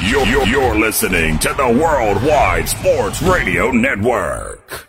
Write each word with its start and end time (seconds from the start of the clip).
You're, 0.00 0.24
you're, 0.26 0.46
you're 0.46 0.78
listening 0.78 1.40
to 1.40 1.52
the 1.54 1.66
Worldwide 1.66 2.68
Sports 2.68 3.20
Radio 3.20 3.72
Network. 3.72 4.86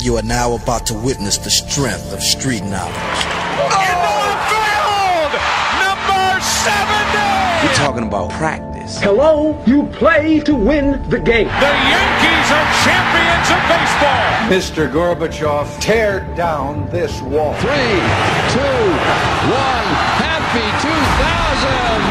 You 0.00 0.14
are 0.18 0.22
now 0.22 0.54
about 0.54 0.86
to 0.86 0.94
witness 0.94 1.36
the 1.36 1.50
strength 1.50 2.12
of 2.12 2.22
street 2.22 2.62
knowledge. 2.62 2.94
field! 4.46 5.32
Number 5.82 6.38
70! 6.38 7.66
We're 7.66 7.74
talking 7.74 8.06
about 8.06 8.30
practice. 8.38 9.00
Hello, 9.00 9.60
you 9.66 9.88
play 9.94 10.38
to 10.38 10.54
win 10.54 11.02
the 11.10 11.18
game. 11.18 11.48
The 11.48 11.74
Yankees 11.90 12.48
are 12.54 12.70
champions 12.86 13.50
of 13.50 13.58
baseball! 13.66 14.46
Mr. 14.46 14.88
Gorbachev, 14.92 15.80
tear 15.80 16.20
down 16.36 16.88
this 16.90 17.20
wall. 17.22 17.52
Three, 17.54 17.98
two, 18.54 18.86
one, 19.50 19.88
happy 20.22 20.62
2000! 20.86 20.97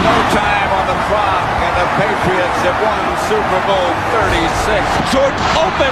No 0.08 0.16
time 0.32 0.72
on 0.72 0.86
the 0.88 1.00
clock, 1.12 1.44
and 1.68 1.74
the 1.76 1.88
Patriots 2.00 2.60
have 2.64 2.80
won 2.80 3.04
Super 3.28 3.60
Bowl 3.68 3.92
36. 4.16 5.12
Jordan 5.12 5.44
open! 5.60 5.92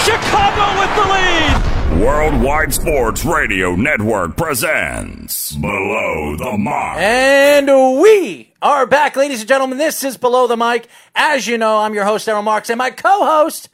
Chicago 0.00 0.64
with 0.80 0.92
the 0.96 1.04
lead! 1.12 2.02
Worldwide 2.02 2.72
Sports 2.72 3.26
Radio 3.26 3.76
Network 3.76 4.38
presents 4.38 5.52
Below 5.52 6.36
the 6.38 6.56
Mark. 6.56 6.96
And 6.96 7.66
we 8.00 8.54
are 8.62 8.86
back, 8.86 9.16
ladies 9.16 9.40
and 9.40 9.48
gentlemen. 9.48 9.76
This 9.76 10.02
is 10.02 10.16
Below 10.16 10.46
the 10.46 10.56
Mic. 10.56 10.88
As 11.14 11.46
you 11.46 11.58
know, 11.58 11.80
I'm 11.80 11.92
your 11.92 12.06
host, 12.06 12.26
Errol 12.26 12.40
Marks, 12.40 12.70
and 12.70 12.78
my 12.78 12.90
co 12.90 13.26
host, 13.26 13.68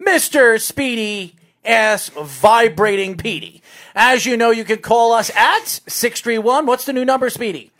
Mr. 0.00 0.60
Speedy 0.60 1.34
S. 1.64 2.08
Vibrating 2.10 3.16
Petey. 3.16 3.62
As 3.96 4.26
you 4.26 4.36
know, 4.36 4.52
you 4.52 4.64
can 4.64 4.78
call 4.78 5.12
us 5.12 5.30
at 5.34 5.66
631. 5.66 6.66
What's 6.66 6.84
the 6.84 6.92
new 6.92 7.04
number, 7.04 7.28
Speedy? 7.30 7.72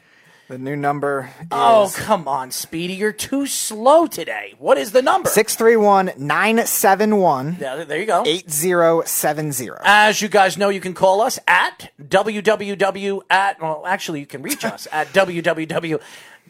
The 0.46 0.58
new 0.58 0.76
number 0.76 1.30
oh, 1.50 1.84
is 1.84 1.98
Oh, 1.98 2.02
come 2.02 2.28
on, 2.28 2.50
Speedy. 2.50 2.92
You're 2.92 3.12
too 3.12 3.46
slow 3.46 4.06
today. 4.06 4.54
What 4.58 4.76
is 4.76 4.92
the 4.92 5.00
number? 5.00 5.30
631 5.30 6.12
971 6.18 7.56
Yeah, 7.58 7.84
there 7.84 7.98
you 7.98 8.04
go. 8.04 8.22
8070. 8.26 9.70
As 9.84 10.20
you 10.20 10.28
guys 10.28 10.58
know, 10.58 10.68
you 10.68 10.80
can 10.80 10.92
call 10.92 11.22
us 11.22 11.38
at 11.48 11.90
www 11.98 13.22
at 13.30 13.62
well, 13.62 13.84
actually, 13.86 14.20
you 14.20 14.26
can 14.26 14.42
reach 14.42 14.66
us 14.66 14.86
at 14.92 15.08
www 15.14 16.00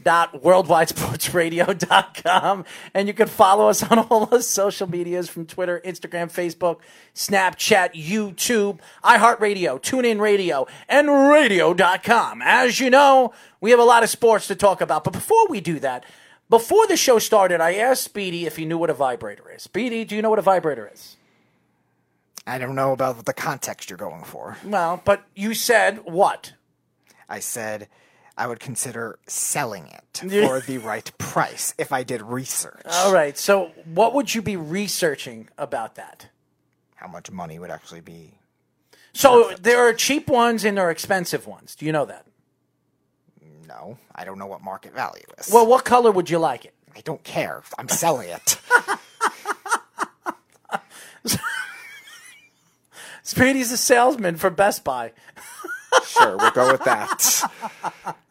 worldwidesportsradio.com 0.04 2.64
and 2.94 3.08
you 3.08 3.14
can 3.14 3.26
follow 3.26 3.68
us 3.68 3.82
on 3.82 3.98
all 3.98 4.26
the 4.26 4.42
social 4.42 4.88
medias 4.88 5.28
from 5.28 5.46
Twitter, 5.46 5.80
Instagram, 5.84 6.32
Facebook, 6.32 6.78
Snapchat, 7.14 7.94
YouTube, 7.94 8.78
iHeartRadio, 9.02 9.80
TuneIn 9.80 10.20
Radio, 10.20 10.66
and 10.88 11.08
radio.com. 11.08 12.42
As 12.42 12.80
you 12.80 12.90
know, 12.90 13.32
we 13.60 13.70
have 13.70 13.80
a 13.80 13.84
lot 13.84 14.02
of 14.02 14.10
sports 14.10 14.46
to 14.48 14.54
talk 14.54 14.80
about. 14.80 15.04
But 15.04 15.12
before 15.12 15.48
we 15.48 15.60
do 15.60 15.78
that, 15.80 16.04
before 16.50 16.86
the 16.86 16.96
show 16.96 17.18
started, 17.18 17.60
I 17.60 17.74
asked 17.74 18.04
Speedy 18.04 18.46
if 18.46 18.56
he 18.56 18.64
knew 18.64 18.78
what 18.78 18.90
a 18.90 18.94
vibrator 18.94 19.50
is. 19.50 19.62
Speedy, 19.62 20.04
do 20.04 20.14
you 20.14 20.22
know 20.22 20.30
what 20.30 20.38
a 20.38 20.42
vibrator 20.42 20.90
is? 20.92 21.16
I 22.46 22.58
don't 22.58 22.74
know 22.74 22.92
about 22.92 23.24
the 23.24 23.32
context 23.32 23.88
you're 23.88 23.96
going 23.96 24.24
for. 24.24 24.58
Well, 24.64 25.00
but 25.04 25.24
you 25.34 25.54
said 25.54 26.00
what? 26.04 26.52
I 27.28 27.40
said 27.40 27.88
I 28.36 28.46
would 28.46 28.60
consider 28.60 29.18
selling 29.26 29.86
it 29.88 30.18
for 30.46 30.60
the 30.60 30.78
right 30.78 31.10
price 31.18 31.74
if 31.78 31.92
I 31.92 32.02
did 32.02 32.22
research. 32.22 32.82
All 32.86 33.12
right. 33.12 33.36
So, 33.38 33.72
what 33.86 34.14
would 34.14 34.34
you 34.34 34.42
be 34.42 34.56
researching 34.56 35.48
about 35.56 35.94
that? 35.94 36.28
How 36.96 37.06
much 37.06 37.30
money 37.30 37.58
would 37.58 37.70
actually 37.70 38.00
be? 38.00 38.38
So, 39.12 39.54
there 39.60 39.86
are 39.88 39.92
cheap 39.92 40.28
ones 40.28 40.64
and 40.64 40.76
there 40.76 40.86
are 40.86 40.90
expensive 40.90 41.46
ones. 41.46 41.74
Do 41.76 41.86
you 41.86 41.92
know 41.92 42.04
that? 42.06 42.26
No, 43.68 43.98
I 44.14 44.24
don't 44.24 44.38
know 44.38 44.46
what 44.46 44.62
market 44.62 44.94
value 44.94 45.24
is. 45.38 45.50
Well, 45.52 45.66
what 45.66 45.84
color 45.84 46.10
would 46.10 46.28
you 46.28 46.38
like 46.38 46.64
it? 46.64 46.74
I 46.96 47.00
don't 47.00 47.22
care. 47.24 47.62
I'm 47.78 47.88
selling 47.88 48.28
it. 48.28 48.58
Speedy's 53.22 53.72
a 53.72 53.76
salesman 53.76 54.36
for 54.36 54.50
Best 54.50 54.84
Buy. 54.84 55.12
Sure, 56.18 56.36
we'll 56.36 56.50
go 56.50 56.72
with 56.72 56.84
that. 56.84 58.16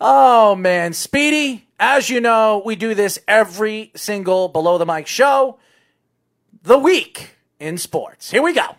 Oh 0.00 0.54
man, 0.54 0.92
Speedy, 0.92 1.66
as 1.80 2.08
you 2.08 2.20
know, 2.20 2.62
we 2.64 2.76
do 2.76 2.94
this 2.94 3.18
every 3.26 3.90
single 3.96 4.48
below 4.48 4.78
the 4.78 4.86
mic 4.86 5.08
show. 5.08 5.58
The 6.62 6.78
week 6.78 7.34
in 7.58 7.78
sports. 7.78 8.30
Here 8.30 8.42
we 8.42 8.52
go. 8.52 8.76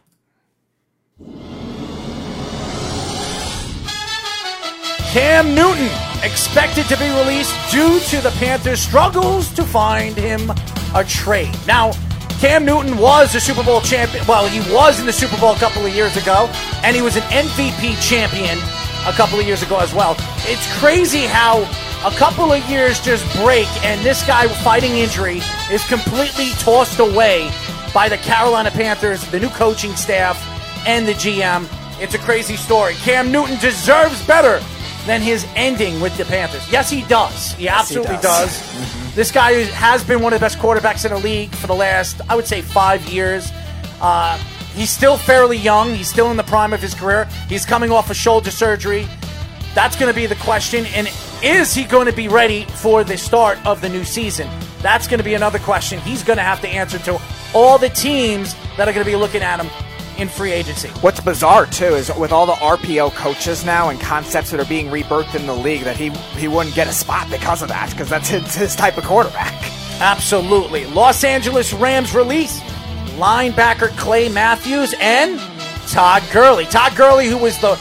Cam 5.12 5.56
Newton 5.56 5.90
expected 6.24 6.86
to 6.86 6.98
be 6.98 7.10
released 7.10 7.54
due 7.72 8.00
to 8.00 8.22
the 8.22 8.30
Panthers' 8.38 8.80
struggles 8.80 9.52
to 9.54 9.64
find 9.64 10.16
him 10.16 10.52
a 10.96 11.04
trade. 11.04 11.54
Now, 11.68 11.92
Cam 12.40 12.64
Newton 12.64 12.98
was 12.98 13.36
a 13.36 13.40
Super 13.42 13.64
Bowl 13.66 13.82
champion. 13.82 14.26
Well, 14.26 14.48
he 14.48 14.62
was 14.74 14.98
in 14.98 15.06
the 15.06 15.12
Super 15.12 15.38
Bowl 15.42 15.52
a 15.52 15.60
couple 15.60 15.86
of 15.86 15.94
years 15.94 16.16
ago, 16.16 16.50
and 16.84 16.96
he 16.96 17.02
was 17.02 17.18
an 17.18 17.24
MVP 17.24 18.02
champion 18.02 18.58
a 19.06 19.12
couple 19.12 19.38
of 19.38 19.46
years 19.46 19.62
ago 19.62 19.78
as 19.80 19.94
well. 19.94 20.16
It's 20.48 20.80
crazy 20.80 21.26
how 21.26 21.64
a 22.06 22.12
couple 22.16 22.54
of 22.54 22.64
years 22.70 23.02
just 23.02 23.26
break, 23.44 23.68
and 23.84 24.00
this 24.06 24.26
guy 24.26 24.48
fighting 24.48 24.96
injury 24.96 25.42
is 25.70 25.86
completely 25.88 26.52
tossed 26.52 27.00
away 27.00 27.52
by 27.94 28.08
the 28.08 28.18
Carolina 28.18 28.72
Panthers, 28.72 29.22
the 29.32 29.40
new 29.42 29.50
coaching 29.50 29.94
staff, 29.98 30.42
and 30.88 31.06
the 31.06 31.16
GM. 31.16 31.68
It's 32.02 32.16
a 32.16 32.20
crazy 32.20 32.56
story. 32.56 32.94
Cam 32.94 33.34
Newton 33.34 33.60
deserves 33.60 34.26
better 34.26 34.64
than 35.06 35.20
his 35.20 35.46
ending 35.58 36.00
with 36.00 36.16
the 36.16 36.24
Panthers. 36.24 36.72
Yes, 36.72 36.90
he 36.90 37.02
does. 37.04 37.52
He 37.56 37.68
absolutely 37.68 38.16
does. 38.16 38.62
does. 38.62 38.96
This 39.20 39.34
guy 39.34 39.52
has 39.52 40.02
been 40.02 40.22
one 40.22 40.32
of 40.32 40.40
the 40.40 40.46
best 40.46 40.60
quarterbacks 40.60 41.04
in 41.04 41.12
the 41.12 41.18
league 41.18 41.54
for 41.54 41.68
the 41.68 41.76
last, 41.76 42.22
I 42.30 42.38
would 42.38 42.48
say, 42.48 42.62
five 42.62 43.04
years. 43.10 43.52
Uh, 44.00 44.38
he's 44.74 44.90
still 44.90 45.18
fairly 45.18 45.58
young. 45.58 45.94
He's 45.94 46.08
still 46.08 46.32
in 46.32 46.38
the 46.38 46.44
prime 46.44 46.72
of 46.72 46.82
his 46.82 46.94
career. 46.94 47.26
He's 47.50 47.66
coming 47.66 47.92
off 47.92 48.10
a 48.10 48.14
shoulder 48.14 48.50
surgery. 48.50 49.06
That's 49.76 49.98
going 49.98 50.10
to 50.10 50.16
be 50.16 50.26
the 50.26 50.38
question. 50.38 50.86
And 50.96 51.12
is 51.44 51.74
he 51.74 51.84
going 51.84 52.06
to 52.06 52.14
be 52.14 52.30
ready 52.30 52.64
for 52.64 53.04
the 53.04 53.18
start 53.18 53.58
of 53.66 53.82
the 53.82 53.90
new 53.90 54.06
season? 54.06 54.50
That's 54.82 55.06
going 55.06 55.18
to 55.18 55.26
be 55.26 55.34
another 55.34 55.60
question 55.60 56.00
he's 56.00 56.24
going 56.24 56.38
to 56.38 56.44
have 56.44 56.62
to 56.62 56.70
answer 56.70 56.98
to 57.00 57.20
all 57.54 57.78
the 57.78 57.90
teams 57.90 58.56
that 58.78 58.88
are 58.88 58.94
going 58.94 59.06
to 59.06 59.12
be 59.12 59.18
looking 59.18 59.42
at 59.42 59.60
him 59.60 59.70
in 60.20 60.28
free 60.30 60.52
agency. 60.52 60.90
What's 61.02 61.20
bizarre 61.20 61.66
too 61.66 61.96
is 61.96 62.12
with 62.18 62.32
all 62.32 62.46
the 62.46 62.54
RPO 62.54 63.14
coaches 63.14 63.66
now 63.66 63.90
and 63.90 64.00
concepts 64.00 64.52
that 64.52 64.60
are 64.60 64.66
being 64.66 64.88
rebirthed 64.88 65.36
in 65.36 65.46
the 65.46 65.56
league 65.56 65.84
that 65.84 65.98
he 65.98 66.10
he 66.38 66.48
wouldn't 66.48 66.76
get 66.76 66.88
a 66.88 66.92
spot 66.92 67.30
because 67.30 67.62
of 67.62 67.70
that 67.70 67.90
because 67.92 68.10
that's 68.10 68.30
his, 68.30 68.56
his 68.56 68.76
type 68.76 68.98
of 68.98 69.04
quarterback. 69.04 69.54
Absolutely. 70.00 70.86
Los 70.86 71.24
Angeles 71.24 71.74
Rams 71.74 72.14
release 72.16 72.60
linebacker 73.18 73.90
Clay 73.98 74.30
Matthews 74.30 74.94
and 75.00 75.40
Todd 75.88 76.24
Gurley. 76.32 76.66
Todd 76.66 76.96
Gurley, 76.96 77.28
who 77.28 77.38
was 77.38 77.60
the 77.60 77.78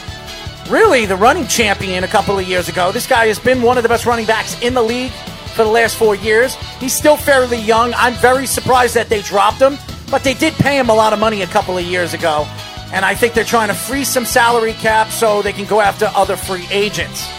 really 0.69 1.05
the 1.05 1.15
running 1.15 1.47
champion 1.47 2.03
a 2.03 2.07
couple 2.07 2.37
of 2.37 2.47
years 2.47 2.69
ago. 2.69 2.91
This 2.91 3.07
guy 3.07 3.27
has 3.27 3.39
been 3.39 3.61
one 3.61 3.77
of 3.77 3.83
the 3.83 3.89
best 3.89 4.05
running 4.05 4.25
backs 4.25 4.61
in 4.61 4.73
the 4.73 4.83
league 4.83 5.11
for 5.55 5.63
the 5.63 5.69
last 5.69 5.95
four 5.95 6.15
years. 6.15 6.55
He's 6.79 6.93
still 6.93 7.17
fairly 7.17 7.57
young. 7.57 7.93
I'm 7.95 8.13
very 8.15 8.45
surprised 8.45 8.95
that 8.95 9.09
they 9.09 9.21
dropped 9.21 9.59
him, 9.59 9.77
but 10.09 10.23
they 10.23 10.33
did 10.33 10.53
pay 10.53 10.77
him 10.77 10.89
a 10.89 10.93
lot 10.93 11.13
of 11.13 11.19
money 11.19 11.41
a 11.41 11.47
couple 11.47 11.77
of 11.77 11.85
years 11.85 12.13
ago. 12.13 12.45
And 12.91 13.05
I 13.05 13.13
think 13.13 13.33
they're 13.33 13.43
trying 13.43 13.67
to 13.67 13.75
free 13.75 14.03
some 14.03 14.25
salary 14.25 14.73
cap 14.73 15.09
so 15.09 15.41
they 15.41 15.53
can 15.53 15.65
go 15.65 15.79
after 15.79 16.09
other 16.15 16.35
free 16.35 16.65
agents. 16.71 17.29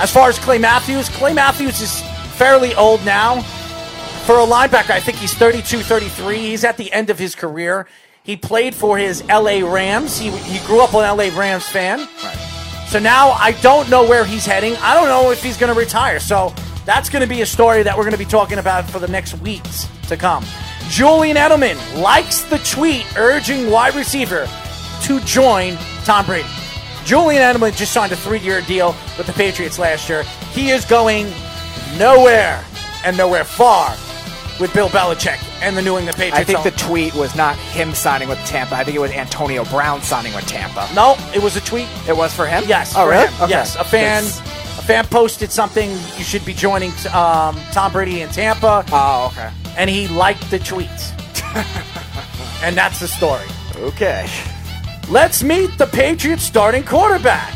As 0.00 0.10
far 0.10 0.28
as 0.28 0.38
Clay 0.38 0.58
Matthews, 0.58 1.08
Clay 1.08 1.32
Matthews 1.32 1.80
is 1.80 2.00
fairly 2.34 2.74
old 2.74 3.04
now. 3.04 3.40
For 4.26 4.34
a 4.34 4.46
linebacker, 4.46 4.90
I 4.90 5.00
think 5.00 5.18
he's 5.18 5.32
32, 5.34 5.78
33. 5.78 6.38
He's 6.38 6.64
at 6.64 6.76
the 6.76 6.92
end 6.92 7.10
of 7.10 7.18
his 7.18 7.34
career. 7.34 7.86
He 8.24 8.36
played 8.36 8.74
for 8.74 8.98
his 8.98 9.22
LA 9.28 9.60
Rams. 9.60 10.18
He, 10.18 10.30
he 10.30 10.66
grew 10.66 10.80
up 10.80 10.92
an 10.94 11.16
LA 11.16 11.38
Rams 11.38 11.66
fan. 11.68 12.08
So 12.88 12.98
now 12.98 13.30
I 13.30 13.52
don't 13.62 13.88
know 13.88 14.06
where 14.08 14.24
he's 14.24 14.44
heading. 14.44 14.74
I 14.76 14.94
don't 14.94 15.08
know 15.08 15.30
if 15.30 15.42
he's 15.42 15.56
going 15.56 15.72
to 15.72 15.78
retire. 15.78 16.18
So 16.18 16.52
that's 16.84 17.08
going 17.08 17.22
to 17.22 17.28
be 17.28 17.42
a 17.42 17.46
story 17.46 17.84
that 17.84 17.96
we're 17.96 18.02
going 18.02 18.12
to 18.12 18.18
be 18.18 18.24
talking 18.24 18.58
about 18.58 18.90
for 18.90 18.98
the 18.98 19.08
next 19.08 19.34
weeks 19.38 19.88
to 20.08 20.16
come. 20.16 20.44
Julian 20.88 21.36
Edelman 21.36 21.76
likes 22.00 22.42
the 22.42 22.58
tweet 22.58 23.04
urging 23.18 23.70
wide 23.70 23.94
receiver 23.94 24.48
to 25.02 25.20
join 25.20 25.76
Tom 26.04 26.24
Brady. 26.26 26.48
Julian 27.04 27.42
Edelman 27.42 27.76
just 27.76 27.92
signed 27.92 28.12
a 28.12 28.16
three 28.16 28.38
year 28.38 28.60
deal 28.62 28.94
with 29.18 29.26
the 29.26 29.32
Patriots 29.32 29.78
last 29.78 30.08
year. 30.08 30.22
He 30.52 30.70
is 30.70 30.84
going 30.84 31.26
nowhere 31.98 32.64
and 33.04 33.16
nowhere 33.16 33.44
far 33.44 33.90
with 34.60 34.72
Bill 34.72 34.88
Belichick 34.88 35.38
and 35.60 35.76
the 35.76 35.82
New 35.82 35.98
England 35.98 36.16
Patriots. 36.16 36.38
I 36.38 36.44
think 36.44 36.62
the 36.62 36.70
tweet 36.82 37.14
was 37.14 37.34
not 37.36 37.56
him 37.56 37.92
signing 37.92 38.28
with 38.28 38.38
Tampa. 38.46 38.74
I 38.74 38.84
think 38.84 38.96
it 38.96 39.00
was 39.00 39.10
Antonio 39.10 39.64
Brown 39.66 40.02
signing 40.02 40.34
with 40.34 40.46
Tampa. 40.46 40.88
no, 40.94 41.16
it 41.34 41.42
was 41.42 41.56
a 41.56 41.60
tweet. 41.60 41.88
It 42.08 42.16
was 42.16 42.34
for 42.34 42.46
him. 42.46 42.64
Yes. 42.66 42.94
Oh, 42.96 43.06
really? 43.08 43.26
Okay. 43.26 43.48
Yes. 43.50 43.76
A 43.76 43.84
fan. 43.84 44.22
A 44.24 44.82
fan 44.86 45.04
posted 45.06 45.50
something. 45.50 45.90
You 45.90 46.24
should 46.24 46.44
be 46.44 46.54
joining 46.54 46.90
um, 47.12 47.56
Tom 47.72 47.92
Brady 47.92 48.22
in 48.22 48.28
Tampa, 48.30 48.84
Oh, 48.92 49.26
okay. 49.32 49.50
And 49.76 49.88
he 49.90 50.08
liked 50.08 50.50
the 50.50 50.58
tweets. 50.58 51.12
and 52.62 52.76
that's 52.76 53.00
the 53.00 53.08
story. 53.08 53.46
Okay. 53.76 54.28
Let's 55.08 55.42
meet 55.42 55.76
the 55.78 55.86
Patriots 55.86 56.42
starting 56.42 56.84
quarterback. 56.84 57.54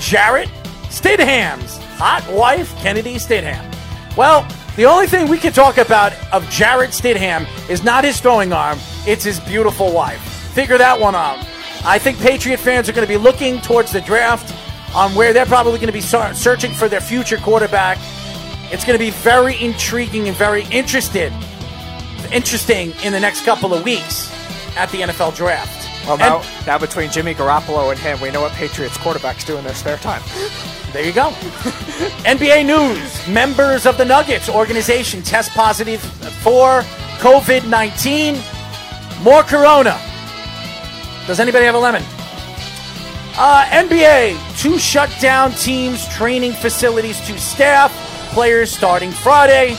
Jarrett 0.00 0.48
Stidham's 0.88 1.78
hot 1.96 2.30
wife, 2.32 2.74
Kennedy 2.76 3.16
Stidham. 3.16 3.74
Well, 4.16 4.46
the 4.76 4.84
only 4.84 5.06
thing 5.06 5.28
we 5.28 5.38
can 5.38 5.52
talk 5.52 5.78
about 5.78 6.12
of 6.32 6.48
Jarrett 6.50 6.90
Stidham 6.90 7.46
is 7.68 7.82
not 7.82 8.04
his 8.04 8.20
throwing 8.20 8.52
arm, 8.52 8.78
it's 9.06 9.24
his 9.24 9.40
beautiful 9.40 9.92
wife. 9.92 10.20
Figure 10.52 10.78
that 10.78 11.00
one 11.00 11.14
out. 11.14 11.38
I 11.84 11.98
think 11.98 12.18
Patriot 12.18 12.58
fans 12.58 12.88
are 12.88 12.92
going 12.92 13.06
to 13.06 13.12
be 13.12 13.16
looking 13.16 13.60
towards 13.60 13.92
the 13.92 14.00
draft 14.00 14.54
on 14.94 15.14
where 15.14 15.32
they're 15.32 15.46
probably 15.46 15.78
going 15.78 15.86
to 15.86 15.92
be 15.92 16.00
searching 16.00 16.72
for 16.72 16.88
their 16.88 17.00
future 17.00 17.36
quarterback. 17.36 17.98
It's 18.72 18.84
going 18.84 18.98
to 18.98 19.04
be 19.04 19.10
very 19.10 19.60
intriguing 19.62 20.28
and 20.28 20.36
very 20.36 20.64
interested, 20.70 21.32
interesting 22.32 22.92
in 23.04 23.12
the 23.12 23.20
next 23.20 23.44
couple 23.44 23.72
of 23.72 23.84
weeks 23.84 24.32
at 24.76 24.90
the 24.90 25.02
NFL 25.02 25.36
draft. 25.36 26.06
Well, 26.06 26.18
now, 26.18 26.38
And- 26.40 26.66
now 26.66 26.78
between 26.78 27.10
Jimmy 27.10 27.34
Garoppolo 27.34 27.90
and 27.90 27.98
him, 27.98 28.20
we 28.20 28.30
know 28.30 28.40
what 28.40 28.52
Patriots 28.52 28.96
quarterbacks 28.98 29.44
do 29.46 29.56
in 29.56 29.64
their 29.64 29.74
spare 29.74 29.98
time. 29.98 30.22
There 30.92 31.04
you 31.04 31.12
go. 31.12 31.28
NBA 32.24 32.64
news. 32.64 33.28
Members 33.28 33.84
of 33.84 33.98
the 33.98 34.04
Nuggets 34.04 34.48
organization 34.48 35.20
test 35.20 35.50
positive 35.50 36.00
for 36.00 36.80
COVID 37.18 37.68
19. 37.68 38.40
More 39.22 39.42
corona. 39.42 40.00
Does 41.26 41.38
anybody 41.38 41.66
have 41.66 41.74
a 41.74 41.78
lemon? 41.78 42.02
Uh, 43.36 43.66
NBA 43.72 44.38
to 44.62 44.78
shut 44.78 45.10
down 45.20 45.50
teams' 45.52 46.08
training 46.14 46.52
facilities 46.52 47.20
to 47.26 47.38
staff 47.38 47.92
players 48.36 48.70
starting 48.70 49.10
Friday. 49.10 49.70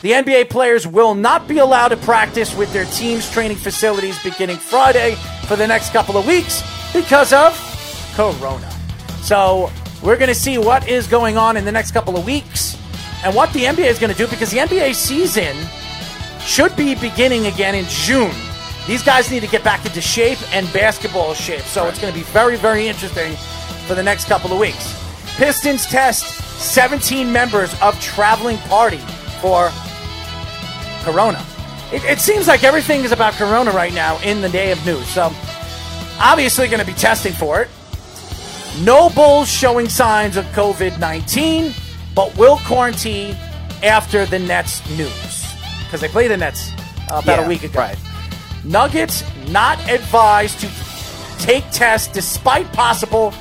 The 0.00 0.12
NBA 0.12 0.48
players 0.48 0.86
will 0.86 1.14
not 1.14 1.46
be 1.46 1.58
allowed 1.58 1.88
to 1.88 1.98
practice 1.98 2.56
with 2.56 2.72
their 2.72 2.86
team's 2.86 3.30
training 3.30 3.58
facilities 3.58 4.18
beginning 4.22 4.56
Friday 4.56 5.14
for 5.46 5.56
the 5.56 5.66
next 5.66 5.92
couple 5.92 6.16
of 6.16 6.26
weeks 6.26 6.62
because 6.94 7.34
of 7.34 7.52
Corona. 8.14 8.70
So 9.20 9.70
we're 10.02 10.16
going 10.16 10.30
to 10.30 10.34
see 10.34 10.56
what 10.56 10.88
is 10.88 11.06
going 11.06 11.36
on 11.36 11.58
in 11.58 11.66
the 11.66 11.70
next 11.70 11.90
couple 11.90 12.16
of 12.16 12.24
weeks 12.24 12.78
and 13.24 13.36
what 13.36 13.52
the 13.52 13.64
NBA 13.64 13.84
is 13.84 13.98
going 13.98 14.10
to 14.10 14.16
do 14.16 14.26
because 14.26 14.50
the 14.50 14.60
NBA 14.60 14.94
season 14.94 15.54
should 16.40 16.74
be 16.76 16.94
beginning 16.94 17.44
again 17.44 17.74
in 17.74 17.84
June. 17.90 18.32
These 18.86 19.02
guys 19.02 19.30
need 19.30 19.40
to 19.40 19.48
get 19.48 19.62
back 19.62 19.84
into 19.84 20.00
shape 20.00 20.38
and 20.54 20.66
basketball 20.72 21.34
shape. 21.34 21.60
So 21.64 21.88
it's 21.88 22.00
going 22.00 22.10
to 22.10 22.18
be 22.18 22.24
very, 22.24 22.56
very 22.56 22.88
interesting 22.88 23.36
for 23.86 23.94
the 23.94 24.02
next 24.02 24.28
couple 24.28 24.50
of 24.50 24.58
weeks. 24.58 25.01
Pistons 25.36 25.86
test 25.86 26.24
17 26.60 27.30
members 27.32 27.74
of 27.80 27.98
traveling 28.00 28.58
party 28.58 29.00
for 29.40 29.70
Corona. 31.02 31.44
It, 31.92 32.04
it 32.04 32.20
seems 32.20 32.46
like 32.46 32.64
everything 32.64 33.04
is 33.04 33.12
about 33.12 33.34
Corona 33.34 33.70
right 33.70 33.92
now 33.92 34.18
in 34.22 34.40
the 34.40 34.48
day 34.48 34.72
of 34.72 34.84
news. 34.86 35.06
So 35.08 35.32
obviously 36.18 36.68
going 36.68 36.80
to 36.80 36.86
be 36.86 36.92
testing 36.92 37.32
for 37.32 37.60
it. 37.60 37.68
No 38.80 39.10
Bulls 39.10 39.50
showing 39.50 39.88
signs 39.88 40.36
of 40.36 40.44
COVID 40.46 40.98
19, 40.98 41.74
but 42.14 42.36
will 42.38 42.58
quarantine 42.58 43.34
after 43.82 44.24
the 44.24 44.38
Nets 44.38 44.80
news. 44.96 45.46
Because 45.84 46.00
they 46.00 46.08
played 46.08 46.30
the 46.30 46.36
Nets 46.36 46.72
uh, 47.10 47.20
about 47.22 47.44
a 47.44 47.48
week 47.48 47.64
ago. 47.64 47.80
right. 47.80 47.98
Nuggets 48.64 49.24
not 49.48 49.78
advised 49.90 50.60
to 50.60 50.70
take 51.38 51.68
tests 51.70 52.06
despite 52.12 52.72
possible 52.72 53.34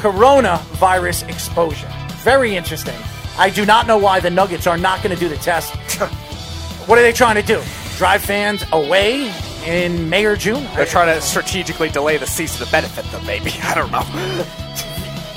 coronavirus 0.00 1.28
exposure. 1.28 1.90
Very 2.22 2.56
interesting. 2.56 2.98
I 3.38 3.50
do 3.50 3.64
not 3.66 3.86
know 3.86 3.98
why 3.98 4.20
the 4.20 4.30
Nuggets 4.30 4.66
are 4.66 4.78
not 4.78 5.02
going 5.02 5.14
to 5.14 5.20
do 5.20 5.28
the 5.28 5.36
test. 5.36 5.74
what 6.88 6.98
are 6.98 7.02
they 7.02 7.12
trying 7.12 7.36
to 7.36 7.42
do? 7.42 7.60
Drive 7.96 8.22
fans 8.22 8.64
away 8.72 9.32
in 9.66 10.08
May 10.08 10.24
or 10.24 10.36
June? 10.36 10.64
They're 10.74 10.86
trying 10.86 11.14
to 11.14 11.20
strategically 11.20 11.90
delay 11.90 12.16
the 12.16 12.26
season 12.26 12.64
to 12.64 12.72
benefit 12.72 13.04
them, 13.12 13.24
maybe. 13.26 13.50
I 13.62 13.74
don't 13.74 13.92
know. 13.92 14.00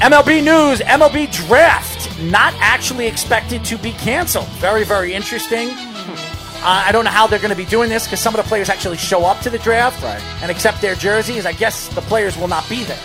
MLB 0.04 0.44
news, 0.44 0.80
MLB 0.82 1.32
draft 1.48 2.22
not 2.24 2.54
actually 2.58 3.08
expected 3.08 3.64
to 3.66 3.78
be 3.78 3.92
canceled. 3.94 4.48
Very, 4.60 4.84
very 4.84 5.14
interesting. 5.14 5.70
Uh, 5.72 6.84
I 6.88 6.92
don't 6.94 7.04
know 7.06 7.12
how 7.12 7.28
they're 7.28 7.40
going 7.40 7.52
to 7.52 7.58
be 7.58 7.66
doing 7.66 7.90
this 7.90 8.06
because 8.06 8.22
some 8.22 8.34
of 8.34 8.42
the 8.42 8.48
players 8.48 8.70
actually 8.70 8.98
show 8.98 9.26
up 9.26 9.42
to 9.42 9.50
the 9.50 9.60
draft 9.60 10.02
Right. 10.02 10.22
and 10.42 10.50
accept 10.50 10.82
their 10.82 10.96
jerseys. 10.96 11.46
I 11.46 11.52
guess 11.54 11.90
the 11.90 12.02
players 12.02 12.38
will 12.38 12.48
not 12.48 12.68
be 12.70 12.84
there. 12.86 13.00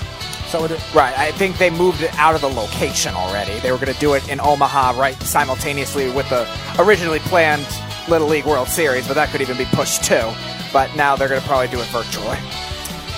So 0.48 0.64
it, 0.64 0.94
Right, 0.94 1.16
I 1.18 1.30
think 1.32 1.58
they 1.58 1.68
moved 1.68 2.00
it 2.00 2.14
out 2.18 2.34
of 2.34 2.40
the 2.40 2.48
location 2.48 3.14
already. 3.14 3.58
They 3.60 3.70
were 3.70 3.76
going 3.76 3.92
to 3.92 4.00
do 4.00 4.14
it 4.14 4.26
in 4.30 4.40
Omaha 4.40 4.98
right 4.98 5.14
simultaneously 5.22 6.10
with 6.10 6.28
the 6.30 6.48
originally 6.78 7.18
planned 7.18 7.66
Little 8.08 8.28
League 8.28 8.46
World 8.46 8.68
Series, 8.68 9.06
but 9.06 9.14
that 9.14 9.28
could 9.28 9.42
even 9.42 9.58
be 9.58 9.66
pushed 9.66 10.04
too. 10.04 10.26
But 10.72 10.94
now 10.96 11.16
they're 11.16 11.28
going 11.28 11.40
to 11.40 11.46
probably 11.46 11.68
do 11.68 11.78
it 11.78 11.86
virtually. 11.88 12.36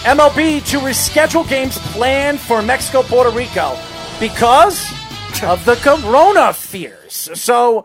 MLB 0.03 0.67
to 0.71 0.79
reschedule 0.79 1.49
games 1.49 1.79
planned 1.93 2.41
for 2.41 2.63
Mexico, 2.63 3.03
Puerto 3.03 3.31
Rico 3.31 3.79
because 4.19 4.91
of 5.45 5.65
the 5.65 5.77
corona 5.77 6.53
fears. 6.53 7.31
So 7.35 7.85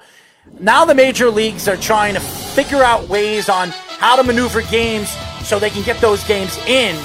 now 0.59 0.86
the 0.86 0.95
major 0.95 1.30
leagues 1.30 1.68
are 1.68 1.77
trying 1.77 2.15
to 2.15 2.19
figure 2.19 2.81
out 2.81 3.09
ways 3.09 3.48
on 3.48 3.69
how 3.69 4.15
to 4.15 4.24
maneuver 4.24 4.63
games 4.63 5.15
so 5.44 5.59
they 5.59 5.69
can 5.69 5.83
get 5.83 6.01
those 6.01 6.24
games 6.24 6.57
in 6.65 6.95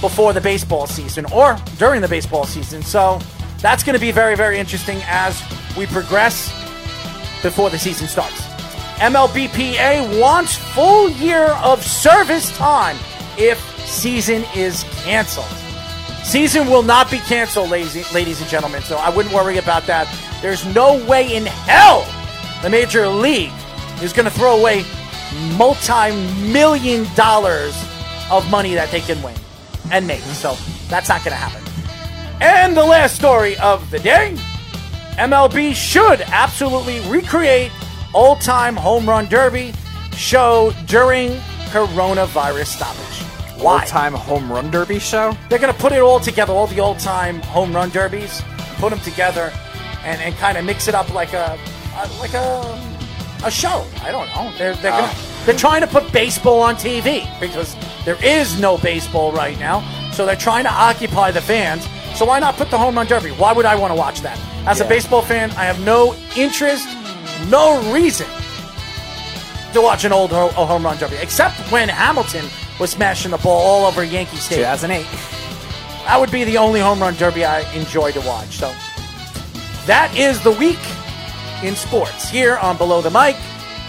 before 0.00 0.32
the 0.32 0.40
baseball 0.40 0.86
season 0.86 1.24
or 1.26 1.56
during 1.78 2.00
the 2.00 2.08
baseball 2.08 2.44
season. 2.44 2.82
So 2.82 3.20
that's 3.60 3.82
going 3.82 3.94
to 3.94 4.00
be 4.00 4.12
very, 4.12 4.36
very 4.36 4.58
interesting 4.58 4.98
as 5.06 5.42
we 5.76 5.86
progress 5.86 6.50
before 7.42 7.70
the 7.70 7.78
season 7.78 8.08
starts. 8.08 8.40
MLBPA 8.96 10.20
wants 10.20 10.56
full 10.56 11.10
year 11.10 11.46
of 11.62 11.84
service 11.84 12.56
time 12.56 12.96
if 13.38 13.58
season 13.86 14.44
is 14.54 14.84
canceled. 15.04 15.46
Season 16.24 16.66
will 16.66 16.82
not 16.82 17.10
be 17.10 17.18
canceled, 17.18 17.70
ladies, 17.70 18.12
ladies 18.12 18.40
and 18.40 18.50
gentlemen, 18.50 18.82
so 18.82 18.96
I 18.96 19.10
wouldn't 19.10 19.34
worry 19.34 19.58
about 19.58 19.84
that. 19.86 20.08
There's 20.42 20.64
no 20.74 21.04
way 21.06 21.36
in 21.36 21.46
hell 21.46 22.04
the 22.62 22.70
Major 22.70 23.06
League 23.06 23.52
is 24.02 24.12
going 24.12 24.24
to 24.24 24.30
throw 24.30 24.58
away 24.58 24.84
multi 25.56 26.12
million 26.50 27.06
dollars 27.14 27.76
of 28.30 28.50
money 28.50 28.74
that 28.74 28.90
they 28.90 29.00
can 29.00 29.22
win 29.22 29.34
and 29.90 30.06
make. 30.06 30.20
So 30.20 30.56
that's 30.88 31.08
not 31.08 31.24
going 31.24 31.32
to 31.32 31.36
happen. 31.36 31.62
And 32.40 32.76
the 32.76 32.84
last 32.84 33.16
story 33.16 33.56
of 33.58 33.90
the 33.90 33.98
day 33.98 34.36
MLB 35.16 35.74
should 35.74 36.20
absolutely 36.22 37.00
recreate 37.08 37.72
old 38.12 38.40
time 38.40 38.76
home 38.76 39.08
run 39.08 39.26
derby 39.26 39.72
show 40.12 40.72
during 40.86 41.32
coronavirus 41.70 42.66
stoppage. 42.66 43.62
Why? 43.62 43.80
Old 43.80 43.86
time 43.86 44.12
home 44.12 44.52
run 44.52 44.70
derby 44.70 44.98
show. 44.98 45.36
They're 45.48 45.58
going 45.58 45.72
to 45.72 45.78
put 45.80 45.92
it 45.92 46.00
all 46.00 46.20
together, 46.20 46.52
all 46.52 46.66
the 46.66 46.80
old 46.80 46.98
time 46.98 47.40
home 47.42 47.74
run 47.74 47.88
derbies, 47.90 48.42
put 48.76 48.90
them 48.90 49.00
together, 49.00 49.52
and, 50.04 50.20
and 50.20 50.34
kind 50.36 50.58
of 50.58 50.64
mix 50.66 50.86
it 50.86 50.94
up 50.94 51.12
like 51.14 51.32
a, 51.32 51.58
a 51.96 52.08
like 52.20 52.34
a 52.34 52.96
a 53.44 53.50
show. 53.50 53.86
I 54.02 54.10
don't 54.10 54.28
know. 54.28 54.52
They're 54.58 54.74
they're, 54.76 54.90
gonna, 54.90 55.08
oh. 55.10 55.35
They're 55.46 55.56
trying 55.56 55.80
to 55.80 55.86
put 55.86 56.12
baseball 56.12 56.60
on 56.60 56.74
TV 56.74 57.24
because 57.40 57.74
there 58.04 58.22
is 58.24 58.60
no 58.60 58.76
baseball 58.78 59.32
right 59.32 59.58
now. 59.58 59.80
So 60.12 60.26
they're 60.26 60.36
trying 60.36 60.64
to 60.64 60.72
occupy 60.72 61.30
the 61.30 61.40
fans. 61.40 61.86
So 62.18 62.24
why 62.24 62.38
not 62.40 62.56
put 62.56 62.70
the 62.70 62.78
home 62.78 62.96
run 62.96 63.06
derby? 63.06 63.30
Why 63.30 63.52
would 63.52 63.64
I 63.64 63.76
want 63.76 63.92
to 63.92 63.96
watch 63.96 64.20
that? 64.22 64.38
As 64.66 64.80
a 64.80 64.84
baseball 64.84 65.22
fan, 65.22 65.50
I 65.52 65.64
have 65.64 65.80
no 65.84 66.14
interest, 66.36 66.86
no 67.48 67.80
reason 67.92 68.26
to 69.72 69.80
watch 69.80 70.04
an 70.04 70.12
old 70.12 70.30
ho- 70.30 70.48
home 70.48 70.84
run 70.84 70.96
derby, 70.98 71.16
except 71.20 71.56
when 71.70 71.88
Hamilton 71.88 72.46
was 72.80 72.90
smashing 72.90 73.30
the 73.30 73.38
ball 73.38 73.60
all 73.62 73.86
over 73.86 74.02
Yankee 74.02 74.36
Stadium. 74.38 74.70
2008. 74.76 75.04
That 76.06 76.18
would 76.18 76.30
be 76.30 76.44
the 76.44 76.56
only 76.58 76.80
home 76.80 77.00
run 77.00 77.14
derby 77.14 77.44
I 77.44 77.60
enjoy 77.74 78.12
to 78.12 78.20
watch. 78.20 78.56
So 78.56 78.72
that 79.86 80.12
is 80.16 80.42
the 80.42 80.52
week 80.52 80.78
in 81.62 81.76
sports 81.76 82.28
here 82.28 82.56
on 82.56 82.76
Below 82.76 83.02
the 83.02 83.10
Mic. 83.10 83.36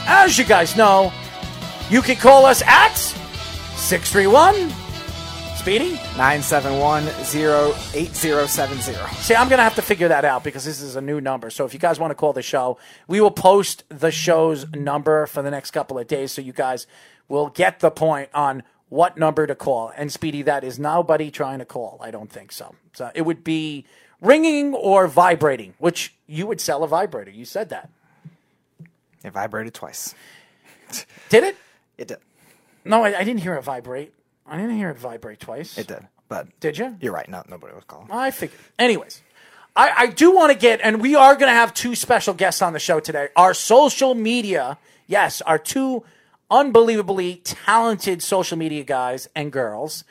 As 0.06 0.38
you 0.38 0.46
guys 0.46 0.76
know, 0.76 1.12
you 1.90 2.02
can 2.02 2.18
call 2.18 2.46
us 2.46 2.62
at 2.64 2.98
631 3.76 4.74
Speedy. 5.68 6.00
971-08070. 6.16 9.14
See, 9.16 9.36
I'm 9.36 9.50
going 9.50 9.58
to 9.58 9.64
have 9.64 9.76
to 9.76 9.82
figure 9.82 10.08
that 10.08 10.24
out 10.24 10.46
because 10.46 10.64
this 10.64 10.80
is 10.80 10.96
a 10.96 11.02
new 11.02 11.20
number. 11.20 11.50
So 11.50 11.66
if 11.66 11.74
you 11.74 11.80
guys 11.80 12.00
want 12.00 12.12
to 12.12 12.16
call 12.16 12.32
the 12.32 12.42
show, 12.42 12.78
we 13.10 13.20
will 13.20 13.32
post 13.32 13.84
the 13.90 14.10
show's 14.10 14.66
number 14.72 15.26
for 15.26 15.42
the 15.42 15.52
next 15.52 15.72
couple 15.72 16.00
of 16.00 16.08
days 16.08 16.32
so 16.32 16.42
you 16.42 16.54
guys 16.54 16.88
will 17.28 17.50
get 17.50 17.82
the 17.82 17.92
point 17.92 18.30
on 18.34 18.64
what 18.88 19.18
number 19.18 19.46
to 19.46 19.56
call. 19.56 19.92
And 19.98 20.10
Speedy, 20.10 20.42
that 20.44 20.64
is 20.64 20.80
nobody 20.80 21.30
trying 21.30 21.60
to 21.60 21.66
call. 21.66 22.00
I 22.02 22.12
don't 22.12 22.32
think 22.32 22.54
so. 22.54 22.74
So 22.94 23.12
it 23.14 23.24
would 23.24 23.44
be 23.44 23.84
ringing 24.22 24.74
or 24.74 25.10
vibrating, 25.10 25.74
which 25.80 26.16
you 26.28 26.48
would 26.48 26.62
sell 26.62 26.86
a 26.86 26.88
vibrator. 26.88 27.32
You 27.32 27.44
said 27.44 27.68
that. 27.70 27.90
It 29.22 29.32
vibrated 29.32 29.74
twice. 29.74 30.16
Did 31.28 31.44
it? 31.44 31.58
It 31.98 32.08
did. 32.10 32.18
No, 32.86 33.04
I, 33.04 33.20
I 33.20 33.24
didn't 33.24 33.42
hear 33.42 33.56
it 33.56 33.64
vibrate. 33.64 34.14
I 34.46 34.56
didn't 34.58 34.78
hear 34.78 34.90
it 34.90 34.98
vibrate 34.98 35.40
twice. 35.40 35.78
It 35.78 35.88
did. 35.88 36.08
But 36.30 36.60
Did 36.60 36.78
you? 36.78 36.98
you're 37.02 37.14
right. 37.14 37.28
No, 37.28 37.44
nobody 37.50 37.74
was 37.74 37.84
calling. 37.86 38.08
I 38.12 38.32
figured. 38.32 38.60
Anyways, 38.78 39.22
I, 39.76 39.94
I 39.98 40.08
do 40.08 40.34
want 40.36 40.52
to 40.52 40.58
get, 40.58 40.82
and 40.84 41.02
we 41.02 41.16
are 41.16 41.36
going 41.36 41.48
to 41.50 41.54
have 41.54 41.74
two 41.74 41.96
special 41.96 42.34
guests 42.34 42.62
on 42.62 42.74
the 42.74 42.80
show 42.80 43.00
today. 43.00 43.30
Our 43.36 43.54
social 43.54 44.14
media, 44.14 44.78
yes, 45.08 45.42
our 45.42 45.58
two 45.58 46.04
unbelievably 46.52 47.42
talented 47.44 48.22
social 48.22 48.58
media 48.58 48.84
guys 48.84 49.30
and 49.36 49.52
girls. 49.52 50.04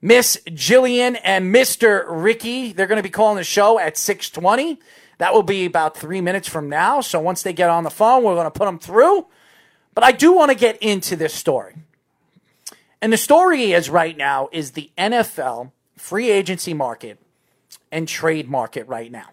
Miss 0.00 0.40
Jillian 0.48 1.18
and 1.22 1.54
Mr. 1.54 2.04
Ricky. 2.08 2.72
They're 2.72 2.88
going 2.88 2.96
to 2.96 3.02
be 3.04 3.10
calling 3.10 3.36
the 3.36 3.44
show 3.44 3.78
at 3.78 3.96
620. 3.96 4.80
That 5.18 5.32
will 5.32 5.44
be 5.44 5.64
about 5.64 5.96
three 5.96 6.20
minutes 6.20 6.48
from 6.48 6.68
now. 6.68 7.00
So 7.00 7.20
once 7.20 7.42
they 7.44 7.52
get 7.52 7.70
on 7.70 7.84
the 7.84 7.90
phone, 7.90 8.24
we're 8.24 8.34
going 8.34 8.46
to 8.46 8.50
put 8.50 8.64
them 8.64 8.80
through. 8.80 9.26
But 9.94 10.04
I 10.04 10.12
do 10.12 10.32
want 10.32 10.50
to 10.50 10.56
get 10.56 10.82
into 10.82 11.16
this 11.16 11.34
story. 11.34 11.74
And 13.00 13.12
the 13.12 13.16
story 13.16 13.72
is 13.72 13.90
right 13.90 14.16
now 14.16 14.48
is 14.52 14.72
the 14.72 14.90
NFL 14.96 15.72
free 15.96 16.30
agency 16.30 16.72
market 16.72 17.18
and 17.90 18.08
trade 18.08 18.48
market 18.48 18.86
right 18.86 19.10
now. 19.10 19.30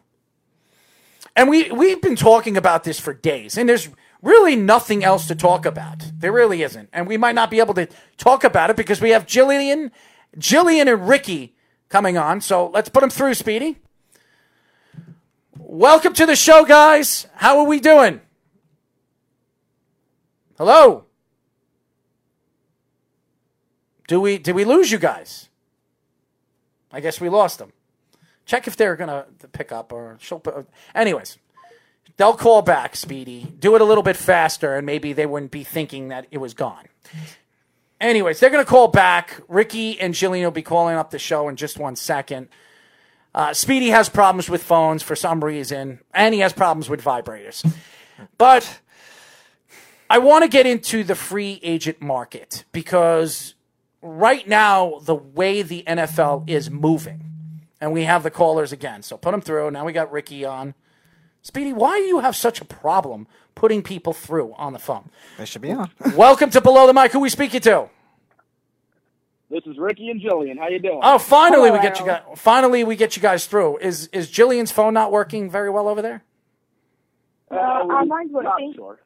And 1.35 1.49
we, 1.49 1.71
we've 1.71 2.01
been 2.01 2.15
talking 2.15 2.57
about 2.57 2.83
this 2.83 2.99
for 2.99 3.13
days, 3.13 3.57
and 3.57 3.69
there's 3.69 3.89
really 4.21 4.55
nothing 4.55 5.03
else 5.03 5.27
to 5.27 5.35
talk 5.35 5.65
about. 5.65 6.03
There 6.17 6.31
really 6.31 6.63
isn't. 6.63 6.89
And 6.91 7.07
we 7.07 7.15
might 7.15 7.35
not 7.35 7.49
be 7.49 7.59
able 7.59 7.73
to 7.75 7.87
talk 8.17 8.43
about 8.43 8.69
it 8.69 8.75
because 8.75 8.99
we 8.99 9.11
have 9.11 9.25
Jillian, 9.25 9.91
Jillian 10.37 10.91
and 10.91 11.07
Ricky 11.07 11.55
coming 11.87 12.17
on. 12.17 12.41
So 12.41 12.67
let's 12.67 12.89
put 12.89 13.01
them 13.01 13.09
through, 13.09 13.35
Speedy. 13.35 13.77
Welcome 15.57 16.13
to 16.13 16.25
the 16.25 16.35
show, 16.35 16.65
guys. 16.65 17.27
How 17.35 17.59
are 17.59 17.65
we 17.65 17.79
doing? 17.79 18.21
Hello. 20.59 21.05
Do 24.09 24.19
we 24.19 24.37
did 24.37 24.55
we 24.55 24.65
lose 24.65 24.91
you 24.91 24.97
guys? 24.97 25.47
I 26.91 26.99
guess 26.99 27.21
we 27.21 27.29
lost 27.29 27.59
them. 27.59 27.71
Check 28.45 28.67
if 28.67 28.75
they're 28.75 28.97
gonna 28.97 29.25
pick 29.53 29.71
up 29.71 29.93
or 29.93 30.17
she'll. 30.19 30.39
Put, 30.39 30.67
anyways, 30.93 31.37
they'll 32.17 32.35
call 32.35 32.61
back, 32.61 32.97
Speedy. 32.97 33.53
Do 33.57 33.73
it 33.75 33.81
a 33.81 33.85
little 33.85 34.03
bit 34.03 34.17
faster, 34.17 34.75
and 34.75 34.85
maybe 34.85 35.13
they 35.13 35.25
wouldn't 35.25 35.51
be 35.51 35.63
thinking 35.63 36.09
that 36.09 36.27
it 36.29 36.39
was 36.39 36.53
gone. 36.53 36.87
Anyways, 38.01 38.41
they're 38.41 38.49
gonna 38.49 38.65
call 38.65 38.89
back. 38.89 39.41
Ricky 39.47 39.97
and 39.97 40.13
Jillian 40.13 40.43
will 40.43 40.51
be 40.51 40.61
calling 40.61 40.97
up 40.97 41.11
the 41.11 41.19
show 41.19 41.47
in 41.47 41.55
just 41.55 41.79
one 41.79 41.95
second. 41.95 42.49
Uh, 43.33 43.53
Speedy 43.53 43.91
has 43.91 44.09
problems 44.09 44.49
with 44.49 44.61
phones 44.61 45.03
for 45.03 45.15
some 45.15 45.41
reason, 45.41 46.01
and 46.13 46.33
he 46.33 46.41
has 46.41 46.51
problems 46.51 46.89
with 46.89 47.01
vibrators. 47.01 47.65
But 48.37 48.81
I 50.09 50.17
want 50.17 50.43
to 50.43 50.49
get 50.49 50.65
into 50.65 51.03
the 51.03 51.15
free 51.15 51.59
agent 51.61 52.01
market 52.01 52.63
because 52.71 53.53
right 54.01 54.47
now, 54.47 54.99
the 55.03 55.15
way 55.15 55.61
the 55.61 55.83
NFL 55.85 56.49
is 56.49 56.69
moving, 56.71 57.25
and 57.79 57.93
we 57.93 58.03
have 58.05 58.23
the 58.23 58.31
callers 58.31 58.71
again. 58.71 59.03
So 59.03 59.17
put 59.17 59.31
them 59.31 59.41
through. 59.41 59.69
Now 59.71 59.85
we 59.85 59.93
got 59.93 60.11
Ricky 60.11 60.43
on. 60.45 60.73
Speedy, 61.41 61.73
why 61.73 61.99
do 61.99 62.05
you 62.05 62.19
have 62.19 62.35
such 62.35 62.59
a 62.59 62.65
problem 62.65 63.27
putting 63.55 63.81
people 63.83 64.13
through 64.13 64.53
on 64.57 64.73
the 64.73 64.79
phone? 64.79 65.09
They 65.37 65.45
should 65.45 65.61
be 65.61 65.71
on. 65.71 65.91
Welcome 66.15 66.49
to 66.51 66.61
Below 66.61 66.87
the 66.87 66.93
Mic. 66.93 67.11
Who 67.11 67.19
we 67.19 67.29
speaking 67.29 67.61
to? 67.61 67.89
This 69.49 69.63
is 69.65 69.77
Ricky 69.77 70.09
and 70.09 70.19
Jillian. 70.21 70.57
How 70.59 70.67
you 70.69 70.79
doing? 70.79 70.99
Oh, 71.01 71.17
finally 71.17 71.71
we 71.71 71.79
get 71.79 71.99
you 71.99 72.05
guys. 72.05 72.21
Finally 72.35 72.83
we 72.83 72.95
get 72.95 73.15
you 73.15 73.21
guys 73.21 73.45
through. 73.45 73.77
Is 73.77 74.07
is 74.07 74.29
Jillian's 74.29 74.71
phone 74.71 74.93
not 74.93 75.11
working 75.11 75.49
very 75.49 75.69
well 75.69 75.87
over 75.87 76.01
there? 76.01 76.23
Uh, 77.51 77.55
Uh, 77.55 78.05
mine's 78.05 78.31
not 78.31 78.43
working. 78.45 78.73
sure. 78.75 78.99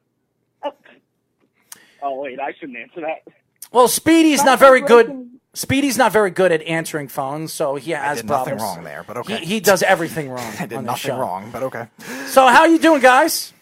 Oh 2.04 2.20
wait, 2.20 2.38
I 2.38 2.52
shouldn't 2.52 2.76
answer 2.76 3.00
that. 3.00 3.32
Well, 3.72 3.88
Speedy's 3.88 4.44
not 4.44 4.58
very 4.58 4.82
good. 4.82 5.30
Speedy's 5.54 5.96
not 5.96 6.12
very 6.12 6.30
good 6.30 6.52
at 6.52 6.62
answering 6.62 7.08
phones, 7.08 7.52
so 7.52 7.76
he 7.76 7.92
has 7.92 8.18
did 8.18 8.26
nothing 8.28 8.56
problems. 8.56 8.62
wrong 8.62 8.84
there, 8.84 9.04
but 9.06 9.16
okay. 9.18 9.38
He, 9.38 9.46
he 9.46 9.60
does 9.60 9.82
everything 9.82 10.28
wrong. 10.28 10.52
I 10.60 10.66
did 10.66 10.78
on 10.78 10.84
nothing 10.84 11.10
show. 11.10 11.18
wrong, 11.18 11.50
but 11.50 11.62
okay. 11.62 11.88
So 12.26 12.46
how 12.46 12.66
you 12.66 12.78
doing, 12.78 13.00
guys? 13.00 13.52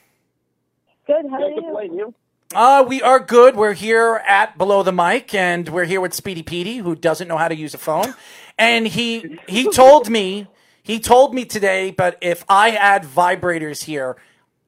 Good. 1.07 1.27
How 1.31 1.37
are 1.43 1.51
you? 1.51 1.63
complain 1.63 1.95
you. 1.95 2.15
Uh, 2.55 2.85
we 2.87 3.01
are 3.01 3.19
good. 3.21 3.57
We're 3.57 3.73
here 3.73 4.23
at 4.27 4.59
Below 4.59 4.83
the 4.83 4.93
Mic, 4.93 5.35
and 5.35 5.69
we're 5.69 5.85
here 5.85 6.01
with 6.01 6.13
Speedy 6.13 6.43
Petey, 6.43 6.79
who 6.79 6.95
doesn't 6.95 7.29
know 7.29 7.39
how 7.39 7.49
to 7.49 7.55
use 7.57 7.75
a 7.75 7.79
phone. 7.79 8.15
And 8.59 8.87
he 8.87 9.39
he 9.49 9.71
told 9.71 10.11
me 10.11 10.49
he 10.83 10.99
told 10.99 11.35
me 11.35 11.45
today, 11.45 11.91
but 11.91 12.19
if 12.21 12.45
I 12.49 12.71
had 12.71 13.05
vibrators 13.05 13.85
here 13.85 14.17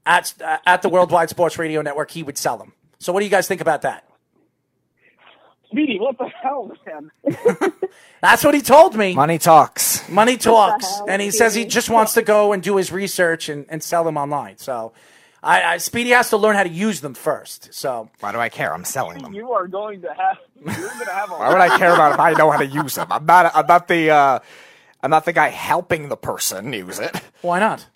at 0.07 0.33
at 0.64 0.83
the 0.83 0.88
Worldwide 0.88 1.28
Sports 1.28 1.59
Radio 1.59 1.83
Network, 1.83 2.12
he 2.12 2.23
would 2.23 2.38
sell 2.38 2.57
them. 2.57 2.73
So 3.05 3.13
what 3.13 3.21
do 3.21 3.27
you 3.27 3.31
guys 3.31 3.47
think 3.47 3.61
about 3.61 3.83
that? 3.83 4.03
Speedy, 5.67 6.01
what 6.01 6.17
the 6.17 6.27
hell, 6.43 6.73
man? 6.87 7.11
That's 8.23 8.43
what 8.43 8.55
he 8.55 8.63
told 8.63 8.97
me. 8.97 9.13
Money 9.13 9.37
talks. 9.37 10.09
Money 10.09 10.39
talks, 10.39 10.87
hell, 10.89 11.05
and 11.11 11.21
he 11.21 11.31
says 11.31 11.55
he 11.55 11.67
just 11.67 11.91
wants 11.91 12.15
to 12.15 12.23
go 12.23 12.55
and 12.55 12.63
do 12.63 12.79
his 12.79 12.91
research 12.91 13.51
and, 13.51 13.67
and 13.69 13.83
sell 13.83 14.05
them 14.05 14.17
online. 14.17 14.57
So, 14.57 14.95
I, 15.43 15.75
I 15.75 15.77
Speedy 15.77 16.11
has 16.11 16.31
to 16.31 16.39
learn 16.39 16.57
how 16.57 16.63
to 16.63 16.71
use 16.71 17.03
them 17.03 17.13
first. 17.13 17.75
So, 17.75 18.09
Why 18.21 18.33
do 18.33 18.39
I 18.39 18.49
care? 18.49 18.73
I'm 18.73 18.87
selling 18.87 19.21
them. 19.23 19.35
You 19.35 19.53
are 19.53 19.69
going 19.69 20.01
to 20.01 20.09
have. 20.09 20.39
You're 20.57 20.89
going 20.89 21.05
to 21.05 21.13
have 21.13 21.31
a. 21.31 21.35
Why 21.35 21.49
would 21.51 21.61
I 21.61 21.77
care 21.77 21.93
about 21.93 22.15
if 22.15 22.21
I 22.21 22.33
know 22.33 22.51
how 22.51 22.57
to 22.57 22.67
use 22.67 22.95
them? 22.95 23.09
I'm 23.11 23.27
not. 23.27 23.55
I'm 23.55 23.67
not 23.67 23.87
the. 23.87 24.09
Uh, 24.13 24.39
I'm 25.03 25.11
not 25.11 25.27
the 25.27 25.35
guy 25.35 25.49
helping 25.49 26.09
the 26.09 26.17
person 26.17 26.73
use 26.73 27.01
it. 27.01 27.21
why 27.43 27.59
not? 27.59 27.87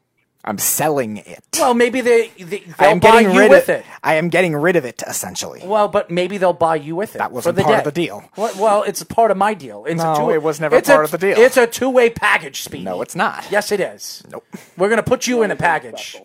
I'm 0.48 0.56
selling 0.56 1.18
it. 1.18 1.44
Well, 1.52 1.74
maybe 1.74 2.00
they, 2.00 2.28
they 2.38 2.62
I 2.62 2.72
they'll 2.78 2.88
am 2.92 3.00
buy 3.00 3.10
getting 3.22 3.32
you 3.32 3.38
rid 3.40 3.50
with 3.50 3.68
of 3.68 3.80
it. 3.80 3.84
I 4.02 4.14
am 4.14 4.30
getting 4.30 4.56
rid 4.56 4.76
of 4.76 4.86
it 4.86 5.02
essentially. 5.06 5.60
Well, 5.62 5.88
but 5.88 6.10
maybe 6.10 6.38
they'll 6.38 6.54
buy 6.54 6.76
you 6.76 6.96
with 6.96 7.14
it. 7.14 7.18
That 7.18 7.32
wasn't 7.32 7.54
for 7.56 7.60
the 7.60 7.64
part 7.66 7.78
of 7.80 7.84
the 7.84 7.92
deal. 7.92 8.24
Well, 8.34 8.54
well, 8.58 8.82
it's 8.82 9.02
part 9.02 9.30
of 9.30 9.36
my 9.36 9.52
deal. 9.52 9.84
It's 9.84 10.02
No, 10.02 10.14
a 10.14 10.16
two, 10.16 10.30
it 10.30 10.42
was 10.42 10.58
never 10.58 10.80
part 10.80 11.00
a, 11.00 11.04
of 11.04 11.10
the 11.10 11.18
deal. 11.18 11.38
It's 11.38 11.58
a 11.58 11.66
two-way 11.66 12.08
package, 12.08 12.62
Speedy. 12.62 12.82
No, 12.84 13.02
it's 13.02 13.14
not. 13.14 13.44
Yes, 13.50 13.70
it 13.72 13.78
is. 13.80 14.24
Nope. 14.30 14.46
We're 14.78 14.88
gonna 14.88 15.02
put 15.02 15.26
you 15.26 15.42
in 15.42 15.50
a 15.50 15.56
package. 15.56 16.16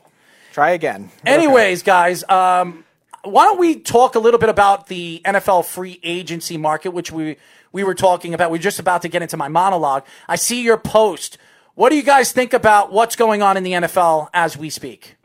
Try 0.53 0.70
again. 0.70 1.12
Anyways, 1.25 1.84
guys, 1.84 2.24
um, 2.30 2.86
why 3.24 3.44
don't 3.44 3.60
we 3.60 3.75
talk 3.75 4.15
a 4.15 4.20
little 4.20 4.39
bit 4.39 4.50
about 4.50 4.88
the 4.88 5.22
NFL 5.25 5.65
free 5.65 6.00
agency 6.01 6.56
market, 6.56 6.92
which 6.92 7.12
we 7.12 7.36
we 7.74 7.84
were 7.84 7.96
talking 7.96 8.34
about. 8.34 8.51
We're 8.51 8.58
just 8.60 8.80
about 8.80 9.01
to 9.01 9.10
get 9.10 9.22
into 9.22 9.36
my 9.36 9.50
monologue. 9.50 10.06
I 10.30 10.38
see 10.38 10.62
your 10.62 10.77
post. 10.77 11.38
What 11.75 11.89
do 11.89 11.96
you 11.96 12.03
guys 12.03 12.32
think 12.32 12.53
about 12.53 12.92
what's 12.92 13.15
going 13.15 13.42
on 13.42 13.58
in 13.58 13.63
the 13.63 13.72
NFL 13.72 14.30
as 14.34 14.58
we 14.58 14.70
speak? 14.70 15.15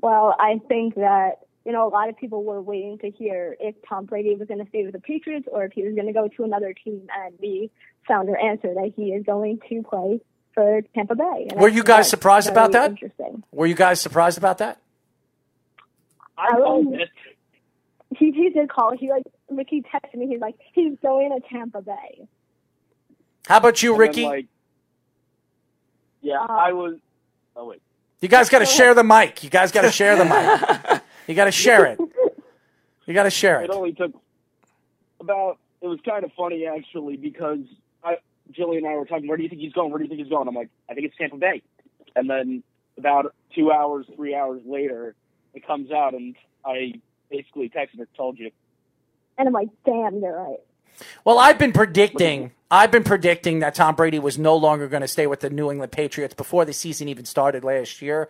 Well, 0.00 0.36
I 0.38 0.60
think 0.68 0.94
that 0.94 1.40
you 1.64 1.72
know 1.72 1.88
a 1.88 1.90
lot 1.90 2.08
of 2.08 2.16
people 2.16 2.44
were 2.44 2.62
waiting 2.62 2.98
to 2.98 3.10
hear 3.10 3.56
if 3.58 3.74
Tom 3.88 4.04
Brady 4.04 4.36
was 4.36 4.46
going 4.46 4.62
to 4.62 4.68
stay 4.68 4.84
with 4.84 4.92
the 4.92 5.00
Patriots 5.00 5.46
or 5.50 5.64
if 5.64 5.72
he 5.72 5.82
was 5.82 5.94
going 5.94 6.06
to 6.06 6.12
go 6.12 6.28
to 6.28 6.44
another 6.44 6.72
team, 6.72 7.08
and 7.24 7.34
we 7.40 7.70
found 8.06 8.28
our 8.28 8.38
answer 8.38 8.72
that 8.74 8.92
he 8.94 9.06
is 9.12 9.24
going 9.24 9.58
to 9.68 9.82
play 9.82 10.20
for 10.54 10.82
Tampa 10.94 11.16
Bay. 11.16 11.48
And 11.50 11.60
Were 11.60 11.68
you 11.68 11.82
guys 11.82 12.08
surprised 12.08 12.48
about 12.48 12.72
that? 12.72 12.90
Interesting. 12.90 13.42
Were 13.52 13.66
you 13.66 13.74
guys 13.74 14.00
surprised 14.00 14.38
about 14.38 14.58
that? 14.58 14.80
I 16.36 16.48
um, 16.48 16.62
told 16.62 16.94
it. 16.94 17.08
He 18.16 18.30
he 18.30 18.50
did 18.50 18.70
call. 18.70 18.96
He 18.96 19.10
like 19.10 19.24
Ricky 19.50 19.82
texted 19.82 20.14
me. 20.14 20.28
He's 20.28 20.40
like 20.40 20.54
he's 20.72 20.96
going 21.02 21.30
to 21.30 21.48
Tampa 21.48 21.82
Bay. 21.82 22.28
How 23.48 23.58
about 23.58 23.82
you, 23.82 23.92
And 23.92 24.00
then, 24.00 24.08
Ricky? 24.08 24.24
like, 24.24 24.46
yeah, 26.28 26.40
Uh, 26.40 26.46
I 26.48 26.72
was. 26.72 26.96
Oh 27.56 27.66
wait. 27.66 27.80
you 28.20 28.28
guys 28.28 28.48
got 28.48 28.60
to 28.60 28.66
share 28.66 28.94
the 28.94 29.04
mic. 29.04 29.42
You 29.42 29.50
guys 29.50 29.72
got 29.72 29.82
to 29.82 29.90
share 29.92 30.16
the 30.16 30.24
mic. 30.24 31.02
You 31.26 31.34
got 31.34 31.44
to 31.46 31.52
share 31.52 31.86
it. 31.86 31.98
You 33.06 33.14
got 33.14 33.22
to 33.22 33.30
share 33.30 33.62
It 33.62 33.64
it. 33.64 33.70
only 33.70 33.94
took 33.94 34.12
about. 35.18 35.56
It 35.80 35.86
was 35.86 35.98
kind 36.04 36.24
of 36.24 36.32
funny 36.36 36.66
actually 36.66 37.16
because 37.16 37.60
I, 38.04 38.16
Jillian 38.52 38.78
and 38.78 38.86
I 38.86 38.96
were 38.96 39.06
talking. 39.06 39.28
Where 39.28 39.36
do 39.38 39.42
you 39.42 39.48
think 39.48 39.62
he's 39.62 39.72
going? 39.72 39.90
Where 39.90 39.98
do 39.98 40.04
you 40.04 40.08
think 40.10 40.20
he's 40.20 40.28
going? 40.28 40.46
I'm 40.46 40.54
like, 40.54 40.68
I 40.90 40.94
think 40.94 41.06
it's 41.06 41.16
Tampa 41.16 41.36
Bay. 41.38 41.62
And 42.16 42.28
then 42.28 42.62
about 42.98 43.34
two 43.54 43.70
hours, 43.72 44.04
three 44.14 44.34
hours 44.34 44.60
later, 44.66 45.14
it 45.54 45.66
comes 45.66 45.90
out, 45.90 46.12
and 46.12 46.36
I 46.66 47.00
basically 47.30 47.70
texted 47.70 47.98
her, 48.00 48.08
told 48.16 48.38
you. 48.38 48.50
And 49.38 49.48
I'm 49.48 49.54
like, 49.54 49.68
damn, 49.86 50.18
you're 50.20 50.38
right. 50.38 50.60
Well, 51.24 51.38
I've 51.38 51.58
been 51.58 51.72
predicting. 51.72 52.50
I've 52.70 52.90
been 52.90 53.04
predicting 53.04 53.60
that 53.60 53.74
Tom 53.74 53.94
Brady 53.94 54.18
was 54.18 54.38
no 54.38 54.54
longer 54.56 54.88
going 54.88 55.00
to 55.00 55.08
stay 55.08 55.26
with 55.26 55.40
the 55.40 55.48
New 55.48 55.70
England 55.70 55.92
Patriots 55.92 56.34
before 56.34 56.64
the 56.64 56.74
season 56.74 57.08
even 57.08 57.24
started 57.24 57.64
last 57.64 58.02
year. 58.02 58.28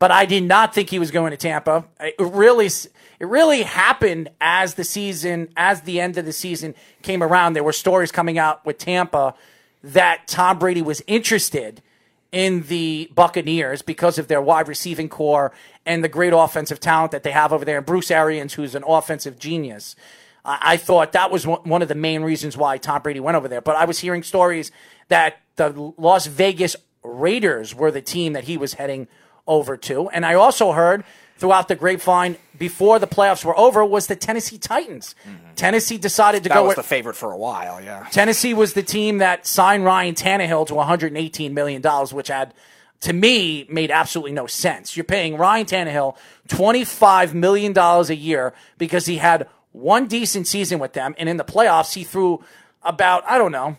But 0.00 0.10
I 0.10 0.26
did 0.26 0.44
not 0.44 0.74
think 0.74 0.90
he 0.90 0.98
was 0.98 1.10
going 1.10 1.30
to 1.30 1.36
Tampa. 1.36 1.84
It 2.00 2.14
really, 2.18 2.66
it 2.66 2.92
really 3.20 3.62
happened 3.62 4.30
as 4.40 4.74
the 4.74 4.84
season, 4.84 5.48
as 5.56 5.82
the 5.82 6.00
end 6.00 6.18
of 6.18 6.24
the 6.24 6.32
season 6.32 6.74
came 7.02 7.22
around. 7.22 7.52
There 7.52 7.64
were 7.64 7.72
stories 7.72 8.12
coming 8.12 8.38
out 8.38 8.64
with 8.64 8.78
Tampa 8.78 9.34
that 9.82 10.26
Tom 10.26 10.58
Brady 10.58 10.82
was 10.82 11.02
interested 11.06 11.82
in 12.30 12.62
the 12.64 13.10
Buccaneers 13.14 13.82
because 13.82 14.18
of 14.18 14.28
their 14.28 14.42
wide 14.42 14.68
receiving 14.68 15.08
core 15.08 15.52
and 15.86 16.04
the 16.04 16.08
great 16.08 16.32
offensive 16.32 16.78
talent 16.78 17.12
that 17.12 17.22
they 17.22 17.30
have 17.30 17.52
over 17.52 17.64
there. 17.64 17.78
And 17.78 17.86
Bruce 17.86 18.10
Arians, 18.10 18.54
who's 18.54 18.74
an 18.74 18.84
offensive 18.86 19.38
genius. 19.38 19.96
I 20.44 20.58
I 20.60 20.76
thought 20.76 21.12
that 21.12 21.30
was 21.30 21.46
one 21.46 21.60
one 21.60 21.82
of 21.82 21.88
the 21.88 21.94
main 21.94 22.22
reasons 22.22 22.56
why 22.56 22.78
Tom 22.78 23.02
Brady 23.02 23.20
went 23.20 23.36
over 23.36 23.48
there. 23.48 23.60
But 23.60 23.76
I 23.76 23.84
was 23.84 23.98
hearing 23.98 24.22
stories 24.22 24.70
that 25.08 25.40
the 25.56 25.92
Las 25.96 26.26
Vegas 26.26 26.76
Raiders 27.02 27.74
were 27.74 27.90
the 27.90 28.02
team 28.02 28.32
that 28.32 28.44
he 28.44 28.56
was 28.56 28.74
heading 28.74 29.08
over 29.46 29.76
to. 29.76 30.08
And 30.10 30.26
I 30.26 30.34
also 30.34 30.72
heard 30.72 31.04
throughout 31.38 31.68
the 31.68 31.76
grapevine 31.76 32.36
before 32.58 32.98
the 32.98 33.06
playoffs 33.06 33.44
were 33.44 33.58
over 33.58 33.84
was 33.84 34.08
the 34.08 34.16
Tennessee 34.16 34.58
Titans. 34.58 35.14
Mm-hmm. 35.26 35.54
Tennessee 35.54 35.96
decided 35.96 36.42
to 36.42 36.48
That 36.48 36.56
go 36.56 36.64
was 36.64 36.70
with 36.70 36.84
the 36.84 36.88
favorite 36.88 37.14
for 37.14 37.32
a 37.32 37.36
while. 37.36 37.80
Yeah. 37.80 38.06
Tennessee 38.10 38.54
was 38.54 38.74
the 38.74 38.82
team 38.82 39.18
that 39.18 39.46
signed 39.46 39.84
Ryan 39.84 40.14
Tannehill 40.14 40.66
to 40.66 40.74
118 40.74 41.54
million 41.54 41.80
dollars, 41.80 42.12
which 42.12 42.28
had 42.28 42.52
to 43.00 43.12
me 43.12 43.64
made 43.70 43.90
absolutely 43.90 44.32
no 44.32 44.46
sense. 44.46 44.96
You're 44.96 45.04
paying 45.04 45.36
Ryan 45.36 45.66
Tannehill 45.66 46.16
25 46.48 47.34
million 47.34 47.72
dollars 47.72 48.10
a 48.10 48.16
year 48.16 48.52
because 48.76 49.06
he 49.06 49.18
had 49.18 49.48
one 49.78 50.06
decent 50.06 50.46
season 50.46 50.78
with 50.78 50.92
them, 50.92 51.14
and 51.18 51.28
in 51.28 51.36
the 51.36 51.44
playoffs 51.44 51.94
he 51.94 52.04
threw 52.04 52.42
about 52.82 53.24
I 53.26 53.38
don't 53.38 53.52
know 53.52 53.76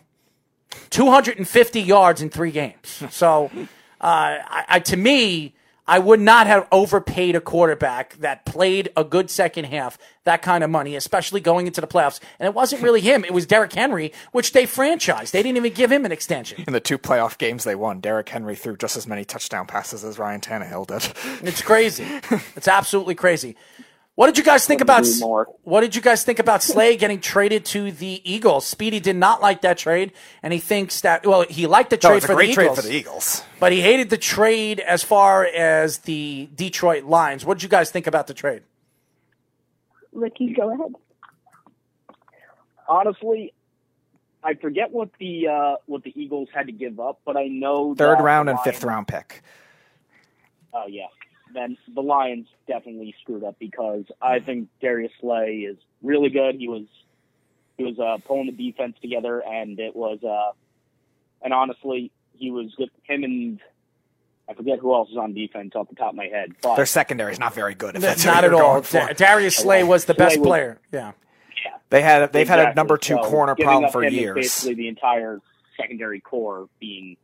250 0.90 1.82
yards 1.82 2.22
in 2.22 2.30
three 2.30 2.52
games. 2.52 3.04
So, 3.12 3.50
uh, 4.02 4.40
I, 4.48 4.66
I, 4.70 4.80
to 4.80 4.96
me, 4.96 5.54
I 5.86 6.00
would 6.00 6.22
not 6.22 6.48
have 6.48 6.68
overpaid 6.72 7.36
a 7.36 7.42
quarterback 7.42 8.16
that 8.18 8.46
played 8.46 8.90
a 8.96 9.04
good 9.04 9.30
second 9.30 9.66
half 9.66 9.98
that 10.24 10.42
kind 10.42 10.64
of 10.64 10.70
money, 10.70 10.96
especially 10.96 11.42
going 11.42 11.68
into 11.68 11.82
the 11.82 11.88
playoffs. 11.88 12.20
And 12.40 12.48
it 12.48 12.54
wasn't 12.54 12.82
really 12.82 13.02
him; 13.02 13.26
it 13.26 13.34
was 13.34 13.46
Derrick 13.46 13.74
Henry, 13.74 14.14
which 14.32 14.54
they 14.54 14.66
franchised. 14.66 15.32
They 15.32 15.42
didn't 15.44 15.58
even 15.58 15.74
give 15.74 15.92
him 15.92 16.06
an 16.06 16.12
extension. 16.12 16.64
In 16.66 16.72
the 16.72 16.80
two 16.80 16.98
playoff 16.98 17.38
games 17.38 17.64
they 17.64 17.76
won, 17.76 18.00
Derrick 18.00 18.30
Henry 18.30 18.56
threw 18.56 18.78
just 18.78 18.96
as 18.96 19.08
many 19.08 19.26
touchdown 19.26 19.66
passes 19.66 20.04
as 20.04 20.20
Ryan 20.20 20.40
Tannehill 20.40 20.88
did. 20.88 21.48
It's 21.48 21.62
crazy. 21.62 22.06
it's 22.56 22.68
absolutely 22.68 23.16
crazy. 23.16 23.56
What 24.20 24.26
did 24.26 24.38
you 24.38 24.44
guys 24.44 24.68
think 24.68 24.82
about? 24.82 25.06
More. 25.22 25.48
What 25.64 25.80
did 25.80 25.96
you 25.96 26.02
guys 26.02 26.26
think 26.26 26.40
about 26.40 26.62
Slay 26.62 26.98
getting 26.98 27.22
traded 27.22 27.64
to 27.68 27.90
the 27.90 28.22
Eagles? 28.30 28.68
Speedy 28.68 29.00
did 29.00 29.16
not 29.16 29.42
like 29.42 29.62
that 29.62 29.78
trade, 29.78 30.12
and 30.44 30.52
he 30.52 30.60
thinks 30.60 31.00
that 31.00 31.26
well, 31.26 31.44
he 31.44 31.68
liked 31.68 31.90
the 31.90 31.96
No, 31.96 32.10
trade 32.10 32.18
it's 32.18 32.26
a 32.26 32.28
for 32.28 32.34
great 32.34 32.48
the 32.50 32.54
trade 32.54 32.66
Eagles, 32.66 32.80
for 32.82 32.86
the 32.86 32.94
Eagles. 32.94 33.44
but 33.62 33.72
he 33.72 33.80
hated 33.80 34.10
the 34.10 34.18
trade 34.18 34.82
as 34.82 35.04
far 35.04 35.46
as 35.46 36.00
the 36.00 36.50
Detroit 36.54 37.06
Lions. 37.06 37.46
What 37.46 37.60
did 37.60 37.64
you 37.64 37.70
guys 37.70 37.92
think 37.92 38.08
about 38.08 38.28
the 38.28 38.34
trade? 38.34 38.64
Ricky, 40.12 40.52
go 40.54 40.70
ahead. 40.74 40.94
Honestly, 42.90 43.54
I 44.44 44.56
forget 44.56 44.92
what 44.92 45.12
the 45.18 45.48
uh, 45.48 45.76
what 45.86 46.04
the 46.04 46.12
Eagles 46.22 46.50
had 46.54 46.66
to 46.66 46.74
give 46.74 47.00
up, 47.00 47.22
but 47.24 47.38
I 47.38 47.48
know 47.48 47.96
Third 47.96 48.18
that 48.18 48.24
round 48.24 48.50
the 48.50 48.52
and 48.52 48.60
fifth 48.66 48.84
round 48.84 49.08
pick. 49.08 49.44
Oh 50.74 50.88
yeah, 50.90 51.06
then 51.54 51.78
the 51.94 52.02
Lions 52.02 52.48
definitely 52.68 53.14
screwed 53.22 53.44
up 53.44 53.58
because 53.60 54.06
I 54.22 54.40
think 54.40 54.70
Darius 54.82 55.12
Slay 55.20 55.66
is 55.70 55.78
really 56.02 56.30
good. 56.30 56.56
He 56.56 56.68
was 56.68 56.86
he 57.78 57.84
was 57.86 57.98
uh, 58.00 58.18
pulling 58.28 58.48
the 58.48 58.72
defense 58.72 58.96
together, 59.02 59.40
and 59.46 59.80
it 59.80 59.96
was 59.96 60.20
uh, 60.24 60.52
and 61.42 61.54
honestly, 61.54 62.12
he 62.34 62.52
was 62.52 62.74
with 62.78 62.90
him 63.04 63.24
and 63.24 63.60
I 64.50 64.54
forget 64.56 64.80
who 64.80 64.94
else 64.94 65.10
is 65.12 65.18
on 65.18 65.34
defense 65.34 65.74
off 65.76 65.90
the 65.90 65.96
top 65.96 66.10
of 66.10 66.16
my 66.16 66.26
head, 66.26 66.54
but 66.64 66.76
Their 66.76 66.88
secondary 66.88 67.32
is 67.32 67.40
not 67.40 67.54
very 67.54 67.76
good. 67.76 67.96
If 67.96 68.02
that's 68.02 68.26
Not 68.26 68.38
what 68.38 68.44
at 68.46 68.52
you're 68.52 68.64
all. 68.64 68.82
Da- 68.82 69.14
Darius 69.14 69.56
Slay 69.58 69.84
was 69.84 70.06
the 70.06 70.16
Slay 70.16 70.26
best 70.26 70.40
was- 70.40 70.48
player. 70.48 70.80
Yeah. 70.92 71.12
They 71.92 72.02
had 72.02 72.32
they've 72.34 72.48
had 72.48 72.60
a 72.60 72.74
number 72.76 72.98
two 72.98 73.16
So 73.16 73.24
corner 73.24 73.56
problem 73.56 73.86
up 73.86 73.92
for 73.92 74.04
him 74.04 74.14
is 74.14 74.20
years. 74.20 74.36
Basically, 74.36 74.76
the 74.76 74.88
entire 74.88 75.40
secondary 75.76 76.20
core 76.20 76.70
being 76.80 77.18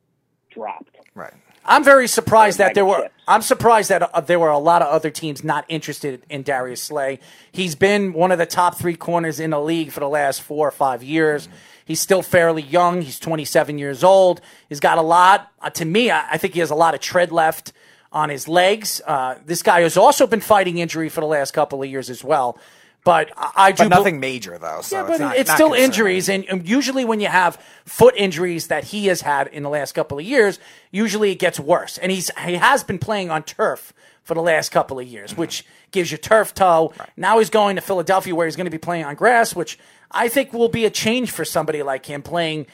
dropped. 0.51 0.96
Right. 1.13 1.34
I'm 1.67 1.84
very 1.84 2.07
surprised 2.07 2.60
that 2.60 2.75
there 2.75 2.86
were. 2.86 3.10
I'm 3.27 3.41
surprised 3.41 3.89
that 3.89 4.03
uh, 4.03 4.22
there 4.22 4.39
were 4.39 4.50
a 4.50 4.60
lot 4.60 4.84
of 4.84 4.88
other 4.88 5.10
teams 5.10 5.43
not 5.43 5.65
interested 5.67 6.24
in 6.29 6.43
Darius 6.43 6.84
Slay. 6.84 7.19
He's 7.51 7.74
been 7.74 8.13
one 8.13 8.31
of 8.31 8.38
the 8.38 8.45
top 8.45 8.77
three 8.77 8.95
corners 8.95 9.39
in 9.39 9.50
the 9.50 9.60
league 9.60 9.91
for 9.91 10.00
the 10.00 10.10
last 10.10 10.43
four 10.43 10.67
or 10.67 10.72
five 10.72 11.01
years. 11.01 11.50
He's 11.86 12.00
still 12.00 12.22
fairly 12.22 12.62
young. 12.62 13.01
He's 13.01 13.19
27 13.19 13.79
years 13.79 14.03
old. 14.03 14.41
He's 14.69 14.79
got 14.79 15.00
a 15.00 15.01
lot. 15.01 15.51
Uh, 15.60 15.72
to 15.72 15.86
me, 15.86 16.12
I, 16.12 16.34
I 16.34 16.38
think 16.38 16.53
he 16.53 16.60
has 16.60 16.69
a 16.69 16.75
lot 16.75 16.93
of 16.93 17.00
tread 17.00 17.31
left 17.31 17.74
on 18.12 18.29
his 18.29 18.48
legs. 18.48 19.01
Uh, 19.05 19.36
this 19.45 19.63
guy 19.63 19.81
has 19.81 19.98
also 19.98 20.27
been 20.27 20.41
fighting 20.41 20.77
injury 20.77 21.10
for 21.10 21.22
the 21.22 21.27
last 21.27 21.51
couple 21.51 21.81
of 21.81 21.89
years 21.89 22.12
as 22.12 22.24
well. 22.24 22.60
But 23.05 23.31
I, 23.38 23.71
do. 23.71 23.83
But 23.83 23.89
bel- 23.89 24.00
nothing 24.00 24.19
major 24.19 24.57
though. 24.57 24.81
So 24.81 24.97
yeah, 24.97 25.01
it's 25.03 25.12
but 25.12 25.24
not, 25.24 25.38
it's 25.38 25.47
not 25.47 25.55
still 25.55 25.67
concerning. 25.69 25.85
injuries, 25.85 26.29
and 26.29 26.67
usually 26.67 27.05
when 27.05 27.19
you 27.19 27.27
have 27.27 27.55
foot 27.85 28.15
injuries 28.17 28.67
that 28.67 28.85
he 28.85 29.05
has 29.07 29.21
had 29.21 29.47
in 29.47 29.63
the 29.63 29.69
last 29.69 29.93
couple 29.93 30.17
of 30.17 30.25
years, 30.25 30.59
usually 30.91 31.31
it 31.31 31.39
gets 31.39 31.59
worse. 31.59 31.97
And 32.00 32.12
he's 32.12 32.31
he 32.43 32.55
has 32.55 32.83
been 32.83 33.00
playing 33.00 33.29
on 33.29 33.43
turf 33.43 33.93
for 34.24 34.33
the 34.33 34.41
last 34.41 34.69
couple 34.71 35.00
of 35.00 35.07
years, 35.07 35.38
which 35.38 35.63
gives 35.91 36.12
you 36.12 36.17
turf 36.17 36.55
toe. 36.55 36.93
Now 37.15 37.38
he's 37.38 37.51
going 37.51 37.75
to 37.75 37.81
Philadelphia, 37.81 38.33
where 38.33 38.47
he's 38.47 38.55
going 38.55 38.65
to 38.65 38.71
be 38.71 38.79
playing 38.79 39.05
on 39.05 39.13
grass, 39.13 39.55
which 39.55 39.77
I 40.09 40.27
think 40.27 40.51
will 40.51 40.67
be 40.67 40.85
a 40.85 40.89
change 40.89 41.29
for 41.29 41.45
somebody 41.45 41.83
like 41.83 42.07
him 42.07 42.24
playing 42.24 42.65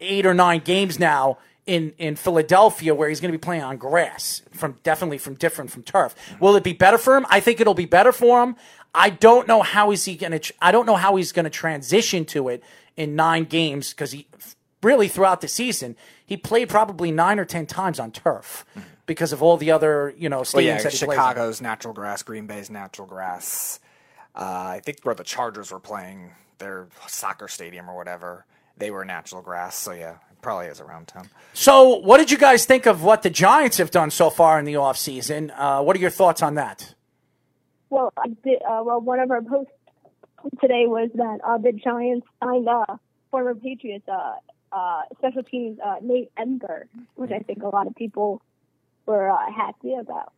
eight 0.00 0.26
or 0.26 0.34
nine 0.34 0.60
games 0.60 0.98
now 0.98 1.38
in, 1.68 1.92
in 1.98 2.16
Philadelphia 2.16 2.94
where 2.94 3.10
he's 3.10 3.20
going 3.20 3.30
to 3.30 3.38
be 3.38 3.42
playing 3.42 3.62
on 3.62 3.76
grass 3.76 4.40
from 4.52 4.78
definitely 4.82 5.18
from 5.18 5.34
different 5.34 5.70
from 5.70 5.82
turf. 5.82 6.14
Will 6.40 6.56
it 6.56 6.64
be 6.64 6.72
better 6.72 6.96
for 6.96 7.14
him? 7.14 7.26
I 7.28 7.40
think 7.40 7.60
it'll 7.60 7.74
be 7.74 7.84
better 7.84 8.10
for 8.10 8.42
him. 8.42 8.56
I 8.94 9.10
don't 9.10 9.46
know 9.46 9.60
how 9.60 9.90
is 9.90 10.06
he 10.06 10.16
going 10.16 10.32
to. 10.40 10.54
I 10.62 10.72
don't 10.72 10.86
know 10.86 10.96
how 10.96 11.16
he's 11.16 11.30
going 11.30 11.44
to 11.44 11.50
transition 11.50 12.24
to 12.26 12.48
it 12.48 12.64
in 12.96 13.14
nine 13.14 13.44
games 13.44 13.90
because 13.90 14.12
he 14.12 14.26
really 14.82 15.08
throughout 15.08 15.40
the 15.42 15.48
season 15.48 15.94
he 16.24 16.36
played 16.36 16.68
probably 16.70 17.10
nine 17.10 17.38
or 17.38 17.44
ten 17.44 17.66
times 17.66 18.00
on 18.00 18.12
turf 18.12 18.64
because 19.06 19.32
of 19.32 19.42
all 19.42 19.58
the 19.58 19.70
other 19.70 20.14
you 20.16 20.30
know 20.30 20.40
stadiums 20.40 20.54
Well, 20.54 20.62
yeah, 20.64 20.82
that 20.82 20.92
he. 20.92 20.98
Chicago's 20.98 21.60
natural 21.60 21.92
grass, 21.92 22.22
Green 22.22 22.46
Bay's 22.46 22.70
natural 22.70 23.06
grass. 23.06 23.78
Uh, 24.34 24.40
I 24.76 24.80
think 24.82 25.00
where 25.02 25.14
the 25.14 25.24
Chargers 25.24 25.70
were 25.70 25.80
playing 25.80 26.30
their 26.58 26.88
soccer 27.08 27.46
stadium 27.48 27.90
or 27.90 27.94
whatever, 27.96 28.46
they 28.78 28.90
were 28.90 29.04
natural 29.04 29.42
grass. 29.42 29.76
So 29.76 29.92
yeah, 29.92 30.16
probably 30.42 30.66
is 30.66 30.80
around 30.80 31.08
town. 31.08 31.28
So, 31.52 31.96
what 31.96 32.18
did 32.18 32.30
you 32.30 32.38
guys 32.38 32.64
think 32.64 32.86
of 32.86 33.02
what 33.02 33.22
the 33.22 33.30
Giants 33.30 33.78
have 33.78 33.90
done 33.90 34.10
so 34.10 34.30
far 34.30 34.58
in 34.58 34.64
the 34.64 34.74
offseason? 34.74 35.52
Uh, 35.56 35.82
what 35.82 35.96
are 35.96 36.00
your 36.00 36.10
thoughts 36.10 36.42
on 36.42 36.54
that? 36.54 36.94
Well, 37.90 38.12
I 38.16 38.28
did, 38.28 38.60
uh, 38.62 38.82
well, 38.84 39.00
one 39.00 39.18
of 39.20 39.30
our 39.30 39.42
posts 39.42 39.72
today 40.60 40.84
was 40.86 41.10
that 41.14 41.38
uh, 41.44 41.58
the 41.58 41.72
Giants 41.72 42.26
signed 42.42 42.68
uh, 42.68 42.96
former 43.30 43.54
Patriots 43.54 44.06
uh, 44.08 44.34
uh, 44.72 45.02
special 45.18 45.42
teams 45.42 45.78
uh, 45.84 45.96
Nate 46.02 46.30
Ebner, 46.36 46.86
which 47.14 47.30
I 47.30 47.38
think 47.40 47.62
a 47.62 47.68
lot 47.68 47.86
of 47.86 47.94
people 47.94 48.42
were 49.06 49.30
uh, 49.30 49.52
happy 49.54 49.94
about. 49.94 50.32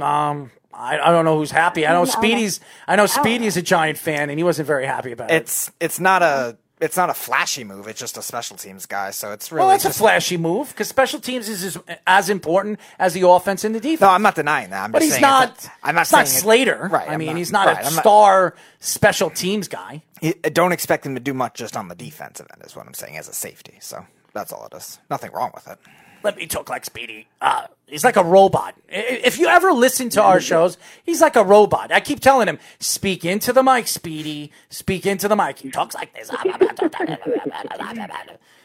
Um, 0.00 0.50
I, 0.72 0.98
I 0.98 1.10
don't 1.10 1.24
know 1.24 1.36
who's 1.38 1.50
happy. 1.50 1.86
I 1.86 1.92
know 1.92 2.00
No. 2.04 2.10
Speedy's. 2.10 2.60
I 2.86 2.96
know. 2.96 3.06
Speedy's 3.06 3.56
a 3.56 3.62
Giant 3.62 3.98
fan, 3.98 4.30
and 4.30 4.38
he 4.38 4.44
wasn't 4.44 4.66
very 4.66 4.86
happy 4.86 5.12
about 5.12 5.30
it. 5.30 5.34
It's 5.34 5.70
it's 5.80 6.00
not 6.00 6.22
a 6.22 6.56
it's 6.82 6.96
not 6.96 7.08
a 7.08 7.14
flashy 7.14 7.62
move. 7.64 7.86
It's 7.86 8.00
just 8.00 8.18
a 8.18 8.22
special 8.22 8.56
teams 8.56 8.86
guy. 8.86 9.12
So 9.12 9.32
it's 9.32 9.52
really 9.52 9.60
well, 9.60 9.70
that's 9.70 9.84
just, 9.84 9.98
a 9.98 10.02
flashy 10.02 10.36
move 10.36 10.68
because 10.70 10.88
special 10.88 11.20
teams 11.20 11.48
is 11.48 11.64
as, 11.64 11.78
as 12.06 12.28
important 12.28 12.80
as 12.98 13.14
the 13.14 13.26
offense 13.26 13.64
and 13.64 13.74
the 13.74 13.80
defense. 13.80 14.00
No, 14.00 14.08
I'm 14.10 14.22
not 14.22 14.34
denying 14.34 14.70
that. 14.70 14.82
I'm 14.84 14.90
but 14.92 14.98
just 14.98 15.04
he's 15.04 15.12
saying 15.14 15.22
not. 15.22 15.68
I'm 15.82 15.94
not 15.94 16.02
it's 16.02 16.12
not 16.12 16.26
saying 16.26 16.38
it- 16.38 16.40
Slater. 16.42 16.88
Right. 16.90 17.08
I 17.08 17.14
I'm 17.14 17.18
mean, 17.20 17.36
he's 17.36 17.52
not 17.52 17.66
right, 17.68 17.76
a 17.76 17.86
I'm 17.86 17.94
not- 17.94 18.02
star 18.02 18.54
special 18.80 19.30
teams 19.30 19.68
guy. 19.68 20.02
I 20.22 20.32
don't 20.50 20.72
expect 20.72 21.06
him 21.06 21.14
to 21.14 21.20
do 21.20 21.32
much 21.32 21.54
just 21.54 21.76
on 21.76 21.88
the 21.88 21.94
defensive 21.94 22.46
end. 22.52 22.62
Is 22.66 22.74
what 22.76 22.86
I'm 22.86 22.94
saying 22.94 23.16
as 23.16 23.28
a 23.28 23.32
safety. 23.32 23.78
So 23.80 24.04
that's 24.34 24.52
all 24.52 24.66
it 24.70 24.76
is. 24.76 24.98
Nothing 25.08 25.32
wrong 25.32 25.52
with 25.54 25.68
it. 25.68 25.78
Let 26.22 26.36
me 26.36 26.46
talk 26.46 26.68
like 26.68 26.84
Speedy. 26.84 27.26
Uh, 27.40 27.66
he's 27.86 28.04
like 28.04 28.16
a 28.16 28.22
robot. 28.24 28.74
If 28.88 29.38
you 29.38 29.46
ever 29.48 29.72
listen 29.72 30.08
to 30.10 30.22
our 30.22 30.40
shows, 30.40 30.78
he's 31.04 31.20
like 31.20 31.36
a 31.36 31.44
robot. 31.44 31.90
I 31.92 32.00
keep 32.00 32.20
telling 32.20 32.48
him, 32.48 32.58
speak 32.78 33.24
into 33.24 33.52
the 33.52 33.62
mic, 33.62 33.88
Speedy. 33.88 34.52
Speak 34.70 35.06
into 35.06 35.28
the 35.28 35.36
mic. 35.36 35.58
He 35.58 35.70
talks 35.70 35.94
like 35.94 36.12
this. 36.14 36.30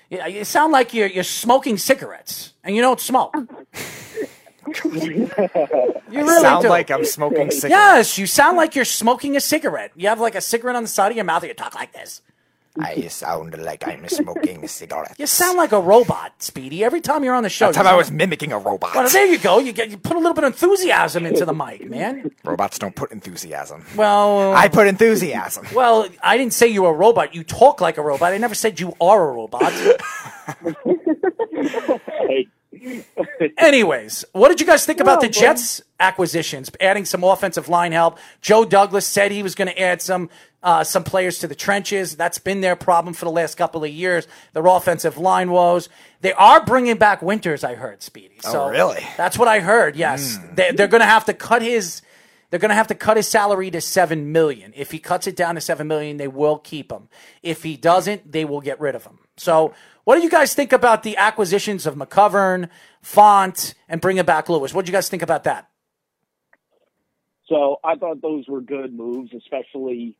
Yeah, 0.09 0.25
you 0.27 0.45
sound 0.45 0.71
like 0.71 0.93
you're, 0.93 1.07
you're 1.07 1.25
smoking 1.25 1.77
cigarettes, 1.77 2.53
and 2.63 2.73
you 2.73 2.81
don't 2.81 2.97
smoke. 3.01 3.35
You 4.85 5.29
really 6.13 6.39
Sound 6.41 6.63
do. 6.63 6.69
like 6.69 6.89
I'm 6.89 7.03
smoking 7.03 7.51
cigarettes. 7.51 7.69
Yes, 7.71 8.17
you 8.17 8.25
sound 8.25 8.55
like 8.55 8.73
you're 8.75 8.85
smoking 8.85 9.35
a 9.35 9.41
cigarette. 9.41 9.91
You 9.95 10.07
have 10.07 10.21
like 10.21 10.35
a 10.35 10.41
cigarette 10.41 10.77
on 10.77 10.83
the 10.83 10.89
side 10.89 11.11
of 11.11 11.17
your 11.17 11.25
mouth, 11.25 11.43
and 11.43 11.49
you 11.49 11.53
talk 11.53 11.75
like 11.75 11.91
this. 11.93 12.21
I 12.79 13.01
sound 13.07 13.57
like 13.57 13.87
I'm 13.87 14.07
smoking 14.07 14.67
cigarettes. 14.67 15.15
You 15.17 15.25
sound 15.27 15.57
like 15.57 15.71
a 15.71 15.79
robot, 15.79 16.33
Speedy. 16.41 16.83
Every 16.83 17.01
time 17.01 17.23
you're 17.23 17.35
on 17.35 17.43
the 17.43 17.49
show, 17.49 17.65
That's 17.67 17.77
you 17.77 17.83
how 17.83 17.89
I 17.89 17.91
sound- 17.91 17.97
was 17.97 18.11
mimicking 18.11 18.51
a 18.51 18.59
robot. 18.59 18.93
Well, 18.95 19.09
there 19.09 19.25
you 19.25 19.37
go. 19.37 19.59
You 19.59 19.71
get 19.73 19.89
you 19.89 19.97
put 19.97 20.13
a 20.15 20.19
little 20.19 20.33
bit 20.33 20.43
of 20.43 20.53
enthusiasm 20.53 21.25
into 21.25 21.45
the 21.45 21.53
mic, 21.53 21.89
man. 21.89 22.31
Robots 22.43 22.79
don't 22.79 22.95
put 22.95 23.11
enthusiasm. 23.11 23.85
Well, 23.95 24.53
I 24.53 24.67
put 24.67 24.87
enthusiasm. 24.87 25.67
well, 25.73 26.07
I 26.23 26.37
didn't 26.37 26.53
say 26.53 26.67
you 26.67 26.83
were 26.83 26.89
a 26.89 26.93
robot. 26.93 27.33
You 27.35 27.43
talk 27.43 27.81
like 27.81 27.97
a 27.97 28.01
robot. 28.01 28.33
I 28.33 28.37
never 28.37 28.55
said 28.55 28.79
you 28.79 28.93
are 29.01 29.29
a 29.29 29.33
robot. 29.33 29.73
Anyways, 33.57 34.23
what 34.33 34.49
did 34.49 34.59
you 34.59 34.65
guys 34.67 34.85
think 34.85 34.99
about 34.99 35.17
Oh, 35.19 35.21
the. 35.21 35.29
Jets 35.29 35.81
acquisitions? 35.99 36.69
Adding 36.79 37.05
some 37.05 37.23
offensive 37.23 37.69
line 37.69 37.91
help. 37.91 38.17
Joe 38.41 38.65
Douglas 38.65 39.05
said 39.05 39.31
he 39.31 39.41
was 39.43 39.55
going 39.55 39.67
to 39.67 39.79
add 39.79 40.01
some 40.01 40.29
uh, 40.63 40.83
some 40.83 41.03
players 41.03 41.39
to 41.39 41.47
the 41.47 41.55
trenches. 41.55 42.15
That's 42.15 42.39
been 42.39 42.61
their 42.61 42.75
problem 42.75 43.13
for 43.13 43.25
the 43.25 43.31
last 43.31 43.55
couple 43.55 43.83
of 43.83 43.89
years. 43.91 44.27
Their 44.53 44.65
offensive 44.65 45.17
line 45.17 45.51
woes. 45.51 45.87
They 46.21 46.33
are 46.33 46.63
bringing 46.65 46.97
back 46.97 47.21
Winters. 47.21 47.63
I 47.63 47.75
heard, 47.75 48.01
Speedy. 48.01 48.37
So 48.41 48.63
Oh, 48.65 48.69
really? 48.69 49.05
That's 49.17 49.37
what 49.37 49.47
I 49.47 49.59
heard. 49.59 49.95
Yes, 49.95 50.39
they, 50.55 50.71
they're 50.71 50.87
going 50.87 51.01
to 51.01 51.05
have 51.07 51.25
to 51.25 51.33
cut 51.33 51.61
his. 51.61 52.01
They're 52.49 52.59
going 52.59 52.69
to 52.69 52.75
have 52.75 52.87
to 52.87 52.95
cut 52.95 53.17
his 53.17 53.27
salary 53.27 53.69
to 53.71 53.81
seven 53.81 54.31
million. 54.31 54.71
If 54.75 54.91
he 54.91 54.99
cuts 54.99 55.27
it 55.27 55.35
down 55.35 55.55
to 55.55 55.61
seven 55.61 55.87
million, 55.87 56.15
they 56.17 56.29
will 56.29 56.57
keep 56.57 56.91
him. 56.91 57.09
If 57.43 57.63
he 57.63 57.75
doesn't, 57.75 58.31
they 58.31 58.45
will 58.45 58.61
get 58.61 58.79
rid 58.79 58.95
of 58.95 59.03
him. 59.05 59.19
So, 59.35 59.73
what 60.05 60.15
do 60.15 60.21
you 60.21 60.29
guys 60.29 60.53
think 60.53 60.71
about 60.71 61.03
the 61.03 61.17
acquisitions 61.17 61.85
of 61.85 61.95
McGovern, 61.95 62.69
Fant, 63.03 63.73
and 63.89 63.99
bringing 63.99 64.23
back 64.23 64.47
Lewis? 64.47 64.73
What 64.73 64.85
do 64.85 64.89
you 64.91 64.95
guys 64.95 65.09
think 65.09 65.21
about 65.21 65.43
that? 65.43 65.69
So 67.47 67.79
I 67.83 67.95
thought 67.95 68.21
those 68.21 68.47
were 68.47 68.61
good 68.61 68.93
moves, 68.93 69.33
especially 69.33 70.17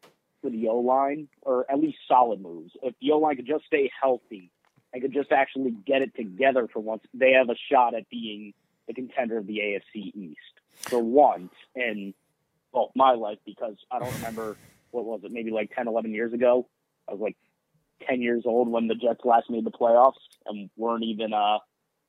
for 0.48 0.52
the 0.52 0.70
O 0.70 0.78
line, 0.78 1.28
or 1.42 1.70
at 1.70 1.80
least 1.80 1.98
solid 2.08 2.40
moves. 2.40 2.72
If 2.82 2.96
the 3.02 3.12
O 3.12 3.18
line 3.18 3.36
could 3.36 3.48
just 3.48 3.66
stay 3.66 3.92
healthy 4.02 4.50
and 4.94 5.02
could 5.02 5.14
just 5.14 5.32
actually 5.32 5.72
get 5.86 6.02
it 6.02 6.16
together 6.16 6.68
for 6.72 6.80
once, 6.80 7.04
they 7.14 7.34
have 7.34 7.50
a 7.50 7.56
shot 7.70 7.94
at 7.94 8.10
being 8.10 8.54
the 8.88 8.94
contender 8.94 9.38
of 9.38 9.46
the 9.46 9.58
AFC 9.60 10.16
East 10.16 10.40
for 10.84 11.04
once 11.04 11.52
in 11.76 12.14
well 12.72 12.92
my 12.96 13.12
life 13.12 13.40
because 13.46 13.76
I 13.92 14.00
don't 14.00 14.14
remember 14.16 14.56
what 14.92 15.04
was 15.04 15.22
it 15.24 15.32
maybe 15.32 15.52
like 15.52 15.76
10, 15.76 15.88
11 15.88 16.14
years 16.14 16.32
ago. 16.32 16.68
I 17.10 17.12
was 17.12 17.22
like 17.22 17.36
ten 18.08 18.22
years 18.22 18.44
old 18.46 18.70
when 18.70 18.88
the 18.88 18.96
Jets 18.96 19.26
last 19.26 19.50
made 19.50 19.66
the 19.66 19.72
playoffs 19.72 20.14
and 20.46 20.70
weren't 20.78 21.04
even 21.04 21.34
uh 21.34 21.58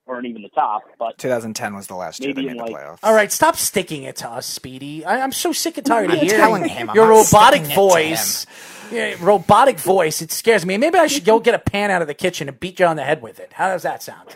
weren't 0.09 0.27
even 0.27 0.43
the 0.43 0.49
top. 0.49 0.83
But 0.99 1.19
2010 1.19 1.75
was 1.75 1.87
the 1.87 1.95
last 1.95 2.21
year 2.25 2.33
they 2.35 2.43
made 2.43 2.53
in, 2.53 2.57
the 2.57 2.65
like- 2.65 2.73
playoffs. 2.75 2.99
All 3.03 3.15
right, 3.15 3.31
stop 3.31 3.57
sticking 3.57 4.03
it 4.05 4.17
to 4.17 4.29
us, 4.29 4.47
Speedy. 4.47 5.05
I, 5.05 5.21
I'm 5.21 5.33
so 5.33 5.53
sick 5.53 5.77
and 5.77 5.87
tired 5.87 6.11
of 6.11 6.19
hearing 6.19 6.29
telling 6.41 6.69
him, 6.69 6.91
I'm 6.91 6.97
your 6.97 7.09
robotic 7.09 7.65
sticking 7.65 7.71
it 7.71 7.75
to 7.75 7.75
voice. 7.75 8.47
Yeah, 8.91 9.15
robotic 9.21 9.79
voice. 9.79 10.23
It 10.23 10.33
scares 10.33 10.65
me. 10.65 10.79
Maybe 10.79 10.99
I 10.99 11.09
should 11.09 11.27
go 11.27 11.39
get 11.41 11.55
a 11.55 11.59
pan 11.59 11.91
out 11.91 12.01
of 12.01 12.09
the 12.09 12.15
kitchen 12.15 12.49
and 12.49 12.59
beat 12.59 12.81
you 12.81 12.87
on 12.87 12.97
the 12.97 13.05
head 13.05 13.21
with 13.21 13.39
it. 13.39 13.53
How 13.53 13.69
does 13.69 13.83
that 13.83 14.03
sound? 14.03 14.35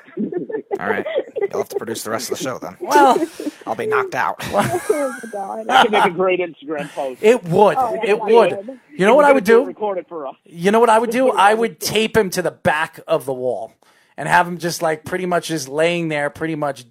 All 0.78 0.88
right, 0.88 1.06
you'll 1.40 1.58
have 1.58 1.68
to 1.70 1.76
produce 1.76 2.02
the 2.04 2.10
rest 2.10 2.30
of 2.30 2.36
the 2.38 2.44
show 2.44 2.58
then. 2.58 2.76
Well, 2.80 3.26
I'll 3.66 3.74
be 3.74 3.86
knocked 3.86 4.14
out. 4.14 4.36
Oh, 4.42 5.18
God. 5.30 5.66
that 5.68 5.82
could 5.84 5.92
make 5.92 6.04
a 6.04 6.10
great 6.10 6.40
Instagram 6.40 6.88
post. 6.90 7.22
it 7.22 7.42
would. 7.44 7.76
Oh, 7.78 7.98
it 8.02 8.18
my 8.18 8.24
would. 8.32 8.50
God. 8.50 8.78
You 8.96 9.06
know 9.06 9.14
what 9.14 9.24
I 9.24 9.32
would 9.32 9.44
do? 9.44 9.64
Record 9.64 9.98
it 9.98 10.08
for 10.08 10.26
us. 10.26 10.34
You 10.44 10.70
know 10.70 10.80
what 10.80 10.90
I 10.90 10.98
would 10.98 11.10
do? 11.10 11.30
I 11.30 11.54
would 11.54 11.80
tape 11.80 12.16
him 12.16 12.28
to 12.30 12.42
the 12.42 12.50
back 12.50 13.00
of 13.06 13.24
the 13.24 13.32
wall 13.32 13.72
and 14.16 14.28
have 14.28 14.46
him 14.46 14.58
just 14.58 14.82
like 14.82 15.04
pretty 15.04 15.26
much 15.26 15.48
just 15.48 15.68
laying 15.68 16.08
there, 16.08 16.30
pretty 16.30 16.54
much 16.54 16.84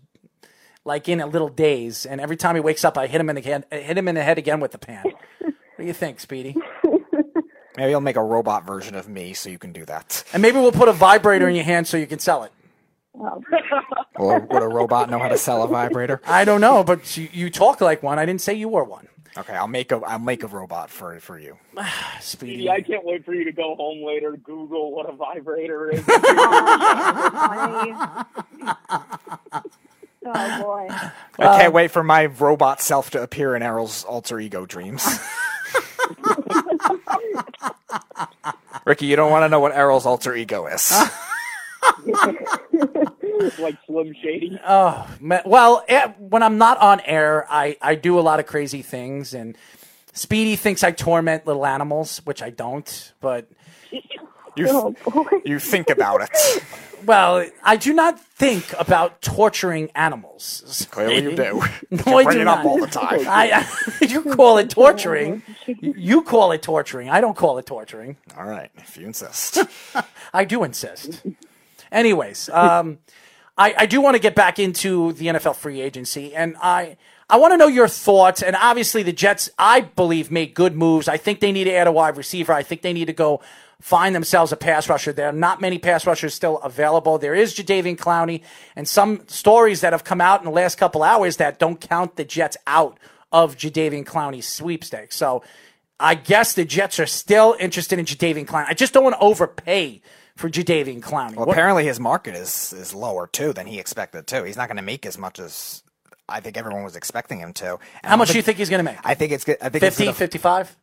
like 0.85 1.07
in 1.09 1.21
a 1.21 1.27
little 1.27 1.49
daze. 1.49 2.05
And 2.05 2.19
every 2.21 2.37
time 2.37 2.55
he 2.55 2.61
wakes 2.61 2.83
up, 2.83 2.97
I 2.97 3.07
hit 3.07 3.21
him 3.21 3.29
in 3.29 3.35
the 3.35 3.41
head, 3.41 3.65
hit 3.71 3.97
him 3.97 4.07
in 4.07 4.15
the 4.15 4.23
head 4.23 4.37
again 4.37 4.59
with 4.59 4.71
the 4.71 4.77
pan. 4.77 5.03
What 5.41 5.85
do 5.85 5.87
you 5.87 5.93
think, 5.93 6.19
Speedy? 6.19 6.55
Maybe 7.75 7.93
I'll 7.95 8.01
make 8.01 8.17
a 8.17 8.23
robot 8.23 8.67
version 8.67 8.93
of 8.93 9.07
me 9.09 9.33
so 9.33 9.49
you 9.49 9.57
can 9.57 9.71
do 9.71 9.83
that. 9.85 10.23
And 10.31 10.39
maybe 10.39 10.57
we'll 10.59 10.71
put 10.71 10.89
a 10.89 10.93
vibrator 10.93 11.47
in 11.49 11.55
your 11.55 11.63
hand 11.63 11.87
so 11.87 11.97
you 11.97 12.05
can 12.05 12.19
sell 12.19 12.43
it. 12.43 12.51
Oh, 13.19 13.41
Or 14.15 14.39
would 14.39 14.61
a 14.61 14.67
robot 14.67 15.09
know 15.09 15.17
how 15.17 15.29
to 15.29 15.39
sell 15.39 15.63
a 15.63 15.67
vibrator? 15.67 16.21
I 16.25 16.45
don't 16.45 16.61
know, 16.61 16.83
but 16.83 17.17
you, 17.17 17.29
you 17.31 17.49
talk 17.49 17.81
like 17.81 18.03
one. 18.03 18.19
I 18.19 18.25
didn't 18.27 18.41
say 18.41 18.53
you 18.53 18.69
were 18.69 18.83
one. 18.83 19.07
Okay, 19.37 19.53
I'll 19.53 19.67
make 19.67 19.91
a 19.91 19.97
I'll 19.97 20.19
make 20.19 20.43
a 20.43 20.47
robot 20.47 20.89
for 20.89 21.19
for 21.19 21.39
you. 21.39 21.57
Speedy. 22.19 22.53
Speedy, 22.53 22.69
I 22.69 22.81
can't 22.81 23.05
wait 23.05 23.23
for 23.25 23.33
you 23.33 23.45
to 23.45 23.51
go 23.51 23.75
home 23.75 24.05
later, 24.05 24.35
Google 24.37 24.91
what 24.91 25.09
a 25.09 25.13
vibrator 25.13 25.89
is. 25.91 26.03
funny. 26.03 27.93
oh 30.25 30.61
boy. 30.61 30.87
I 30.89 31.11
can't 31.57 31.69
uh, 31.69 31.71
wait 31.71 31.91
for 31.91 32.03
my 32.03 32.25
robot 32.25 32.81
self 32.81 33.11
to 33.11 33.23
appear 33.23 33.55
in 33.55 33.63
Errol's 33.63 34.03
alter 34.03 34.39
ego 34.39 34.65
dreams. 34.65 35.07
Ricky, 38.85 39.05
you 39.07 39.15
don't 39.15 39.31
want 39.31 39.43
to 39.43 39.49
know 39.49 39.59
what 39.59 39.71
Errol's 39.73 40.05
alter 40.05 40.35
ego 40.35 40.67
is. 40.67 40.91
It's 43.45 43.59
like 43.59 43.75
Slim 43.87 44.13
Shady. 44.21 44.59
Oh, 44.67 45.07
man. 45.19 45.41
well, 45.45 45.83
eh, 45.87 46.07
when 46.19 46.43
I'm 46.43 46.57
not 46.57 46.77
on 46.79 46.99
air, 47.01 47.45
I, 47.49 47.77
I 47.81 47.95
do 47.95 48.19
a 48.19 48.21
lot 48.21 48.39
of 48.39 48.45
crazy 48.45 48.81
things, 48.81 49.33
and 49.33 49.57
Speedy 50.13 50.55
thinks 50.55 50.83
I 50.83 50.91
torment 50.91 51.45
little 51.47 51.65
animals, 51.65 52.19
which 52.25 52.41
I 52.41 52.49
don't. 52.49 53.13
But 53.21 53.47
You 54.55 54.67
Oh 54.69 54.95
you 55.45 55.59
think 55.59 55.89
about 55.89 56.21
it. 56.23 56.63
well, 57.05 57.47
I 57.63 57.77
do 57.77 57.93
not 57.93 58.19
think 58.19 58.65
about 58.77 59.21
torturing 59.21 59.89
animals. 59.95 60.85
Clearly, 60.91 61.23
you 61.23 61.35
do. 61.35 61.63
No, 61.91 62.03
you 62.05 62.17
I 62.19 62.23
bring 62.23 62.35
do 62.37 62.41
it 62.41 62.47
up 62.47 62.57
not. 62.59 62.65
all 62.65 62.79
the 62.79 62.87
time. 62.87 63.19
I, 63.27 63.65
I, 64.01 64.05
you 64.05 64.21
call 64.23 64.57
it 64.57 64.69
torturing. 64.69 65.41
You 65.81 66.21
call 66.23 66.51
it 66.51 66.61
torturing. 66.61 67.09
I 67.09 67.21
don't 67.21 67.35
call 67.37 67.57
it 67.57 67.65
torturing. 67.65 68.17
All 68.37 68.45
right, 68.45 68.69
if 68.77 68.97
you 68.97 69.05
insist. 69.07 69.57
I 70.33 70.43
do 70.43 70.63
insist. 70.65 71.21
Anyways, 71.91 72.49
um, 72.49 72.99
I, 73.57 73.73
I 73.79 73.85
do 73.85 74.01
want 74.01 74.15
to 74.15 74.21
get 74.21 74.35
back 74.35 74.59
into 74.59 75.13
the 75.13 75.27
NFL 75.27 75.55
free 75.55 75.81
agency, 75.81 76.33
and 76.33 76.55
I 76.61 76.97
I 77.29 77.37
want 77.37 77.53
to 77.53 77.57
know 77.57 77.67
your 77.67 77.87
thoughts. 77.87 78.41
And 78.41 78.55
obviously, 78.55 79.03
the 79.03 79.13
Jets, 79.13 79.49
I 79.57 79.81
believe, 79.81 80.31
made 80.31 80.53
good 80.53 80.75
moves. 80.75 81.07
I 81.07 81.17
think 81.17 81.39
they 81.39 81.51
need 81.51 81.65
to 81.65 81.73
add 81.73 81.87
a 81.87 81.91
wide 81.91 82.17
receiver. 82.17 82.53
I 82.53 82.63
think 82.63 82.81
they 82.81 82.93
need 82.93 83.05
to 83.05 83.13
go 83.13 83.41
find 83.81 84.13
themselves 84.13 84.51
a 84.51 84.57
pass 84.57 84.87
rusher. 84.89 85.11
There 85.11 85.27
are 85.27 85.33
not 85.33 85.59
many 85.59 85.79
pass 85.79 86.05
rushers 86.05 86.33
still 86.33 86.59
available. 86.59 87.17
There 87.17 87.33
is 87.33 87.53
Jadeveon 87.55 87.97
Clowney, 87.97 88.43
and 88.75 88.87
some 88.87 89.27
stories 89.27 89.81
that 89.81 89.93
have 89.93 90.03
come 90.03 90.21
out 90.21 90.39
in 90.39 90.45
the 90.45 90.51
last 90.51 90.77
couple 90.77 91.03
hours 91.03 91.37
that 91.37 91.59
don't 91.59 91.79
count 91.79 92.15
the 92.15 92.25
Jets 92.25 92.57
out 92.67 92.99
of 93.31 93.57
Jadeveon 93.57 94.05
Clowney's 94.05 94.47
sweepstakes. 94.47 95.15
So. 95.15 95.43
I 96.03 96.15
guess 96.15 96.55
the 96.55 96.65
Jets 96.65 96.99
are 96.99 97.05
still 97.05 97.55
interested 97.59 97.99
in 97.99 98.05
Jadeveon 98.05 98.47
Clowney. 98.47 98.65
I 98.67 98.73
just 98.73 98.91
don't 98.91 99.03
want 99.03 99.17
to 99.17 99.21
overpay 99.21 100.01
for 100.41 100.49
Jadavian 100.49 100.99
Clowney. 101.01 101.35
Well, 101.35 101.45
What- 101.45 101.53
apparently 101.53 101.85
his 101.85 101.99
market 101.99 102.35
is 102.35 102.73
is 102.73 102.93
lower 102.93 103.27
too 103.27 103.53
than 103.53 103.67
he 103.67 103.79
expected 103.79 104.27
too. 104.27 104.43
He's 104.43 104.57
not 104.57 104.67
going 104.67 104.77
to 104.77 104.83
make 104.83 105.05
as 105.05 105.17
much 105.17 105.39
as 105.39 105.83
I 106.27 106.39
think 106.41 106.57
everyone 106.57 106.83
was 106.83 106.95
expecting 106.95 107.39
him 107.39 107.53
to. 107.53 107.71
And 108.03 108.09
How 108.09 108.17
much 108.17 108.29
don't 108.29 108.33
do 108.33 108.37
you 108.39 108.43
think 108.43 108.57
he's 108.57 108.69
going 108.69 108.83
to 108.85 108.91
make? 108.91 108.99
I 109.03 109.13
think 109.13 109.31
it's. 109.31 109.47
I 109.47 109.69
think 109.69 109.75
it's 109.83 109.95
50, 109.97 110.03
gonna- 110.05 110.13
55? 110.15 110.75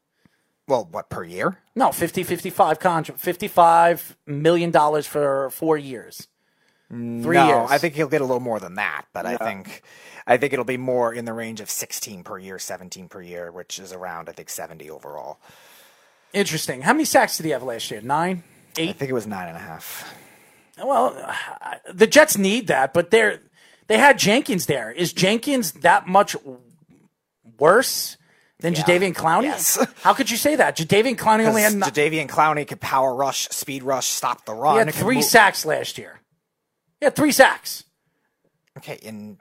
Well, 0.67 0.87
what 0.91 1.09
per 1.09 1.25
year? 1.25 1.59
No, 1.75 1.93
50, 1.93 2.23
55 2.25 2.79
contract. 2.79 3.23
$55 3.23 4.17
million 4.27 4.71
for 5.03 5.49
four 5.51 5.79
years. 5.79 6.29
Mm, 6.93 7.23
Three 7.23 7.37
no, 7.37 7.47
years. 7.49 7.71
I 7.71 7.79
think 7.79 7.95
he'll 7.95 8.09
get 8.09 8.21
a 8.21 8.25
little 8.25 8.41
more 8.41 8.61
than 8.61 8.75
that, 8.75 9.07
but 9.15 9.25
I 9.27 9.37
think 9.39 9.83
I 10.27 10.37
think 10.37 10.53
it'll 10.53 10.65
be 10.67 10.77
more 10.77 11.13
in 11.13 11.25
the 11.25 11.33
range 11.33 11.61
of 11.63 11.71
16 11.71 12.23
per 12.23 12.39
year, 12.39 12.59
17 12.59 13.09
per 13.09 13.23
year, 13.23 13.51
which 13.51 13.79
is 13.79 13.93
around 13.95 14.29
I 14.29 14.33
think 14.33 14.51
70 14.51 14.91
overall. 14.91 15.39
Interesting. 16.35 16.83
How 16.83 16.93
many 16.93 17.05
sacks 17.07 17.39
did 17.39 17.45
he 17.47 17.53
have 17.53 17.63
last 17.63 17.91
year? 17.91 18.01
Nine? 18.77 18.89
I 18.89 18.93
think 18.93 19.11
it 19.11 19.15
was 19.15 19.27
nine 19.27 19.49
and 19.49 19.57
a 19.57 19.61
half. 19.61 20.15
Well, 20.83 21.35
the 21.93 22.07
Jets 22.07 22.39
need 22.39 22.69
that, 22.69 22.93
but 22.93 23.11
they're, 23.11 23.41
they 23.89 23.99
had 23.99 24.19
Jenkins 24.19 24.67
there. 24.67 24.91
Is 24.93 25.13
Jenkins 25.13 25.73
that 25.73 26.07
much 26.07 26.37
worse 27.59 28.17
than 28.61 28.75
Jadeveon 28.75 29.15
Clowney? 29.15 29.45
Yes. 29.45 29.85
How 30.03 30.15
could 30.15 30.31
you 30.31 30.37
say 30.37 30.57
that? 30.57 30.77
Jadeveon 30.77 31.17
Clowney 31.17 31.47
only 31.47 31.63
had, 31.63 31.73
Jadeveon 31.73 32.29
Clowney 32.29 32.67
could 32.67 32.81
power 32.81 33.15
rush, 33.15 33.49
speed 33.49 33.83
rush, 33.83 34.07
stop 34.07 34.45
the 34.45 34.55
run. 34.55 34.75
he 34.75 34.85
had 34.85 34.95
three 34.95 35.17
move- 35.17 35.25
sacks 35.25 35.65
last 35.65 35.99
year. 35.99 36.21
He 37.01 37.07
had 37.07 37.15
three 37.17 37.33
sacks 37.33 37.85
Okay, 38.77 38.99
in 39.03 39.39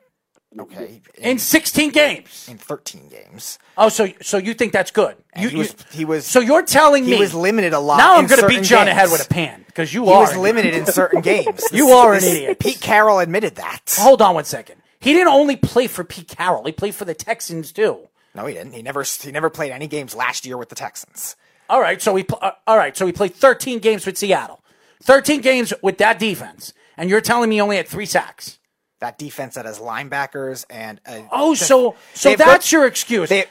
okay 0.59 1.01
in 1.17 1.37
16 1.39 1.91
games. 1.91 2.47
in 2.49 2.57
13 2.57 3.09
games. 3.09 3.59
Oh, 3.77 3.89
so 3.89 4.07
so 4.21 4.37
you 4.37 4.53
think 4.53 4.73
that's 4.73 4.91
good? 4.91 5.15
You, 5.35 5.49
he 5.49 5.55
was 5.57 5.75
he 5.91 6.05
was 6.05 6.25
so 6.25 6.39
you're 6.39 6.63
telling 6.63 7.03
he 7.03 7.11
me 7.11 7.15
he 7.17 7.21
was 7.21 7.33
limited 7.33 7.73
a 7.73 7.79
lot. 7.79 7.97
Now 7.97 8.17
I'm 8.17 8.27
going 8.27 8.41
to 8.41 8.47
beat 8.47 8.69
you 8.69 8.77
on 8.77 8.85
the 8.85 8.93
head 8.93 9.11
with 9.11 9.25
a 9.25 9.29
pan 9.29 9.63
because 9.67 9.93
you 9.93 10.05
He 10.05 10.11
are 10.11 10.21
was 10.21 10.35
limited 10.37 10.73
in 10.73 10.85
certain 10.85 11.21
games. 11.33 11.63
You 11.71 11.89
are 11.89 12.13
an 12.13 12.23
idiot. 12.23 12.59
Pete 12.59 12.79
Carroll 12.81 13.19
admitted 13.19 13.55
that. 13.55 13.95
Hold 13.99 14.21
on 14.21 14.35
one 14.35 14.45
second. 14.45 14.81
He 14.99 15.13
didn't 15.13 15.27
only 15.33 15.55
play 15.55 15.87
for 15.87 16.03
Pete 16.03 16.27
Carroll. 16.27 16.63
He 16.65 16.71
played 16.71 16.95
for 16.95 17.05
the 17.05 17.13
Texans 17.13 17.71
too. 17.71 18.07
No, 18.33 18.45
he 18.45 18.53
didn't. 18.53 18.73
He 18.73 18.81
never 18.81 19.03
he 19.03 19.31
never 19.31 19.49
played 19.49 19.71
any 19.71 19.87
games 19.87 20.15
last 20.15 20.45
year 20.45 20.57
with 20.57 20.69
the 20.69 20.75
Texans. 20.75 21.35
All 21.69 21.81
right, 21.81 22.01
so 22.01 22.15
he 22.15 22.23
pl- 22.23 22.39
uh, 22.41 22.51
all 22.65 22.77
right, 22.77 22.95
so 22.95 23.05
he 23.05 23.11
played 23.11 23.33
13 23.35 23.79
games 23.79 24.05
with 24.05 24.17
Seattle. 24.17 24.61
13 25.03 25.41
games 25.41 25.73
with 25.83 25.97
that 25.97 26.17
defense, 26.17 26.73
and 26.95 27.09
you're 27.09 27.19
telling 27.21 27.49
me 27.49 27.57
he 27.57 27.61
only 27.61 27.75
had 27.77 27.87
3 27.87 28.05
sacks. 28.05 28.57
That 28.99 29.19
defense 29.19 29.53
that 29.55 29.65
has 29.65 29.77
linebackers 29.77 30.65
and 30.71 30.99
uh, 31.05 31.19
Oh, 31.31 31.53
so 31.53 31.95
so 32.15 32.29
they've 32.29 32.37
your 32.71 32.87
excuse. 32.87 33.29
They, 33.29 33.45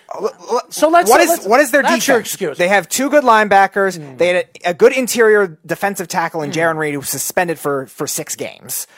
So 0.70 0.88
let's- 0.88 1.09
what 1.09 1.20
is 1.20 1.28
let's- 1.28 1.46
what 1.46 1.61
is 1.61 1.70
their 1.70 1.82
that's 1.82 1.94
defense? 1.94 2.09
your 2.09 2.18
excuse. 2.18 2.59
They 2.59 2.66
have 2.66 2.88
two 2.88 3.09
good 3.11 3.22
linebackers. 3.22 3.96
Hmm. 3.96 4.16
They 4.16 4.26
had 4.28 4.48
a, 4.64 4.70
a 4.70 4.74
good 4.74 4.92
interior 4.92 5.56
defensive 5.64 6.09
tackle 6.09 6.42
in 6.42 6.50
Jarran 6.50 6.78
Reed, 6.78 6.94
who 6.94 7.00
was 7.00 7.09
suspended 7.11 7.61
for 7.61 7.87
for 7.87 8.09
six 8.09 8.35
games. 8.35 8.88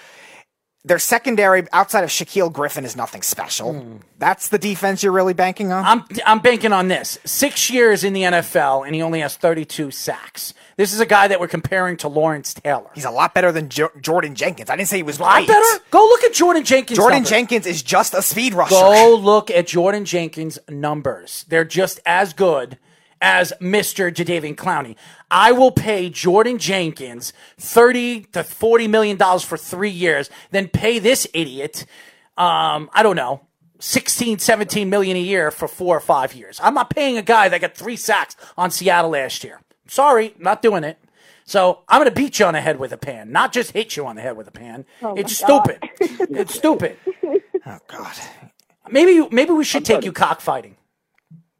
Their 0.85 0.99
secondary, 1.01 1.67
outside 1.73 2.05
of 2.05 2.11
Shaquill 2.11 2.53
Griffin, 2.53 2.85
is 2.85 2.97
nothing 2.97 3.23
special. 3.23 3.75
Hmm. 3.75 3.97
That's 4.19 4.49
the 4.49 4.59
defense 4.59 5.03
you're 5.03 5.13
really 5.13 5.35
banking 5.35 5.73
on. 5.73 5.85
I'm 5.85 6.05
I'm 6.25 6.39
banking 6.39 6.73
on 6.73 6.89
this. 6.89 7.19
Six 7.25 7.69
years 7.69 8.05
in 8.05 8.13
the 8.13 8.23
NFL, 8.23 8.87
and 8.87 8.95
he 8.95 9.03
only 9.03 9.21
has 9.21 9.37
32 9.37 9.91
sacks. 9.91 10.55
This 10.77 10.93
is 10.95 11.01
a 11.01 11.07
guy 11.07 11.27
that 11.29 11.41
we're 11.41 11.49
comparing 11.49 11.97
to 11.99 12.09
Lawrence 12.09 12.55
Taylor. 12.55 12.89
He's 12.95 13.05
a 13.05 13.11
lot 13.11 13.35
better 13.35 13.51
than 13.51 13.69
jo- 13.69 13.91
Jordan 14.01 14.37
Jenkins. 14.37 14.71
I 14.71 14.77
didn't 14.77 14.89
say 14.89 14.99
he 14.99 15.03
was 15.03 15.19
a 15.19 15.23
lot 15.23 15.37
great. 15.39 15.49
better. 15.49 15.85
Go 15.91 15.99
look 15.99 16.23
at 16.23 16.33
Jordan 16.33 16.63
Jenkins. 16.65 16.97
Jordan 16.97 17.17
numbers. 17.19 17.31
Jenkins 17.31 17.67
is 17.67 17.83
just 17.83 18.15
a 18.15 18.23
speed 18.23 18.55
rusher. 18.55 18.77
Go 18.77 19.17
look 19.21 19.51
at 19.51 19.67
Jordan 19.67 20.05
Jenkins' 20.05 20.61
numbers. 20.69 21.45
They're 21.49 21.65
just 21.65 21.99
as 22.07 22.33
good 22.33 22.79
as 23.21 23.53
Mr. 23.61 24.13
Jadeveon 24.13 24.55
Clowney. 24.57 24.97
I 25.31 25.53
will 25.53 25.71
pay 25.71 26.09
Jordan 26.11 26.59
Jenkins 26.59 27.33
30 27.59 28.23
to 28.33 28.45
40 28.45 28.89
million 28.89 29.17
dollars 29.17 29.43
for 29.45 29.57
3 29.57 29.91
years, 29.91 30.31
then 30.51 30.69
pay 30.69 30.99
this 30.99 31.27
idiot 31.35 31.85
um 32.37 32.89
I 32.95 33.03
don't 33.03 33.17
know, 33.17 33.41
16, 33.81 34.39
17 34.39 34.89
million 34.89 35.17
a 35.17 35.21
year 35.21 35.51
for 35.51 35.69
4 35.69 35.97
or 35.97 36.01
5 36.01 36.35
years. 36.35 36.61
I'm 36.63 36.75
not 36.75 36.91
paying 36.91 37.17
a 37.19 37.23
guy 37.23 37.49
that 37.49 37.61
got 37.61 37.75
3 37.75 37.97
sacks 37.97 38.37
on 38.57 38.71
Seattle 38.71 39.11
last 39.11 39.43
year. 39.45 39.61
Sorry, 39.89 40.35
not 40.39 40.63
doing 40.63 40.85
it. 40.85 40.99
So 41.45 41.81
I'm 41.89 41.99
going 42.01 42.11
to 42.11 42.15
beat 42.15 42.39
you 42.39 42.45
on 42.45 42.53
the 42.53 42.61
head 42.61 42.79
with 42.79 42.93
a 42.93 42.99
pan, 42.99 43.33
not 43.33 43.55
just 43.55 43.71
hit 43.71 43.97
you 43.97 44.05
on 44.07 44.17
the 44.17 44.23
head 44.23 44.37
with 44.37 44.47
a 44.49 44.51
pan. 44.51 44.85
Oh 45.03 45.15
it's 45.15 45.35
stupid. 45.35 45.79
it's 46.01 46.55
stupid. 46.55 46.97
Oh 47.67 47.79
God. 47.87 48.15
Maybe 48.91 49.29
maybe 49.31 49.53
we 49.53 49.63
should 49.63 49.85
take 49.85 50.03
you 50.03 50.13
cockfighting. 50.13 50.77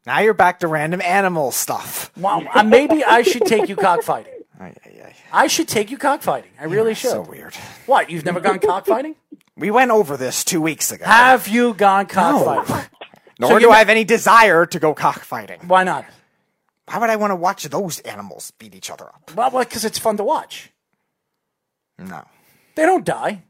Now 0.09 0.21
you're 0.21 0.33
back 0.33 0.61
to 0.61 0.69
random 0.69 1.03
animal 1.03 1.53
stuff. 1.53 2.11
Well, 2.17 2.43
uh, 2.55 2.63
maybe 2.63 3.05
I 3.05 3.21
should 3.21 3.45
take 3.45 3.69
you 3.69 3.77
cockfighting. 3.77 4.33
Ay, 4.59 4.75
ay, 4.87 5.01
ay. 5.05 5.15
I 5.31 5.47
should 5.49 5.69
take 5.69 5.91
you 5.91 5.99
cockfighting. 5.99 6.51
I 6.59 6.65
really 6.65 6.95
should. 6.95 7.11
So 7.11 7.21
weird. 7.21 7.55
What? 7.85 8.09
You've 8.11 8.25
never 8.25 8.41
gone 8.41 8.59
cockfighting? 8.59 9.15
We 9.57 9.71
went 9.71 9.91
over 9.91 10.17
this 10.17 10.45
two 10.45 10.61
weeks 10.61 10.93
ago. 10.93 11.05
Have 11.05 11.47
you 11.49 11.75
gone 11.75 12.07
cockfighting? 12.07 12.75
No. 12.75 12.85
Nor 13.49 13.51
So 13.51 13.59
do 13.59 13.71
I 13.71 13.79
have 13.79 13.89
any 13.89 14.05
desire 14.05 14.65
to 14.67 14.79
go 14.79 14.95
cockfighting. 14.95 15.61
Why 15.67 15.83
not? 15.85 16.07
Why 16.87 16.99
would 16.99 17.11
I 17.11 17.17
want 17.17 17.33
to 17.33 17.37
watch 17.37 17.65
those 17.65 17.99
animals 18.01 18.53
beat 18.59 18.75
each 18.75 18.89
other 18.91 19.07
up? 19.07 19.33
Well, 19.35 19.51
because 19.51 19.85
it's 19.85 19.99
fun 19.99 20.17
to 20.17 20.25
watch. 20.25 20.71
No. 21.99 22.25
They 22.77 22.87
don't 22.87 23.05
die. 23.05 23.43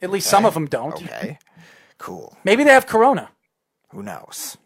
At 0.00 0.10
least 0.10 0.28
some 0.28 0.46
of 0.46 0.54
them 0.54 0.66
don't. 0.66 0.94
Okay. 0.94 1.38
Cool. 1.98 2.36
Maybe 2.44 2.62
they 2.62 2.70
have 2.70 2.86
corona. 2.86 3.30
Who 3.90 4.04
knows? 4.04 4.56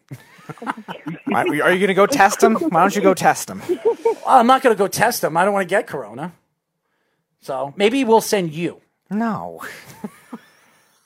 Are 1.34 1.46
you 1.46 1.62
going 1.62 1.88
to 1.88 1.94
go 1.94 2.06
test 2.06 2.40
them? 2.40 2.56
Why 2.56 2.80
don't 2.80 2.94
you 2.94 3.02
go 3.02 3.14
test 3.14 3.48
them? 3.48 3.62
I'm 4.26 4.46
not 4.46 4.62
going 4.62 4.74
to 4.74 4.78
go 4.78 4.88
test 4.88 5.22
them. 5.22 5.36
I 5.36 5.44
don't 5.44 5.54
want 5.54 5.68
to 5.68 5.72
get 5.72 5.86
corona. 5.86 6.32
So 7.40 7.72
maybe 7.76 8.04
we'll 8.04 8.20
send 8.20 8.52
you. 8.52 8.80
No. 9.10 9.60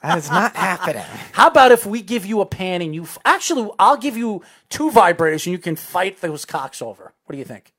That 0.02 0.18
is 0.18 0.28
not 0.30 0.54
happening. 0.54 1.04
How 1.32 1.48
about 1.48 1.72
if 1.72 1.86
we 1.86 2.02
give 2.02 2.26
you 2.26 2.42
a 2.42 2.46
pan 2.46 2.82
and 2.82 2.94
you 2.94 3.04
f- 3.04 3.18
actually 3.24 3.70
I'll 3.78 3.96
give 3.96 4.18
you 4.18 4.42
two 4.68 4.90
vibrators 4.90 5.46
and 5.46 5.52
you 5.52 5.58
can 5.58 5.76
fight 5.76 6.20
those 6.20 6.44
cocks 6.44 6.82
over. 6.82 7.14
What 7.24 7.32
do 7.32 7.38
you 7.38 7.44
think? 7.44 7.72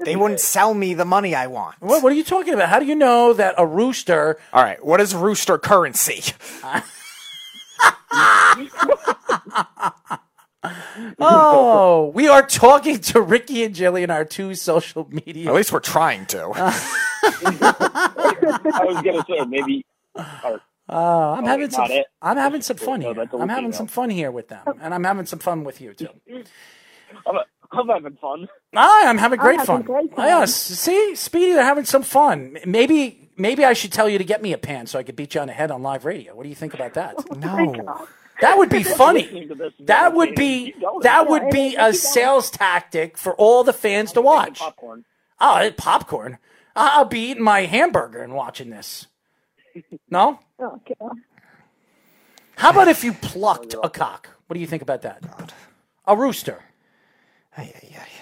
They 0.00 0.16
wouldn't 0.16 0.40
sell 0.40 0.74
me 0.74 0.94
the 0.94 1.04
money 1.04 1.34
I 1.34 1.46
want. 1.46 1.76
What, 1.80 2.02
what 2.02 2.12
are 2.12 2.16
you 2.16 2.24
talking 2.24 2.54
about? 2.54 2.68
How 2.68 2.78
do 2.80 2.86
you 2.86 2.94
know 2.94 3.32
that 3.32 3.54
a 3.58 3.66
rooster? 3.66 4.38
All 4.52 4.62
right. 4.62 4.84
What 4.84 5.00
is 5.00 5.14
rooster 5.14 5.58
currency? 5.58 6.32
Oh, 11.20 12.10
we 12.14 12.26
are 12.28 12.44
talking 12.44 12.98
to 12.98 13.20
Ricky 13.20 13.62
and 13.64 13.72
Jillian, 13.74 14.10
our 14.10 14.24
two 14.24 14.54
social 14.56 15.06
media. 15.10 15.48
At 15.50 15.54
least 15.54 15.70
we're 15.72 15.78
trying 15.80 16.26
to. 16.26 16.42
I 17.22 18.82
was 18.84 19.00
gonna 19.02 19.24
say 19.28 19.44
maybe. 19.46 19.84
Or, 20.16 20.60
Uh, 20.88 21.32
I'm 21.32 21.44
Oh, 21.44 21.46
having 21.46 21.70
some. 21.70 21.82
not 21.82 21.90
it. 21.90 22.06
I'm 22.22 22.36
having 22.36 22.62
some 22.62 22.76
fun 22.78 23.00
No, 23.00 23.06
here. 23.06 23.14
that's 23.14 23.34
a 23.34 23.38
I'm 23.38 23.48
having 23.48 23.72
some 23.72 23.86
fun 23.86 24.10
here 24.10 24.30
with 24.32 24.48
them, 24.48 24.64
and 24.80 24.92
I'm 24.94 25.04
having 25.04 25.26
some 25.26 25.38
fun 25.38 25.62
with 25.64 25.80
you 25.80 25.94
too. 25.94 26.08
I'm, 27.26 27.36
I'm 27.72 27.88
having 27.88 28.16
fun. 28.16 28.48
Ah, 28.74 29.08
I'm 29.08 29.18
having 29.18 29.38
great 29.38 29.58
having 29.58 29.66
fun. 29.66 29.82
great 29.82 30.14
fun. 30.16 30.26
Yes, 30.26 30.52
see, 30.54 31.14
Speedy, 31.14 31.52
they're 31.52 31.64
having 31.64 31.84
some 31.84 32.02
fun. 32.02 32.58
Maybe, 32.66 33.25
maybe 33.36 33.64
I 33.64 33.72
should 33.72 33.92
tell 33.92 34.08
you 34.08 34.18
to 34.18 34.24
get 34.24 34.42
me 34.42 34.52
a 34.52 34.58
pan 34.58 34.86
so 34.86 34.98
I 34.98 35.02
could 35.02 35.16
beat 35.16 35.34
you 35.34 35.40
on 35.40 35.46
the 35.48 35.52
head 35.52 35.70
on 35.70 35.82
live 35.82 36.04
radio. 36.04 36.34
What 36.34 36.42
do 36.44 36.48
you 36.48 36.54
think 36.54 36.74
about 36.74 36.94
that? 36.94 37.16
No. 37.36 38.06
That 38.40 38.58
would 38.58 38.68
be 38.68 38.82
funny. 39.02 39.22
Listening 39.22 39.48
to 39.48 39.54
this 39.54 39.72
That 39.80 40.14
would 40.14 40.34
be 40.34 40.74
that 41.02 41.28
would 41.28 41.48
be 41.50 41.74
a 41.78 41.94
sales 41.94 42.50
tactic 42.50 43.16
for 43.16 43.34
all 43.36 43.64
the 43.64 43.72
fans 43.72 44.12
to 44.12 44.20
watch. 44.20 44.58
popcorn. 44.58 45.04
Oh, 45.40 45.70
popcorn. 45.76 46.38
I'll 46.74 47.06
be 47.06 47.30
eating 47.30 47.42
my 47.42 47.60
hamburger 47.62 48.22
and 48.22 48.34
watching 48.34 48.70
this. 48.70 49.06
No? 50.10 50.40
Okay. 50.60 50.94
How 52.56 52.70
about 52.70 52.88
if 52.88 53.04
you 53.04 53.12
plucked 53.12 53.74
a 53.82 53.90
cock? 53.90 54.30
What 54.46 54.54
do 54.54 54.60
you 54.60 54.66
think 54.66 54.80
about 54.82 55.02
that? 55.02 55.52
A 56.06 56.16
rooster. 56.16 56.62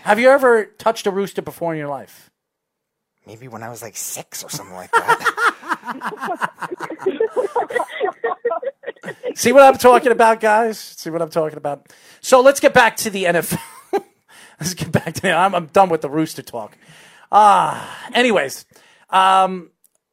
Have 0.02 0.18
you 0.18 0.28
ever 0.30 0.64
touched 0.64 1.06
a 1.06 1.10
rooster 1.10 1.42
before 1.42 1.72
in 1.72 1.78
your 1.78 1.88
life? 1.88 2.30
Maybe 3.26 3.48
when 3.48 3.62
I 3.62 3.70
was 3.70 3.80
like 3.80 3.96
six 3.96 4.44
or 4.44 4.50
something 4.50 4.74
like 4.74 4.90
that. 4.92 6.50
See 9.34 9.52
what 9.52 9.62
I'm 9.62 9.78
talking 9.78 10.12
about, 10.12 10.40
guys? 10.40 10.78
See 10.78 11.10
what 11.10 11.22
I'm 11.22 11.30
talking 11.30 11.56
about? 11.56 11.92
So 12.20 12.40
let's 12.40 12.60
get 12.60 12.74
back 12.74 12.96
to 12.98 13.10
the 13.10 13.24
NFL. 13.24 13.60
let's 14.60 14.74
get 14.74 14.92
back 14.92 15.14
to 15.14 15.30
I'm, 15.32 15.54
I'm 15.54 15.66
done 15.66 15.88
with 15.88 16.02
the 16.02 16.10
rooster 16.10 16.42
talk. 16.42 16.76
Ah, 17.32 18.08
anyways, 18.12 18.66
um, 19.10 19.70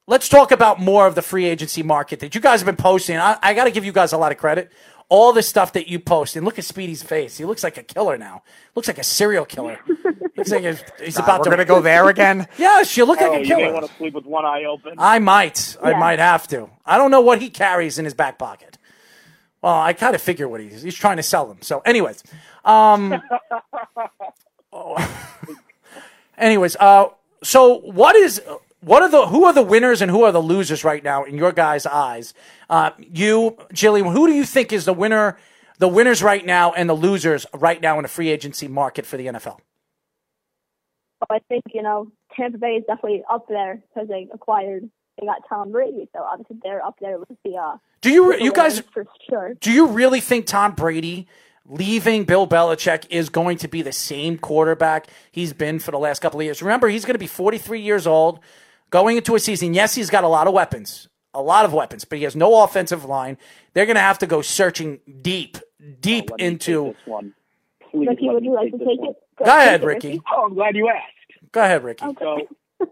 let's 0.07 0.29
talk 0.29 0.51
about 0.51 0.79
more 0.79 1.05
of 1.05 1.15
the 1.15 1.21
free 1.21 1.45
agency 1.45 1.83
market 1.83 2.19
that 2.21 2.33
you 2.33 2.41
guys 2.41 2.61
have 2.61 2.65
been 2.65 2.75
posting. 2.75 3.17
I, 3.17 3.37
I 3.43 3.53
got 3.53 3.65
to 3.65 3.71
give 3.71 3.85
you 3.85 3.91
guys 3.91 4.13
a 4.13 4.17
lot 4.17 4.31
of 4.31 4.37
credit. 4.37 4.71
All 5.13 5.33
the 5.33 5.43
stuff 5.43 5.73
that 5.73 5.89
you 5.89 5.99
post, 5.99 6.37
and 6.37 6.45
look 6.45 6.57
at 6.57 6.63
Speedy's 6.63 7.03
face. 7.03 7.37
He 7.37 7.43
looks 7.43 7.63
like 7.65 7.75
a 7.75 7.83
killer 7.83 8.17
now. 8.17 8.43
Looks 8.75 8.87
like 8.87 8.97
a 8.97 9.03
serial 9.03 9.43
killer. 9.43 9.77
looks 10.37 10.51
like 10.51 10.63
he's, 10.63 10.81
he's 11.03 11.17
about 11.19 11.39
we're 11.39 11.43
to 11.43 11.49
going 11.49 11.57
to 11.59 11.65
go 11.65 11.81
there 11.91 12.07
again. 12.07 12.47
Yes, 12.57 12.95
you 12.95 13.03
look 13.03 13.19
Oh, 13.21 13.29
like 13.29 13.41
a 13.41 13.45
killer. 13.45 13.59
you 13.59 13.67
may 13.67 13.73
want 13.73 13.85
to 13.87 13.93
sleep 13.97 14.13
with 14.13 14.25
one 14.25 14.45
eye 14.45 14.63
open. 14.63 14.93
I 14.97 15.19
might. 15.19 15.75
I 15.83 15.93
might 15.99 16.19
have 16.19 16.47
to. 16.47 16.69
I 16.85 16.97
don't 16.97 17.11
know 17.11 17.19
what 17.19 17.41
he 17.41 17.49
carries 17.49 17.99
in 17.99 18.05
his 18.05 18.13
back 18.13 18.39
pocket. 18.39 18.77
Well, 19.61 19.77
I 19.77 19.91
kind 19.91 20.15
of 20.15 20.21
figure 20.21 20.47
what 20.47 20.61
he's 20.61 20.81
he's 20.81 20.95
trying 20.95 21.17
to 21.17 21.23
sell 21.23 21.45
them. 21.45 21.57
So, 21.61 21.81
anyways, 21.81 22.23
um, 22.63 23.21
oh. 24.73 25.27
anyways, 26.37 26.77
uh, 26.77 27.07
so 27.43 27.79
what 27.79 28.15
is 28.15 28.41
what 28.81 29.03
are 29.03 29.09
the 29.09 29.27
who 29.27 29.45
are 29.45 29.53
the 29.53 29.61
winners 29.63 30.01
and 30.01 30.11
who 30.11 30.23
are 30.23 30.31
the 30.31 30.41
losers 30.41 30.83
right 30.83 31.03
now 31.03 31.23
in 31.23 31.37
your 31.37 31.51
guys' 31.51 31.85
eyes? 31.85 32.33
Uh, 32.69 32.91
you, 32.97 33.57
Jillian, 33.73 34.11
who 34.11 34.27
do 34.27 34.33
you 34.33 34.43
think 34.43 34.73
is 34.73 34.85
the 34.85 34.93
winner, 34.93 35.37
the 35.77 35.87
winners 35.87 36.21
right 36.23 36.45
now, 36.45 36.73
and 36.73 36.89
the 36.89 36.95
losers 36.95 37.45
right 37.53 37.81
now 37.81 37.97
in 37.99 38.03
the 38.03 38.09
free 38.09 38.29
agency 38.29 38.67
market 38.67 39.05
for 39.05 39.17
the 39.17 39.27
NFL? 39.27 39.59
Well, 41.19 41.27
I 41.29 41.39
think 41.47 41.63
you 41.73 41.83
know 41.83 42.11
Tampa 42.35 42.57
Bay 42.57 42.75
is 42.77 42.83
definitely 42.87 43.23
up 43.29 43.47
there 43.47 43.81
because 43.93 44.09
they 44.09 44.27
acquired. 44.33 44.89
They 45.19 45.27
got 45.27 45.41
Tom 45.47 45.71
Brady, 45.71 46.09
so 46.15 46.23
obviously 46.23 46.57
they're 46.63 46.83
up 46.83 46.95
there 46.99 47.19
with 47.19 47.29
the. 47.43 47.57
Uh, 47.57 47.77
Do 48.01 48.09
you 48.09 48.35
you 48.35 48.51
guys 48.51 48.79
for 48.79 49.05
sure? 49.29 49.53
Do 49.59 49.71
you 49.71 49.87
really 49.87 50.21
think 50.21 50.47
Tom 50.47 50.73
Brady 50.73 51.27
leaving 51.67 52.23
Bill 52.23 52.47
Belichick 52.47 53.05
is 53.11 53.29
going 53.29 53.57
to 53.59 53.67
be 53.67 53.83
the 53.83 53.91
same 53.91 54.39
quarterback 54.39 55.07
he's 55.31 55.53
been 55.53 55.77
for 55.77 55.91
the 55.91 55.99
last 55.99 56.19
couple 56.19 56.39
of 56.39 56.45
years? 56.45 56.63
Remember, 56.63 56.89
he's 56.89 57.05
going 57.05 57.13
to 57.13 57.19
be 57.19 57.27
43 57.27 57.81
years 57.81 58.07
old 58.07 58.39
going 58.91 59.17
into 59.17 59.33
a 59.35 59.39
season. 59.39 59.73
Yes, 59.73 59.95
he's 59.95 60.09
got 60.11 60.23
a 60.23 60.27
lot 60.27 60.45
of 60.47 60.53
weapons, 60.53 61.09
a 61.33 61.41
lot 61.41 61.65
of 61.65 61.73
weapons, 61.73 62.05
but 62.05 62.17
he 62.19 62.23
has 62.25 62.35
no 62.35 62.63
offensive 62.63 63.03
line. 63.05 63.37
They're 63.73 63.85
going 63.87 63.95
to 63.95 64.01
have 64.01 64.19
to 64.19 64.27
go 64.27 64.41
searching 64.43 64.99
deep, 65.21 65.57
deep 65.99 66.29
Let 66.29 66.39
me 66.39 66.45
into. 66.45 66.85
take 66.85 66.93
this 66.97 67.07
one. 67.07 67.33
Please 67.91 68.07
Ricky, 68.07 68.25
let 68.27 68.33
would 68.35 68.43
me 68.43 68.49
you 68.49 68.55
like 68.55 68.71
to 68.71 68.77
this 68.77 68.87
take 68.87 68.99
it? 69.01 69.15
Go 69.39 69.45
ahead, 69.45 69.81
take 69.81 69.87
Ricky. 69.87 70.21
Oh, 70.31 70.45
I'm 70.45 70.53
glad 70.53 70.75
you 70.75 70.87
asked. 70.89 71.51
Go 71.51 71.61
ahead, 71.63 71.83
Ricky. 71.83 72.05
So, 72.19 72.37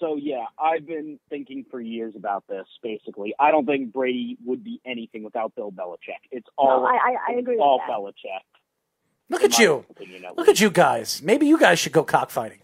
so 0.00 0.16
yeah, 0.16 0.46
I've 0.58 0.86
been 0.86 1.20
thinking 1.30 1.64
for 1.70 1.80
years 1.80 2.14
about 2.16 2.44
this. 2.48 2.66
Basically, 2.82 3.34
I 3.38 3.50
don't 3.52 3.66
think 3.66 3.92
Brady 3.92 4.36
would 4.44 4.64
be 4.64 4.80
anything 4.84 5.22
without 5.22 5.54
Bill 5.54 5.70
Belichick. 5.70 6.18
It's 6.32 6.46
all 6.56 6.80
No, 6.80 6.86
I, 6.86 6.94
I, 6.94 7.16
I 7.28 7.38
agree 7.38 7.58
all 7.58 7.78
with 7.86 7.86
that. 7.86 7.92
Belichick. 8.28 8.40
Look 9.28 9.44
at 9.44 9.58
you. 9.58 9.84
opinion, 9.90 10.24
at 10.24 10.36
Look 10.36 10.48
least. 10.48 10.60
at 10.60 10.60
you 10.64 10.70
guys. 10.70 11.22
Maybe 11.22 11.46
you 11.46 11.58
guys 11.58 11.78
should 11.78 11.92
go 11.92 12.02
cockfighting. 12.02 12.58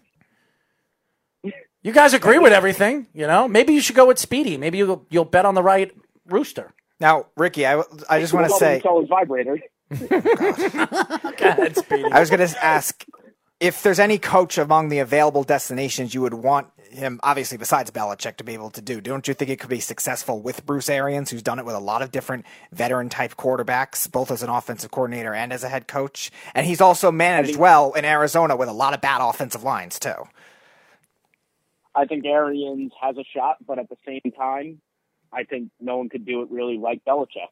You 1.83 1.93
guys 1.93 2.13
agree 2.13 2.39
with 2.39 2.53
everything, 2.53 3.07
you 3.13 3.27
know? 3.27 3.47
Maybe 3.47 3.73
you 3.73 3.81
should 3.81 3.97
go 3.97 4.07
with 4.07 4.19
Speedy. 4.19 4.57
Maybe 4.57 4.79
you'll, 4.79 5.07
you'll 5.11 5.25
bet 5.25 5.47
on 5.47 5.55
the 5.55 5.63
right 5.63 5.93
rooster. 6.27 6.75
Now, 7.01 7.27
Ricky, 7.37 7.67
I, 7.67 7.83
I 8.11 8.21
just 8.21 8.33
want 8.33 8.49
to 8.49 8.55
say, 8.55 8.81
sell 8.83 9.01
his 9.01 9.09
vibrator. 9.09 9.61
Go 9.91 10.07
ahead, 10.11 11.77
Speedy. 11.77 12.05
I 12.11 12.19
was 12.19 12.29
going 12.29 12.47
to 12.47 12.65
ask 12.65 13.05
if 13.61 13.83
there's 13.83 14.01
any 14.01 14.19
coach 14.19 14.59
among 14.59 14.89
the 14.89 14.99
available 14.99 15.45
destinations 15.45 16.15
you 16.15 16.23
would 16.23 16.35
want 16.35 16.69
him, 16.91 17.21
obviously 17.23 17.57
besides 17.59 17.91
Belichick, 17.91 18.37
to 18.37 18.45
be 18.45 18.55
able 18.55 18.71
to 18.71 18.81
do. 18.81 19.01
Don't 19.01 19.29
you 19.29 19.35
think 19.35 19.51
it 19.51 19.61
could 19.61 19.71
be 19.71 19.81
successful 19.81 20.41
with 20.41 20.67
Bruce 20.67 20.89
Arians, 20.89 21.31
who's 21.31 21.43
done 21.43 21.59
it 21.59 21.65
with 21.65 21.75
a 21.75 21.81
lot 21.81 22.03
of 22.03 22.11
different 22.11 22.45
veteran 22.73 23.09
type 23.09 23.37
quarterbacks, 23.37 24.11
both 24.11 24.31
as 24.31 24.43
an 24.43 24.49
offensive 24.49 24.91
coordinator 24.91 25.35
and 25.35 25.53
as 25.53 25.63
a 25.63 25.69
head 25.69 25.87
coach? 25.87 26.31
And 26.55 26.67
he's 26.67 26.81
also 26.81 27.13
managed 27.13 27.57
well 27.57 27.93
in 27.93 28.05
Arizona 28.05 28.57
with 28.57 28.69
a 28.69 28.73
lot 28.73 28.95
of 28.95 29.01
bad 29.01 29.21
offensive 29.21 29.63
lines 29.63 29.99
too. 29.99 30.15
I 31.99 32.05
think 32.05 32.25
Arians 32.25 32.93
has 33.03 33.17
a 33.17 33.25
shot, 33.35 33.57
but 33.67 33.81
at 33.81 33.89
the 33.89 33.97
same 34.07 34.33
time, 34.33 34.81
I 35.33 35.43
think 35.43 35.71
no 35.81 35.97
one 35.97 36.09
could 36.09 36.25
do 36.25 36.43
it 36.43 36.51
really 36.51 36.79
like 36.79 37.05
Belichick. 37.05 37.51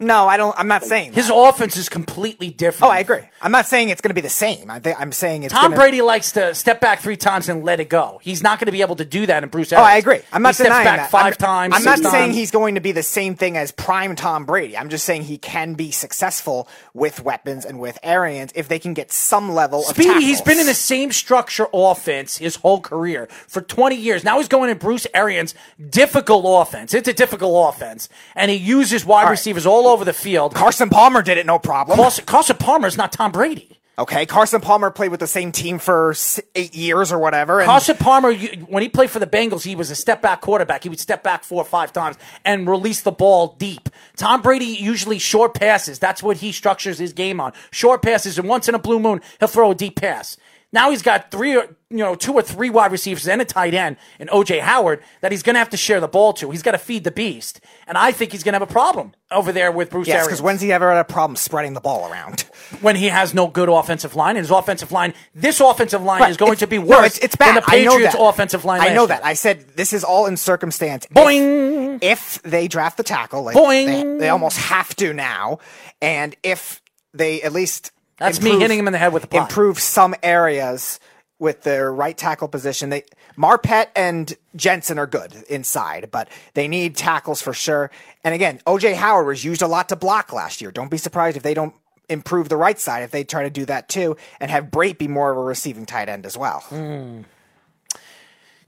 No, 0.00 0.26
I 0.26 0.36
don't. 0.36 0.58
I'm 0.58 0.66
not 0.66 0.82
saying 0.82 1.12
His 1.12 1.28
that. 1.28 1.36
offense 1.36 1.76
is 1.76 1.88
completely 1.88 2.50
different. 2.50 2.90
Oh, 2.90 2.92
I 2.92 2.98
agree. 2.98 3.20
I'm 3.40 3.52
not 3.52 3.66
saying 3.66 3.90
it's 3.90 4.00
going 4.00 4.10
to 4.10 4.14
be 4.14 4.22
the 4.22 4.28
same. 4.28 4.68
I 4.68 4.80
think 4.80 5.00
I'm 5.00 5.12
saying 5.12 5.44
it's 5.44 5.54
Tom 5.54 5.70
gonna, 5.70 5.76
Brady 5.76 6.02
likes 6.02 6.32
to 6.32 6.52
step 6.52 6.80
back 6.80 6.98
three 6.98 7.16
times 7.16 7.48
and 7.48 7.62
let 7.62 7.78
it 7.78 7.88
go. 7.88 8.18
He's 8.20 8.42
not 8.42 8.58
going 8.58 8.66
to 8.66 8.72
be 8.72 8.80
able 8.80 8.96
to 8.96 9.04
do 9.04 9.26
that 9.26 9.44
in 9.44 9.48
Bruce 9.50 9.72
Oh, 9.72 9.76
I 9.76 9.96
agree. 9.96 10.18
I'm 10.32 10.42
not 10.42 10.48
he 10.48 10.54
steps 10.54 10.70
denying 10.70 10.84
back 10.84 10.96
that. 10.96 11.10
5 11.10 11.24
I'm, 11.24 11.32
times. 11.34 11.74
I'm 11.76 11.84
not 11.84 11.98
six 11.98 12.10
saying 12.10 12.32
he's 12.32 12.50
going 12.50 12.74
to 12.74 12.80
be 12.80 12.90
the 12.90 13.04
same 13.04 13.36
thing 13.36 13.56
as 13.56 13.70
prime 13.70 14.16
Tom 14.16 14.46
Brady. 14.46 14.76
I'm 14.76 14.88
just 14.88 15.04
saying 15.04 15.22
he 15.22 15.38
can 15.38 15.74
be 15.74 15.92
successful 15.92 16.66
with 16.92 17.22
weapons 17.22 17.64
and 17.64 17.78
with 17.78 17.96
Arians 18.02 18.50
if 18.56 18.66
they 18.66 18.80
can 18.80 18.94
get 18.94 19.12
some 19.12 19.52
level 19.52 19.80
of 19.80 19.94
Speedy, 19.94 20.14
he's 20.14 20.38
tackles. 20.38 20.40
been 20.42 20.60
in 20.60 20.66
the 20.66 20.74
same 20.74 21.12
structure 21.12 21.68
offense 21.72 22.38
his 22.38 22.56
whole 22.56 22.80
career 22.80 23.28
for 23.46 23.60
20 23.60 23.94
years. 23.94 24.24
Now 24.24 24.38
he's 24.38 24.48
going 24.48 24.70
in 24.70 24.78
Bruce 24.78 25.06
Arians' 25.14 25.54
difficult 25.90 26.44
offense. 26.46 26.94
It's 26.94 27.06
a 27.06 27.12
difficult 27.12 27.74
offense. 27.74 28.08
And 28.34 28.50
he 28.50 28.56
uses 28.56 29.04
wide 29.04 29.24
right. 29.24 29.30
receivers 29.30 29.66
all 29.66 29.83
over 29.88 30.04
the 30.04 30.12
field. 30.12 30.54
Carson 30.54 30.90
Palmer 30.90 31.22
did 31.22 31.38
it 31.38 31.46
no 31.46 31.58
problem. 31.58 31.98
Carson, 31.98 32.24
Carson 32.24 32.56
Palmer 32.56 32.86
is 32.86 32.96
not 32.96 33.12
Tom 33.12 33.32
Brady. 33.32 33.80
Okay, 33.96 34.26
Carson 34.26 34.60
Palmer 34.60 34.90
played 34.90 35.12
with 35.12 35.20
the 35.20 35.26
same 35.28 35.52
team 35.52 35.78
for 35.78 36.16
eight 36.56 36.74
years 36.74 37.12
or 37.12 37.18
whatever. 37.20 37.60
And 37.60 37.66
Carson 37.66 37.96
Palmer, 37.96 38.34
when 38.34 38.82
he 38.82 38.88
played 38.88 39.08
for 39.08 39.20
the 39.20 39.26
Bengals, 39.26 39.62
he 39.62 39.76
was 39.76 39.88
a 39.88 39.94
step 39.94 40.20
back 40.20 40.40
quarterback. 40.40 40.82
He 40.82 40.88
would 40.88 40.98
step 40.98 41.22
back 41.22 41.44
four 41.44 41.62
or 41.62 41.64
five 41.64 41.92
times 41.92 42.16
and 42.44 42.68
release 42.68 43.02
the 43.02 43.12
ball 43.12 43.54
deep. 43.56 43.88
Tom 44.16 44.42
Brady 44.42 44.64
usually 44.64 45.20
short 45.20 45.54
passes. 45.54 46.00
That's 46.00 46.24
what 46.24 46.38
he 46.38 46.50
structures 46.50 46.98
his 46.98 47.12
game 47.12 47.40
on. 47.40 47.52
Short 47.70 48.02
passes, 48.02 48.36
and 48.36 48.48
once 48.48 48.68
in 48.68 48.74
a 48.74 48.80
blue 48.80 48.98
moon, 48.98 49.20
he'll 49.38 49.46
throw 49.46 49.70
a 49.70 49.76
deep 49.76 49.94
pass. 49.94 50.36
Now 50.74 50.90
he's 50.90 51.02
got 51.02 51.30
three, 51.30 51.56
or 51.56 51.68
you 51.88 51.98
know, 51.98 52.16
two 52.16 52.32
or 52.32 52.42
three 52.42 52.68
wide 52.68 52.90
receivers 52.90 53.28
and 53.28 53.40
a 53.40 53.44
tight 53.44 53.74
end 53.74 53.96
in 54.18 54.26
OJ 54.26 54.58
Howard 54.60 55.04
that 55.20 55.30
he's 55.30 55.44
going 55.44 55.54
to 55.54 55.60
have 55.60 55.70
to 55.70 55.76
share 55.76 56.00
the 56.00 56.08
ball 56.08 56.32
to. 56.34 56.50
He's 56.50 56.64
got 56.64 56.72
to 56.72 56.78
feed 56.78 57.04
the 57.04 57.12
beast, 57.12 57.60
and 57.86 57.96
I 57.96 58.10
think 58.10 58.32
he's 58.32 58.42
going 58.42 58.54
to 58.54 58.58
have 58.58 58.68
a 58.68 58.72
problem 58.72 59.12
over 59.30 59.52
there 59.52 59.70
with 59.70 59.90
Bruce 59.90 60.08
Yes, 60.08 60.26
because 60.26 60.42
when's 60.42 60.60
he 60.60 60.72
ever 60.72 60.90
had 60.90 60.98
a 60.98 61.04
problem 61.04 61.36
spreading 61.36 61.74
the 61.74 61.80
ball 61.80 62.10
around? 62.10 62.40
when 62.80 62.96
he 62.96 63.06
has 63.06 63.32
no 63.32 63.46
good 63.46 63.68
offensive 63.68 64.16
line, 64.16 64.36
and 64.36 64.44
his 64.44 64.50
offensive 64.50 64.90
line, 64.90 65.14
this 65.32 65.60
offensive 65.60 66.02
line 66.02 66.20
Right, 66.20 66.30
is 66.30 66.36
going 66.36 66.56
to 66.56 66.66
be 66.66 66.78
no, 66.78 66.86
worse 66.86 67.16
it's, 67.16 67.18
it's 67.18 67.36
bad. 67.36 67.54
than 67.54 67.62
the 67.62 67.70
I 67.70 67.84
know 67.84 67.90
Patriots' 67.92 68.14
that. 68.16 68.22
offensive 68.22 68.64
line. 68.64 68.80
I 68.80 68.88
know 68.88 69.02
year. 69.02 69.08
that. 69.08 69.24
I 69.24 69.34
said 69.34 69.60
this 69.76 69.92
is 69.92 70.02
all 70.02 70.26
in 70.26 70.36
circumstance. 70.36 71.04
If- 71.04 71.12
Boing. 71.12 71.98
If, 72.02 72.42
they 72.42 72.66
draft 72.66 72.96
the 72.96 73.04
tackle, 73.04 73.44
like 73.44 73.54
Boing. 73.56 73.86
They, 73.86 74.18
they 74.24 74.28
almost 74.28 74.58
have 74.58 74.96
to 74.96 75.12
now, 75.12 75.60
and 76.02 76.34
if 76.42 76.82
they 77.12 77.40
at 77.42 77.52
least 77.52 77.92
That's 78.18 78.40
me 78.40 78.58
hitting 78.58 78.78
him 78.78 78.86
in 78.86 78.92
the 78.92 78.98
head 78.98 79.12
with 79.12 79.22
the 79.22 79.28
pot. 79.28 79.50
improve 79.50 79.78
some 79.78 80.14
areas 80.22 81.00
with 81.38 81.62
their 81.62 81.92
right 81.92 82.16
tackle 82.16 82.48
position. 82.48 82.90
They 82.90 83.04
Marpet 83.36 83.88
and 83.96 84.32
Jensen 84.54 84.98
are 84.98 85.06
good 85.06 85.34
inside, 85.48 86.10
but 86.10 86.28
they 86.54 86.68
need 86.68 86.96
tackles 86.96 87.42
for 87.42 87.52
sure. 87.52 87.90
And 88.22 88.34
again, 88.34 88.60
OJ 88.66 88.94
Howard 88.94 89.26
was 89.26 89.44
used 89.44 89.62
a 89.62 89.66
lot 89.66 89.88
to 89.88 89.96
block 89.96 90.32
last 90.32 90.60
year. 90.60 90.70
Don't 90.70 90.90
be 90.90 90.96
surprised 90.96 91.36
if 91.36 91.42
they 91.42 91.54
don't 91.54 91.74
improve 92.08 92.48
the 92.48 92.56
right 92.56 92.78
side 92.78 93.02
if 93.02 93.10
they 93.10 93.24
try 93.24 93.42
to 93.42 93.50
do 93.50 93.64
that 93.64 93.88
too 93.88 94.16
and 94.38 94.50
have 94.50 94.66
Brate 94.66 94.98
be 94.98 95.08
more 95.08 95.32
of 95.32 95.38
a 95.38 95.40
receiving 95.40 95.86
tight 95.86 96.08
end 96.08 96.26
as 96.26 96.36
well. 96.36 96.60
Hmm. 96.60 97.22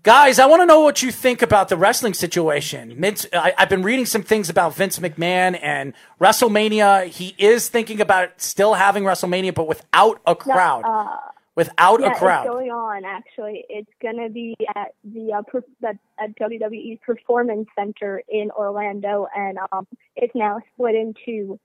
Guys, 0.07 0.39
I 0.39 0.47
want 0.47 0.63
to 0.63 0.67
know 0.67 0.83
what 0.83 1.03
you 1.03 1.11
think 1.11 1.43
about 1.43 1.69
the 1.69 1.77
wrestling 1.77 2.15
situation. 2.15 2.95
Vince, 2.95 3.27
I, 3.33 3.53
I've 3.59 3.69
been 3.69 3.83
reading 3.83 4.07
some 4.07 4.23
things 4.23 4.49
about 4.49 4.73
Vince 4.77 5.01
McMahon 5.01 5.59
and 5.61 5.95
WrestleMania. 6.21 7.07
He 7.07 7.35
is 7.39 7.69
thinking 7.69 8.01
about 8.01 8.41
still 8.41 8.75
having 8.75 9.03
WrestleMania, 9.03 9.53
but 9.53 9.67
without 9.67 10.21
a 10.25 10.37
crowd. 10.37 10.85
uh, 10.85 11.17
without 11.57 12.01
yeah, 12.01 12.13
a 12.13 12.15
crowd. 12.15 12.47
it's 12.47 12.53
going 12.53 12.71
on. 12.71 13.05
Actually, 13.05 13.65
it's 13.69 13.91
gonna 14.01 14.29
be 14.29 14.55
at 14.77 14.95
the 15.03 15.33
uh, 15.33 15.43
per- 15.43 15.65
the, 15.81 15.99
at 16.21 16.39
WWE's 16.39 17.01
Performance 17.05 17.67
Center 17.77 18.23
in 18.29 18.53
Orlando, 18.53 19.27
and 19.37 19.59
um, 19.73 19.89
it's 20.15 20.37
now 20.37 20.61
split 20.73 20.95
into 20.95 21.59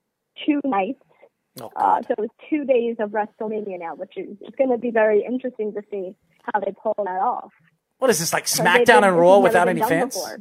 two 0.47 0.59
nights. 0.65 1.03
Oh, 1.61 1.69
uh, 1.75 2.01
so 2.07 2.15
it's 2.17 2.33
two 2.49 2.65
days 2.65 2.95
of 2.97 3.11
WrestleMania 3.11 3.77
now, 3.77 3.93
which 3.93 4.17
is 4.17 4.35
it's 4.41 4.55
going 4.55 4.71
to 4.71 4.79
be 4.79 4.89
very 4.89 5.23
interesting 5.23 5.73
to 5.73 5.83
see 5.91 6.15
how 6.51 6.59
they 6.59 6.73
pull 6.81 6.95
that 6.97 7.21
off. 7.21 7.51
What 8.01 8.09
is 8.09 8.17
this 8.17 8.33
like 8.33 8.45
SmackDown 8.45 9.03
and 9.03 9.13
this 9.15 9.19
Raw 9.19 9.37
without 9.37 9.69
any 9.69 9.79
fans? 9.79 10.15
before. 10.15 10.39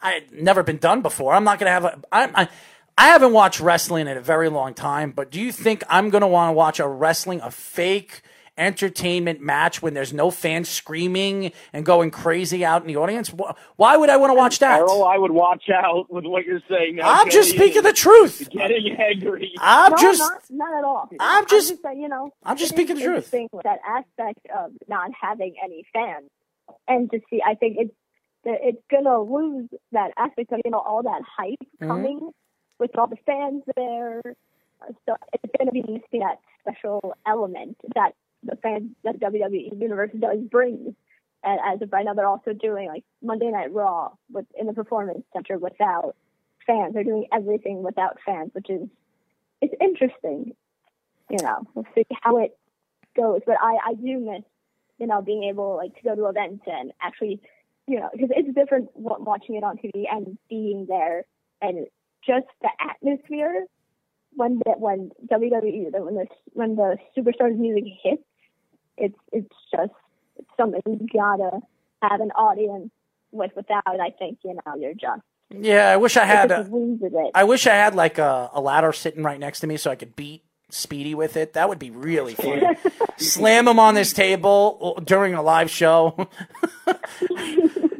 I 0.00 0.22
never 0.32 0.62
been 0.62 0.78
done 0.78 1.02
before. 1.02 1.34
I'm 1.34 1.44
not 1.44 1.58
gonna 1.58 1.70
have 1.70 1.84
a. 1.84 2.00
I, 2.10 2.42
I, 2.42 2.48
I 2.96 3.08
haven't 3.08 3.34
watched 3.34 3.60
wrestling 3.60 4.08
in 4.08 4.16
a 4.16 4.22
very 4.22 4.48
long 4.48 4.72
time. 4.72 5.10
But 5.10 5.30
do 5.30 5.38
you 5.38 5.52
think 5.52 5.84
I'm 5.90 6.08
gonna 6.08 6.26
want 6.26 6.48
to 6.48 6.52
watch 6.54 6.80
a 6.80 6.88
wrestling 6.88 7.42
a 7.42 7.50
fake 7.50 8.22
entertainment 8.56 9.42
match 9.42 9.82
when 9.82 9.92
there's 9.92 10.14
no 10.14 10.30
fans 10.30 10.70
screaming 10.70 11.52
and 11.74 11.84
going 11.84 12.10
crazy 12.10 12.64
out 12.64 12.80
in 12.80 12.88
the 12.88 12.96
audience? 12.96 13.28
Why 13.76 13.98
would 13.98 14.08
I 14.08 14.16
want 14.16 14.30
to 14.30 14.34
watch 14.34 14.58
that? 14.60 14.78
Errol, 14.78 15.04
I 15.04 15.18
would 15.18 15.32
watch 15.32 15.64
out 15.68 16.10
with 16.10 16.24
what 16.24 16.46
you're 16.46 16.62
saying. 16.66 16.96
Now, 16.96 17.12
I'm 17.12 17.28
just 17.30 17.50
speaking 17.50 17.82
the 17.82 17.92
truth. 18.06 18.48
Getting 18.50 18.96
angry. 18.98 19.52
I'm 19.60 19.90
no, 19.90 19.96
just. 19.98 20.20
not, 20.20 20.42
not 20.48 20.78
at 20.78 20.84
all. 20.84 21.10
I'm 21.20 21.46
just- 21.46 21.82
saying, 21.82 22.00
you 22.00 22.08
know, 22.08 22.30
I'm 22.42 22.56
just 22.56 22.72
speaking 22.72 22.96
the 22.96 23.02
truth. 23.02 23.30
That 23.30 23.80
aspect 23.86 24.46
of 24.56 24.72
not 24.88 25.10
having 25.20 25.56
any 25.62 25.84
fans, 25.92 26.30
and 26.88 27.10
to 27.10 27.20
see, 27.30 27.42
I 27.44 27.54
think 27.54 27.76
it's 27.78 27.94
it's 28.44 28.82
gonna 28.90 29.20
lose 29.20 29.68
that 29.92 30.12
aspect 30.16 30.52
of 30.52 30.60
you 30.64 30.70
know 30.70 30.78
all 30.78 31.02
that 31.02 31.22
hype 31.22 31.58
Mhm. 31.80 31.88
coming 31.88 32.34
with 32.78 32.96
all 32.96 33.08
the 33.08 33.16
fans 33.26 33.64
there. 33.74 34.22
So 35.06 35.16
it's 35.32 35.52
gonna 35.58 35.72
be 35.72 35.82
missing 35.82 36.20
that 36.20 36.38
special 36.60 37.14
element 37.26 37.76
that 37.94 38.14
the 38.42 38.56
fans 38.56 38.92
that 39.02 39.18
WWE 39.18 39.72
universe 39.74 40.12
does 40.18 40.40
bring. 40.42 40.94
And 41.42 41.60
as 41.64 41.82
of 41.82 41.92
right 41.92 42.04
now, 42.04 42.14
they're 42.14 42.26
also 42.26 42.52
doing 42.52 42.88
like 42.88 43.04
Monday 43.22 43.50
Night 43.50 43.72
Raw 43.72 44.12
with 44.30 44.46
in 44.54 44.66
the 44.66 44.72
Performance 44.72 45.24
Center 45.32 45.58
without 45.58 46.14
fans. 46.66 46.94
They're 46.94 47.04
doing 47.04 47.26
everything 47.32 47.82
without 47.82 48.20
fans, 48.20 48.52
which 48.54 48.70
is 48.70 48.88
it's 49.60 49.74
interesting. 49.80 50.54
You 51.30 51.38
know, 51.42 51.66
we'll 51.74 51.86
see 51.94 52.04
how 52.22 52.36
it 52.38 52.56
goes. 53.16 53.40
But 53.44 53.56
I 53.60 53.78
I 53.84 53.94
do 53.94 54.18
miss 54.20 54.44
you 54.98 55.06
know 55.06 55.22
being 55.22 55.44
able 55.44 55.76
like 55.76 55.94
to 55.96 56.02
go 56.02 56.14
to 56.14 56.26
events 56.26 56.64
and 56.66 56.92
actually 57.00 57.40
you 57.86 57.98
know 57.98 58.08
because 58.12 58.30
it's 58.34 58.54
different 58.54 58.88
wa- 58.94 59.18
watching 59.18 59.56
it 59.56 59.64
on 59.64 59.76
TV 59.76 60.04
and 60.10 60.38
being 60.48 60.86
there 60.88 61.24
and 61.60 61.86
just 62.26 62.46
the 62.60 62.70
atmosphere 62.80 63.66
when 64.36 64.60
the 64.64 64.72
when 64.72 65.10
WWE 65.26 65.92
when 65.92 66.14
the 66.14 66.26
when 66.52 66.76
the 66.76 66.96
superstars 67.16 67.56
music 67.56 67.84
hits. 68.02 68.22
It's 68.96 69.18
it's 69.32 69.54
just 69.74 69.92
it's 70.36 70.48
something 70.56 70.80
you 70.86 71.06
gotta 71.12 71.60
have 72.02 72.20
an 72.20 72.30
audience 72.32 72.90
with. 73.32 73.50
Without, 73.56 73.82
I 73.86 74.10
think 74.18 74.38
you 74.44 74.54
know 74.54 74.74
you're 74.78 74.94
just 74.94 75.22
Yeah, 75.50 75.90
I 75.90 75.96
wish 75.96 76.16
I 76.16 76.24
had. 76.24 76.50
A, 76.50 76.58
just 76.58 76.70
loses 76.70 77.12
it. 77.12 77.30
I 77.34 77.44
wish 77.44 77.66
I 77.66 77.74
had 77.74 77.94
like 77.94 78.18
a, 78.18 78.50
a 78.52 78.60
ladder 78.60 78.92
sitting 78.92 79.22
right 79.22 79.40
next 79.40 79.60
to 79.60 79.66
me 79.66 79.76
so 79.76 79.90
I 79.90 79.96
could 79.96 80.16
beat 80.16 80.44
Speedy 80.68 81.14
with 81.14 81.36
it. 81.36 81.52
That 81.52 81.68
would 81.68 81.78
be 81.78 81.90
really 81.90 82.34
fun. 82.34 82.76
Slam 83.18 83.68
him 83.68 83.78
on 83.78 83.94
this 83.94 84.12
table 84.12 84.94
uh, 84.96 85.00
during 85.00 85.34
a 85.34 85.42
live 85.42 85.70
show. 85.70 86.28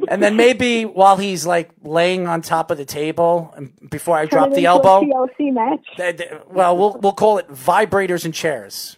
and 0.09 0.21
then 0.21 0.35
maybe 0.35 0.83
while 0.85 1.17
he's 1.17 1.45
like 1.45 1.71
laying 1.83 2.27
on 2.27 2.41
top 2.41 2.69
of 2.69 2.77
the 2.77 2.85
table 2.85 3.53
and 3.55 3.71
before 3.89 4.17
I 4.17 4.25
Turn 4.25 4.39
drop 4.49 4.53
the 4.53 4.65
elbow. 4.65 5.01
TLC 5.01 5.53
match. 5.53 5.85
th- 5.95 6.17
th- 6.17 6.31
Well, 6.49 6.77
we'll 6.77 6.97
we'll 7.01 7.13
call 7.13 7.37
it 7.37 7.47
vibrators 7.49 8.25
and 8.25 8.33
chairs. 8.33 8.97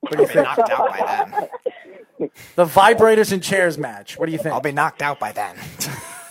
What 0.00 0.12
do 0.16 0.22
you 0.22 0.28
think? 0.28 0.44
knocked 0.46 0.70
out 0.70 0.88
by 0.88 1.48
then. 2.18 2.28
The 2.54 2.64
vibrators 2.64 3.32
and 3.32 3.42
chairs 3.42 3.76
match. 3.76 4.18
What 4.18 4.26
do 4.26 4.32
you 4.32 4.38
think? 4.38 4.54
I'll 4.54 4.60
be 4.60 4.72
knocked 4.72 5.02
out 5.02 5.18
by 5.18 5.32
then. 5.32 5.56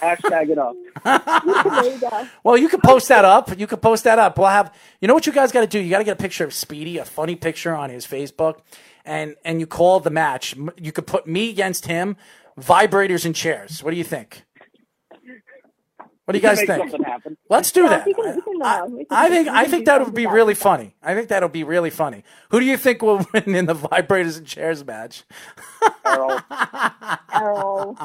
Hashtag 0.02 0.50
it 0.50 0.58
up. 0.58 0.76
there 1.04 1.94
you 1.94 2.00
go. 2.00 2.28
Well, 2.44 2.58
you 2.58 2.70
can 2.70 2.82
post 2.82 3.08
that 3.10 3.26
up. 3.26 3.58
You 3.60 3.68
can 3.68 3.80
post 3.80 4.04
that 4.06 4.18
up. 4.20 4.38
We'll 4.38 4.48
have. 4.48 4.74
You 5.02 5.08
know 5.08 5.14
what 5.14 5.26
you 5.28 5.34
guys 5.34 5.52
got 5.52 5.62
to 5.62 5.68
do? 5.68 5.80
You 5.80 5.90
got 5.90 5.98
to 6.00 6.04
get 6.04 6.14
a 6.20 6.22
picture 6.22 6.44
of 6.46 6.54
Speedy, 6.54 6.98
a 6.98 7.06
funny 7.06 7.36
picture 7.36 7.76
on 7.76 7.90
his 7.90 8.06
Facebook, 8.08 8.60
and 9.06 9.36
and 9.44 9.60
you 9.60 9.68
call 9.68 10.00
the 10.00 10.10
match. 10.10 10.56
You 10.78 10.92
could 10.92 11.06
put 11.08 11.28
me 11.28 11.50
against 11.50 11.86
him, 11.88 12.18
vibrators 12.60 13.26
and 13.26 13.36
chairs. 13.36 13.84
What 13.84 13.92
do 13.92 13.98
you 13.98 14.04
think? 14.04 14.44
What 16.26 16.34
do 16.34 16.38
you 16.38 16.44
guys 16.44 16.62
think? 16.62 16.94
Let's 17.50 17.72
do 17.72 17.82
Yeah, 17.84 17.90
that. 17.90 18.06
we 18.06 18.14
can- 18.14 18.36
we 18.36 18.42
can, 18.42 18.62
uh, 18.62 18.86
can- 18.86 19.06
I 19.10 19.30
think 19.30 19.48
I 19.48 19.66
think 19.66 19.86
that 19.88 20.06
would 20.06 20.14
be 20.14 20.28
really 20.28 20.54
that. 20.54 20.60
funny. 20.62 20.96
I 21.02 21.16
think 21.16 21.30
that'll 21.30 21.50
be 21.50 21.64
really 21.64 21.90
funny. 21.90 22.24
Who 22.52 22.60
do 22.60 22.68
you 22.68 22.78
think 22.78 23.02
will 23.02 23.26
win 23.34 23.56
in 23.56 23.66
the 23.66 23.74
vibrators 23.74 24.38
and 24.38 24.46
chairs 24.46 24.86
match? 24.86 25.24
Errol. 26.06 26.40
Errol. 27.34 27.98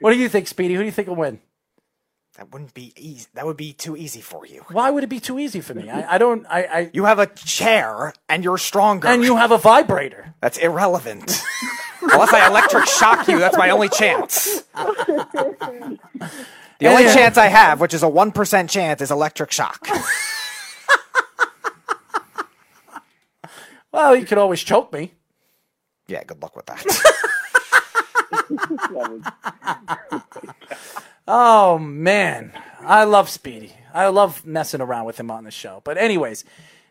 What 0.00 0.12
do 0.12 0.18
you 0.18 0.28
think, 0.28 0.46
Speedy? 0.48 0.74
Who 0.74 0.80
do 0.80 0.86
you 0.86 0.92
think 0.92 1.08
will 1.08 1.16
win? 1.16 1.40
That 2.36 2.52
wouldn't 2.52 2.74
be 2.74 2.92
easy. 2.96 3.26
That 3.34 3.46
would 3.46 3.56
be 3.56 3.72
too 3.72 3.96
easy 3.96 4.20
for 4.20 4.44
you. 4.46 4.62
Why 4.70 4.90
would 4.90 5.02
it 5.04 5.08
be 5.08 5.20
too 5.20 5.38
easy 5.38 5.60
for 5.62 5.72
me? 5.74 5.88
I, 5.88 6.16
I 6.16 6.18
don't. 6.18 6.44
I, 6.48 6.62
I 6.64 6.90
You 6.92 7.04
have 7.06 7.18
a 7.18 7.26
chair 7.26 8.12
and 8.28 8.44
you're 8.44 8.58
stronger. 8.58 9.08
and 9.08 9.22
you 9.24 9.36
have 9.36 9.52
a 9.52 9.58
vibrator. 9.58 10.34
That's 10.42 10.58
irrelevant. 10.58 11.40
Unless 12.02 12.32
I 12.34 12.46
electric 12.46 12.86
shock 12.86 13.26
you, 13.26 13.38
that's 13.38 13.56
my 13.56 13.70
only 13.70 13.88
chance. 13.88 14.62
The 14.74 15.98
only 16.88 17.04
Yeah. 17.04 17.14
chance 17.14 17.38
I 17.38 17.46
have, 17.46 17.80
which 17.80 17.94
is 17.94 18.02
a 18.02 18.06
1% 18.06 18.68
chance, 18.68 19.00
is 19.00 19.10
electric 19.10 19.50
shock. 19.50 19.86
Well, 23.92 24.14
you 24.14 24.26
could 24.26 24.36
always 24.36 24.62
choke 24.62 24.92
me. 24.92 25.12
Yeah, 26.06 26.22
good 26.24 26.42
luck 26.42 26.54
with 26.54 26.66
that. 26.66 26.84
Oh 31.28 31.78
man, 31.78 32.52
I 32.80 33.04
love 33.04 33.28
Speedy. 33.28 33.72
I 33.92 34.06
love 34.08 34.44
messing 34.46 34.80
around 34.80 35.06
with 35.06 35.18
him 35.18 35.30
on 35.30 35.44
the 35.44 35.50
show. 35.50 35.80
But 35.84 35.98
anyways, 35.98 36.44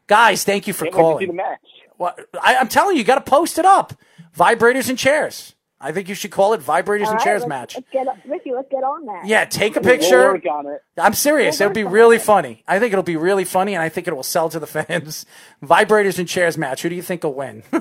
guys, 0.08 0.44
thank 0.44 0.68
you 0.68 0.74
for 0.74 0.86
Can't 0.86 0.96
wait 0.98 1.02
to 1.14 1.20
see 1.20 1.26
the 1.28 1.32
calling. 1.34 1.36
match. 1.36 1.60
What, 1.98 2.20
I, 2.42 2.58
I'm 2.58 2.68
telling 2.68 2.96
you, 2.96 3.00
you 3.00 3.06
got 3.06 3.24
to 3.24 3.30
post 3.30 3.58
it 3.58 3.66
up. 3.66 3.94
Vibrators 4.38 4.90
and 4.90 4.98
chairs. 4.98 5.54
I 5.80 5.92
think 5.92 6.10
you 6.10 6.16
should 6.16 6.32
call 6.32 6.54
it 6.54 6.62
vibrators 6.62 7.04
All 7.06 7.12
and 7.12 7.18
right, 7.18 7.24
chairs 7.24 7.42
let's, 7.42 7.50
match. 7.50 7.76
Let's 7.76 7.88
get 7.92 8.08
Ricky. 8.28 8.52
Let's 8.54 8.70
get 8.72 8.84
on 8.84 9.06
that. 9.06 9.26
Yeah, 9.28 9.46
take 9.46 9.76
a 9.78 9.80
We'll 9.82 9.98
picture. 9.98 10.34
work 10.34 10.46
on 10.50 10.66
it. 10.68 10.82
I'm 10.98 11.14
serious. 11.14 11.60
We'll 11.60 11.70
It'll 11.70 11.76
be 11.76 11.84
really 11.84 12.16
it. 12.16 12.22
funny. 12.24 12.64
I 12.68 12.80
think 12.80 12.92
it'll 12.92 13.04
be 13.04 13.18
really 13.18 13.46
funny, 13.46 13.74
and 13.76 13.84
I 13.84 13.90
think 13.90 14.08
it 14.08 14.16
will 14.16 14.24
sell 14.24 14.50
to 14.50 14.60
the 14.60 14.68
fans. 14.68 15.26
Vibrators 15.64 16.18
and 16.20 16.28
chairs 16.28 16.58
match. 16.58 16.82
Who 16.82 16.90
do 16.90 16.96
you 16.96 17.02
think 17.02 17.24
will 17.24 17.34
win? 17.36 17.64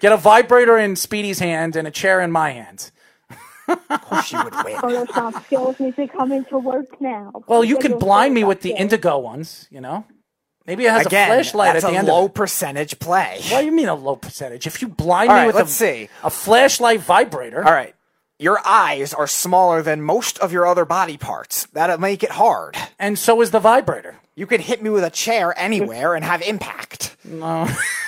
Get 0.00 0.12
a 0.12 0.16
vibrator 0.16 0.76
in 0.78 0.96
Speedy's 0.96 1.38
hand 1.38 1.76
and 1.76 1.86
a 1.86 1.90
chair 1.90 2.20
in 2.20 2.30
my 2.32 2.50
hand. 2.50 2.90
of 3.68 4.02
course 4.02 4.32
you 4.32 4.42
would 4.42 4.54
win. 4.64 4.76
Photoshop 4.76 5.44
skills 5.46 5.78
need 5.80 5.96
to 5.96 6.08
come 6.08 6.32
into 6.32 6.58
work 6.58 7.00
now. 7.00 7.32
Well, 7.46 7.64
you 7.64 7.76
Get 7.76 7.82
can 7.82 7.90
your 7.92 8.00
blind 8.00 8.34
me 8.34 8.44
with 8.44 8.60
the 8.62 8.70
skills. 8.70 8.80
indigo 8.80 9.18
ones. 9.18 9.68
You 9.70 9.80
know, 9.80 10.04
maybe 10.66 10.84
it 10.86 10.90
has 10.90 11.06
Again, 11.06 11.30
a 11.30 11.34
flashlight 11.34 11.72
that's 11.74 11.84
at 11.84 11.90
the 11.90 11.94
a 11.96 11.98
end. 12.00 12.08
low 12.08 12.24
of 12.24 12.30
it. 12.30 12.34
percentage 12.34 12.98
play. 12.98 13.40
What 13.50 13.60
do 13.60 13.66
you 13.66 13.72
mean 13.72 13.88
a 13.88 13.94
low 13.94 14.16
percentage? 14.16 14.66
If 14.66 14.82
you 14.82 14.88
blind 14.88 15.30
All 15.30 15.36
me 15.36 15.40
right, 15.42 15.46
with 15.46 15.56
let's 15.56 15.70
a, 15.70 15.74
see. 15.74 16.08
a 16.24 16.30
flashlight 16.30 17.00
vibrator, 17.00 17.64
All 17.64 17.72
right. 17.72 17.94
Your 18.38 18.58
eyes 18.66 19.14
are 19.14 19.28
smaller 19.28 19.82
than 19.82 20.02
most 20.02 20.36
of 20.40 20.52
your 20.52 20.66
other 20.66 20.84
body 20.84 21.16
parts. 21.16 21.66
That'll 21.66 21.98
make 21.98 22.24
it 22.24 22.30
hard. 22.32 22.76
and 22.98 23.16
so 23.16 23.40
is 23.40 23.52
the 23.52 23.60
vibrator. 23.60 24.16
You 24.34 24.48
could 24.48 24.60
hit 24.62 24.82
me 24.82 24.90
with 24.90 25.04
a 25.04 25.10
chair 25.10 25.54
anywhere 25.56 26.16
and 26.16 26.24
have 26.24 26.42
impact. 26.42 27.16
No. 27.24 27.68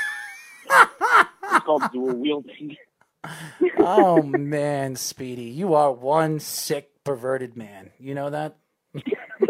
it's 1.64 1.66
called 1.66 1.82
dual 1.92 2.14
wielding. 2.14 2.76
oh 3.78 4.22
man, 4.22 4.96
Speedy, 4.96 5.44
you 5.44 5.74
are 5.74 5.90
one 5.92 6.40
sick 6.40 6.90
perverted 7.04 7.56
man. 7.56 7.90
You 7.98 8.14
know 8.14 8.30
that? 8.30 8.56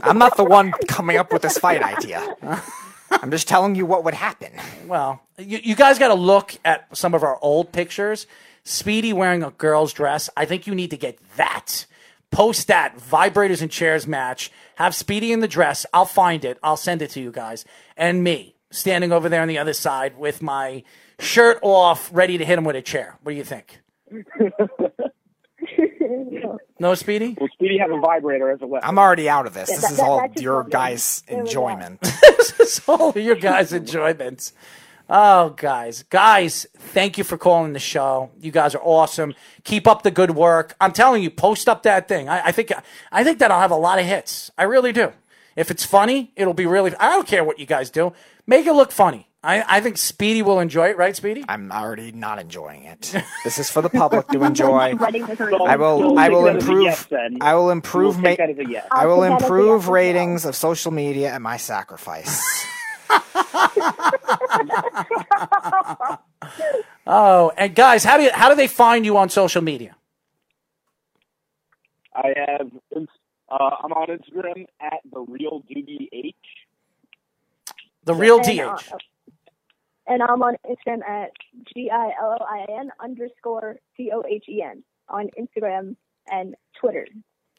I'm 0.02 0.18
not 0.18 0.36
the 0.36 0.44
one 0.44 0.72
coming 0.88 1.16
up 1.16 1.32
with 1.32 1.42
this 1.42 1.58
fight 1.58 1.82
idea. 1.82 2.36
I'm 3.10 3.30
just 3.30 3.48
telling 3.48 3.74
you 3.74 3.84
what 3.84 4.04
would 4.04 4.14
happen. 4.14 4.52
Well, 4.86 5.20
you, 5.38 5.58
you 5.62 5.74
guys 5.74 5.98
got 5.98 6.08
to 6.08 6.14
look 6.14 6.54
at 6.64 6.96
some 6.96 7.14
of 7.14 7.22
our 7.22 7.38
old 7.42 7.72
pictures. 7.72 8.26
Speedy 8.64 9.12
wearing 9.12 9.42
a 9.42 9.50
girl's 9.50 9.92
dress. 9.92 10.30
I 10.36 10.46
think 10.46 10.66
you 10.66 10.74
need 10.74 10.90
to 10.90 10.96
get 10.96 11.18
that. 11.36 11.86
Post 12.30 12.68
that 12.68 12.96
vibrators 12.96 13.60
and 13.60 13.70
chairs 13.70 14.06
match. 14.06 14.50
Have 14.76 14.94
Speedy 14.94 15.32
in 15.32 15.40
the 15.40 15.48
dress. 15.48 15.84
I'll 15.92 16.06
find 16.06 16.44
it. 16.44 16.58
I'll 16.62 16.76
send 16.76 17.02
it 17.02 17.10
to 17.10 17.20
you 17.20 17.30
guys. 17.30 17.64
And 17.96 18.24
me 18.24 18.53
standing 18.74 19.12
over 19.12 19.28
there 19.28 19.42
on 19.42 19.48
the 19.48 19.58
other 19.58 19.72
side 19.72 20.16
with 20.18 20.42
my 20.42 20.82
shirt 21.18 21.58
off, 21.62 22.10
ready 22.12 22.38
to 22.38 22.44
hit 22.44 22.58
him 22.58 22.64
with 22.64 22.76
a 22.76 22.82
chair. 22.82 23.16
What 23.22 23.32
do 23.32 23.36
you 23.38 23.44
think? 23.44 23.80
No, 26.78 26.94
Speedy? 26.94 27.36
Will 27.40 27.48
Speedy 27.54 27.78
have 27.78 27.90
a 27.90 27.98
vibrator 27.98 28.50
as 28.50 28.60
a 28.60 28.66
weapon? 28.66 28.86
I'm 28.86 28.98
already 28.98 29.28
out 29.28 29.46
of 29.46 29.54
this. 29.54 29.70
Yeah, 29.70 29.76
this 29.76 29.84
that- 29.84 29.90
is 29.92 29.96
that- 29.96 30.04
all 30.06 30.28
your 30.36 30.64
guys' 30.64 31.22
There 31.26 31.38
enjoyment. 31.40 32.00
this 32.20 32.60
is 32.60 32.82
all 32.86 33.12
your 33.16 33.36
guys' 33.36 33.72
enjoyments. 33.72 34.52
Oh, 35.08 35.50
guys, 35.50 36.02
guys, 36.04 36.66
thank 36.76 37.16
you 37.16 37.24
for 37.24 37.38
calling 37.38 37.72
the 37.72 37.78
show. 37.78 38.30
You 38.40 38.50
guys 38.50 38.74
are 38.74 38.82
awesome. 38.82 39.34
Keep 39.62 39.86
up 39.86 40.02
the 40.02 40.10
good 40.10 40.32
work. 40.32 40.74
I'm 40.80 40.92
telling 40.92 41.22
you, 41.22 41.30
post 41.30 41.68
up 41.68 41.82
that 41.84 42.08
thing. 42.08 42.28
I, 42.28 42.46
I 42.46 42.52
think 42.52 42.72
I 43.12 43.22
think 43.24 43.38
that 43.38 43.50
I'll 43.50 43.60
have 43.60 43.70
a 43.70 43.76
lot 43.76 43.98
of 43.98 44.04
hits. 44.06 44.50
I 44.58 44.64
really 44.64 44.92
do. 44.92 45.12
If 45.56 45.70
it's 45.70 45.84
funny, 45.84 46.32
it'll 46.36 46.54
be 46.54 46.66
really. 46.66 46.94
I 46.96 47.10
don't 47.10 47.26
care 47.26 47.44
what 47.44 47.58
you 47.58 47.66
guys 47.66 47.88
do. 47.90 48.12
Make 48.46 48.66
it 48.66 48.72
look 48.74 48.92
funny. 48.92 49.28
I, 49.42 49.62
I 49.76 49.80
think 49.80 49.98
Speedy 49.98 50.40
will 50.40 50.58
enjoy 50.60 50.88
it, 50.88 50.96
right, 50.96 51.14
Speedy? 51.14 51.44
I'm 51.48 51.70
already 51.70 52.12
not 52.12 52.38
enjoying 52.38 52.84
it. 52.84 53.14
This 53.44 53.58
is 53.58 53.70
for 53.70 53.82
the 53.82 53.90
public 53.90 54.26
to 54.28 54.42
enjoy. 54.44 54.94
Spreading 54.94 55.26
the 55.26 55.36
So- 55.36 55.66
I 55.66 55.76
will. 55.76 56.18
I 56.18 56.28
will 56.30 56.42
that 56.44 56.56
as 56.56 56.66
a 56.66 56.70
improve. 56.70 57.12
I 57.42 57.54
will 57.54 57.70
improve. 57.70 58.16
Ma- 58.18 58.28
take 58.30 58.38
that 58.38 58.50
as 58.50 58.58
a 58.58 58.66
yes. 58.70 58.86
I 58.90 59.04
will 59.06 59.22
I'll 59.22 59.38
take 59.38 59.40
that 59.40 59.42
as 59.42 59.42
a 59.42 59.46
improve 59.46 59.68
yes 59.76 59.82
as 59.82 59.86
well. 59.88 59.94
ratings 59.94 60.44
of 60.46 60.56
social 60.56 60.92
media 60.92 61.30
at 61.32 61.42
my 61.42 61.56
sacrifice. 61.58 62.42
Oh, 67.06 67.52
and 67.58 67.74
guys, 67.74 68.02
how 68.04 68.16
do 68.16 68.22
you, 68.22 68.30
how 68.32 68.48
do 68.48 68.54
they 68.54 68.66
find 68.66 69.04
you 69.04 69.16
on 69.18 69.28
social 69.28 69.60
media? 69.60 69.94
I 72.14 72.28
have. 72.46 72.70
Uh, 72.96 73.70
I'm 73.82 73.92
on 73.92 74.08
Instagram 74.08 74.64
at 74.80 75.00
the 75.12 75.20
real 75.20 75.62
Doogie 75.70 76.08
H. 76.12 76.34
The 78.04 78.14
real 78.14 78.36
And, 78.36 78.44
DH. 78.58 78.60
uh, 78.60 78.96
and 80.06 80.22
I'm 80.22 80.42
on 80.42 80.56
Instagram 80.68 81.02
at 81.08 81.30
G 81.74 81.90
I 81.90 82.10
L 82.20 82.36
O 82.40 82.44
I 82.44 82.66
N 82.80 82.90
underscore 83.02 83.76
C 83.96 84.10
O 84.12 84.22
H 84.28 84.44
E 84.48 84.62
N 84.62 84.82
on 85.08 85.30
Instagram 85.38 85.96
and 86.30 86.54
Twitter. 86.78 87.06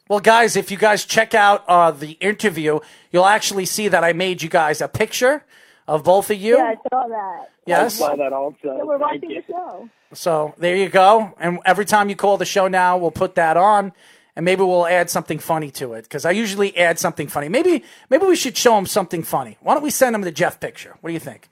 Well, 0.08 0.20
guys, 0.20 0.56
if 0.56 0.70
you 0.70 0.78
guys 0.78 1.04
check 1.06 1.34
out 1.34 1.64
uh, 1.68 1.90
the 1.90 2.12
interview, 2.12 2.80
you'll 3.12 3.26
actually 3.26 3.66
see 3.66 3.88
that 3.88 4.04
I 4.04 4.14
made 4.14 4.44
you 4.44 4.50
guys 4.50 4.80
a 4.82 4.88
picture 4.88 5.44
of 5.88 6.04
both 6.04 6.30
of 6.30 6.38
you. 6.40 6.58
Yeah, 6.58 6.74
I 6.74 6.76
saw 6.90 7.08
that. 7.08 7.50
Yes. 7.66 8.00
I 8.02 8.08
saw 8.10 8.16
that 8.16 8.32
also. 8.34 8.58
So 8.64 8.86
we're 8.86 8.98
watching 9.00 9.30
the 9.30 9.44
show. 9.48 9.90
So 10.14 10.54
there 10.60 10.76
you 10.76 10.90
go. 10.90 11.34
And 11.40 11.60
every 11.66 11.86
time 11.86 12.10
you 12.10 12.16
call 12.16 12.38
the 12.38 12.46
show 12.46 12.68
now, 12.68 12.98
we'll 12.98 13.10
put 13.12 13.34
that 13.36 13.58
on, 13.58 13.94
and 14.36 14.44
maybe 14.44 14.64
we'll 14.64 14.88
add 14.88 15.10
something 15.10 15.40
funny 15.40 15.72
to 15.72 15.94
it 15.94 16.04
because 16.04 16.26
I 16.26 16.32
usually 16.32 16.76
add 16.78 17.00
something 17.00 17.28
funny. 17.28 17.50
Maybe 17.50 17.84
maybe 18.10 18.26
we 18.26 18.36
should 18.36 18.58
show 18.58 18.78
him 18.78 18.86
something 18.86 19.24
funny. 19.24 19.58
Why 19.62 19.74
don't 19.74 19.84
we 19.84 19.92
send 19.92 20.16
him 20.16 20.22
the 20.22 20.32
Jeff 20.32 20.60
picture? 20.60 20.96
What 21.02 21.10
do 21.10 21.14
you 21.14 21.20
think? 21.20 21.50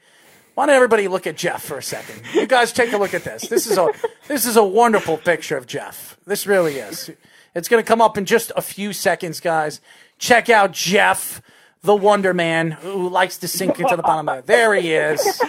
Why 0.56 0.68
don't 0.68 0.76
everybody 0.76 1.08
look 1.08 1.26
at 1.26 1.36
Jeff 1.36 1.64
for 1.64 1.78
a 1.78 1.84
second? 1.84 2.22
You 2.34 2.46
guys 2.46 2.72
take 2.72 2.94
a 2.94 2.98
look 2.98 3.14
at 3.14 3.24
this. 3.24 3.48
This 3.48 3.66
is 3.66 3.78
a 3.78 3.88
this 4.28 4.46
is 4.46 4.56
a 4.56 4.64
wonderful 4.64 5.18
picture 5.18 5.58
of 5.58 5.66
Jeff. 5.66 6.18
This 6.26 6.46
really 6.46 6.76
is. 6.76 7.10
It's 7.56 7.68
going 7.68 7.84
to 7.84 7.88
come 7.88 8.02
up 8.02 8.18
in 8.18 8.26
just 8.26 8.52
a 8.56 8.62
few 8.62 8.94
seconds, 8.94 9.40
guys. 9.40 9.80
Check 10.18 10.50
out 10.50 10.72
Jeff, 10.72 11.42
the 11.82 11.96
Wonder 11.96 12.34
Man, 12.34 12.72
who 12.72 13.10
likes 13.10 13.38
to 13.40 13.48
sink 13.48 13.80
into 13.80 13.96
the 13.96 14.02
bottom 14.02 14.28
of 14.28 14.40
it. 14.40 14.46
There 14.48 14.74
he 14.74 14.94
is. 14.94 15.42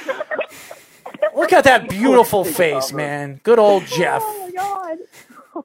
Look 1.34 1.52
at 1.52 1.64
that 1.64 1.88
beautiful 1.88 2.44
face, 2.44 2.92
man. 2.92 3.40
Good 3.42 3.58
old 3.58 3.86
Jeff. 3.86 4.22
Oh 4.22 4.46
my 4.46 4.52
god. 4.52 4.98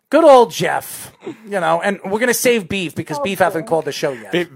Good 0.10 0.24
old 0.24 0.52
Jeff. 0.52 1.12
You 1.46 1.60
know, 1.60 1.82
and 1.82 2.00
we're 2.06 2.20
gonna 2.20 2.34
save 2.34 2.68
Beef 2.70 2.96
because 2.96 3.20
oh, 3.20 3.24
Beef 3.24 3.40
hasn't 3.40 3.68
called 3.68 3.86
the 3.86 3.92
show 3.92 4.12
yet. 4.12 4.50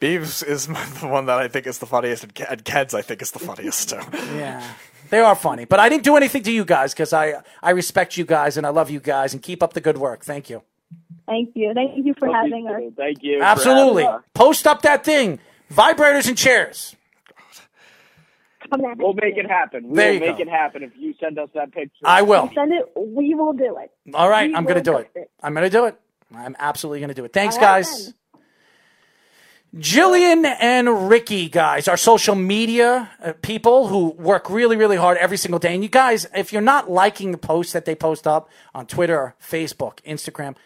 Beeves 0.00 0.42
is 0.42 0.66
the 1.00 1.08
one 1.08 1.26
that 1.26 1.38
I 1.38 1.48
think 1.48 1.66
is 1.66 1.78
the 1.78 1.86
funniest, 1.86 2.24
and 2.24 2.34
Ke- 2.34 2.62
Keds 2.64 2.94
I 2.94 3.02
think 3.02 3.22
is 3.22 3.30
the 3.30 3.38
funniest 3.38 3.90
too. 3.90 4.00
Yeah. 4.36 4.66
They 5.10 5.20
are 5.20 5.34
funny, 5.34 5.64
but 5.64 5.80
I 5.80 5.88
didn't 5.88 6.04
do 6.04 6.16
anything 6.16 6.42
to 6.42 6.52
you 6.52 6.64
guys 6.64 6.92
because 6.92 7.12
I 7.12 7.42
I 7.62 7.70
respect 7.70 8.16
you 8.16 8.24
guys 8.24 8.56
and 8.56 8.66
I 8.66 8.70
love 8.70 8.90
you 8.90 9.00
guys 9.00 9.32
and 9.32 9.42
keep 9.42 9.62
up 9.62 9.72
the 9.72 9.80
good 9.80 9.96
work. 9.96 10.24
Thank 10.24 10.50
you. 10.50 10.62
Thank 11.26 11.50
you. 11.54 11.72
Thank 11.74 12.04
you 12.04 12.14
for 12.18 12.28
Love 12.28 12.46
you 12.46 12.66
having 12.66 12.68
us. 12.68 12.92
Thank 12.96 13.22
you. 13.22 13.42
Absolutely. 13.42 14.04
us. 14.04 14.22
Post 14.34 14.66
up 14.66 14.82
that 14.82 15.04
thing. 15.04 15.38
Vibrators 15.72 16.28
and 16.28 16.36
chairs. 16.36 16.96
Come 18.70 18.82
We'll 18.98 19.14
make 19.14 19.36
it 19.36 19.46
happen. 19.48 19.88
We 19.88 19.96
There 19.96 20.08
will 20.08 20.14
you 20.14 20.20
make 20.20 20.36
go. 20.36 20.42
it 20.42 20.48
happen 20.48 20.82
if 20.82 20.92
you 20.96 21.14
send 21.20 21.38
us 21.38 21.48
that 21.54 21.72
picture. 21.72 22.04
I 22.04 22.22
will. 22.22 22.50
Send 22.54 22.72
it. 22.72 22.84
We 22.96 23.34
will 23.34 23.52
do 23.52 23.76
it. 23.78 23.90
All 24.14 24.28
right, 24.28 24.48
We 24.50 24.54
I'm 24.56 24.64
gonna 24.64 24.82
do 24.82 24.92
post 24.92 25.08
it. 25.14 25.30
I'm 25.42 25.54
gonna 25.54 25.70
do 25.70 25.86
it. 25.86 25.98
I'm 26.34 26.56
absolutely 26.58 27.00
gonna 27.00 27.14
do 27.14 27.24
it. 27.24 27.32
Thanks, 27.32 27.56
All 27.56 27.62
right, 27.62 27.66
guys. 27.84 28.06
then. 28.06 28.14
Jillian 29.76 30.46
and 30.60 31.10
Ricky, 31.10 31.48
guys, 31.50 31.88
our 31.88 31.98
social 31.98 32.34
media 32.34 33.10
uh, 33.22 33.34
people 33.42 33.88
who 33.88 34.08
work 34.12 34.48
really, 34.48 34.76
really 34.76 34.96
hard 34.96 35.18
every 35.18 35.36
single 35.36 35.58
day. 35.58 35.74
And 35.74 35.82
you 35.82 35.90
guys, 35.90 36.26
if 36.34 36.54
you're 36.54 36.62
not 36.62 36.90
liking 36.90 37.32
the 37.32 37.38
posts 37.38 37.74
that 37.74 37.84
they 37.84 37.94
post 37.94 38.26
up 38.26 38.48
on 38.74 38.86
Twitter, 38.86 39.34
Facebook, 39.42 40.00
Instagram, 40.06 40.56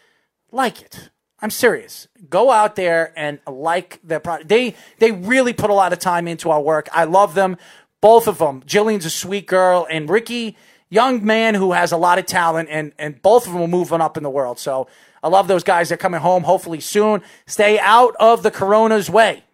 like 0.53 0.81
it. 0.83 1.11
I'm 1.41 1.51
serious. 1.51 2.07
Go 2.31 2.53
out 2.53 2.77
there 2.77 3.13
and 3.17 3.41
like 3.49 3.99
their 4.05 4.21
product. 4.21 4.49
They 4.49 4.77
they 5.01 5.11
really 5.11 5.53
put 5.53 5.71
a 5.71 5.75
lot 5.75 5.93
of 5.93 5.99
time 5.99 6.29
into 6.29 6.51
our 6.53 6.61
work. 6.61 6.89
I 6.93 7.03
love 7.03 7.35
them, 7.35 7.57
both 8.03 8.29
of 8.29 8.37
them. 8.37 8.63
Jillian's 8.67 9.07
a 9.07 9.11
sweet 9.11 9.47
girl, 9.47 9.87
and 9.89 10.11
Ricky, 10.11 10.59
young 10.91 11.25
man 11.25 11.55
who 11.55 11.73
has 11.73 11.91
a 11.93 11.97
lot 11.97 12.19
of 12.19 12.27
talent, 12.27 12.69
and 12.71 12.93
and 12.99 13.23
both 13.23 13.47
of 13.47 13.55
them 13.55 13.63
are 13.63 13.69
moving 13.69 14.03
up 14.03 14.19
in 14.19 14.23
the 14.23 14.31
world. 14.31 14.59
So 14.59 14.89
I 15.23 15.29
love 15.29 15.49
those 15.49 15.65
guys. 15.65 15.89
They're 15.89 15.97
coming 15.97 16.21
home 16.21 16.43
hopefully 16.43 16.81
soon. 16.81 17.23
Stay 17.47 17.79
out 17.79 18.15
of 18.21 18.43
the 18.43 18.51
corona's 18.51 19.09
way, 19.09 19.45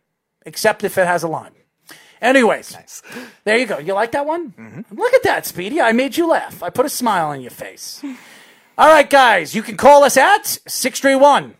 except 0.44 0.82
if 0.82 0.99
it 0.99 1.07
has 1.07 1.22
a 1.22 1.28
line. 1.28 1.53
Anyways, 2.20 2.76
there 3.44 3.57
you 3.57 3.66
go. 3.66 3.78
You 3.78 3.94
like 3.94 4.11
that 4.11 4.26
one? 4.26 4.51
Mm-hmm. 4.51 4.99
Look 4.99 5.14
at 5.14 5.22
that, 5.22 5.46
Speedy. 5.46 5.80
I 5.80 5.92
made 5.92 6.16
you 6.16 6.26
laugh. 6.28 6.64
I 6.64 6.70
put 6.70 6.84
a 6.84 6.88
smile 6.88 7.28
on 7.28 7.40
your 7.40 7.53
face. 7.53 8.03
All 8.78 8.88
right, 8.88 9.09
guys, 9.09 9.55
you 9.55 9.62
can 9.62 9.76
call 9.76 10.05
us 10.05 10.16
at 10.16 10.46
631 10.46 11.55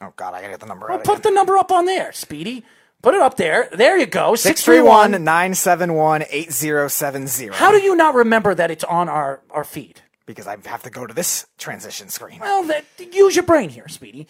Oh 0.00 0.12
God, 0.16 0.34
I 0.34 0.40
gotta 0.40 0.52
get 0.52 0.60
the 0.60 0.66
number 0.66 0.90
out. 0.90 1.04
put 1.04 1.22
the 1.22 1.30
number 1.30 1.56
up 1.56 1.70
on 1.70 1.86
there, 1.86 2.12
Speedy. 2.12 2.64
Put 3.02 3.14
it 3.14 3.20
up 3.20 3.36
there. 3.36 3.68
There 3.72 3.98
you 3.98 4.06
go. 4.06 4.36
631 4.36 5.10
631. 5.10 5.24
971 5.24 6.22
8070. 6.30 7.48
How 7.48 7.72
do 7.72 7.78
you 7.78 7.96
not 7.96 8.14
remember 8.14 8.54
that 8.54 8.70
it's 8.70 8.84
on 8.84 9.08
our, 9.08 9.40
our 9.50 9.64
feed? 9.64 10.02
Because 10.24 10.46
I 10.46 10.56
have 10.66 10.84
to 10.84 10.90
go 10.90 11.04
to 11.04 11.12
this 11.12 11.48
transition 11.58 12.08
screen. 12.08 12.38
Well, 12.38 12.62
that, 12.64 12.84
use 13.12 13.34
your 13.34 13.44
brain 13.44 13.70
here, 13.70 13.88
Speedy. 13.88 14.28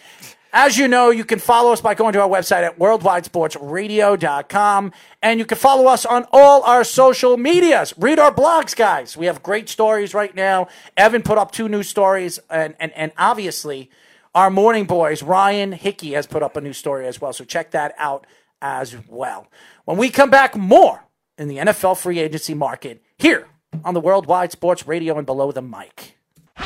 As 0.55 0.79
you 0.79 0.89
know, 0.89 1.11
you 1.11 1.25
can 1.25 1.39
follow 1.39 1.73
us 1.73 1.83
by 1.83 1.95
going 1.95 2.15
to 2.15 2.23
our 2.23 2.29
website 2.29 2.63
at 2.63 2.79
worldwidesportsradio.com. 2.79 4.93
And 5.23 5.39
you 5.39 5.45
can 5.45 5.59
follow 5.59 5.87
us 5.87 6.07
on 6.07 6.25
all 6.33 6.63
our 6.63 6.83
social 6.83 7.37
medias. 7.37 7.93
Read 7.99 8.19
our 8.19 8.33
blogs, 8.33 8.75
guys. 8.75 9.19
We 9.19 9.27
have 9.27 9.43
great 9.43 9.69
stories 9.69 10.15
right 10.15 10.35
now. 10.35 10.69
Evan 10.97 11.21
put 11.23 11.37
up 11.37 11.53
two 11.53 11.69
new 11.69 11.83
stories. 11.83 12.39
And, 12.49 12.75
and, 12.81 12.91
and 12.93 13.13
obviously, 13.19 13.91
our 14.35 14.49
morning 14.51 14.87
boys, 14.87 15.23
Ryan 15.23 15.73
Hickey, 15.73 16.13
has 16.13 16.27
put 16.27 16.43
up 16.43 16.57
a 16.57 16.63
new 16.63 16.73
story 16.73 17.07
as 17.07 17.21
well. 17.21 17.35
So 17.35 17.45
check 17.45 17.73
that 17.73 17.95
out 17.99 18.27
as 18.63 18.97
well. 19.09 19.49
When 19.85 19.99
we 19.99 20.09
come 20.09 20.31
back, 20.31 20.57
more 20.57 21.05
in 21.37 21.49
the 21.49 21.59
NFL 21.59 21.99
free 21.99 22.21
agency 22.21 22.55
market 22.55 23.03
here 23.19 23.49
on 23.85 23.93
the 23.93 24.01
Worldwide 24.01 24.53
Sports 24.53 24.87
Radio 24.87 25.19
and 25.19 25.27
Below 25.27 25.53
the 25.53 25.61
Mic. 25.63 26.17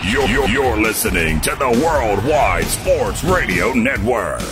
You're, 0.05 0.27
you're, 0.27 0.49
you're 0.49 0.77
listening 0.77 1.41
to 1.41 1.51
the 1.57 1.71
Worldwide 1.85 2.65
Sports 2.67 3.25
Radio 3.25 3.73
Network. 3.73 4.43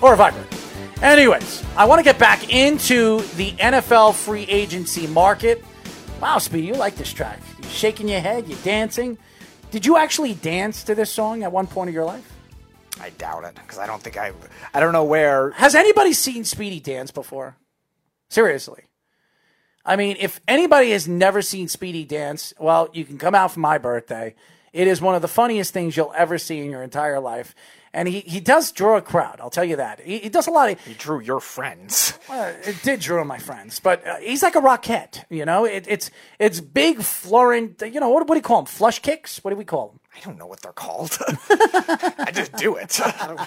or 0.00 0.14
a 0.14 0.16
vibrator. 0.16 0.46
Anyways, 1.02 1.64
I 1.76 1.84
want 1.84 2.00
to 2.00 2.02
get 2.02 2.18
back 2.18 2.52
into 2.52 3.20
the 3.36 3.52
NFL 3.52 4.14
free 4.14 4.44
agency 4.44 5.06
market. 5.06 5.64
Wow, 6.20 6.38
Speedy, 6.38 6.66
you 6.66 6.74
like 6.74 6.96
this 6.96 7.12
track. 7.12 7.38
You're 7.62 7.70
shaking 7.70 8.08
your 8.08 8.20
head, 8.20 8.48
you're 8.48 8.58
dancing. 8.64 9.16
Did 9.70 9.86
you 9.86 9.96
actually 9.96 10.34
dance 10.34 10.82
to 10.84 10.94
this 10.94 11.12
song 11.12 11.44
at 11.44 11.52
one 11.52 11.66
point 11.66 11.88
of 11.88 11.94
your 11.94 12.04
life? 12.04 12.32
I 13.00 13.10
doubt 13.10 13.44
it 13.44 13.54
because 13.54 13.78
I 13.78 13.86
don't 13.86 14.02
think 14.02 14.16
I. 14.16 14.32
I 14.74 14.80
don't 14.80 14.92
know 14.92 15.04
where. 15.04 15.50
Has 15.52 15.76
anybody 15.76 16.12
seen 16.12 16.44
Speedy 16.44 16.80
dance 16.80 17.12
before? 17.12 17.56
Seriously. 18.28 18.87
I 19.88 19.96
mean, 19.96 20.18
if 20.20 20.38
anybody 20.46 20.90
has 20.90 21.08
never 21.08 21.40
seen 21.40 21.66
Speedy 21.66 22.04
dance, 22.04 22.52
well, 22.58 22.90
you 22.92 23.06
can 23.06 23.16
come 23.16 23.34
out 23.34 23.52
for 23.52 23.60
my 23.60 23.78
birthday. 23.78 24.34
It 24.74 24.86
is 24.86 25.00
one 25.00 25.14
of 25.14 25.22
the 25.22 25.28
funniest 25.28 25.72
things 25.72 25.96
you'll 25.96 26.12
ever 26.14 26.36
see 26.36 26.58
in 26.58 26.70
your 26.70 26.82
entire 26.82 27.18
life. 27.18 27.54
And 27.94 28.06
he, 28.06 28.20
he 28.20 28.38
does 28.38 28.70
draw 28.70 28.98
a 28.98 29.02
crowd, 29.02 29.40
I'll 29.40 29.48
tell 29.48 29.64
you 29.64 29.76
that. 29.76 30.00
He, 30.00 30.18
he 30.18 30.28
does 30.28 30.46
a 30.46 30.50
lot 30.50 30.70
of. 30.70 30.78
He 30.84 30.92
drew 30.92 31.20
your 31.20 31.40
friends. 31.40 32.12
Well, 32.28 32.54
it 32.62 32.82
did 32.82 33.00
draw 33.00 33.24
my 33.24 33.38
friends, 33.38 33.80
but 33.80 34.06
uh, 34.06 34.16
he's 34.18 34.42
like 34.42 34.54
a 34.54 34.60
rocket, 34.60 35.24
you 35.30 35.46
know. 35.46 35.64
It, 35.64 35.86
it's 35.88 36.10
it's 36.38 36.60
big, 36.60 37.00
Florent. 37.00 37.80
You 37.80 38.00
know 38.00 38.10
what, 38.10 38.28
what 38.28 38.34
do 38.34 38.38
you 38.38 38.42
call 38.42 38.58
them? 38.58 38.66
Flush 38.66 38.98
kicks? 38.98 39.42
What 39.42 39.50
do 39.50 39.56
we 39.56 39.64
call 39.64 39.88
them? 39.88 40.00
I 40.14 40.20
don't 40.20 40.36
know 40.36 40.46
what 40.46 40.60
they're 40.60 40.72
called. 40.74 41.16
I 41.48 42.30
just 42.34 42.52
do 42.52 42.76
it. 42.76 43.00
I 43.02 43.26
don't, 43.28 43.40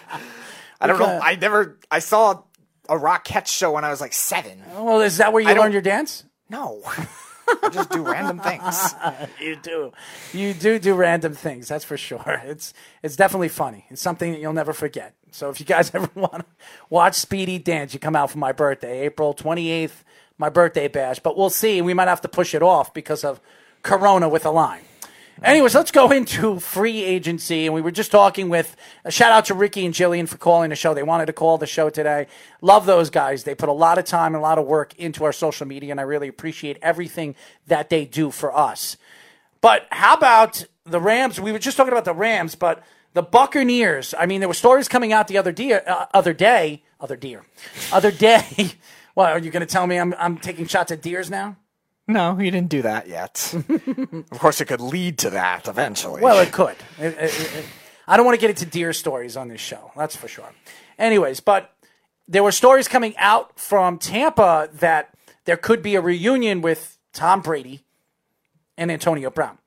I 0.81 0.87
don't 0.87 0.97
know. 0.97 1.19
I 1.21 1.35
never. 1.35 1.77
I 1.91 1.99
saw 1.99 2.41
a 2.89 2.95
Rockette 2.97 3.45
show 3.45 3.73
when 3.73 3.85
I 3.85 3.91
was 3.91 4.01
like 4.01 4.13
seven. 4.13 4.63
Well, 4.73 5.01
is 5.01 5.17
that 5.17 5.31
where 5.31 5.43
you 5.43 5.53
learned 5.53 5.73
your 5.73 5.83
dance? 5.83 6.23
No, 6.51 6.81
I 6.85 7.69
just 7.71 7.89
do 7.91 8.03
random 8.03 8.39
things. 8.39 8.93
you 9.39 9.55
do, 9.55 9.93
you 10.33 10.53
do 10.53 10.79
do 10.79 10.95
random 10.95 11.33
things. 11.33 11.69
That's 11.69 11.85
for 11.85 11.95
sure. 11.95 12.41
It's 12.43 12.73
it's 13.01 13.15
definitely 13.15 13.47
funny. 13.47 13.85
It's 13.89 14.01
something 14.01 14.33
that 14.33 14.41
you'll 14.41 14.51
never 14.51 14.73
forget. 14.73 15.13
So 15.31 15.49
if 15.49 15.61
you 15.61 15.65
guys 15.65 15.91
ever 15.95 16.09
want 16.13 16.39
to 16.39 16.45
watch 16.89 17.15
Speedy 17.15 17.57
dance, 17.57 17.93
you 17.93 18.01
come 18.01 18.17
out 18.17 18.31
for 18.31 18.37
my 18.37 18.51
birthday, 18.51 19.05
April 19.05 19.33
twenty 19.33 19.69
eighth, 19.69 20.03
my 20.37 20.49
birthday 20.49 20.89
bash. 20.89 21.19
But 21.19 21.37
we'll 21.37 21.49
see. 21.49 21.81
We 21.81 21.93
might 21.93 22.09
have 22.09 22.21
to 22.21 22.27
push 22.27 22.53
it 22.53 22.61
off 22.61 22.93
because 22.93 23.23
of 23.23 23.39
Corona 23.81 24.27
with 24.27 24.45
a 24.45 24.51
line. 24.51 24.83
Anyways, 25.43 25.73
let's 25.73 25.89
go 25.89 26.11
into 26.11 26.59
free 26.59 27.03
agency. 27.03 27.65
And 27.65 27.73
we 27.73 27.81
were 27.81 27.91
just 27.91 28.11
talking 28.11 28.49
with 28.49 28.75
a 29.03 29.11
shout 29.11 29.31
out 29.31 29.45
to 29.45 29.55
Ricky 29.55 29.85
and 29.85 29.93
Jillian 29.93 30.29
for 30.29 30.37
calling 30.37 30.69
the 30.69 30.75
show. 30.75 30.93
They 30.93 31.01
wanted 31.03 31.25
to 31.27 31.33
call 31.33 31.57
the 31.57 31.65
show 31.65 31.89
today. 31.89 32.27
Love 32.61 32.85
those 32.85 33.09
guys. 33.09 33.43
They 33.43 33.55
put 33.55 33.69
a 33.69 33.73
lot 33.73 33.97
of 33.97 34.05
time 34.05 34.35
and 34.35 34.41
a 34.41 34.43
lot 34.43 34.59
of 34.59 34.67
work 34.67 34.93
into 34.99 35.23
our 35.23 35.33
social 35.33 35.65
media, 35.65 35.91
and 35.91 35.99
I 35.99 36.03
really 36.03 36.27
appreciate 36.27 36.77
everything 36.81 37.35
that 37.67 37.89
they 37.89 38.05
do 38.05 38.29
for 38.29 38.55
us. 38.55 38.97
But 39.61 39.87
how 39.89 40.15
about 40.15 40.65
the 40.85 40.99
Rams? 40.99 41.39
We 41.39 41.51
were 41.51 41.59
just 41.59 41.75
talking 41.75 41.91
about 41.93 42.05
the 42.05 42.13
Rams, 42.13 42.53
but 42.53 42.83
the 43.13 43.23
Buccaneers. 43.23 44.13
I 44.17 44.27
mean, 44.27 44.41
there 44.41 44.47
were 44.47 44.53
stories 44.53 44.87
coming 44.87 45.11
out 45.11 45.27
the 45.27 45.37
other 45.39 45.51
day, 45.51 45.73
uh, 45.73 46.05
other 46.13 46.33
day, 46.33 46.83
other 46.99 47.15
deer, 47.15 47.43
other 47.91 48.11
day. 48.29 48.73
What 49.15 49.31
are 49.31 49.39
you 49.39 49.51
going 49.51 49.65
to 49.65 49.71
tell 49.71 49.87
me? 49.87 49.97
I'm 49.97 50.13
I'm 50.19 50.37
taking 50.37 50.67
shots 50.67 50.91
at 50.91 51.01
deers 51.01 51.29
now. 51.29 51.57
No, 52.11 52.37
you 52.39 52.51
didn't 52.51 52.69
do 52.69 52.81
that 52.81 53.07
yet. 53.07 53.53
of 53.53 54.39
course, 54.39 54.59
it 54.61 54.65
could 54.65 54.81
lead 54.81 55.17
to 55.19 55.29
that 55.31 55.67
eventually. 55.67 56.21
Well, 56.21 56.39
it 56.39 56.51
could. 56.51 56.75
It- 56.99 57.17
it- 57.17 57.53
it- 57.55 57.65
I 58.07 58.17
don't 58.17 58.25
want 58.25 58.35
to 58.35 58.41
get 58.41 58.49
into 58.49 58.65
deer 58.65 58.91
stories 58.93 59.37
on 59.37 59.47
this 59.47 59.61
show. 59.61 59.91
That's 59.95 60.15
for 60.15 60.27
sure. 60.27 60.51
Anyways, 60.99 61.39
but 61.39 61.73
there 62.27 62.43
were 62.43 62.51
stories 62.51 62.87
coming 62.87 63.15
out 63.17 63.57
from 63.59 63.97
Tampa 63.97 64.69
that 64.73 65.09
there 65.45 65.55
could 65.57 65.81
be 65.81 65.95
a 65.95 66.01
reunion 66.01 66.61
with 66.61 66.97
Tom 67.13 67.41
Brady 67.41 67.83
and 68.77 68.91
Antonio 68.91 69.29
Brown. 69.29 69.57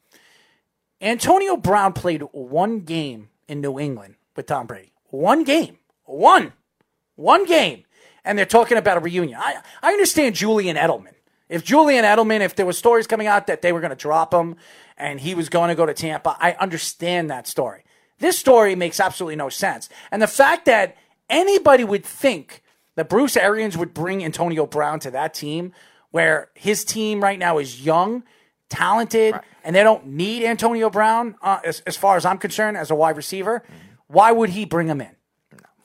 Antonio 1.01 1.57
Brown 1.57 1.93
played 1.93 2.23
one 2.33 2.81
game 2.81 3.29
in 3.49 3.61
New 3.61 3.79
England 3.79 4.17
with 4.37 4.47
Tom 4.47 4.67
Brady. 4.67 4.93
One 5.11 5.45
game. 5.45 5.79
One. 6.05 6.53
One 7.17 7.45
game. 7.47 7.85
And 8.25 8.39
they're 8.39 8.47
talking 8.47 8.79
about 8.79 8.97
a 8.97 9.01
reunion. 9.01 9.39
I, 9.41 9.57
I 9.83 9.93
understand 9.93 10.35
Julian 10.35 10.77
Edelman. 10.77 11.13
If 11.55 11.63
Julian 11.63 12.05
Edelman, 12.05 12.41
if 12.41 12.57
there 12.57 12.67
were 12.67 12.73
stories 12.73 13.07
coming 13.07 13.29
out 13.29 13.47
that 13.47 13.63
they 13.63 13.73
were 13.73 13.79
going 13.79 13.91
to 13.91 13.97
drop 13.97 14.35
him 14.35 14.57
and 14.97 15.21
he 15.21 15.37
was 15.37 15.49
going 15.49 15.69
to 15.69 15.77
go 15.77 15.87
to 15.87 15.95
Tampa, 15.95 16.37
I 16.41 16.55
understand 16.55 17.31
that 17.31 17.47
story. 17.47 17.85
This 18.19 18.37
story 18.37 18.75
makes 18.75 18.99
absolutely 18.99 19.37
no 19.37 19.49
sense. 19.51 19.89
And 20.11 20.21
the 20.21 20.27
fact 20.27 20.65
that 20.65 20.97
anybody 21.31 21.85
would 21.85 22.05
think 22.05 22.61
that 22.97 23.09
Bruce 23.09 23.37
Arians 23.37 23.79
would 23.79 23.95
bring 23.95 24.25
Antonio 24.25 24.67
Brown 24.67 24.99
to 24.99 25.13
that 25.13 25.33
team 25.33 25.73
where 26.11 26.51
his 26.55 26.85
team 26.85 27.23
right 27.23 27.39
now 27.39 27.59
is 27.59 27.87
young, 27.87 28.25
talented, 28.69 29.39
and 29.63 29.77
they 29.77 29.85
don't 29.85 30.07
need 30.07 30.43
Antonio 30.43 30.91
Brown, 30.91 31.37
uh, 31.41 31.61
as, 31.65 31.85
as 31.87 31.97
far 31.97 32.17
as 32.17 32.25
I'm 32.25 32.39
concerned, 32.39 32.77
as 32.77 32.91
a 32.91 32.97
wide 32.97 33.17
receiver, 33.17 33.63
why 34.09 34.33
would 34.33 34.51
he 34.51 34.65
bring 34.65 34.89
him 34.89 35.01
in? 35.01 35.15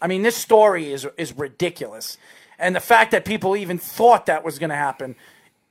I 0.01 0.07
mean, 0.07 0.23
this 0.23 0.35
story 0.35 0.91
is 0.91 1.05
is 1.15 1.37
ridiculous, 1.37 2.17
and 2.57 2.75
the 2.75 2.79
fact 2.79 3.11
that 3.11 3.23
people 3.23 3.55
even 3.55 3.77
thought 3.77 4.25
that 4.25 4.43
was 4.43 4.57
going 4.57 4.71
to 4.71 4.75
happen 4.75 5.15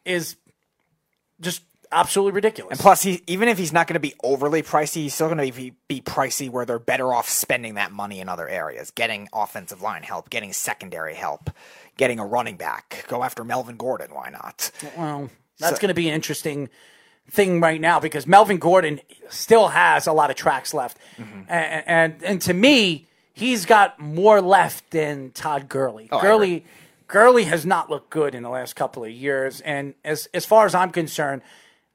is 0.08 0.36
just 1.40 1.62
absolutely 1.92 2.32
ridiculous. 2.32 2.72
And 2.72 2.80
plus, 2.80 3.02
he, 3.02 3.22
even 3.26 3.48
if 3.48 3.58
he's 3.58 3.72
not 3.72 3.86
going 3.86 3.94
to 3.94 4.00
be 4.00 4.14
overly 4.22 4.62
pricey, 4.62 5.02
he's 5.02 5.14
still 5.14 5.28
going 5.28 5.38
to 5.38 5.56
be, 5.56 5.74
be 5.86 6.00
pricey 6.00 6.50
where 6.50 6.64
they're 6.64 6.78
better 6.78 7.12
off 7.12 7.28
spending 7.28 7.74
that 7.74 7.92
money 7.92 8.20
in 8.20 8.28
other 8.28 8.48
areas, 8.48 8.90
getting 8.90 9.28
offensive 9.32 9.82
line 9.82 10.02
help, 10.02 10.30
getting 10.30 10.52
secondary 10.52 11.14
help, 11.14 11.50
getting 11.96 12.18
a 12.18 12.26
running 12.26 12.56
back. 12.56 13.04
Go 13.08 13.22
after 13.22 13.44
Melvin 13.44 13.76
Gordon. 13.76 14.12
Why 14.12 14.30
not? 14.30 14.70
Well, 14.96 15.30
that's 15.58 15.76
So- 15.76 15.80
going 15.80 15.88
to 15.88 15.94
be 15.94 16.08
an 16.08 16.14
interesting 16.14 16.68
thing 17.30 17.60
right 17.60 17.80
now 17.80 18.00
because 18.00 18.26
Melvin 18.26 18.56
Gordon 18.58 19.00
still 19.28 19.68
has 19.68 20.06
a 20.06 20.12
lot 20.12 20.30
of 20.30 20.36
tracks 20.36 20.72
left, 20.72 20.96
mm-hmm. 21.18 21.42
and, 21.48 21.84
and 21.86 22.22
and 22.24 22.42
to 22.42 22.54
me, 22.54 23.06
he's 23.34 23.66
got 23.66 24.00
more 24.00 24.40
left 24.40 24.90
than 24.90 25.30
Todd 25.32 25.68
Gurley. 25.68 26.08
Oh, 26.10 26.20
Gurley, 26.22 26.64
Gurley 27.08 27.44
has 27.44 27.66
not 27.66 27.90
looked 27.90 28.10
good 28.10 28.34
in 28.34 28.42
the 28.42 28.50
last 28.50 28.76
couple 28.76 29.02
of 29.04 29.10
years, 29.10 29.60
and 29.62 29.94
as 30.04 30.28
as 30.32 30.46
far 30.46 30.66
as 30.66 30.74
I'm 30.74 30.90
concerned, 30.90 31.42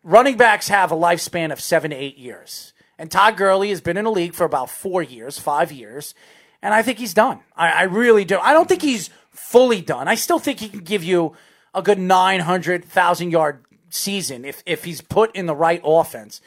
running 0.03 0.37
backs 0.37 0.67
have 0.67 0.91
a 0.91 0.95
lifespan 0.95 1.51
of 1.51 1.61
seven 1.61 1.91
to 1.91 1.97
eight 1.97 2.17
years, 2.17 2.73
and 2.97 3.09
Todd 3.09 3.37
Gurley 3.37 3.69
has 3.69 3.79
been 3.79 3.95
in 3.95 4.05
the 4.05 4.11
league 4.11 4.33
for 4.33 4.43
about 4.43 4.69
four 4.69 5.01
years, 5.01 5.39
five 5.39 5.71
years, 5.71 6.15
and 6.61 6.73
I 6.73 6.81
think 6.81 6.97
he's 6.97 7.13
done. 7.13 7.41
I, 7.55 7.69
I 7.69 7.83
really 7.83 8.25
do. 8.25 8.39
I 8.39 8.53
don't 8.53 8.67
think 8.67 8.81
he's 8.81 9.09
fully 9.29 9.81
done. 9.81 10.07
I 10.07 10.15
still 10.15 10.39
think 10.39 10.59
he 10.59 10.69
can 10.69 10.79
give 10.79 11.03
you 11.03 11.33
a 11.73 11.81
good 11.81 11.99
900,000 11.99 13.31
yard 13.31 13.65
season 13.89 14.45
if, 14.45 14.63
if 14.65 14.83
he's 14.83 15.01
put 15.01 15.35
in 15.35 15.45
the 15.45 15.55
right 15.55 15.81
offense. 15.83 16.41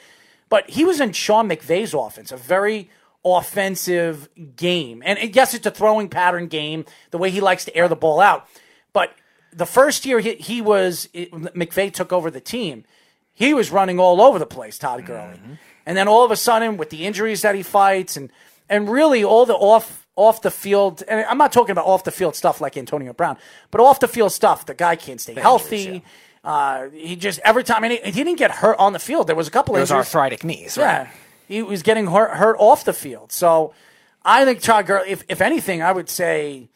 But 0.48 0.70
he 0.70 0.84
was 0.84 1.00
in 1.00 1.12
Sean 1.12 1.48
McVay's 1.48 1.94
offense, 1.94 2.32
a 2.32 2.36
very 2.36 2.90
offensive 3.26 4.28
game. 4.56 5.02
And 5.04 5.34
yes, 5.34 5.54
it's 5.54 5.66
a 5.66 5.70
throwing 5.70 6.08
pattern 6.08 6.46
game, 6.48 6.84
the 7.10 7.18
way 7.18 7.30
he 7.30 7.40
likes 7.40 7.64
to 7.64 7.76
air 7.76 7.88
the 7.88 7.96
ball 7.96 8.20
out. 8.20 8.46
But 8.92 9.14
the 9.52 9.66
first 9.66 10.06
year 10.06 10.20
he, 10.20 10.34
he 10.34 10.60
was, 10.62 11.08
it, 11.12 11.30
McVay 11.32 11.92
took 11.92 12.12
over 12.12 12.30
the 12.30 12.40
team, 12.40 12.84
he 13.32 13.52
was 13.52 13.70
running 13.70 13.98
all 13.98 14.20
over 14.20 14.38
the 14.38 14.46
place, 14.46 14.78
Todd 14.78 15.04
Gurley. 15.04 15.38
And 15.84 15.96
then 15.96 16.08
all 16.08 16.24
of 16.24 16.30
a 16.30 16.36
sudden, 16.36 16.76
with 16.78 16.90
the 16.90 17.04
injuries 17.06 17.42
that 17.42 17.54
he 17.54 17.62
fights 17.62 18.16
and, 18.16 18.30
and 18.68 18.88
really 18.88 19.22
all 19.24 19.44
the 19.46 19.54
off 19.54 20.06
off 20.16 20.40
the 20.40 20.50
field, 20.50 21.02
and 21.06 21.26
I'm 21.26 21.36
not 21.36 21.52
talking 21.52 21.72
about 21.72 21.84
off 21.84 22.04
the 22.04 22.10
field 22.10 22.34
stuff 22.34 22.60
like 22.62 22.78
Antonio 22.78 23.12
Brown, 23.12 23.36
but 23.70 23.82
off 23.82 24.00
the 24.00 24.08
field 24.08 24.32
stuff, 24.32 24.64
the 24.64 24.72
guy 24.74 24.96
can't 24.96 25.20
stay 25.20 25.34
healthy. 25.34 26.02
Uh, 26.42 26.88
he 26.88 27.16
just 27.16 27.38
every 27.44 27.62
time, 27.64 27.84
and 27.84 27.92
he, 27.92 27.98
he 27.98 28.12
didn't 28.12 28.38
get 28.38 28.50
hurt 28.50 28.78
on 28.78 28.94
the 28.94 28.98
field. 28.98 29.26
There 29.26 29.36
was 29.36 29.46
a 29.48 29.50
couple 29.50 29.74
injuries. 29.76 29.90
arthritic 29.90 30.42
knees, 30.44 30.76
Yeah, 30.78 31.02
right? 31.02 31.08
He 31.46 31.62
was 31.62 31.82
getting 31.82 32.06
hurt, 32.08 32.36
hurt 32.36 32.56
off 32.58 32.84
the 32.84 32.92
field. 32.92 33.32
So 33.32 33.72
I 34.24 34.44
think 34.44 34.60
Todd 34.60 34.86
Gurley. 34.86 35.10
If 35.10 35.24
if 35.28 35.40
anything, 35.40 35.82
I 35.82 35.92
would 35.92 36.10
say, 36.10 36.68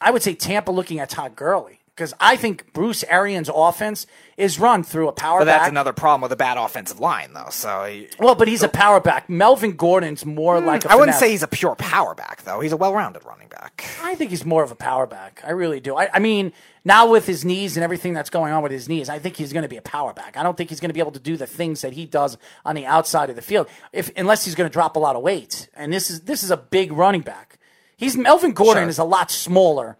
I 0.00 0.10
would 0.10 0.22
say 0.22 0.34
Tampa 0.34 0.70
looking 0.70 1.00
at 1.00 1.10
Todd 1.10 1.36
Gurley 1.36 1.79
because 2.00 2.14
I 2.18 2.36
think 2.36 2.72
Bruce 2.72 3.04
Arians' 3.10 3.50
offense 3.54 4.06
is 4.38 4.58
run 4.58 4.82
through 4.82 5.08
a 5.08 5.12
power 5.12 5.40
But 5.40 5.44
that's 5.44 5.64
back. 5.64 5.68
another 5.70 5.92
problem 5.92 6.22
with 6.22 6.32
a 6.32 6.36
bad 6.36 6.56
offensive 6.56 6.98
line, 6.98 7.34
though. 7.34 7.50
So 7.50 7.84
he- 7.84 8.08
well, 8.18 8.34
but 8.34 8.48
he's 8.48 8.62
a 8.62 8.70
power 8.70 9.00
back. 9.00 9.28
Melvin 9.28 9.76
Gordon's 9.76 10.24
more 10.24 10.58
like 10.60 10.86
a 10.86 10.88
Hmm, 10.88 10.92
I 10.94 10.96
wouldn't 10.96 11.18
say 11.18 11.30
he's 11.30 11.42
a 11.42 11.46
pure 11.48 11.74
power 11.74 12.14
back, 12.14 12.44
though. 12.44 12.60
He's 12.60 12.72
a 12.72 12.76
well-rounded 12.78 13.22
running 13.26 13.48
back. 13.48 13.84
I 14.02 14.14
think 14.14 14.30
he's 14.30 14.46
more 14.46 14.62
of 14.62 14.70
a 14.70 14.74
power 14.74 15.06
back. 15.06 15.42
I 15.46 15.50
really 15.50 15.78
do. 15.78 15.94
I, 15.94 16.08
I 16.14 16.18
mean, 16.20 16.54
now 16.86 17.06
with 17.06 17.26
his 17.26 17.44
knees 17.44 17.76
and 17.76 17.84
everything 17.84 18.14
that's 18.14 18.30
going 18.30 18.54
on 18.54 18.62
with 18.62 18.72
his 18.72 18.88
knees, 18.88 19.10
I 19.10 19.18
think 19.18 19.36
he's 19.36 19.52
going 19.52 19.64
to 19.64 19.68
be 19.68 19.76
a 19.76 19.82
power 19.82 20.14
back. 20.14 20.38
I 20.38 20.42
don't 20.42 20.56
think 20.56 20.70
he's 20.70 20.80
going 20.80 20.88
to 20.88 20.94
be 20.94 21.00
able 21.00 21.12
to 21.12 21.20
do 21.20 21.36
the 21.36 21.46
things 21.46 21.82
that 21.82 21.92
he 21.92 22.06
does 22.06 22.38
on 22.64 22.76
the 22.76 22.86
outside 22.86 23.28
of 23.28 23.36
the 23.36 23.42
field, 23.42 23.68
if 23.92 24.10
unless 24.16 24.46
he's 24.46 24.54
going 24.54 24.70
to 24.70 24.72
drop 24.72 24.96
a 24.96 24.98
lot 24.98 25.16
of 25.16 25.22
weight. 25.22 25.68
And 25.74 25.92
this 25.92 26.08
is 26.10 26.22
this 26.22 26.42
is 26.42 26.50
a 26.50 26.56
big 26.56 26.92
running 26.92 27.20
back. 27.20 27.58
He's 27.98 28.16
Melvin 28.16 28.52
Gordon 28.52 28.84
Sure. 28.84 28.88
is 28.88 28.98
a 28.98 29.04
lot 29.04 29.30
smaller 29.30 29.98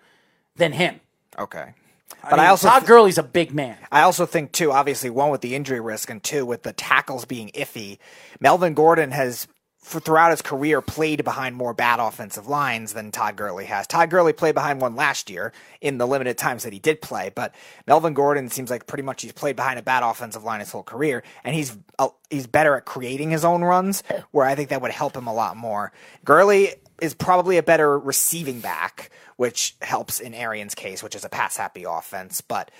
than 0.57 0.72
him. 0.72 1.01
Okay. 1.38 1.74
I 2.22 2.30
But 2.30 2.40
I, 2.40 2.44
mean, 2.44 2.50
also 2.50 2.68
Todd 2.68 2.80
th- 2.80 2.88
Gurley's 2.88 3.18
a 3.18 3.22
big 3.22 3.54
man. 3.54 3.78
I 3.92 4.02
also 4.02 4.26
think 4.26 4.52
too, 4.52 4.72
obviously, 4.72 5.10
one 5.10 5.30
with 5.30 5.40
the 5.42 5.54
injury 5.54 5.80
risk, 5.80 6.10
and 6.10 6.22
two 6.22 6.46
with 6.46 6.62
the 6.64 6.72
tackles 6.72 7.24
being 7.24 7.50
iffy. 7.50 7.98
Melvin 8.40 8.74
Gordon 8.74 9.10
has, 9.12 9.48
for 9.78 10.00
throughout 10.00 10.30
his 10.30 10.42
career, 10.42 10.82
played 10.82 11.24
behind 11.24 11.56
more 11.56 11.74
bad 11.74 12.00
offensive 12.00 12.48
lines 12.48 12.94
than 12.94 13.12
Todd 13.12 13.36
Gurley 13.36 13.66
has. 13.66 13.86
Todd 13.86 14.10
Gurley 14.10 14.32
played 14.32 14.54
behind 14.54 14.80
one 14.80 14.96
last 14.96 15.30
year 15.30 15.52
in 15.80 15.98
the 15.98 16.06
limited 16.06 16.38
times 16.38 16.64
that 16.64 16.72
he 16.72 16.78
did 16.78 17.00
play, 17.02 17.30
but 17.34 17.54
Melvin 17.86 18.14
Gordon 18.14 18.48
seems 18.50 18.70
like 18.70 18.86
pretty 18.86 19.02
much 19.04 19.22
he's 19.22 19.32
played 19.32 19.56
behind 19.56 19.78
a 19.78 19.82
bad 19.82 20.02
offensive 20.02 20.44
line 20.44 20.60
his 20.60 20.70
whole 20.72 20.82
career, 20.84 21.22
and 21.44 21.54
he's 21.54 21.76
uh, 21.98 22.08
he's 22.30 22.46
better 22.46 22.76
at 22.76 22.84
creating 22.84 23.30
his 23.30 23.44
own 23.44 23.62
runs, 23.62 24.02
where 24.32 24.46
I 24.46 24.54
think 24.54 24.70
that 24.70 24.82
would 24.82 24.92
help 24.92 25.16
him 25.16 25.26
a 25.26 25.34
lot 25.34 25.56
more. 25.56 25.92
Gurley 26.24 26.74
is 27.01 27.14
probably 27.14 27.57
a 27.57 27.62
better 27.62 27.98
receiving 27.98 28.61
back, 28.61 29.11
which 29.36 29.76
helps 29.82 30.20
in 30.20 30.34
Arians' 30.34 30.74
case, 30.74 31.03
which 31.03 31.14
is 31.14 31.24
a 31.24 31.28
pass 31.28 31.57
happy 31.57 31.84
offense. 31.84 32.40
But 32.40 32.70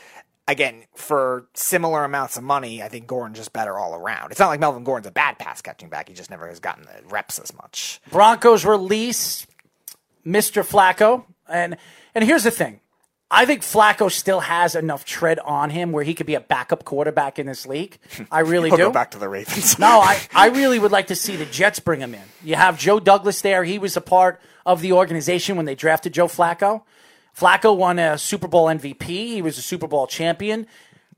again, 0.47 0.85
for 0.95 1.47
similar 1.55 2.05
amounts 2.05 2.37
of 2.37 2.43
money, 2.43 2.83
I 2.83 2.89
think 2.89 3.07
Gordon's 3.07 3.39
just 3.39 3.53
better 3.53 3.79
all 3.79 3.95
around. 3.95 4.31
It's 4.31 4.41
not 4.41 4.49
like 4.49 4.61
Melvin 4.61 4.85
Gordon's 4.85 5.09
a 5.09 5.13
bad 5.13 5.39
pass 5.39 5.63
catching 5.63 5.89
back. 5.89 6.09
He 6.09 6.15
just 6.15 6.31
never 6.31 6.49
has 6.49 6.61
gotten 6.61 6.85
the 6.85 7.09
reps 7.09 7.39
as 7.39 7.55
much. 7.55 8.01
Broncos 8.11 8.65
release 8.65 9.47
Mr. 10.27 10.67
Flacco, 10.67 11.25
and 11.49 11.77
and 12.15 12.25
here's 12.25 12.45
the 12.45 12.51
thing. 12.51 12.81
I 13.33 13.47
think 13.47 13.63
Flacco 13.63 14.11
still 14.11 14.41
has 14.41 14.75
enough 14.75 15.05
tread 15.05 15.39
on 15.39 15.71
him 15.71 15.93
where 15.93 16.03
he 16.03 16.15
could 16.15 16.27
be 16.27 16.35
a 16.35 16.41
backup 16.41 16.85
quarterback 16.85 17.39
in 17.39 17.47
this 17.47 17.65
league. 17.65 17.99
I 18.31 18.41
really 18.41 18.71
do. 18.71 18.77
go 18.77 18.91
back 18.91 19.13
to 19.13 19.19
the 19.19 19.29
Ravens. 19.29 19.79
no, 19.79 20.01
I, 20.01 20.21
I 20.35 20.49
really 20.49 20.79
would 20.79 20.91
like 20.91 21.07
to 21.09 21.15
see 21.15 21.37
the 21.37 21.47
Jets 21.47 21.79
bring 21.79 22.01
him 22.01 22.15
in. 22.15 22.23
You 22.43 22.57
have 22.57 22.79
Joe 22.79 22.99
Douglas 22.99 23.41
there. 23.41 23.63
He 23.63 23.79
was 23.79 23.97
a 23.97 24.01
part 24.01 24.41
of 24.67 24.81
the 24.81 24.93
organization 24.93 25.57
when 25.57 25.67
they 25.67 25.77
drafted 25.77 26.13
Joe 26.13 26.27
Flacco. 26.27 26.83
Flacco 27.37 27.77
won 27.77 27.99
a 27.99 28.19
Super 28.19 28.49
Bowl 28.49 28.67
MVP. 28.67 29.03
He 29.03 29.43
was 29.43 29.57
a 29.59 29.63
Super 29.63 29.87
Bowl 29.87 30.07
champion. 30.09 30.67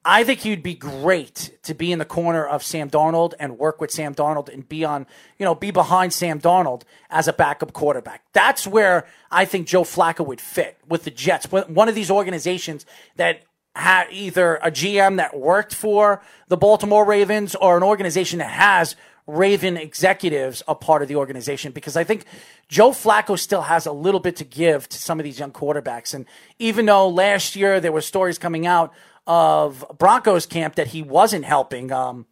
I 0.04 0.24
think 0.24 0.40
he'd 0.40 0.64
be 0.64 0.74
great 0.74 1.56
to 1.62 1.74
be 1.74 1.92
in 1.92 2.00
the 2.00 2.04
corner 2.04 2.44
of 2.44 2.64
Sam 2.64 2.90
Darnold 2.90 3.34
and 3.38 3.56
work 3.56 3.80
with 3.80 3.92
Sam 3.92 4.14
Darnold 4.14 4.52
and 4.52 4.68
be 4.68 4.84
on, 4.84 5.06
you 5.38 5.44
know, 5.44 5.54
be 5.54 5.70
behind 5.70 6.12
Sam 6.12 6.40
Darnold 6.40 6.82
as 7.08 7.28
a 7.28 7.32
backup 7.32 7.72
quarterback. 7.72 8.24
That's 8.32 8.66
where 8.66 9.06
I 9.30 9.44
think 9.44 9.68
Joe 9.68 9.84
Flacco 9.84 10.26
would 10.26 10.40
fit 10.40 10.76
with 10.88 11.04
the 11.04 11.10
Jets. 11.12 11.46
One 11.50 11.88
of 11.88 11.94
these 11.94 12.10
organizations 12.10 12.84
that 13.14 13.42
had 13.76 14.08
either 14.10 14.56
a 14.56 14.70
GM 14.70 15.16
that 15.16 15.38
worked 15.38 15.74
for 15.74 16.20
the 16.48 16.56
Baltimore 16.56 17.04
Ravens 17.04 17.54
or 17.54 17.76
an 17.76 17.82
organization 17.84 18.40
that 18.40 18.50
has 18.50 18.96
Raven 19.26 19.76
executives 19.76 20.64
a 20.66 20.74
part 20.74 21.00
of 21.02 21.08
the 21.08 21.14
organization 21.16 21.70
because 21.70 21.96
I 21.96 22.02
think 22.02 22.24
Joe 22.68 22.90
Flacco 22.90 23.38
still 23.38 23.62
has 23.62 23.86
a 23.86 23.92
little 23.92 24.18
bit 24.18 24.36
to 24.36 24.44
give 24.44 24.88
to 24.88 24.98
some 24.98 25.20
of 25.20 25.24
these 25.24 25.38
young 25.38 25.52
quarterbacks. 25.52 26.12
And 26.12 26.26
even 26.58 26.86
though 26.86 27.08
last 27.08 27.54
year 27.54 27.78
there 27.78 27.92
were 27.92 28.00
stories 28.00 28.36
coming 28.36 28.66
out 28.66 28.92
of 29.26 29.84
Broncos 29.98 30.46
camp 30.46 30.74
that 30.76 30.88
he 30.88 31.02
wasn't 31.02 31.44
helping, 31.44 31.92
um, 31.92 32.26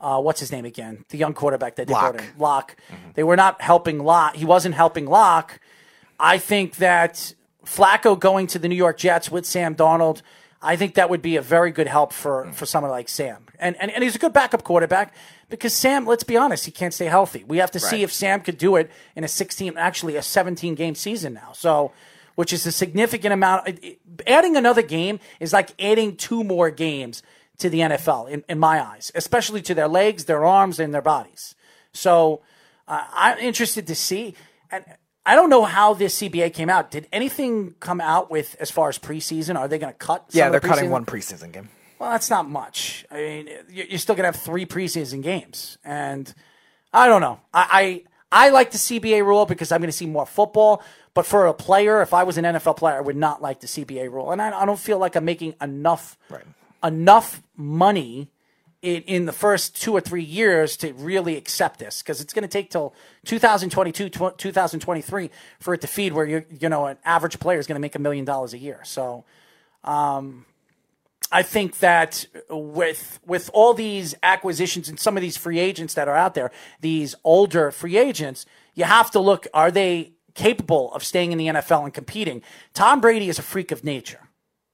uh, 0.00 0.20
what's 0.20 0.40
his 0.40 0.52
name 0.52 0.64
again? 0.64 1.04
The 1.08 1.18
young 1.18 1.34
quarterback 1.34 1.76
that 1.76 1.86
they 1.86 1.92
Locke. 1.92 2.12
brought 2.12 2.24
in, 2.24 2.38
Locke. 2.38 2.76
They 3.14 3.22
were 3.22 3.36
not 3.36 3.60
helping 3.60 3.98
Locke. 4.00 4.36
He 4.36 4.44
wasn't 4.44 4.74
helping 4.74 5.06
Locke. 5.06 5.60
I 6.18 6.38
think 6.38 6.76
that 6.76 7.34
Flacco 7.64 8.18
going 8.18 8.46
to 8.48 8.58
the 8.58 8.68
New 8.68 8.74
York 8.74 8.98
Jets 8.98 9.30
with 9.30 9.46
Sam 9.46 9.74
Darnold, 9.74 10.22
I 10.60 10.76
think 10.76 10.94
that 10.94 11.10
would 11.10 11.22
be 11.22 11.36
a 11.36 11.42
very 11.42 11.70
good 11.70 11.86
help 11.86 12.12
for, 12.12 12.50
for 12.52 12.66
someone 12.66 12.90
like 12.90 13.08
Sam. 13.08 13.46
And, 13.58 13.76
and 13.80 13.90
and 13.90 14.02
he's 14.02 14.16
a 14.16 14.18
good 14.18 14.32
backup 14.32 14.64
quarterback 14.64 15.14
because 15.48 15.72
Sam, 15.72 16.06
let's 16.06 16.24
be 16.24 16.36
honest, 16.36 16.64
he 16.64 16.72
can't 16.72 16.92
stay 16.92 17.06
healthy. 17.06 17.44
We 17.44 17.58
have 17.58 17.70
to 17.72 17.80
see 17.80 18.02
if 18.02 18.12
Sam 18.12 18.40
could 18.40 18.58
do 18.58 18.76
it 18.76 18.90
in 19.14 19.24
a 19.24 19.28
16, 19.28 19.76
actually 19.76 20.16
a 20.16 20.22
17 20.22 20.74
game 20.74 20.94
season 20.94 21.34
now. 21.34 21.52
So, 21.52 21.92
which 22.34 22.52
is 22.52 22.66
a 22.66 22.72
significant 22.72 23.32
amount. 23.32 23.78
Adding 24.26 24.56
another 24.56 24.82
game 24.82 25.20
is 25.40 25.52
like 25.52 25.70
adding 25.82 26.16
two 26.16 26.44
more 26.44 26.70
games 26.70 27.22
to 27.58 27.70
the 27.70 27.80
NFL 27.80 28.28
in, 28.28 28.44
in 28.48 28.58
my 28.58 28.84
eyes, 28.84 29.12
especially 29.14 29.62
to 29.62 29.74
their 29.74 29.88
legs, 29.88 30.24
their 30.24 30.44
arms, 30.44 30.78
and 30.80 30.92
their 30.92 31.02
bodies. 31.02 31.54
So 31.92 32.42
uh, 32.88 33.04
I'm 33.12 33.38
interested 33.38 33.86
to 33.86 33.94
see. 33.94 34.34
And 34.70 34.84
I 35.24 35.36
don't 35.36 35.48
know 35.50 35.64
how 35.64 35.94
this 35.94 36.20
CBA 36.20 36.52
came 36.52 36.68
out. 36.68 36.90
Did 36.90 37.06
anything 37.12 37.74
come 37.80 38.00
out 38.00 38.30
with 38.30 38.56
as 38.60 38.70
far 38.70 38.88
as 38.88 38.98
preseason? 38.98 39.56
Are 39.56 39.68
they 39.68 39.78
going 39.78 39.92
to 39.92 39.98
cut? 39.98 40.32
some 40.32 40.38
yeah, 40.38 40.50
they're 40.50 40.60
the 40.60 40.68
cutting 40.68 40.90
one 40.90 41.06
preseason 41.06 41.52
game. 41.52 41.68
Well, 41.98 42.10
that's 42.10 42.28
not 42.28 42.48
much. 42.50 43.06
I 43.10 43.14
mean, 43.14 43.48
you- 43.70 43.86
you're 43.88 43.98
still 43.98 44.16
going 44.16 44.24
to 44.30 44.36
have 44.36 44.42
three 44.44 44.66
preseason 44.66 45.22
games, 45.22 45.78
and 45.84 46.34
I 46.92 47.06
don't 47.06 47.20
know. 47.20 47.40
I 47.54 48.02
I, 48.32 48.46
I 48.46 48.50
like 48.50 48.72
the 48.72 48.78
CBA 48.78 49.24
rule 49.24 49.46
because 49.46 49.70
I'm 49.70 49.80
going 49.80 49.88
to 49.88 49.96
see 49.96 50.06
more 50.06 50.26
football. 50.26 50.82
But 51.14 51.26
for 51.26 51.46
a 51.46 51.54
player, 51.54 52.02
if 52.02 52.12
I 52.12 52.24
was 52.24 52.36
an 52.38 52.44
NFL 52.44 52.76
player, 52.76 52.96
I 52.96 53.00
would 53.00 53.16
not 53.16 53.40
like 53.40 53.60
the 53.60 53.68
CBA 53.68 54.10
rule, 54.10 54.32
and 54.32 54.42
I, 54.42 54.62
I 54.62 54.66
don't 54.66 54.78
feel 54.78 54.98
like 54.98 55.14
I'm 55.14 55.24
making 55.24 55.54
enough 55.60 56.18
enough 56.82 57.40
money 57.56 58.28
in, 58.82 59.02
in 59.02 59.24
the 59.24 59.32
first 59.32 59.80
two 59.80 59.92
or 59.92 60.00
three 60.00 60.22
years 60.22 60.76
to 60.78 60.92
really 60.92 61.36
accept 61.36 61.78
this. 61.78 62.02
Because 62.02 62.20
it's 62.20 62.34
going 62.34 62.42
to 62.42 62.48
take 62.48 62.70
till 62.70 62.94
2022 63.26 64.10
tw- 64.10 64.36
2023 64.36 65.30
for 65.60 65.74
it 65.74 65.80
to 65.80 65.86
feed 65.86 66.12
where 66.12 66.26
you 66.26 66.44
you 66.60 66.68
know 66.68 66.86
an 66.86 66.98
average 67.04 67.38
player 67.38 67.58
is 67.60 67.66
going 67.66 67.76
to 67.76 67.80
make 67.80 67.94
a 67.94 68.00
million 68.00 68.24
dollars 68.24 68.52
a 68.52 68.58
year. 68.58 68.80
So 68.82 69.24
um, 69.84 70.44
I 71.30 71.42
think 71.42 71.78
that 71.78 72.26
with 72.50 73.20
with 73.24 73.50
all 73.54 73.72
these 73.72 74.16
acquisitions 74.24 74.88
and 74.88 74.98
some 74.98 75.16
of 75.16 75.20
these 75.20 75.36
free 75.36 75.60
agents 75.60 75.94
that 75.94 76.08
are 76.08 76.16
out 76.16 76.34
there, 76.34 76.50
these 76.80 77.14
older 77.22 77.70
free 77.70 77.96
agents, 77.96 78.46
you 78.74 78.82
have 78.82 79.12
to 79.12 79.20
look: 79.20 79.46
are 79.54 79.70
they 79.70 80.13
capable 80.34 80.92
of 80.94 81.02
staying 81.04 81.32
in 81.32 81.38
the 81.38 81.46
NFL 81.46 81.84
and 81.84 81.94
competing? 81.94 82.42
Tom 82.72 83.00
Brady 83.00 83.28
is 83.28 83.38
a 83.38 83.42
freak 83.42 83.70
of 83.72 83.84
nature. 83.84 84.20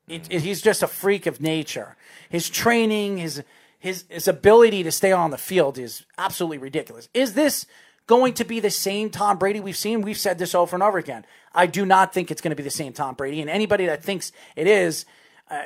It, 0.08 0.26
it- 0.30 0.42
he's 0.42 0.60
just 0.62 0.82
a 0.82 0.86
freak 0.88 1.26
of 1.26 1.40
nature. 1.40 1.96
His 2.28 2.48
training, 2.50 3.18
his 3.18 3.42
his 3.78 4.04
his 4.08 4.28
ability 4.28 4.82
to 4.82 4.92
stay 4.92 5.12
on 5.12 5.30
the 5.30 5.38
field 5.38 5.78
is 5.78 6.04
absolutely 6.18 6.58
ridiculous. 6.58 7.08
Is 7.14 7.34
this 7.34 7.66
going 8.06 8.34
to 8.34 8.44
be 8.44 8.60
the 8.60 8.70
same 8.70 9.08
Tom 9.10 9.38
Brady 9.38 9.60
we've 9.60 9.76
seen? 9.76 10.02
We've 10.02 10.18
said 10.18 10.38
this 10.38 10.54
over 10.54 10.74
and 10.76 10.82
over 10.82 10.98
again. 10.98 11.24
I 11.54 11.66
do 11.66 11.86
not 11.86 12.12
think 12.12 12.30
it's 12.30 12.40
going 12.42 12.50
to 12.50 12.56
be 12.56 12.62
the 12.62 12.70
same 12.70 12.92
Tom 12.92 13.14
Brady, 13.14 13.40
and 13.40 13.48
anybody 13.48 13.86
that 13.86 14.02
thinks 14.02 14.32
it 14.56 14.66
is, 14.66 15.04
uh, 15.50 15.62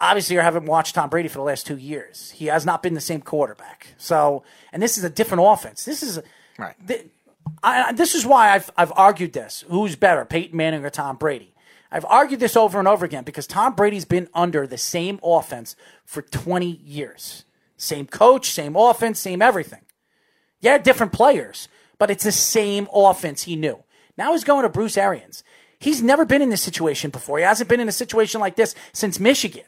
obviously 0.00 0.36
you 0.36 0.40
haven't 0.40 0.66
watched 0.66 0.94
Tom 0.94 1.10
Brady 1.10 1.28
for 1.28 1.38
the 1.38 1.44
last 1.44 1.66
two 1.66 1.76
years. 1.76 2.30
He 2.32 2.46
has 2.46 2.64
not 2.64 2.82
been 2.82 2.94
the 2.94 3.00
same 3.00 3.20
quarterback. 3.20 3.88
So, 3.98 4.42
and 4.72 4.82
this 4.82 4.96
is 4.98 5.04
a 5.04 5.10
different 5.10 5.42
offense. 5.46 5.84
This 5.84 6.02
is 6.02 6.18
Right. 6.58 6.74
th- 6.86 7.06
I, 7.62 7.92
this 7.92 8.14
is 8.14 8.24
why 8.24 8.50
I've 8.50 8.70
I've 8.76 8.92
argued 8.96 9.32
this. 9.32 9.64
Who's 9.68 9.96
better, 9.96 10.24
Peyton 10.24 10.56
Manning 10.56 10.84
or 10.84 10.90
Tom 10.90 11.16
Brady? 11.16 11.54
I've 11.92 12.04
argued 12.04 12.40
this 12.40 12.56
over 12.56 12.78
and 12.78 12.86
over 12.86 13.04
again 13.04 13.24
because 13.24 13.46
Tom 13.46 13.74
Brady's 13.74 14.04
been 14.04 14.28
under 14.32 14.66
the 14.66 14.78
same 14.78 15.18
offense 15.22 15.74
for 16.04 16.22
20 16.22 16.80
years. 16.84 17.44
Same 17.76 18.06
coach, 18.06 18.50
same 18.50 18.76
offense, 18.76 19.18
same 19.18 19.42
everything. 19.42 19.80
Yeah, 20.60 20.78
different 20.78 21.12
players, 21.12 21.68
but 21.98 22.10
it's 22.10 22.24
the 22.24 22.32
same 22.32 22.86
offense 22.94 23.42
he 23.42 23.56
knew. 23.56 23.82
Now 24.16 24.32
he's 24.32 24.44
going 24.44 24.62
to 24.62 24.68
Bruce 24.68 24.96
Arians. 24.96 25.42
He's 25.78 26.02
never 26.02 26.26
been 26.26 26.42
in 26.42 26.50
this 26.50 26.62
situation 26.62 27.10
before. 27.10 27.38
He 27.38 27.44
hasn't 27.44 27.70
been 27.70 27.80
in 27.80 27.88
a 27.88 27.92
situation 27.92 28.40
like 28.40 28.54
this 28.54 28.74
since 28.92 29.18
Michigan. 29.18 29.64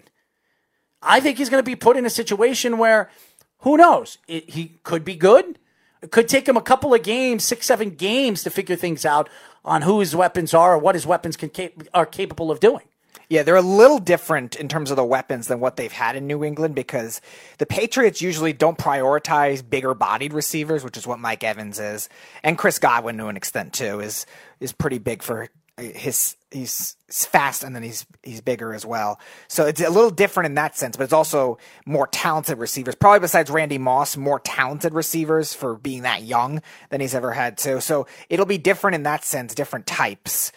I 1.01 1.21
think 1.21 1.39
he's 1.39 1.49
going 1.49 1.65
to 1.65 1.69
be 1.69 1.75
put 1.75 1.97
in 1.97 2.07
a 2.07 2.11
situation 2.11 2.79
where, 2.79 3.11
who 3.61 3.79
knows? 3.79 4.19
It, 4.29 4.51
he 4.51 4.79
could 4.85 5.05
be 5.05 5.17
good. 5.17 5.59
Could 6.11 6.29
take 6.29 6.49
him 6.49 6.57
a 6.57 6.63
couple 6.63 6.93
of 6.93 7.03
games, 7.03 7.45
six, 7.45 7.67
seven 7.67 7.91
games 7.91 8.43
to 8.43 8.51
figure 8.51 8.77
things 8.77 9.05
out 9.05 9.29
on 9.65 9.83
who 9.83 10.01
his 10.01 10.17
weapons 10.17 10.53
are 10.53 10.75
or 10.75 10.79
what 10.79 10.95
his 10.95 11.07
weapons 11.07 11.37
can 11.37 11.49
cap- 11.49 11.73
are 11.95 12.07
capable 12.07 12.51
of 12.51 12.61
doing. 12.61 12.83
Yeah, 13.29 13.45
they're 13.45 13.57
a 13.57 13.63
little 13.63 13.99
different 13.99 14.57
in 14.57 14.69
terms 14.69 14.91
of 14.91 14.97
the 14.97 15.05
weapons 15.05 15.47
than 15.47 15.59
what 15.59 15.77
they've 15.77 15.91
had 15.91 16.17
in 16.17 16.27
New 16.27 16.45
England 16.45 16.75
because 16.75 17.23
the 17.57 17.65
Patriots 17.65 18.21
usually 18.21 18.53
don't 18.53 18.77
prioritize 18.77 19.67
bigger 19.67 19.95
bodied 19.95 20.35
receivers, 20.35 20.85
which 20.85 20.99
is 20.99 21.07
what 21.07 21.19
Mike 21.19 21.43
Evans 21.43 21.81
is, 21.81 22.11
and 22.43 22.59
Chris 22.59 22.79
Godwin 22.79 23.17
to 23.17 23.29
an 23.29 23.37
extent 23.39 23.73
too 23.73 24.01
is 24.01 24.27
is 24.61 24.73
pretty 24.73 24.99
big 24.99 25.23
for 25.23 25.49
his 25.79 26.37
he's 26.51 26.97
fast 27.09 27.65
and 27.65 27.75
then 27.75 27.83
he's 27.83 28.07
he's 28.23 28.41
bigger 28.41 28.75
as 28.75 28.85
well. 28.85 29.19
So 29.49 29.67
it's 29.67 29.81
a 29.81 29.89
little 29.89 30.11
different 30.11 30.47
in 30.47 30.55
that 30.55 30.77
sense, 30.77 30.97
but 30.97 31.05
it's 31.05 31.13
also 31.13 31.59
more 31.87 32.07
talented 32.07 32.59
receivers. 32.59 32.95
Probably 32.95 33.21
besides 33.21 33.51
Randy 33.51 33.79
Moss, 33.79 34.17
more 34.17 34.41
talented 34.41 34.93
receivers 34.93 35.55
for 35.55 35.77
being 35.77 36.03
that 36.03 36.23
young 36.23 36.63
than 36.91 37.01
he's 37.01 37.15
ever 37.15 37.33
had 37.33 37.57
too. 37.57 37.81
So 37.81 38.07
it'll 38.29 38.47
be 38.47 38.59
different 38.59 38.97
in 38.97 39.03
that 39.05 39.25
sense, 39.25 39.55
different 39.55 39.87
types. 39.87 40.53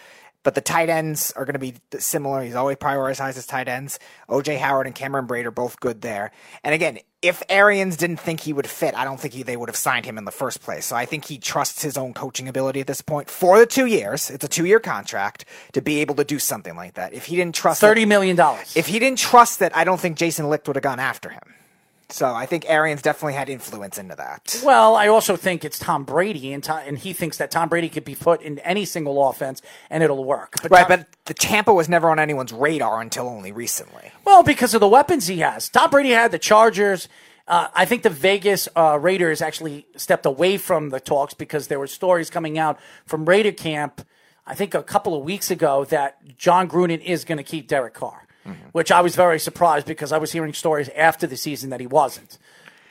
But 0.46 0.54
the 0.54 0.62
tight 0.62 0.90
ends 0.90 1.32
are 1.36 1.44
going 1.44 1.54
to 1.54 1.60
be 1.60 1.74
similar. 2.00 2.44
He's 2.44 2.54
always 2.54 2.78
prioritized 2.78 3.34
his 3.34 3.48
tight 3.48 3.68
ends. 3.68 3.98
OJ 4.30 4.60
Howard 4.60 4.86
and 4.86 4.96
Cameron 4.96 5.26
Brate 5.28 5.44
are 5.46 5.52
both 5.52 5.80
good 5.80 6.02
there. 6.02 6.32
And 6.64 6.76
again, 6.76 7.00
if 7.24 7.42
Arians 7.50 7.98
didn't 7.98 8.20
think 8.20 8.42
he 8.42 8.54
would 8.54 8.68
fit, 8.68 8.94
I 8.94 9.06
don't 9.06 9.20
think 9.20 9.34
he, 9.34 9.42
they 9.42 9.58
would 9.58 9.70
have 9.70 9.76
signed 9.76 10.06
him 10.06 10.20
in 10.20 10.26
the 10.26 10.32
first 10.32 10.62
place. 10.62 10.86
So 10.86 10.96
I 10.96 11.06
think 11.06 11.26
he 11.26 11.40
trusts 11.40 11.82
his 11.82 11.98
own 11.98 12.14
coaching 12.14 12.48
ability 12.48 12.80
at 12.80 12.86
this 12.86 13.02
point 13.02 13.28
for 13.28 13.58
the 13.58 13.66
two 13.66 13.88
years. 13.88 14.30
It's 14.30 14.46
a 14.46 14.48
two 14.48 14.66
year 14.66 14.80
contract 14.80 15.46
to 15.74 15.82
be 15.82 16.02
able 16.02 16.14
to 16.16 16.24
do 16.24 16.38
something 16.38 16.76
like 16.76 16.94
that. 16.94 17.12
If 17.16 17.26
he 17.26 17.36
didn't 17.36 17.56
trust 17.56 17.82
Thirty 17.82 18.02
that, 18.04 18.08
million 18.08 18.36
dollars. 18.36 18.78
if 18.78 18.86
he 18.86 19.00
didn't 19.00 19.18
trust 19.18 19.58
that, 19.60 19.76
I 19.76 19.84
don't 19.84 20.00
think 20.00 20.16
Jason 20.16 20.48
Licht 20.48 20.68
would 20.68 20.76
have 20.76 20.84
gone 20.84 21.00
after 21.00 21.30
him. 21.30 21.55
So 22.10 22.32
I 22.34 22.46
think 22.46 22.70
Arians 22.70 23.02
definitely 23.02 23.34
had 23.34 23.50
influence 23.50 23.98
into 23.98 24.16
that. 24.16 24.62
Well, 24.64 24.96
I 24.96 25.08
also 25.08 25.36
think 25.36 25.66
it's 25.66 25.80
Tom 25.80 26.04
Brady, 26.04 26.54
and, 26.54 26.64
Tom, 26.64 26.82
and 26.86 26.98
he 26.98 27.14
thinks 27.14 27.38
that 27.38 27.50
Tom 27.52 27.68
Brady 27.68 27.90
could 27.90 28.06
be 28.06 28.16
put 28.16 28.42
in 28.42 28.60
any 28.60 28.86
single 28.86 29.28
offense 29.28 29.62
and 29.90 30.04
it'll 30.04 30.24
work. 30.24 30.56
But 30.62 30.72
right, 30.72 30.88
Tom- 30.88 31.00
but 31.00 31.08
the 31.26 31.34
Tampa 31.34 31.74
was 31.74 31.90
never 31.90 32.10
on 32.10 32.20
anyone's 32.20 32.54
radar 32.54 33.02
until 33.02 33.28
only 33.28 33.52
recently. 33.52 34.12
Well, 34.24 34.44
because 34.44 34.74
of 34.74 34.82
the 34.82 34.88
weapons 34.88 35.28
he 35.28 35.40
has. 35.40 35.70
Tom 35.70 35.90
Brady 35.90 36.12
had 36.12 36.32
the 36.32 36.40
Chargers. 36.40 37.10
Uh, 37.48 37.68
I 37.76 37.86
think 37.86 38.04
the 38.04 38.10
Vegas 38.10 38.68
uh, 38.76 38.98
Raiders 39.00 39.42
actually 39.42 39.86
stepped 39.96 40.26
away 40.26 40.58
from 40.58 40.90
the 40.90 41.00
talks 41.00 41.34
because 41.34 41.68
there 41.68 41.80
were 41.80 41.88
stories 41.88 42.30
coming 42.30 42.58
out 42.58 42.80
from 43.06 43.26
Raider 43.26 43.52
camp, 43.52 44.02
I 44.48 44.56
think 44.56 44.74
a 44.74 44.82
couple 44.82 45.16
of 45.16 45.24
weeks 45.24 45.52
ago, 45.52 45.86
that 45.86 46.38
Jon 46.38 46.68
Gruden 46.68 47.04
is 47.04 47.24
going 47.24 47.38
to 47.38 47.44
keep 47.44 47.68
Derek 47.68 47.94
Carr, 47.94 48.25
which 48.72 48.92
I 48.92 49.02
was 49.02 49.16
very 49.16 49.40
surprised 49.40 49.88
because 49.88 50.12
I 50.12 50.18
was 50.18 50.32
hearing 50.32 50.54
stories 50.54 50.90
after 50.96 51.28
the 51.28 51.38
season 51.38 51.70
that 51.72 51.80
he 51.80 51.88
wasn't. 51.88 52.38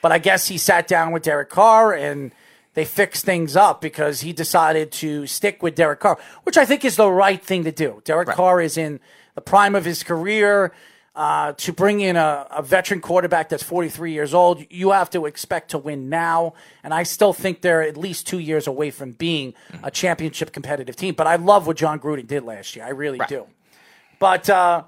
But 0.01 0.11
I 0.11 0.19
guess 0.19 0.47
he 0.47 0.57
sat 0.57 0.87
down 0.87 1.11
with 1.11 1.23
Derek 1.23 1.49
Carr 1.49 1.93
and 1.93 2.31
they 2.75 2.85
fixed 2.85 3.25
things 3.25 3.55
up 3.55 3.81
because 3.81 4.21
he 4.21 4.33
decided 4.33 4.91
to 4.93 5.25
stick 5.25 5.63
with 5.63 5.75
Derek 5.75 6.01
Carr, 6.01 6.19
which 6.43 6.57
I 6.57 6.65
think 6.65 6.85
is 6.85 6.97
the 6.97 7.09
right 7.09 7.41
thing 7.41 7.63
to 7.63 7.71
do. 7.71 8.01
Derek 8.05 8.27
Carr 8.29 8.61
is 8.61 8.77
in 8.77 8.99
the 9.33 9.41
prime 9.41 9.75
of 9.75 9.85
his 9.85 10.03
career. 10.03 10.73
Uh, 11.15 11.53
to 11.53 11.71
bring 11.71 12.01
in 12.01 12.17
a, 12.17 12.45
a 12.51 12.61
veteran 12.61 12.99
quarterback 12.99 13.47
that's 13.47 13.63
43 13.63 14.11
years 14.11 14.33
old, 14.33 14.65
you 14.69 14.91
have 14.91 15.09
to 15.11 15.25
expect 15.25 15.71
to 15.71 15.77
win 15.77 16.09
now. 16.09 16.53
And 16.83 16.93
I 16.93 17.03
still 17.03 17.31
think 17.31 17.61
they're 17.61 17.81
at 17.81 17.95
least 17.95 18.27
two 18.27 18.39
years 18.39 18.67
away 18.67 18.91
from 18.91 19.13
being 19.13 19.53
a 19.81 19.89
championship 19.89 20.51
competitive 20.51 20.97
team. 20.97 21.15
But 21.15 21.27
I 21.27 21.37
love 21.37 21.67
what 21.67 21.77
Jon 21.77 22.01
Gruden 22.01 22.27
did 22.27 22.43
last 22.43 22.75
year. 22.75 22.83
I 22.83 22.89
really 22.89 23.21
do. 23.29 23.47
But 24.19 24.49
uh, 24.49 24.83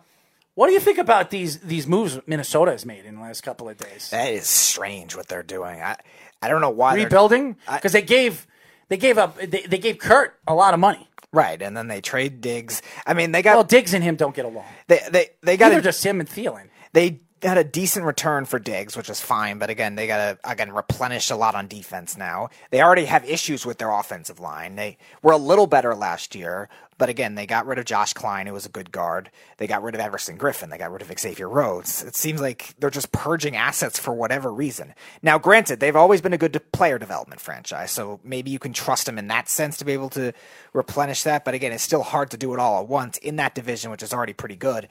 what 0.57 0.65
do 0.65 0.73
you 0.73 0.79
think 0.79 0.97
about 0.97 1.29
these 1.29 1.59
these 1.59 1.85
moves 1.85 2.19
Minnesota 2.25 2.71
has 2.71 2.83
made 2.83 3.05
in 3.05 3.13
the 3.15 3.21
last 3.21 3.41
couple 3.41 3.69
of 3.69 3.77
days? 3.77 4.09
That 4.09 4.33
is 4.33 4.49
strange 4.49 5.15
what 5.15 5.27
they're 5.27 5.43
doing. 5.43 5.79
I 5.79 5.97
I 6.41 6.47
don't 6.47 6.61
know 6.61 6.71
why 6.71 6.95
Rebuilding 6.95 7.57
because 7.71 7.91
they 7.91 8.01
gave 8.01 8.47
they 8.89 8.97
gave 8.97 9.19
up 9.19 9.37
they, 9.37 9.61
they 9.61 9.77
gave 9.77 9.99
Kirk 9.99 10.39
a 10.47 10.55
lot 10.55 10.73
of 10.73 10.79
money. 10.79 11.07
Right, 11.31 11.61
and 11.61 11.77
then 11.77 11.87
they 11.89 12.01
trade 12.01 12.41
Diggs. 12.41 12.81
I 13.05 13.13
mean, 13.13 13.33
they 13.33 13.43
got 13.43 13.53
Well, 13.55 13.65
Diggs 13.65 13.93
and 13.93 14.03
him 14.03 14.15
don't 14.15 14.35
get 14.35 14.45
along. 14.45 14.65
they 14.87 14.99
they 15.11 15.29
they 15.43 15.57
got 15.57 15.73
a, 15.73 15.79
just 15.81 16.03
him 16.03 16.19
and 16.19 16.27
Thielen. 16.27 16.69
they 16.93 17.19
had 17.43 17.59
a 17.59 17.63
decent 17.63 18.03
return 18.03 18.45
for 18.45 18.57
Diggs, 18.57 18.97
which 18.97 19.11
is 19.11 19.21
fine. 19.21 19.59
But 19.59 19.69
again, 19.69 19.93
they 19.93 20.07
got 20.07 20.17
to 20.17 20.51
again 20.51 20.71
replenish 20.71 21.29
a 21.29 21.35
lot 21.35 21.53
on 21.53 21.67
defense 21.67 22.17
now. 22.17 22.49
They 22.71 22.81
already 22.81 23.05
have 23.05 23.23
issues 23.29 23.63
with 23.63 23.77
their 23.77 23.91
offensive 23.91 24.39
line. 24.39 24.75
They 24.75 24.97
were 25.21 25.33
a 25.33 25.37
little 25.37 25.67
better 25.67 25.93
last 25.93 26.33
year, 26.33 26.67
but 26.97 27.09
again, 27.09 27.35
they 27.35 27.45
got 27.45 27.67
rid 27.67 27.77
of 27.77 27.85
Josh 27.85 28.13
Kline, 28.13 28.47
who 28.47 28.53
was 28.53 28.65
a 28.65 28.69
good 28.69 28.91
guard. 28.91 29.29
They 29.57 29.67
got 29.67 29.83
rid 29.83 29.93
of 29.93 30.01
Everson 30.01 30.37
Griffen. 30.37 30.69
They 30.69 30.77
got 30.77 30.91
rid 30.91 31.01
of 31.01 31.19
Xavier 31.19 31.47
Rhodes. 31.47 32.03
It 32.03 32.15
seems 32.15 32.41
like 32.41 32.73
they're 32.79 32.89
just 32.89 33.11
purging 33.11 33.55
assets 33.55 33.99
for 33.99 34.13
whatever 34.13 34.51
reason. 34.51 34.95
Now, 35.21 35.37
granted, 35.37 35.79
they've 35.79 35.95
always 35.95 36.21
been 36.21 36.33
a 36.33 36.37
good 36.37 36.59
player 36.71 36.97
development 36.97 37.39
franchise, 37.39 37.91
so 37.91 38.19
maybe 38.23 38.49
you 38.49 38.59
can 38.59 38.73
trust 38.73 39.05
them 39.05 39.19
in 39.19 39.27
that 39.27 39.47
sense 39.47 39.77
to 39.77 39.85
be 39.85 39.93
able 39.93 40.09
to 40.11 40.33
replenish 40.73 41.23
that. 41.23 41.45
But 41.45 41.53
again, 41.53 41.71
it's 41.71 41.83
still 41.83 42.03
hard 42.03 42.31
to 42.31 42.37
do 42.37 42.53
it 42.53 42.59
all 42.59 42.81
at 42.81 42.87
once 42.87 43.17
in 43.19 43.35
that 43.35 43.53
division, 43.53 43.91
which 43.91 44.03
is 44.03 44.13
already 44.13 44.33
pretty 44.33 44.55
good, 44.55 44.87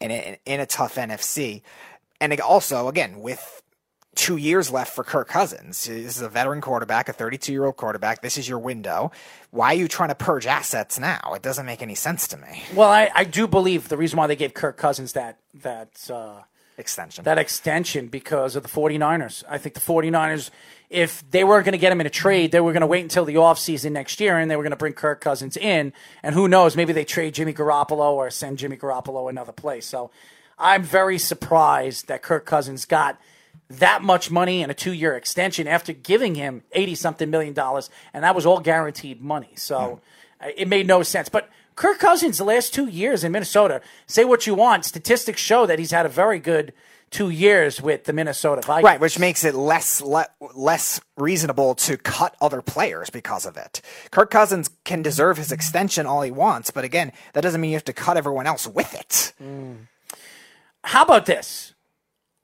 and 0.00 0.12
in, 0.12 0.36
in 0.46 0.60
a 0.60 0.66
tough 0.66 0.94
NFC. 0.94 1.62
And 2.20 2.38
also, 2.40 2.88
again, 2.88 3.20
with 3.20 3.62
two 4.14 4.36
years 4.36 4.70
left 4.70 4.94
for 4.94 5.04
Kirk 5.04 5.28
Cousins. 5.28 5.84
This 5.86 6.16
is 6.16 6.22
a 6.22 6.28
veteran 6.28 6.60
quarterback, 6.60 7.08
a 7.08 7.12
32 7.12 7.52
year 7.52 7.64
old 7.66 7.76
quarterback. 7.76 8.22
This 8.22 8.36
is 8.36 8.48
your 8.48 8.58
window. 8.58 9.12
Why 9.50 9.68
are 9.68 9.74
you 9.78 9.88
trying 9.88 10.08
to 10.08 10.14
purge 10.14 10.46
assets 10.46 10.98
now? 10.98 11.32
It 11.34 11.42
doesn't 11.42 11.66
make 11.66 11.82
any 11.82 11.94
sense 11.94 12.26
to 12.28 12.36
me. 12.36 12.62
Well, 12.74 12.88
I, 12.90 13.10
I 13.14 13.24
do 13.24 13.46
believe 13.46 13.88
the 13.88 13.96
reason 13.96 14.16
why 14.18 14.26
they 14.26 14.36
gave 14.36 14.54
Kirk 14.54 14.76
Cousins 14.76 15.12
that 15.12 15.38
that 15.62 16.10
uh, 16.10 16.42
Extension. 16.78 17.24
that 17.24 17.38
extension 17.38 18.06
because 18.06 18.54
of 18.54 18.62
the 18.62 18.68
49ers. 18.68 19.42
I 19.48 19.58
think 19.58 19.74
the 19.74 19.80
49ers, 19.80 20.50
if 20.88 21.28
they 21.28 21.42
weren't 21.42 21.64
going 21.64 21.72
to 21.72 21.78
get 21.78 21.90
him 21.90 22.00
in 22.00 22.06
a 22.06 22.10
trade, 22.10 22.52
they 22.52 22.60
were 22.60 22.72
going 22.72 22.82
to 22.82 22.86
wait 22.86 23.02
until 23.02 23.24
the 23.24 23.34
offseason 23.34 23.90
next 23.90 24.20
year 24.20 24.38
and 24.38 24.48
they 24.48 24.54
were 24.54 24.62
going 24.62 24.70
to 24.70 24.76
bring 24.76 24.92
Kirk 24.92 25.20
Cousins 25.20 25.56
in. 25.56 25.92
And 26.22 26.36
who 26.36 26.46
knows, 26.46 26.76
maybe 26.76 26.92
they 26.92 27.04
trade 27.04 27.34
Jimmy 27.34 27.52
Garoppolo 27.52 28.12
or 28.12 28.30
send 28.30 28.58
Jimmy 28.58 28.76
Garoppolo 28.76 29.28
another 29.28 29.50
place. 29.50 29.86
So 29.86 30.12
I'm 30.56 30.84
very 30.84 31.18
surprised 31.18 32.06
that 32.06 32.22
Kirk 32.22 32.46
Cousins 32.46 32.84
got 32.84 33.20
that 33.70 34.02
much 34.02 34.30
money 34.30 34.62
and 34.62 34.70
a 34.70 34.74
two 34.74 34.92
year 34.92 35.14
extension 35.16 35.66
after 35.66 35.92
giving 35.92 36.34
him 36.34 36.62
80 36.72 36.94
something 36.94 37.30
million 37.30 37.54
dollars. 37.54 37.90
And 38.14 38.24
that 38.24 38.34
was 38.34 38.46
all 38.46 38.60
guaranteed 38.60 39.20
money. 39.20 39.50
So 39.56 40.00
uh, 40.40 40.48
it 40.56 40.68
made 40.68 40.86
no 40.86 41.02
sense. 41.02 41.28
But 41.28 41.50
Kirk 41.76 41.98
Cousins, 41.98 42.38
the 42.38 42.44
last 42.44 42.74
two 42.74 42.86
years 42.86 43.24
in 43.24 43.32
Minnesota, 43.32 43.80
say 44.06 44.24
what 44.24 44.46
you 44.46 44.54
want, 44.54 44.84
statistics 44.84 45.40
show 45.40 45.66
that 45.66 45.78
he's 45.78 45.90
had 45.92 46.06
a 46.06 46.08
very 46.08 46.38
good 46.38 46.72
two 47.10 47.30
years 47.30 47.80
with 47.80 48.04
the 48.04 48.12
Minnesota 48.12 48.62
Vikings. 48.62 48.84
Right, 48.84 49.00
which 49.00 49.18
makes 49.18 49.44
it 49.44 49.54
less 49.54 50.00
le- 50.00 50.28
less 50.54 51.00
reasonable 51.16 51.74
to 51.76 51.96
cut 51.96 52.36
other 52.40 52.60
players 52.62 53.10
because 53.10 53.46
of 53.46 53.56
it. 53.56 53.80
Kirk 54.10 54.30
Cousins 54.30 54.70
can 54.84 55.02
deserve 55.02 55.36
his 55.38 55.52
extension 55.52 56.04
all 56.06 56.22
he 56.22 56.30
wants, 56.30 56.70
but 56.70 56.84
again, 56.84 57.12
that 57.32 57.42
doesn't 57.42 57.60
mean 57.60 57.70
you 57.70 57.76
have 57.76 57.84
to 57.84 57.92
cut 57.92 58.16
everyone 58.16 58.46
else 58.46 58.66
with 58.66 58.94
it. 58.94 59.32
How 60.84 61.02
about 61.04 61.26
this? 61.26 61.74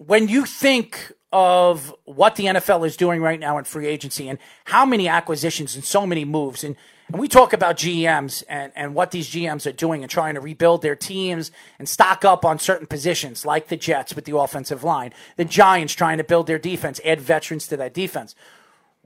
When 0.06 0.28
you 0.28 0.44
think 0.44 1.12
of 1.32 1.94
what 2.04 2.36
the 2.36 2.44
NFL 2.44 2.86
is 2.86 2.96
doing 2.96 3.22
right 3.22 3.40
now 3.40 3.58
in 3.58 3.64
free 3.64 3.86
agency 3.86 4.28
and 4.28 4.38
how 4.64 4.84
many 4.84 5.08
acquisitions 5.08 5.74
and 5.74 5.84
so 5.84 6.06
many 6.06 6.24
moves, 6.24 6.62
and, 6.62 6.76
and 7.08 7.20
we 7.20 7.26
talk 7.26 7.52
about 7.52 7.76
GMs 7.76 8.44
and, 8.48 8.70
and 8.76 8.94
what 8.94 9.12
these 9.12 9.30
GMs 9.30 9.66
are 9.66 9.72
doing 9.72 10.02
and 10.02 10.10
trying 10.10 10.34
to 10.34 10.40
rebuild 10.40 10.82
their 10.82 10.94
teams 10.94 11.50
and 11.78 11.88
stock 11.88 12.24
up 12.24 12.44
on 12.44 12.58
certain 12.58 12.86
positions, 12.86 13.46
like 13.46 13.68
the 13.68 13.76
Jets 13.76 14.14
with 14.14 14.26
the 14.26 14.36
offensive 14.36 14.84
line, 14.84 15.12
the 15.36 15.44
Giants 15.44 15.94
trying 15.94 16.18
to 16.18 16.24
build 16.24 16.46
their 16.46 16.58
defense, 16.58 17.00
add 17.04 17.20
veterans 17.20 17.66
to 17.68 17.76
that 17.78 17.94
defense. 17.94 18.34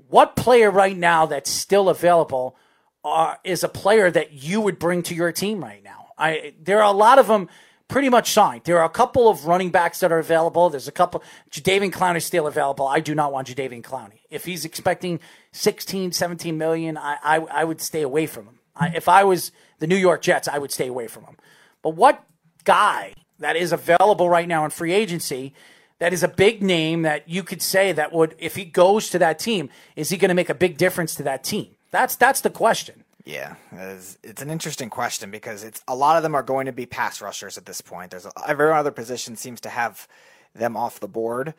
What 0.08 0.36
player 0.36 0.70
right 0.70 0.96
now 0.96 1.26
that's 1.26 1.50
still 1.50 1.88
available 1.88 2.56
uh, 3.04 3.36
is 3.44 3.62
a 3.62 3.68
player 3.68 4.10
that 4.10 4.32
you 4.32 4.60
would 4.60 4.78
bring 4.78 5.02
to 5.04 5.14
your 5.14 5.32
team 5.32 5.62
right 5.62 5.84
now? 5.84 6.08
I 6.18 6.54
there 6.60 6.78
are 6.78 6.92
a 6.92 6.96
lot 6.96 7.18
of 7.18 7.28
them 7.28 7.48
pretty 7.88 8.08
much 8.08 8.30
signed. 8.30 8.62
There 8.64 8.78
are 8.78 8.84
a 8.84 8.90
couple 8.90 9.28
of 9.28 9.46
running 9.46 9.70
backs 9.70 10.00
that 10.00 10.12
are 10.12 10.18
available. 10.18 10.70
There's 10.70 10.88
a 10.88 10.92
couple. 10.92 11.22
Jadeveon 11.50 11.90
Clowney 11.90 12.22
still 12.22 12.46
available. 12.46 12.86
I 12.86 13.00
do 13.00 13.14
not 13.14 13.32
want 13.32 13.48
Jadeveon 13.48 13.82
Clowney. 13.82 14.20
If 14.30 14.44
he's 14.44 14.64
expecting 14.64 15.20
16, 15.52 16.12
17 16.12 16.56
million, 16.56 16.96
I, 16.96 17.16
I, 17.22 17.36
I 17.36 17.64
would 17.64 17.80
stay 17.80 18.02
away 18.02 18.26
from 18.26 18.46
him. 18.46 18.58
I, 18.76 18.88
if 18.88 19.08
I 19.08 19.24
was 19.24 19.50
the 19.78 19.86
New 19.86 19.96
York 19.96 20.22
Jets, 20.22 20.46
I 20.46 20.58
would 20.58 20.70
stay 20.70 20.86
away 20.86 21.08
from 21.08 21.24
him. 21.24 21.36
But 21.82 21.90
what 21.90 22.24
guy 22.64 23.14
that 23.38 23.56
is 23.56 23.72
available 23.72 24.28
right 24.28 24.46
now 24.46 24.64
in 24.64 24.70
free 24.70 24.92
agency 24.92 25.54
that 25.98 26.12
is 26.12 26.22
a 26.22 26.28
big 26.28 26.62
name 26.62 27.02
that 27.02 27.28
you 27.28 27.42
could 27.42 27.62
say 27.62 27.92
that 27.92 28.12
would, 28.12 28.34
if 28.38 28.54
he 28.54 28.64
goes 28.64 29.10
to 29.10 29.18
that 29.18 29.38
team, 29.38 29.68
is 29.96 30.10
he 30.10 30.16
going 30.16 30.28
to 30.28 30.34
make 30.34 30.48
a 30.48 30.54
big 30.54 30.76
difference 30.76 31.14
to 31.16 31.22
that 31.24 31.42
team? 31.42 31.74
That's 31.90 32.14
that's 32.16 32.40
the 32.40 32.50
question. 32.50 33.04
Yeah, 33.28 33.56
it's, 33.72 34.16
it's 34.22 34.40
an 34.40 34.48
interesting 34.48 34.88
question 34.88 35.30
because 35.30 35.62
it's 35.62 35.82
a 35.86 35.94
lot 35.94 36.16
of 36.16 36.22
them 36.22 36.34
are 36.34 36.42
going 36.42 36.64
to 36.64 36.72
be 36.72 36.86
pass 36.86 37.20
rushers 37.20 37.58
at 37.58 37.66
this 37.66 37.82
point. 37.82 38.10
There's 38.10 38.24
a, 38.24 38.32
every 38.48 38.72
other 38.72 38.90
position 38.90 39.36
seems 39.36 39.60
to 39.60 39.68
have 39.68 40.08
them 40.54 40.78
off 40.78 40.98
the 40.98 41.08
board. 41.08 41.52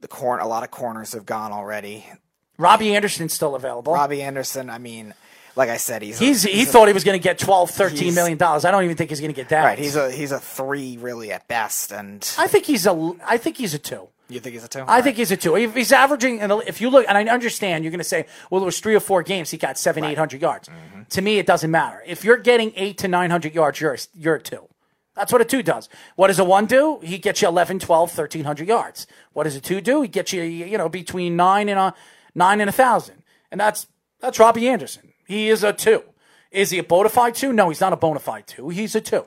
The 0.00 0.08
corn, 0.08 0.40
a 0.40 0.48
lot 0.48 0.62
of 0.64 0.70
corners 0.70 1.12
have 1.12 1.26
gone 1.26 1.52
already. 1.52 2.06
Robbie 2.56 2.94
Anderson's 2.96 3.34
still 3.34 3.54
available. 3.54 3.92
Robbie 3.92 4.22
Anderson, 4.22 4.70
I 4.70 4.78
mean, 4.78 5.12
like 5.54 5.68
I 5.68 5.76
said, 5.76 6.00
he's 6.00 6.18
a- 6.18 6.24
he 6.24 6.28
he's 6.30 6.68
a- 6.68 6.72
thought 6.72 6.86
he 6.88 6.94
was 6.94 7.04
going 7.04 7.18
to 7.18 7.22
get 7.22 7.38
12, 7.38 7.70
13 7.70 7.98
He's- 7.98 8.14
million 8.14 8.38
dollars. 8.38 8.64
I 8.64 8.70
don't 8.70 8.84
even 8.84 8.96
think 8.96 9.10
he's 9.10 9.20
going 9.20 9.32
to 9.32 9.36
get 9.38 9.50
that. 9.50 9.64
right. 9.64 9.78
He's 9.78 9.96
a 9.96 10.10
he's 10.10 10.32
a 10.32 10.40
three 10.40 10.96
really 10.96 11.30
at 11.30 11.46
best, 11.46 11.92
and 11.92 12.26
I 12.38 12.46
think 12.46 12.64
he's 12.64 12.86
a. 12.86 13.12
I 13.26 13.36
think 13.36 13.58
he's 13.58 13.74
a 13.74 13.78
two. 13.78 14.08
You 14.34 14.40
think 14.40 14.54
he's 14.54 14.64
a 14.64 14.68
two? 14.68 14.84
I 14.86 15.02
think 15.02 15.16
he's 15.16 15.30
a 15.30 15.36
two. 15.36 15.56
If 15.56 15.74
he's 15.74 15.92
averaging, 15.92 16.40
and 16.40 16.52
if 16.66 16.80
you 16.80 16.90
look, 16.90 17.06
and 17.08 17.16
I 17.16 17.24
understand, 17.24 17.84
you're 17.84 17.90
going 17.90 17.98
to 17.98 18.04
say, 18.04 18.26
well, 18.50 18.62
it 18.62 18.64
was 18.64 18.80
three 18.80 18.94
or 18.94 19.00
four 19.00 19.22
games. 19.22 19.50
He 19.50 19.58
got 19.58 19.78
seven, 19.78 20.04
eight 20.04 20.18
hundred 20.18 20.42
yards. 20.42 20.68
Mm-hmm. 20.68 21.02
To 21.08 21.22
me, 21.22 21.38
it 21.38 21.46
doesn't 21.46 21.70
matter. 21.70 22.02
If 22.06 22.24
you're 22.24 22.38
getting 22.38 22.72
eight 22.76 22.98
to 22.98 23.08
nine 23.08 23.30
hundred 23.30 23.54
yards, 23.54 23.80
you're 23.80 23.94
a, 23.94 23.98
you're 24.14 24.34
a 24.36 24.42
two. 24.42 24.68
That's 25.14 25.30
what 25.32 25.42
a 25.42 25.44
two 25.44 25.62
does. 25.62 25.88
What 26.16 26.28
does 26.28 26.38
a 26.38 26.44
one 26.44 26.66
do? 26.66 26.98
He 27.02 27.18
gets 27.18 27.42
you 27.42 27.48
11, 27.48 27.80
12, 27.80 28.08
1300 28.08 28.66
yards. 28.66 29.06
What 29.34 29.44
does 29.44 29.54
a 29.54 29.60
two 29.60 29.80
do? 29.82 30.00
He 30.02 30.08
gets 30.08 30.32
you, 30.32 30.42
you 30.42 30.78
know, 30.78 30.88
between 30.88 31.36
nine 31.36 31.68
and 31.68 31.78
a 31.78 31.94
nine 32.34 32.60
and 32.60 32.70
a 32.70 32.72
thousand. 32.72 33.22
And 33.50 33.60
that's 33.60 33.86
that's 34.20 34.38
Robbie 34.38 34.68
Anderson. 34.68 35.12
He 35.26 35.48
is 35.48 35.62
a 35.62 35.72
two. 35.72 36.02
Is 36.50 36.70
he 36.70 36.78
a 36.78 36.82
bona 36.82 37.08
fide 37.08 37.34
two? 37.34 37.52
No, 37.52 37.68
he's 37.68 37.80
not 37.80 37.92
a 37.92 37.96
bona 37.96 38.20
fide 38.20 38.46
two. 38.46 38.70
He's 38.70 38.94
a 38.94 39.00
two. 39.00 39.24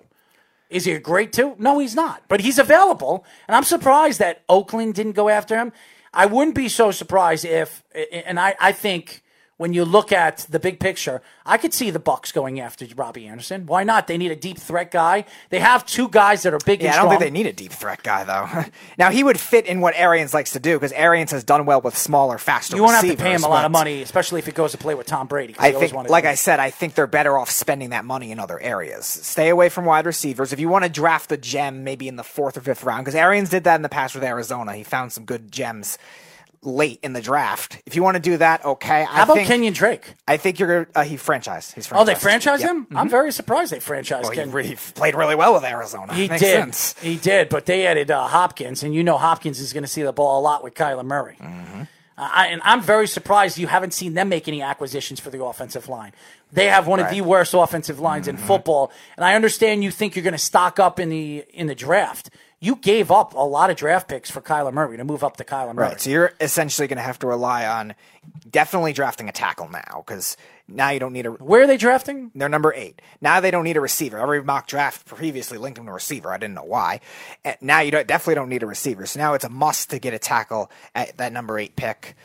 Is 0.70 0.86
he 0.86 0.94
a 0.94 1.00
great 1.00 1.32
two? 1.32 1.56
No, 1.58 1.80
he's 1.80 1.96
not. 1.96 2.24
But 2.28 2.42
he's 2.42 2.60
available, 2.60 3.26
and 3.48 3.56
I'm 3.56 3.64
surprised 3.64 4.20
that 4.20 4.44
Oakland 4.50 4.96
didn't 4.96 5.14
go 5.14 5.30
after 5.30 5.58
him. 5.58 5.72
I 6.14 6.26
wouldn't 6.26 6.56
be 6.56 6.70
so 6.70 6.92
surprised 6.92 7.46
if, 7.46 7.84
and 8.12 8.40
I, 8.40 8.56
I 8.60 8.72
think 8.72 9.22
when 9.58 9.74
you 9.74 9.86
look 9.86 10.12
at 10.12 10.40
the 10.50 10.60
big 10.60 10.82
picture, 10.82 11.22
I 11.46 11.58
could 11.58 11.74
see 11.74 11.90
the 11.90 12.00
Bucks 12.00 12.34
going 12.34 12.60
after 12.60 12.86
Robbie 12.94 13.26
Anderson. 13.26 13.66
Why 13.66 13.86
not? 13.86 14.08
They 14.08 14.18
need 14.18 14.32
a 14.32 14.36
deep 14.36 14.58
threat 14.58 14.92
guy. 14.92 15.24
They 15.50 15.60
have 15.60 15.86
two 15.86 16.10
guys 16.10 16.44
that 16.44 16.54
are 16.54 16.60
big 16.66 16.82
Yeah, 16.82 16.90
I 16.90 16.96
don't 16.96 17.06
strong. 17.06 17.10
think 17.12 17.22
they 17.22 17.30
need 17.32 17.48
a 17.48 17.54
deep 17.54 17.72
threat 17.72 18.04
guy 18.04 18.26
though. 18.26 18.66
now 18.98 19.12
he 19.12 19.24
would 19.24 19.40
fit 19.40 19.66
in 19.66 19.80
what 19.80 19.94
Arians 19.96 20.34
likes 20.34 20.52
to 20.52 20.60
do 20.60 20.76
because 20.76 20.92
Arians 20.92 21.32
has 21.32 21.46
done 21.46 21.66
well 21.66 21.80
with 21.80 21.98
smaller, 21.98 22.38
faster. 22.38 22.76
you 22.76 22.84
won't 22.84 22.96
have 22.96 23.10
to 23.10 23.16
pay 23.16 23.34
him 23.34 23.44
a 23.44 23.48
lot 23.48 23.64
of 23.64 23.72
money, 23.72 24.02
especially 24.02 24.40
if 24.40 24.46
he 24.46 24.52
goes 24.52 24.74
to 24.74 24.78
play 24.78 24.94
with 24.94 25.08
Tom 25.08 25.28
Brady. 25.28 25.56
I 25.58 25.72
think, 25.72 25.94
like 25.94 26.26
I 26.26 26.36
said, 26.36 26.60
I 26.60 26.70
think 26.70 26.96
they're 26.96 27.08
better 27.08 27.38
off 27.38 27.50
spending 27.50 27.92
that 27.92 28.04
money 28.04 28.32
in 28.32 28.40
other 28.40 28.60
areas. 28.60 29.06
Stay 29.06 29.48
away 29.48 29.70
from 29.70 29.86
wide 29.86 30.06
receivers. 30.06 30.52
If 30.52 30.60
you 30.60 30.68
want 30.68 30.84
to 30.84 30.90
draft 30.90 31.32
a 31.32 31.38
gem, 31.38 31.86
maybe 31.86 32.10
in 32.10 32.18
the 32.18 32.24
fourth 32.24 32.58
or 32.58 32.62
fifth 32.62 32.84
round, 32.84 33.06
because 33.06 33.16
Arians 33.16 33.50
did 33.50 33.64
that 33.64 33.76
in 33.76 33.84
the 33.84 33.90
past 33.90 34.16
with 34.16 34.24
Arizona. 34.24 34.74
He 34.74 34.84
found 34.84 35.14
some 35.14 35.24
good 35.24 35.50
gems 35.50 35.98
late 36.66 37.00
in 37.04 37.14
the 37.14 37.22
draft. 37.22 37.82
If 37.86 37.96
you 37.96 38.04
want 38.04 38.16
to 38.16 38.22
do 38.22 38.38
that, 38.38 38.66
okay. 38.66 39.06
How 39.08 39.24
about 39.24 39.36
think, 39.36 39.48
Kenyon 39.48 39.74
Drake? 39.74 40.16
I 40.28 40.38
think 40.38 40.60
you're. 40.60 40.88
Uh, 40.96 41.04
he 41.04 41.16
franchised. 41.16 41.74
He's 41.74 41.88
franchised. 41.88 42.02
Oh, 42.02 42.04
they 42.06 42.14
franchised 42.16 42.60
Yeah. 42.62 42.68
him? 42.72 42.88
I'm 42.96 43.10
very 43.10 43.32
surprised 43.32 43.72
they 43.72 43.78
franchised 43.80 44.24
Well, 44.24 44.32
he, 44.32 44.44
re- 44.44 44.68
he 44.68 44.76
played 44.76 45.16
really 45.16 45.36
well 45.36 45.54
with 45.54 45.64
Arizona. 45.64 46.14
He 46.14 46.28
Makes 46.28 46.42
did. 46.42 46.54
sense. 46.56 46.96
He 47.00 47.18
did, 47.18 47.50
but 47.50 47.66
they 47.66 47.86
added 47.86 48.10
uh, 48.12 48.28
Hopkins, 48.28 48.84
and 48.84 48.94
you 48.94 49.04
know 49.04 49.18
Hopkins 49.18 49.60
is 49.60 49.74
going 49.74 49.84
to 49.84 49.90
see 49.90 50.04
the 50.04 50.14
ball 50.14 50.40
a 50.40 50.42
lot 50.42 50.64
with 50.64 50.74
Kyler 50.74 51.06
Murray. 51.06 51.38
Mm-hmm. 51.40 51.82
Uh, 52.18 52.30
I, 52.34 52.48
and 52.48 52.62
I'm 52.64 52.82
very 52.82 53.08
surprised 53.08 53.58
you 53.58 53.68
haven't 53.68 53.94
seen 53.94 54.14
them 54.14 54.30
make 54.30 54.48
any 54.48 54.62
acquisitions 54.62 55.20
for 55.20 55.30
the 55.30 55.44
offensive 55.44 55.90
line. 55.90 56.14
They 56.54 56.68
have 56.68 56.88
one 56.88 57.02
of 57.02 57.10
the 57.10 57.20
worst 57.22 57.54
offensive 57.54 58.00
lines 58.00 58.28
Mm-hmm. 58.28 58.38
in 58.38 58.44
football, 58.44 58.92
and 59.18 59.26
I 59.26 59.36
understand 59.36 59.84
you 59.84 59.92
think 59.92 60.16
you're 60.16 60.24
going 60.24 60.32
to 60.32 60.38
stock 60.38 60.80
up 60.80 61.00
in 61.00 61.10
the 61.10 61.44
in 61.54 61.68
the 61.68 61.76
draft. 61.76 62.30
You 62.66 62.76
gave 62.78 63.12
up 63.12 63.36
a 63.36 63.46
lot 63.46 63.70
of 63.70 63.76
draft 63.76 64.08
picks 64.08 64.32
for 64.32 64.42
Kyler 64.42 64.74
Murray 64.74 64.98
to 64.98 65.04
move 65.04 65.24
up 65.24 65.38
to 65.38 65.44
Kyler 65.44 65.76
Murray. 65.76 65.90
Right. 65.90 66.02
So 66.02 66.10
you're 66.10 66.34
essentially 66.42 66.88
going 66.88 66.98
to 66.98 67.04
have 67.04 67.20
to 67.20 67.28
rely 67.28 67.68
on 67.68 67.94
definitely 68.50 68.92
drafting 68.92 69.30
a 69.30 69.32
tackle 69.32 69.70
now 69.70 70.04
because 70.04 70.36
now 70.68 70.90
you 70.90 71.00
don't 71.00 71.14
need 71.14 71.28
a. 71.28 71.32
Where 71.32 71.62
are 71.62 71.68
they 71.68 71.78
drafting? 71.78 72.32
They're 72.34 72.50
number 72.50 72.74
eight. 72.74 73.04
Now 73.22 73.40
they 73.40 73.52
don't 73.52 73.66
need 73.66 73.78
a 73.78 73.82
receiver. 73.82 74.18
Every 74.18 74.44
mock 74.44 74.66
draft 74.66 75.06
previously 75.06 75.60
linked 75.60 75.78
him 75.78 75.86
to 75.86 75.92
a 75.92 75.94
receiver. 75.94 76.34
I 76.34 76.38
didn't 76.40 76.56
know 76.56 76.64
why. 76.64 77.02
And 77.44 77.56
now 77.62 77.82
you 77.82 77.92
don't, 77.92 78.08
definitely 78.08 78.34
don't 78.34 78.50
need 78.50 78.64
a 78.64 78.66
receiver. 78.66 79.06
So 79.06 79.20
now 79.20 79.36
it's 79.36 79.46
a 79.46 79.50
must 79.50 79.92
to 79.92 80.00
get 80.00 80.16
a 80.16 80.20
tackle 80.20 80.72
at 80.96 81.18
that 81.18 81.32
number 81.32 81.60
eight 81.60 81.76
pick. 81.76 82.16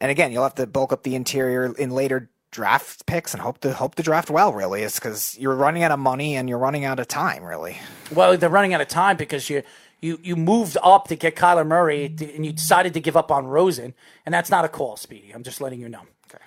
And 0.00 0.10
again, 0.10 0.32
you'll 0.32 0.44
have 0.44 0.54
to 0.54 0.66
bulk 0.66 0.94
up 0.94 1.02
the 1.02 1.14
interior 1.14 1.74
in 1.76 1.90
later 1.90 2.30
draft 2.52 3.04
picks 3.04 3.34
and 3.34 3.42
hope 3.42 3.58
to 3.58 3.74
hope 3.74 3.96
to 3.96 4.02
draft 4.02 4.30
well. 4.30 4.54
Really, 4.54 4.82
is 4.82 4.94
because 4.94 5.38
you're 5.38 5.54
running 5.54 5.82
out 5.82 5.90
of 5.90 5.98
money 5.98 6.36
and 6.36 6.48
you're 6.48 6.56
running 6.56 6.86
out 6.86 6.98
of 6.98 7.06
time. 7.06 7.44
Really. 7.44 7.76
Well, 8.10 8.38
they're 8.38 8.48
running 8.48 8.72
out 8.72 8.80
of 8.80 8.88
time 8.88 9.18
because 9.18 9.50
you 9.50 9.62
you 10.00 10.18
you 10.22 10.36
moved 10.36 10.76
up 10.82 11.08
to 11.08 11.16
get 11.16 11.36
Kyler 11.36 11.66
Murray, 11.66 12.06
and 12.06 12.44
you 12.44 12.52
decided 12.52 12.94
to 12.94 13.00
give 13.00 13.16
up 13.16 13.30
on 13.30 13.46
Rosen, 13.46 13.94
and 14.24 14.34
that's 14.34 14.50
not 14.50 14.64
a 14.64 14.68
call, 14.68 14.96
Speedy. 14.96 15.32
I'm 15.32 15.42
just 15.42 15.60
letting 15.60 15.80
you 15.80 15.88
know. 15.88 16.02
Okay. 16.28 16.42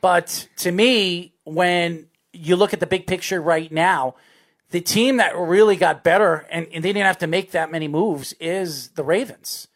But 0.00 0.48
to 0.58 0.72
me, 0.72 1.34
when 1.44 2.06
you 2.32 2.56
look 2.56 2.72
at 2.72 2.80
the 2.80 2.86
big 2.86 3.06
picture 3.06 3.40
right 3.40 3.70
now, 3.70 4.14
the 4.70 4.80
team 4.80 5.16
that 5.16 5.36
really 5.36 5.76
got 5.76 6.04
better 6.04 6.46
and, 6.50 6.66
and 6.72 6.84
they 6.84 6.92
didn't 6.92 7.06
have 7.06 7.18
to 7.18 7.26
make 7.26 7.52
that 7.52 7.70
many 7.70 7.88
moves 7.88 8.34
is 8.34 8.88
the 8.90 9.02
Ravens. 9.02 9.68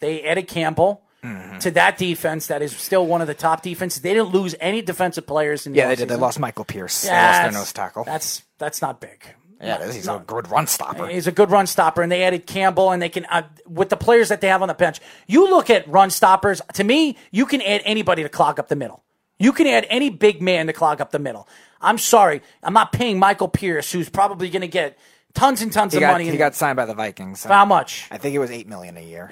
They 0.00 0.22
added 0.22 0.48
Campbell. 0.48 1.02
Mm-hmm. 1.22 1.58
To 1.58 1.70
that 1.72 1.98
defense, 1.98 2.46
that 2.46 2.62
is 2.62 2.74
still 2.74 3.06
one 3.06 3.20
of 3.20 3.26
the 3.26 3.34
top 3.34 3.60
defenses. 3.60 4.00
They 4.00 4.14
didn't 4.14 4.30
lose 4.30 4.54
any 4.58 4.80
defensive 4.80 5.26
players 5.26 5.66
in 5.66 5.72
the 5.72 5.78
Yeah, 5.78 5.88
they 5.88 5.96
did. 5.96 6.08
They 6.08 6.16
lost 6.16 6.38
Michael 6.38 6.64
Pierce. 6.64 7.04
Yeah, 7.04 7.10
they 7.10 7.26
lost 7.26 7.42
their 7.42 7.60
nose 7.60 7.72
tackle. 7.74 8.04
That's 8.04 8.42
that's 8.56 8.80
not 8.80 9.02
big. 9.02 9.22
Yeah, 9.60 9.92
he's 9.92 10.08
a 10.08 10.22
good 10.26 10.48
run 10.50 10.66
stopper. 10.66 11.06
He's 11.06 11.26
a 11.26 11.32
good 11.32 11.50
run 11.50 11.66
stopper, 11.66 12.02
and 12.02 12.10
they 12.10 12.22
added 12.22 12.46
Campbell, 12.46 12.92
and 12.92 13.00
they 13.02 13.08
can 13.08 13.26
uh, 13.26 13.42
with 13.66 13.88
the 13.90 13.96
players 13.96 14.28
that 14.30 14.40
they 14.40 14.48
have 14.48 14.62
on 14.62 14.68
the 14.68 14.74
bench. 14.74 15.00
You 15.26 15.48
look 15.50 15.68
at 15.70 15.86
run 15.88 16.10
stoppers. 16.10 16.62
To 16.74 16.84
me, 16.84 17.16
you 17.30 17.46
can 17.46 17.60
add 17.62 17.82
anybody 17.84 18.22
to 18.22 18.28
clog 18.28 18.58
up 18.58 18.68
the 18.68 18.76
middle. 18.76 19.02
You 19.38 19.52
can 19.52 19.66
add 19.66 19.86
any 19.90 20.10
big 20.10 20.40
man 20.42 20.66
to 20.66 20.72
clog 20.72 21.00
up 21.00 21.10
the 21.10 21.18
middle. 21.18 21.48
I'm 21.80 21.98
sorry, 21.98 22.42
I'm 22.62 22.74
not 22.74 22.92
paying 22.92 23.18
Michael 23.18 23.48
Pierce, 23.48 23.90
who's 23.92 24.08
probably 24.10 24.50
going 24.50 24.60
to 24.62 24.68
get 24.68 24.98
tons 25.34 25.62
and 25.62 25.72
tons 25.72 25.92
He 25.94 25.96
of 25.96 26.00
got, 26.02 26.12
money. 26.12 26.30
he 26.30 26.36
got 26.36 26.54
signed 26.54 26.76
by 26.76 26.84
the 26.84 26.92
Vikings. 26.94 27.42
For 27.42 27.48
how 27.48 27.64
much? 27.64 28.06
I 28.10 28.18
think 28.18 28.34
it 28.34 28.38
was 28.38 28.50
eight 28.50 28.66
million 28.68 28.96
a 28.96 29.00
year. 29.02 29.30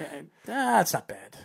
Ah, 0.48 0.78
that's 0.78 0.92
not 0.94 1.08
bad. 1.08 1.36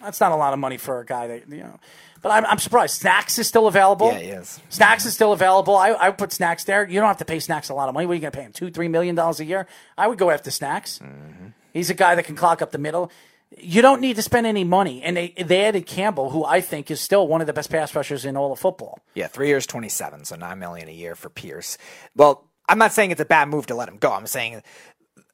That's 0.00 0.20
not 0.20 0.32
a 0.32 0.36
lot 0.36 0.52
of 0.52 0.58
money 0.58 0.76
for 0.76 1.00
a 1.00 1.06
guy 1.06 1.26
that 1.28 1.48
you 1.48 1.58
know. 1.58 1.80
But 2.24 2.30
I'm, 2.30 2.46
I'm 2.46 2.58
surprised. 2.58 3.00
Snacks 3.00 3.38
is 3.38 3.46
still 3.46 3.66
available. 3.66 4.10
Yeah, 4.10 4.18
he 4.18 4.28
is. 4.28 4.58
Snacks 4.70 5.04
is 5.04 5.12
still 5.12 5.34
available. 5.34 5.76
I, 5.76 5.90
I 5.90 6.08
would 6.08 6.18
put 6.18 6.32
Snacks 6.32 6.64
there. 6.64 6.88
You 6.88 6.98
don't 6.98 7.06
have 7.06 7.18
to 7.18 7.24
pay 7.26 7.38
Snacks 7.38 7.68
a 7.68 7.74
lot 7.74 7.88
of 7.88 7.94
money. 7.94 8.06
What 8.06 8.12
are 8.12 8.14
you 8.14 8.22
going 8.22 8.32
to 8.32 8.38
pay 8.38 8.44
him? 8.44 8.52
Two, 8.52 8.70
three 8.70 8.88
million 8.88 9.14
dollars 9.14 9.40
a 9.40 9.44
year? 9.44 9.66
I 9.98 10.08
would 10.08 10.16
go 10.18 10.30
after 10.30 10.50
Snacks. 10.50 11.00
Mm-hmm. 11.00 11.48
He's 11.74 11.90
a 11.90 11.94
guy 11.94 12.14
that 12.14 12.24
can 12.24 12.34
clock 12.34 12.62
up 12.62 12.72
the 12.72 12.78
middle. 12.78 13.12
You 13.58 13.82
don't 13.82 14.00
need 14.00 14.16
to 14.16 14.22
spend 14.22 14.46
any 14.46 14.64
money. 14.64 15.02
And 15.02 15.16
they, 15.16 15.34
they 15.36 15.66
added 15.66 15.86
Campbell, 15.86 16.30
who 16.30 16.44
I 16.44 16.62
think 16.62 16.90
is 16.90 17.00
still 17.00 17.28
one 17.28 17.42
of 17.42 17.46
the 17.46 17.52
best 17.52 17.70
pass 17.70 17.94
rushers 17.94 18.24
in 18.24 18.38
all 18.38 18.52
of 18.52 18.58
football. 18.58 19.00
Yeah, 19.12 19.26
three 19.26 19.48
years, 19.48 19.66
twenty-seven, 19.66 20.24
so 20.24 20.34
nine 20.36 20.58
million 20.58 20.88
a 20.88 20.92
year 20.92 21.14
for 21.14 21.28
Pierce. 21.28 21.76
Well, 22.16 22.48
I'm 22.68 22.78
not 22.78 22.94
saying 22.94 23.10
it's 23.10 23.20
a 23.20 23.26
bad 23.26 23.50
move 23.50 23.66
to 23.66 23.74
let 23.74 23.90
him 23.90 23.98
go. 23.98 24.10
I'm 24.10 24.26
saying, 24.26 24.62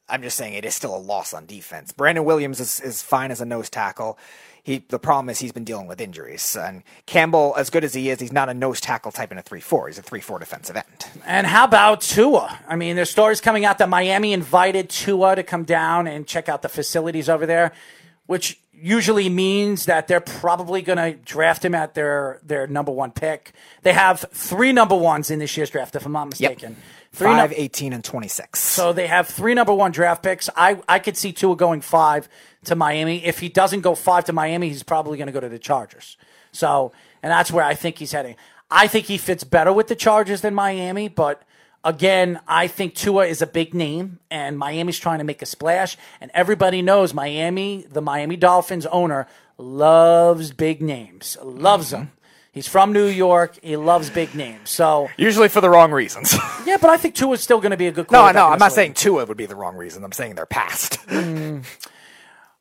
I'm 0.09 0.23
just 0.23 0.37
saying 0.37 0.55
it 0.55 0.65
is 0.65 0.75
still 0.75 0.97
a 0.97 0.99
loss 0.99 1.33
on 1.33 1.47
defense. 1.47 1.93
Brandon 1.93 2.25
Williams 2.25 2.59
is, 2.59 2.81
is 2.81 3.01
fine 3.01 3.31
as 3.31 3.41
a 3.41 3.47
nose 3.47 3.71
tackle. 3.71 4.19
He 4.63 4.85
the 4.89 4.99
problem 4.99 5.31
is 5.31 5.39
he's 5.39 5.53
been 5.53 5.65
dealing 5.65 5.87
with 5.87 6.01
injuries. 6.01 6.57
And 6.57 6.83
Campbell, 7.07 7.55
as 7.57 7.71
good 7.71 7.85
as 7.85 7.95
he 7.95 8.11
is, 8.11 8.21
he's 8.21 8.33
not 8.33 8.49
a 8.49 8.55
nose 8.55 8.81
tackle 8.81 9.13
type 9.13 9.33
in 9.33 9.39
a 9.39 9.43
three-four. 9.43 9.89
He's 9.89 9.99
a 9.99 10.03
three-four 10.03 10.39
defensive 10.39 10.77
end. 10.77 11.07
And 11.25 11.47
how 11.47 11.65
about 11.65 12.03
Tua? 12.03 12.59
I 12.69 12.77
mean, 12.77 12.97
there's 12.97 13.11
stories 13.11 13.41
coming 13.41 13.65
out 13.65 13.79
that 13.79 13.89
Miami 13.89 14.33
invited 14.33 14.89
Tua 14.91 15.37
to 15.37 15.43
come 15.43 15.65
down 15.65 16.07
and 16.07 16.27
check 16.27 16.49
out 16.49 16.63
the 16.63 16.69
facilities 16.69 17.29
over 17.29 17.47
there, 17.47 17.73
which 18.27 18.61
usually 18.73 19.29
means 19.29 19.85
that 19.85 20.09
they're 20.09 20.21
probably 20.21 20.81
going 20.81 20.97
to 20.97 21.13
draft 21.23 21.65
him 21.65 21.75
at 21.75 21.95
their 21.95 22.41
their 22.43 22.67
number 22.67 22.91
one 22.91 23.11
pick. 23.11 23.53
They 23.83 23.93
have 23.93 24.25
three 24.33 24.73
number 24.73 24.97
ones 24.97 25.31
in 25.31 25.39
this 25.39 25.57
year's 25.57 25.71
draft, 25.71 25.95
if 25.97 26.07
I'm 26.07 26.13
not 26.13 26.31
mistaken. 26.31 26.77
Three 27.13 27.27
Five, 27.27 27.53
18, 27.55 27.93
and 27.93 28.05
twenty-six. 28.05 28.61
so 28.61 28.93
they 28.93 29.09
have 29.09 29.27
three 29.27 29.55
number 29.55 29.75
one 29.75 29.91
draft 29.91 30.23
picks. 30.23 30.49
I, 30.55 30.81
I 30.89 31.01
could 31.01 31.17
see 31.17 31.33
Tua 31.33 31.57
going 31.57 31.81
five 31.81 32.29
to 32.65 32.77
Miami. 32.77 33.25
If 33.25 33.41
he 33.41 33.49
doesn't 33.49 33.81
go 33.81 33.97
five 33.97 34.27
to 34.27 34.33
Miami, 34.33 34.69
he's 34.69 34.85
probably 34.85 35.19
going 35.19 35.27
to 35.27 35.33
go 35.33 35.41
to 35.41 35.49
the 35.49 35.59
Chargers. 35.59 36.17
So, 36.53 36.93
and 37.23 37.31
that's 37.31 37.51
where 37.51 37.65
I 37.65 37.75
think 37.75 37.99
he's 37.99 38.13
heading. 38.13 38.37
I 38.71 38.87
think 38.87 39.07
he 39.07 39.19
fits 39.19 39.43
better 39.43 39.73
with 39.73 39.89
the 39.89 39.97
Chargers 39.97 40.43
than 40.43 40.55
Miami, 40.55 41.09
but 41.09 41.43
again, 41.85 42.41
I 42.47 42.69
think 42.69 42.95
Tua 42.95 43.27
is 43.27 43.43
a 43.43 43.47
big 43.47 43.75
name, 43.75 44.21
and 44.31 44.57
Miami's 44.57 44.99
trying 44.99 45.19
to 45.19 45.25
make 45.25 45.43
a 45.43 45.47
splash. 45.47 45.97
And 46.21 46.31
everybody 46.35 46.83
knows 46.83 47.13
Miami, 47.13 47.87
the 47.91 48.01
Miami 48.03 48.37
Dolphins 48.37 48.87
owner, 48.87 49.27
loves 49.59 50.53
big 50.53 50.81
names, 50.81 51.37
loves 51.43 51.87
mm-hmm. 51.89 52.05
them. 52.05 52.13
He's 52.53 52.67
from 52.67 52.93
New 52.93 53.07
York. 53.07 53.59
He 53.63 53.77
loves 53.77 54.11
big 54.11 54.35
names. 54.35 54.71
So 54.71 55.09
Usually 55.17 55.49
for 55.49 55.61
the 55.61 55.71
wrong 55.71 55.93
reasons. 55.93 56.35
yeah, 56.67 56.79
but 56.81 56.91
I 56.91 56.97
think 56.97 57.15
Tua 57.15 57.33
is 57.35 57.41
still 57.41 57.61
going 57.61 57.71
to 57.71 57.77
be 57.77 57.87
a 57.87 57.93
good. 57.93 58.11
no, 58.11 58.19
quarterback 58.21 58.35
no, 58.35 58.47
in 58.49 58.53
I'm 58.55 58.59
not 58.59 58.67
league. 58.67 58.75
saying 58.75 58.95
Tua 58.95 59.25
would 59.27 59.37
be 59.37 59.47
the 59.47 59.55
wrong 59.57 59.77
reason. 59.77 60.03
I'm 60.03 60.13
saying 60.13 60.35
they're 60.35 60.47
past. 60.47 60.99
Mm. 61.07 61.65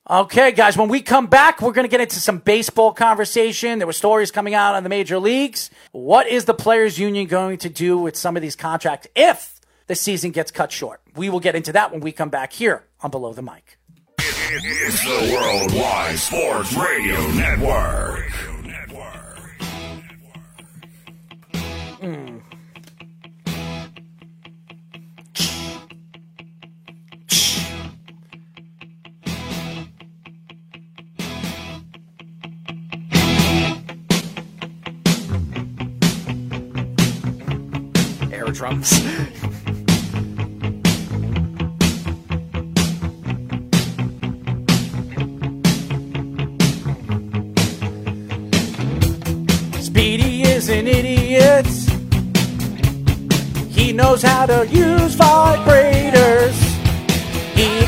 Okay, 0.10 0.52
guys, 0.52 0.76
when 0.76 0.90
we 0.90 1.02
come 1.02 1.28
back, 1.28 1.62
we're 1.62 1.72
going 1.72 1.86
to 1.86 1.90
get 1.90 2.02
into 2.02 2.20
some 2.20 2.40
baseball 2.40 2.94
conversation. 2.94 3.78
There 3.78 3.86
were 3.86 3.94
stories 3.94 4.32
coming 4.32 4.56
out 4.56 4.74
on 4.74 4.82
the 4.82 4.90
major 4.90 5.20
leagues. 5.20 5.70
What 5.92 6.26
is 6.28 6.46
the 6.46 6.56
Players 6.56 6.98
Union 6.98 7.28
going 7.28 7.60
to 7.60 7.70
do 7.70 7.96
with 7.98 8.16
some 8.16 8.36
of 8.36 8.42
these 8.42 8.56
contracts 8.56 9.08
if 9.16 9.60
the 9.86 9.94
season 9.94 10.32
gets 10.32 10.50
cut 10.50 10.72
short? 10.72 11.02
We 11.16 11.30
will 11.30 11.40
get 11.40 11.56
into 11.56 11.74
that 11.74 11.92
when 11.92 12.02
we 12.02 12.12
come 12.12 12.30
back 12.30 12.54
here 12.54 12.86
on 13.02 13.12
Below 13.12 13.34
the 13.34 13.44
Mic. 13.44 13.78
It's 14.52 15.04
the 15.04 15.32
Worldwide 15.36 16.18
Sports 16.18 16.74
Radio 16.74 17.20
Network. 17.34 18.32
Drums. 38.60 38.90
Speedy 49.80 50.42
is 50.42 50.68
an 50.68 50.88
idiot. 50.88 51.66
He 53.70 53.94
knows 53.94 54.22
how 54.22 54.46
to 54.46 54.68
use 54.68 55.16
vibrators. 55.16 56.58
He 57.56 57.86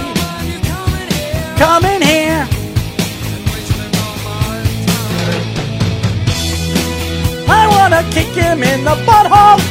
come 1.58 1.84
in 1.84 2.02
here. 2.02 2.48
I 7.50 7.68
wanna 7.68 8.10
kick 8.12 8.28
him 8.28 8.64
in 8.64 8.86
the 8.86 8.96
butthole. 9.06 9.71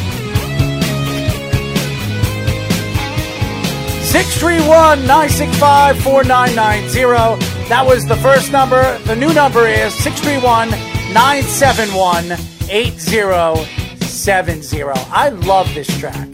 Six 4.11 4.39
three 4.39 4.61
one 4.67 5.07
nine 5.07 5.29
six 5.29 5.57
five 5.57 5.97
four 6.03 6.25
nine 6.25 6.57
nine 6.57 6.89
zero. 6.89 7.37
That 7.69 7.87
was 7.87 8.05
the 8.05 8.17
first 8.17 8.51
number. 8.51 8.99
The 9.05 9.15
new 9.15 9.33
number 9.33 9.69
is 9.69 9.95
631 9.95 10.71
971 11.15 12.33
8070. 12.69 14.83
I 15.13 15.29
love 15.29 15.73
this 15.75 15.87
track. 16.01 16.27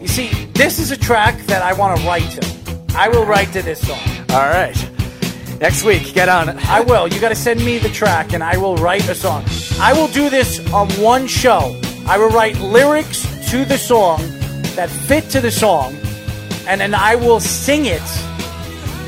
You 0.00 0.08
see, 0.08 0.30
this 0.54 0.78
is 0.78 0.90
a 0.90 0.96
track 0.96 1.38
that 1.48 1.62
I 1.62 1.74
want 1.74 2.00
to 2.00 2.06
write 2.06 2.30
to. 2.30 2.40
I 2.96 3.08
will 3.08 3.26
write 3.26 3.52
to 3.52 3.60
this 3.60 3.86
song. 3.86 4.00
All 4.30 4.48
right. 4.48 4.74
Next 5.60 5.84
week, 5.84 6.14
get 6.14 6.30
on 6.30 6.48
it. 6.48 6.56
I 6.70 6.80
will. 6.80 7.06
You 7.06 7.20
got 7.20 7.28
to 7.28 7.34
send 7.34 7.62
me 7.62 7.76
the 7.76 7.90
track, 7.90 8.32
and 8.32 8.42
I 8.42 8.56
will 8.56 8.76
write 8.76 9.06
a 9.10 9.14
song. 9.14 9.44
I 9.78 9.92
will 9.92 10.08
do 10.08 10.30
this 10.30 10.58
on 10.72 10.88
one 10.92 11.26
show. 11.26 11.78
I 12.06 12.16
will 12.16 12.30
write 12.30 12.56
lyrics 12.60 13.26
to 13.50 13.66
the 13.66 13.76
song 13.76 14.20
that 14.74 14.88
fit 14.88 15.28
to 15.32 15.42
the 15.42 15.50
song, 15.50 15.94
and 16.68 16.82
then 16.82 16.94
I 16.94 17.14
will 17.14 17.40
sing 17.40 17.86
it 17.86 18.02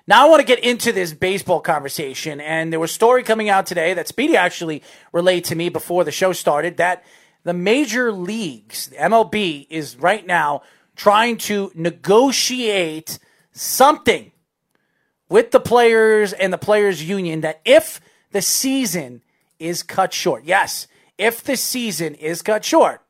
Now 0.09 0.27
I 0.27 0.29
want 0.29 0.41
to 0.41 0.47
get 0.47 0.64
into 0.64 0.93
this 0.93 1.12
baseball 1.12 1.61
conversation, 1.61 2.41
and 2.41 2.73
there 2.73 2.81
was 2.81 2.91
a 2.91 2.95
story 2.95 3.23
coming 3.23 3.49
out 3.49 3.67
today 3.67 3.95
that 3.95 4.09
Speedy 4.09 4.37
actually 4.37 4.83
relayed 5.12 5.45
to 5.45 5.55
me 5.55 5.69
before 5.69 6.03
the 6.03 6.11
show 6.11 6.33
started 6.33 6.79
that 6.79 7.05
the 7.45 7.53
major 7.53 8.11
leagues, 8.11 8.89
the 8.89 8.97
MLB, 8.97 9.69
is 9.71 9.95
right 9.97 10.27
now 10.27 10.62
trying 10.97 11.39
to 11.39 11.71
negotiate 11.75 13.21
something 13.53 14.33
with 15.29 15.53
the 15.53 15.61
players 15.61 16.33
and 16.33 16.53
the 16.53 16.59
players 16.59 17.09
union 17.09 17.43
that 17.43 17.61
if 17.64 18.01
the 18.33 18.43
season 18.43 19.23
is 19.61 19.85
cut 19.85 20.12
short, 20.12 20.45
yes, 20.45 20.89
if 21.19 21.43
the 21.43 21.57
season 21.57 22.14
is 22.14 22.43
cut 22.43 22.64
short, 22.64 23.03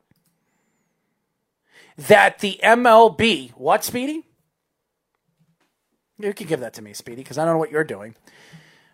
that 1.97 2.39
the 2.39 2.59
MLB, 2.63 3.51
what, 3.51 3.83
Speedy? 3.83 4.23
You 6.19 6.33
can 6.33 6.47
give 6.47 6.59
that 6.61 6.73
to 6.75 6.81
me, 6.81 6.93
Speedy, 6.93 7.21
because 7.21 7.37
I 7.37 7.45
don't 7.45 7.55
know 7.55 7.59
what 7.59 7.71
you're 7.71 7.83
doing. 7.83 8.15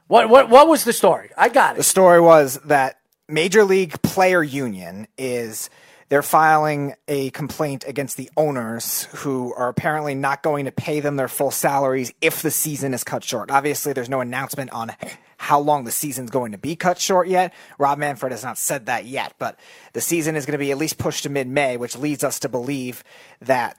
What 0.07 0.29
what 0.29 0.49
what 0.49 0.67
was 0.67 0.83
the 0.83 0.93
story? 0.93 1.29
I 1.37 1.49
got 1.49 1.75
it. 1.75 1.77
The 1.77 1.83
story 1.83 2.19
was 2.19 2.59
that 2.65 2.99
Major 3.29 3.63
League 3.63 4.01
Player 4.01 4.43
Union 4.43 5.07
is 5.17 5.69
they're 6.13 6.21
filing 6.21 6.93
a 7.07 7.31
complaint 7.31 7.85
against 7.87 8.17
the 8.17 8.29
owners 8.37 9.05
who 9.15 9.51
are 9.55 9.67
apparently 9.67 10.13
not 10.13 10.43
going 10.43 10.65
to 10.65 10.71
pay 10.71 10.99
them 10.99 11.15
their 11.15 11.27
full 11.27 11.49
salaries 11.49 12.13
if 12.21 12.43
the 12.43 12.51
season 12.51 12.93
is 12.93 13.03
cut 13.03 13.23
short. 13.23 13.49
Obviously, 13.49 13.93
there's 13.93 14.11
no 14.11 14.21
announcement 14.21 14.69
on 14.69 14.91
how 15.37 15.59
long 15.59 15.85
the 15.85 15.91
season's 15.91 16.29
going 16.29 16.51
to 16.51 16.57
be 16.59 16.75
cut 16.75 16.99
short 16.99 17.27
yet. 17.27 17.51
Rob 17.79 17.97
Manfred 17.97 18.31
has 18.31 18.43
not 18.43 18.59
said 18.59 18.85
that 18.85 19.05
yet, 19.05 19.33
but 19.39 19.59
the 19.93 20.01
season 20.01 20.35
is 20.35 20.45
going 20.45 20.51
to 20.51 20.59
be 20.59 20.69
at 20.69 20.77
least 20.77 20.99
pushed 20.99 21.23
to 21.23 21.29
mid-May, 21.29 21.77
which 21.77 21.97
leads 21.97 22.23
us 22.23 22.37
to 22.41 22.47
believe 22.47 23.03
that 23.41 23.75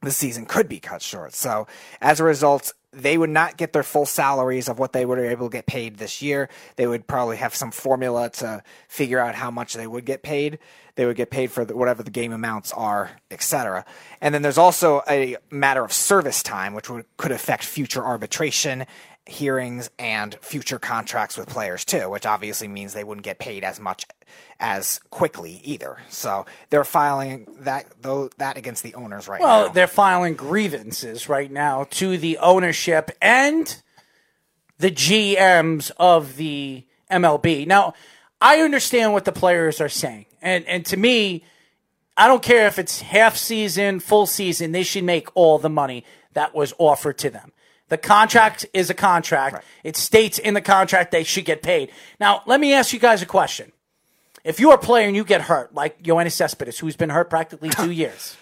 the 0.00 0.12
season 0.12 0.46
could 0.46 0.68
be 0.68 0.78
cut 0.78 1.02
short. 1.02 1.34
So 1.34 1.66
as 2.00 2.20
a 2.20 2.24
result, 2.24 2.72
they 2.92 3.16
would 3.16 3.30
not 3.30 3.56
get 3.56 3.72
their 3.72 3.82
full 3.82 4.04
salaries 4.04 4.68
of 4.68 4.78
what 4.78 4.92
they 4.92 5.06
were 5.06 5.24
able 5.24 5.48
to 5.48 5.52
get 5.52 5.66
paid 5.66 5.96
this 5.96 6.20
year. 6.20 6.48
They 6.76 6.86
would 6.86 7.06
probably 7.06 7.38
have 7.38 7.54
some 7.54 7.70
formula 7.70 8.30
to 8.30 8.62
figure 8.86 9.18
out 9.18 9.34
how 9.34 9.50
much 9.50 9.74
they 9.74 9.86
would 9.86 10.04
get 10.04 10.22
paid. 10.22 10.58
They 10.94 11.06
would 11.06 11.16
get 11.16 11.30
paid 11.30 11.50
for 11.50 11.64
the, 11.64 11.74
whatever 11.76 12.02
the 12.02 12.10
game 12.10 12.32
amounts 12.32 12.72
are, 12.72 13.10
etc. 13.30 13.84
And 14.20 14.34
then 14.34 14.42
there's 14.42 14.58
also 14.58 15.02
a 15.08 15.36
matter 15.50 15.84
of 15.84 15.92
service 15.92 16.42
time, 16.42 16.74
which 16.74 16.90
would, 16.90 17.06
could 17.16 17.32
affect 17.32 17.64
future 17.64 18.04
arbitration 18.04 18.86
hearings 19.24 19.88
and 19.98 20.34
future 20.40 20.78
contracts 20.78 21.36
with 21.36 21.48
players 21.48 21.84
too, 21.84 22.10
which 22.10 22.26
obviously 22.26 22.66
means 22.66 22.92
they 22.92 23.04
wouldn't 23.04 23.24
get 23.24 23.38
paid 23.38 23.62
as 23.62 23.78
much 23.78 24.04
as 24.58 25.00
quickly 25.10 25.60
either. 25.62 25.98
So 26.08 26.44
they're 26.70 26.84
filing 26.84 27.46
that 27.60 27.86
though 28.00 28.30
that 28.38 28.56
against 28.56 28.82
the 28.82 28.94
owners 28.94 29.28
right 29.28 29.40
Well, 29.40 29.48
now. 29.48 29.64
Well, 29.64 29.72
they're 29.72 29.86
filing 29.86 30.34
grievances 30.34 31.28
right 31.28 31.50
now 31.50 31.84
to 31.90 32.18
the 32.18 32.38
ownership 32.38 33.10
and 33.20 33.80
the 34.78 34.90
GMs 34.90 35.92
of 35.98 36.36
the 36.36 36.84
MLB. 37.10 37.66
Now, 37.66 37.94
I 38.42 38.60
understand 38.60 39.12
what 39.12 39.24
the 39.24 39.32
players 39.32 39.80
are 39.80 39.88
saying. 39.88 40.26
And 40.42 40.66
and 40.66 40.84
to 40.86 40.96
me, 40.96 41.44
I 42.16 42.26
don't 42.26 42.42
care 42.42 42.66
if 42.66 42.78
it's 42.78 43.00
half 43.00 43.36
season, 43.36 44.00
full 44.00 44.26
season, 44.26 44.72
they 44.72 44.82
should 44.82 45.04
make 45.04 45.28
all 45.34 45.58
the 45.58 45.70
money 45.70 46.04
that 46.32 46.52
was 46.54 46.74
offered 46.78 47.18
to 47.18 47.30
them. 47.30 47.52
The 47.88 47.98
contract 47.98 48.66
is 48.74 48.90
a 48.90 48.94
contract. 48.94 49.64
It 49.84 49.96
states 49.96 50.38
in 50.38 50.54
the 50.54 50.60
contract 50.60 51.12
they 51.12 51.24
should 51.24 51.44
get 51.44 51.62
paid. 51.62 51.92
Now, 52.18 52.42
let 52.46 52.58
me 52.58 52.72
ask 52.72 52.92
you 52.92 52.98
guys 52.98 53.22
a 53.22 53.26
question. 53.26 53.70
If 54.44 54.58
you're 54.58 54.74
a 54.74 54.78
player 54.78 55.06
and 55.06 55.14
you 55.14 55.24
get 55.24 55.42
hurt, 55.42 55.72
like 55.72 56.02
Yoenis 56.02 56.32
Cespedes, 56.32 56.78
who's 56.80 56.96
been 56.96 57.10
hurt 57.10 57.30
practically 57.30 57.68
two 57.68 57.90
years, 58.02 58.36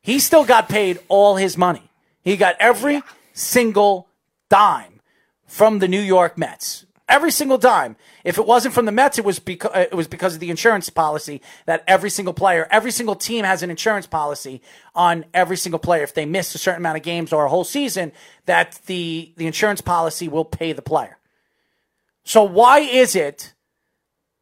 he 0.00 0.18
still 0.18 0.44
got 0.44 0.68
paid 0.68 0.98
all 1.08 1.36
his 1.36 1.56
money. 1.56 1.90
He 2.24 2.36
got 2.36 2.56
every 2.58 3.02
single 3.34 4.08
dime 4.48 5.00
from 5.46 5.78
the 5.78 5.86
New 5.86 6.00
York 6.00 6.36
Mets. 6.36 6.86
Every 7.08 7.30
single 7.30 7.58
dime. 7.58 7.96
If 8.28 8.36
it 8.36 8.44
wasn't 8.44 8.74
from 8.74 8.84
the 8.84 8.92
Mets, 8.92 9.18
it 9.18 9.24
was 9.24 9.38
because 9.38 9.70
uh, 9.74 9.86
it 9.90 9.94
was 9.94 10.06
because 10.06 10.34
of 10.34 10.40
the 10.40 10.50
insurance 10.50 10.90
policy 10.90 11.40
that 11.64 11.82
every 11.88 12.10
single 12.10 12.34
player, 12.34 12.68
every 12.70 12.90
single 12.90 13.14
team 13.14 13.42
has 13.42 13.62
an 13.62 13.70
insurance 13.70 14.06
policy 14.06 14.60
on 14.94 15.24
every 15.32 15.56
single 15.56 15.78
player. 15.78 16.02
If 16.02 16.12
they 16.12 16.26
miss 16.26 16.54
a 16.54 16.58
certain 16.58 16.82
amount 16.82 16.98
of 16.98 17.02
games 17.02 17.32
or 17.32 17.46
a 17.46 17.48
whole 17.48 17.64
season, 17.64 18.12
that 18.44 18.80
the 18.84 19.32
the 19.38 19.46
insurance 19.46 19.80
policy 19.80 20.28
will 20.28 20.44
pay 20.44 20.74
the 20.74 20.82
player. 20.82 21.16
So 22.22 22.42
why 22.42 22.80
is 22.80 23.16
it 23.16 23.54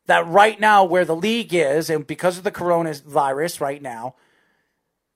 that 0.06 0.26
right 0.26 0.58
now 0.58 0.82
where 0.82 1.04
the 1.04 1.14
league 1.14 1.54
is, 1.54 1.88
and 1.88 2.04
because 2.04 2.38
of 2.38 2.42
the 2.42 2.50
coronavirus 2.50 3.60
right 3.60 3.80
now, 3.80 4.16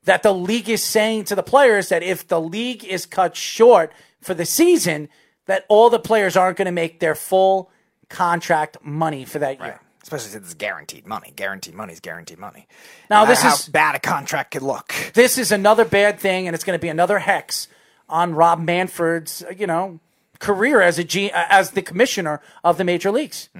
that 0.05 0.23
the 0.23 0.33
league 0.33 0.69
is 0.69 0.85
saying 0.85 1.25
to 1.25 1.35
the 1.35 1.43
players 1.43 1.89
that 1.89 2.05
if 2.05 2.29
the 2.29 2.41
league 2.41 2.85
is 2.85 3.05
cut 3.05 3.35
short 3.35 3.93
for 4.21 4.35
the 4.35 4.47
season, 4.47 5.09
that 5.47 5.67
all 5.69 5.91
the 5.91 5.99
players 5.99 6.37
aren't 6.37 6.57
going 6.57 6.67
to 6.67 6.71
make 6.71 7.01
their 7.01 7.17
full 7.17 7.73
contract 8.11 8.77
money 8.83 9.25
for 9.25 9.39
that 9.39 9.59
year. 9.61 9.81
Especially 10.03 10.31
since 10.31 10.47
it's 10.47 10.55
guaranteed 10.55 11.07
money. 11.07 11.33
Guaranteed 11.37 11.75
money 11.75 11.93
is 11.93 12.01
guaranteed 12.01 12.39
money. 12.39 12.67
Now, 13.09 13.25
No 13.25 13.31
this 13.31 13.45
is 13.45 13.69
bad 13.69 13.95
a 13.95 13.99
contract 13.99 14.51
could 14.53 14.63
look. 14.63 14.95
This 15.15 15.37
is 15.39 15.53
another 15.53 15.85
bad 15.85 16.19
thing, 16.19 16.47
and 16.47 16.55
it's 16.55 16.65
going 16.65 16.79
to 16.79 16.83
be 16.83 16.89
another 16.89 17.19
hex 17.19 17.69
on 18.09 18.35
Rob 18.35 18.61
Manfred's, 18.61 19.43
uh, 19.43 19.53
you 19.57 19.67
know, 19.67 20.01
career 20.39 20.81
as 20.81 20.99
a 20.99 21.05
G, 21.05 21.31
uh, 21.31 21.45
as 21.49 21.73
the 21.73 21.83
commissioner 21.83 22.41
of 22.65 22.79
the 22.79 22.85
major 22.85 23.11
leagues. 23.11 23.51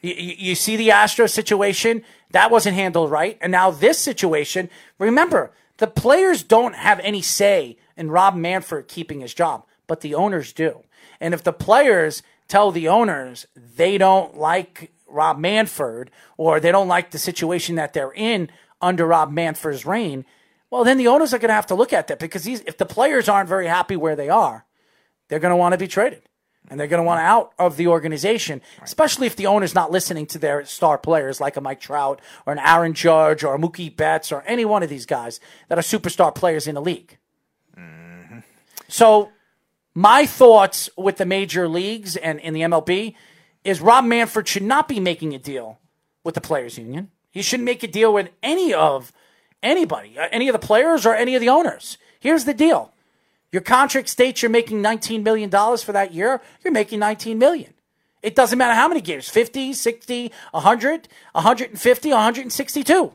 You, 0.00 0.14
you 0.14 0.34
you 0.38 0.54
see 0.54 0.76
the 0.76 0.90
Astro 0.92 1.26
situation 1.26 2.02
that 2.30 2.50
wasn't 2.50 2.76
handled 2.76 3.10
right, 3.10 3.36
and 3.40 3.50
now 3.52 3.70
this 3.70 3.98
situation. 3.98 4.70
Remember, 4.98 5.50
the 5.78 5.88
players 5.88 6.42
don't 6.44 6.76
have 6.76 7.00
any 7.00 7.22
say 7.22 7.76
in 7.96 8.10
Rob 8.10 8.36
Manfred 8.36 8.86
keeping 8.88 9.20
his 9.20 9.34
job, 9.34 9.64
but 9.88 10.00
the 10.00 10.14
owners 10.14 10.52
do. 10.52 10.84
And 11.20 11.34
if 11.34 11.42
the 11.42 11.52
players 11.52 12.22
tell 12.52 12.70
the 12.70 12.86
owners 12.86 13.46
they 13.56 13.96
don't 13.96 14.36
like 14.36 14.92
Rob 15.06 15.38
Manfred 15.38 16.10
or 16.36 16.60
they 16.60 16.70
don't 16.70 16.86
like 16.86 17.10
the 17.10 17.18
situation 17.18 17.76
that 17.76 17.94
they're 17.94 18.12
in 18.12 18.50
under 18.82 19.06
Rob 19.06 19.32
Manfred's 19.32 19.86
reign, 19.86 20.26
well, 20.68 20.84
then 20.84 20.98
the 20.98 21.08
owners 21.08 21.32
are 21.32 21.38
going 21.38 21.48
to 21.48 21.54
have 21.54 21.68
to 21.68 21.74
look 21.74 21.94
at 21.94 22.08
that 22.08 22.18
because 22.18 22.44
these, 22.44 22.60
if 22.66 22.76
the 22.76 22.84
players 22.84 23.26
aren't 23.26 23.48
very 23.48 23.68
happy 23.68 23.96
where 23.96 24.14
they 24.14 24.28
are, 24.28 24.66
they're 25.28 25.38
going 25.38 25.50
to 25.50 25.56
want 25.56 25.72
to 25.72 25.78
be 25.78 25.88
traded 25.88 26.20
and 26.68 26.78
they're 26.78 26.88
going 26.88 27.02
to 27.02 27.06
want 27.06 27.22
out 27.22 27.54
of 27.58 27.78
the 27.78 27.86
organization, 27.86 28.60
especially 28.82 29.26
if 29.26 29.34
the 29.34 29.46
owner's 29.46 29.74
not 29.74 29.90
listening 29.90 30.26
to 30.26 30.38
their 30.38 30.62
star 30.66 30.98
players 30.98 31.40
like 31.40 31.56
a 31.56 31.60
Mike 31.62 31.80
Trout 31.80 32.20
or 32.44 32.52
an 32.52 32.58
Aaron 32.58 32.92
Judge 32.92 33.42
or 33.44 33.54
a 33.54 33.58
Mookie 33.58 33.94
Betts 33.96 34.30
or 34.30 34.42
any 34.46 34.66
one 34.66 34.82
of 34.82 34.90
these 34.90 35.06
guys 35.06 35.40
that 35.70 35.78
are 35.78 35.82
superstar 35.82 36.34
players 36.34 36.66
in 36.66 36.74
the 36.74 36.82
league. 36.82 37.16
Mm-hmm. 37.78 38.40
So, 38.88 39.30
my 39.94 40.26
thoughts 40.26 40.88
with 40.96 41.18
the 41.18 41.26
major 41.26 41.68
leagues 41.68 42.16
and 42.16 42.40
in 42.40 42.54
the 42.54 42.62
MLB 42.62 43.14
is 43.64 43.80
Rob 43.80 44.04
Manfred 44.04 44.48
should 44.48 44.62
not 44.62 44.88
be 44.88 45.00
making 45.00 45.34
a 45.34 45.38
deal 45.38 45.78
with 46.24 46.34
the 46.34 46.40
players 46.40 46.78
union. 46.78 47.10
He 47.30 47.42
shouldn't 47.42 47.64
make 47.64 47.82
a 47.82 47.88
deal 47.88 48.12
with 48.12 48.30
any 48.42 48.72
of 48.72 49.12
anybody, 49.62 50.18
uh, 50.18 50.28
any 50.30 50.48
of 50.48 50.52
the 50.52 50.66
players 50.66 51.06
or 51.06 51.14
any 51.14 51.34
of 51.34 51.40
the 51.40 51.48
owners. 51.48 51.98
Here's 52.20 52.44
the 52.44 52.54
deal. 52.54 52.92
Your 53.50 53.62
contract 53.62 54.08
states 54.08 54.42
you're 54.42 54.50
making 54.50 54.82
$19 54.82 55.22
million 55.22 55.50
for 55.50 55.92
that 55.92 56.14
year. 56.14 56.40
You're 56.64 56.72
making 56.72 56.98
19 57.00 57.38
million. 57.38 57.74
It 58.22 58.34
doesn't 58.34 58.58
matter 58.58 58.74
how 58.74 58.88
many 58.88 59.00
games 59.00 59.28
50, 59.28 59.72
60, 59.72 60.32
100, 60.52 61.08
150, 61.32 62.08
162. 62.08 63.12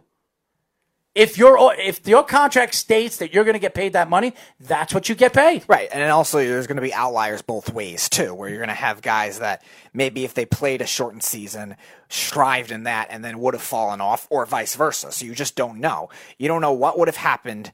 If 1.17 1.35
your 1.35 1.73
if 1.79 2.07
your 2.07 2.23
contract 2.23 2.75
states 2.75 3.17
that 3.17 3.33
you're 3.33 3.43
going 3.43 3.55
to 3.55 3.59
get 3.59 3.73
paid 3.73 3.93
that 3.93 4.07
money, 4.07 4.35
that's 4.59 4.93
what 4.93 5.09
you 5.09 5.15
get 5.15 5.33
paid. 5.33 5.65
Right, 5.67 5.89
and 5.91 6.09
also 6.11 6.37
there's 6.37 6.67
going 6.67 6.75
to 6.75 6.81
be 6.81 6.93
outliers 6.93 7.41
both 7.41 7.73
ways 7.73 8.07
too, 8.07 8.35
where 8.35 8.47
you're 8.47 8.59
going 8.59 8.69
to 8.69 8.75
have 8.75 9.01
guys 9.01 9.39
that 9.39 9.63
maybe 9.93 10.25
if 10.25 10.35
they 10.35 10.45
played 10.45 10.79
a 10.79 10.85
shortened 10.85 11.23
season, 11.23 11.75
strived 12.07 12.71
in 12.71 12.83
that, 12.83 13.07
and 13.09 13.25
then 13.25 13.39
would 13.39 13.55
have 13.55 13.63
fallen 13.63 13.99
off, 13.99 14.27
or 14.29 14.45
vice 14.45 14.75
versa. 14.75 15.11
So 15.11 15.25
you 15.25 15.33
just 15.33 15.55
don't 15.55 15.79
know. 15.79 16.09
You 16.37 16.47
don't 16.47 16.61
know 16.61 16.73
what 16.73 16.99
would 16.99 17.07
have 17.07 17.17
happened. 17.17 17.71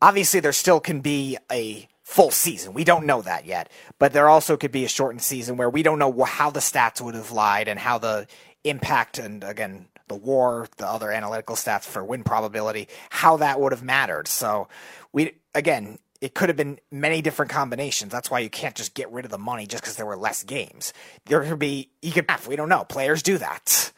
Obviously, 0.00 0.38
there 0.38 0.52
still 0.52 0.78
can 0.78 1.00
be 1.00 1.38
a 1.50 1.88
full 2.04 2.30
season. 2.30 2.72
We 2.72 2.84
don't 2.84 3.04
know 3.04 3.20
that 3.22 3.46
yet, 3.46 3.68
but 3.98 4.12
there 4.12 4.28
also 4.28 4.56
could 4.56 4.72
be 4.72 4.84
a 4.84 4.88
shortened 4.88 5.22
season 5.22 5.56
where 5.56 5.68
we 5.68 5.82
don't 5.82 5.98
know 5.98 6.22
how 6.22 6.50
the 6.50 6.60
stats 6.60 7.00
would 7.00 7.16
have 7.16 7.32
lied 7.32 7.66
and 7.66 7.80
how 7.80 7.98
the 7.98 8.28
impact 8.62 9.18
and 9.18 9.42
again 9.42 9.86
the 10.10 10.16
WAR, 10.16 10.66
the 10.76 10.86
other 10.86 11.10
analytical 11.12 11.54
stats 11.54 11.84
for 11.84 12.04
win 12.04 12.24
probability, 12.24 12.88
how 13.10 13.36
that 13.36 13.60
would 13.60 13.70
have 13.70 13.84
mattered. 13.84 14.26
So 14.26 14.68
we 15.12 15.34
again, 15.54 15.98
it 16.20 16.34
could 16.34 16.48
have 16.48 16.56
been 16.56 16.80
many 16.90 17.22
different 17.22 17.50
combinations. 17.50 18.10
That's 18.10 18.28
why 18.28 18.40
you 18.40 18.50
can't 18.50 18.74
just 18.74 18.94
get 18.94 19.10
rid 19.12 19.24
of 19.24 19.30
the 19.30 19.38
money 19.38 19.66
just 19.66 19.84
because 19.84 19.96
there 19.96 20.04
were 20.04 20.16
less 20.16 20.42
games. 20.42 20.92
There 21.26 21.42
could 21.44 21.60
be 21.60 21.90
you 22.02 22.10
could 22.10 22.26
we 22.48 22.56
don't 22.56 22.68
know. 22.68 22.84
Players 22.84 23.22
do 23.22 23.38
that. 23.38 23.92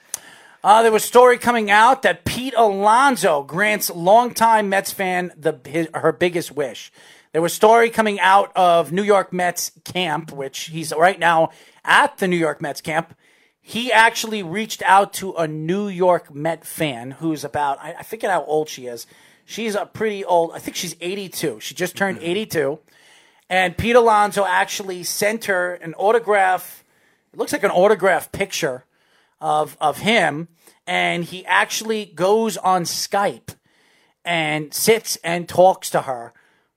Uh, 0.62 0.82
there 0.82 0.92
was 0.92 1.02
a 1.02 1.06
story 1.06 1.38
coming 1.38 1.70
out 1.70 2.02
that 2.02 2.24
Pete 2.24 2.54
Alonso 2.56 3.42
grants 3.42 3.90
longtime 3.90 4.68
Mets 4.68 4.92
fan 4.92 5.32
the 5.34 5.58
his, 5.64 5.88
her 5.94 6.12
biggest 6.12 6.52
wish. 6.52 6.92
There 7.32 7.40
was 7.40 7.52
a 7.52 7.56
story 7.56 7.88
coming 7.88 8.20
out 8.20 8.52
of 8.54 8.92
New 8.92 9.02
York 9.02 9.32
Mets 9.32 9.72
camp, 9.84 10.30
which 10.30 10.64
he's 10.64 10.92
right 10.92 11.18
now 11.18 11.50
at 11.82 12.18
the 12.18 12.28
New 12.28 12.36
York 12.36 12.60
Mets 12.60 12.82
camp 12.82 13.14
he 13.64 13.92
actually 13.92 14.42
reached 14.42 14.82
out 14.82 15.12
to 15.14 15.34
a 15.34 15.46
New 15.46 15.86
York 15.86 16.34
Met 16.34 16.66
fan 16.66 17.12
who's 17.12 17.44
about, 17.44 17.78
I, 17.78 17.94
I 18.00 18.02
forget 18.02 18.28
how 18.30 18.44
old 18.44 18.68
she 18.68 18.86
is. 18.86 19.06
She's 19.44 19.76
a 19.76 19.86
pretty 19.86 20.24
old, 20.24 20.50
I 20.52 20.58
think 20.58 20.76
she's 20.76 20.96
82. 21.00 21.60
She 21.60 21.74
just 21.74 21.96
turned 21.96 22.18
mm-hmm. 22.18 22.26
82. 22.26 22.80
And 23.48 23.76
Pete 23.76 23.94
Alonso 23.94 24.44
actually 24.44 25.04
sent 25.04 25.44
her 25.44 25.74
an 25.74 25.94
autograph. 25.94 26.84
It 27.32 27.38
looks 27.38 27.52
like 27.52 27.62
an 27.62 27.70
autograph 27.70 28.32
picture 28.32 28.84
of, 29.40 29.76
of 29.80 29.98
him. 29.98 30.48
And 30.84 31.22
he 31.24 31.46
actually 31.46 32.06
goes 32.06 32.56
on 32.56 32.82
Skype 32.82 33.54
and 34.24 34.74
sits 34.74 35.16
and 35.22 35.48
talks 35.48 35.88
to 35.90 36.02
her 36.02 36.32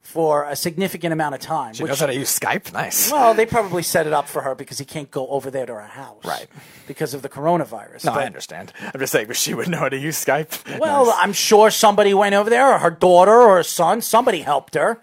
for 0.06 0.44
a 0.44 0.56
significant 0.56 1.12
amount 1.12 1.34
of 1.34 1.42
time. 1.42 1.74
She 1.74 1.82
which, 1.82 1.90
knows 1.90 2.00
how 2.00 2.06
to 2.06 2.14
use 2.14 2.40
Skype. 2.40 2.72
Nice. 2.72 3.12
Well, 3.12 3.34
they 3.34 3.48
probably 3.48 3.82
set 3.82 4.06
it 4.06 4.14
up 4.14 4.28
for 4.28 4.44
her 4.44 4.54
because 4.54 4.78
he 4.78 4.86
can't 4.86 5.10
go 5.10 5.28
over 5.30 5.50
there 5.50 5.66
to 5.66 5.74
her 5.74 5.82
house, 5.82 6.24
right? 6.24 6.48
Because 6.88 7.16
of 7.16 7.24
the 7.24 7.28
coronavirus. 7.28 8.06
No, 8.06 8.14
but, 8.14 8.22
I 8.22 8.26
understand. 8.26 8.72
I'm 8.80 9.00
just 9.00 9.12
saying, 9.12 9.26
but 9.26 9.36
she 9.36 9.56
would 9.56 9.68
know 9.68 9.80
how 9.80 9.90
to 9.90 9.98
use 9.98 10.24
Skype. 10.24 10.80
Well, 10.86 11.06
nice. 11.08 11.16
I'm 11.20 11.34
sure 11.34 11.72
somebody 11.72 12.14
went 12.14 12.36
over 12.36 12.50
there, 12.50 12.74
or 12.74 12.78
her 12.78 12.92
daughter, 12.92 13.34
or 13.34 13.58
her 13.58 13.64
son. 13.64 14.02
Somebody 14.02 14.42
helped 14.42 14.76
her, 14.76 15.02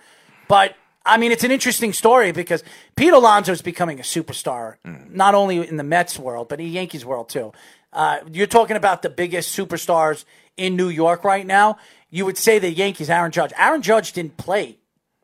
but. 0.48 0.76
I 1.04 1.16
mean, 1.16 1.32
it's 1.32 1.42
an 1.42 1.50
interesting 1.50 1.92
story 1.92 2.30
because 2.30 2.62
Pete 2.94 3.12
Alonso 3.12 3.50
is 3.50 3.60
becoming 3.60 3.98
a 3.98 4.04
superstar, 4.04 4.76
mm. 4.86 5.10
not 5.10 5.34
only 5.34 5.66
in 5.66 5.76
the 5.76 5.82
Mets 5.82 6.16
world, 6.16 6.48
but 6.48 6.60
in 6.60 6.66
the 6.66 6.70
Yankees 6.70 7.04
world 7.04 7.28
too. 7.28 7.52
Uh, 7.92 8.18
you're 8.30 8.46
talking 8.46 8.76
about 8.76 9.02
the 9.02 9.10
biggest 9.10 9.58
superstars 9.58 10.24
in 10.56 10.76
New 10.76 10.88
York 10.88 11.24
right 11.24 11.44
now. 11.44 11.76
You 12.08 12.24
would 12.24 12.38
say 12.38 12.60
the 12.60 12.70
Yankees, 12.70 13.10
Aaron 13.10 13.32
Judge. 13.32 13.52
Aaron 13.58 13.82
Judge 13.82 14.12
didn't 14.12 14.36
play 14.36 14.78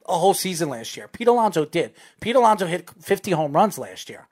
a 0.09 0.19
whole 0.19 0.35
season 0.35 0.69
last 0.69 0.97
year. 0.97 1.09
Pete 1.09 1.29
Alonso 1.29 1.65
did. 1.65 1.93
Pete 2.21 2.37
Alonso 2.37 2.67
hit 2.67 2.91
50 3.01 3.33
home 3.33 3.53
runs 3.53 3.79
last 3.79 4.09
year. 4.09 4.27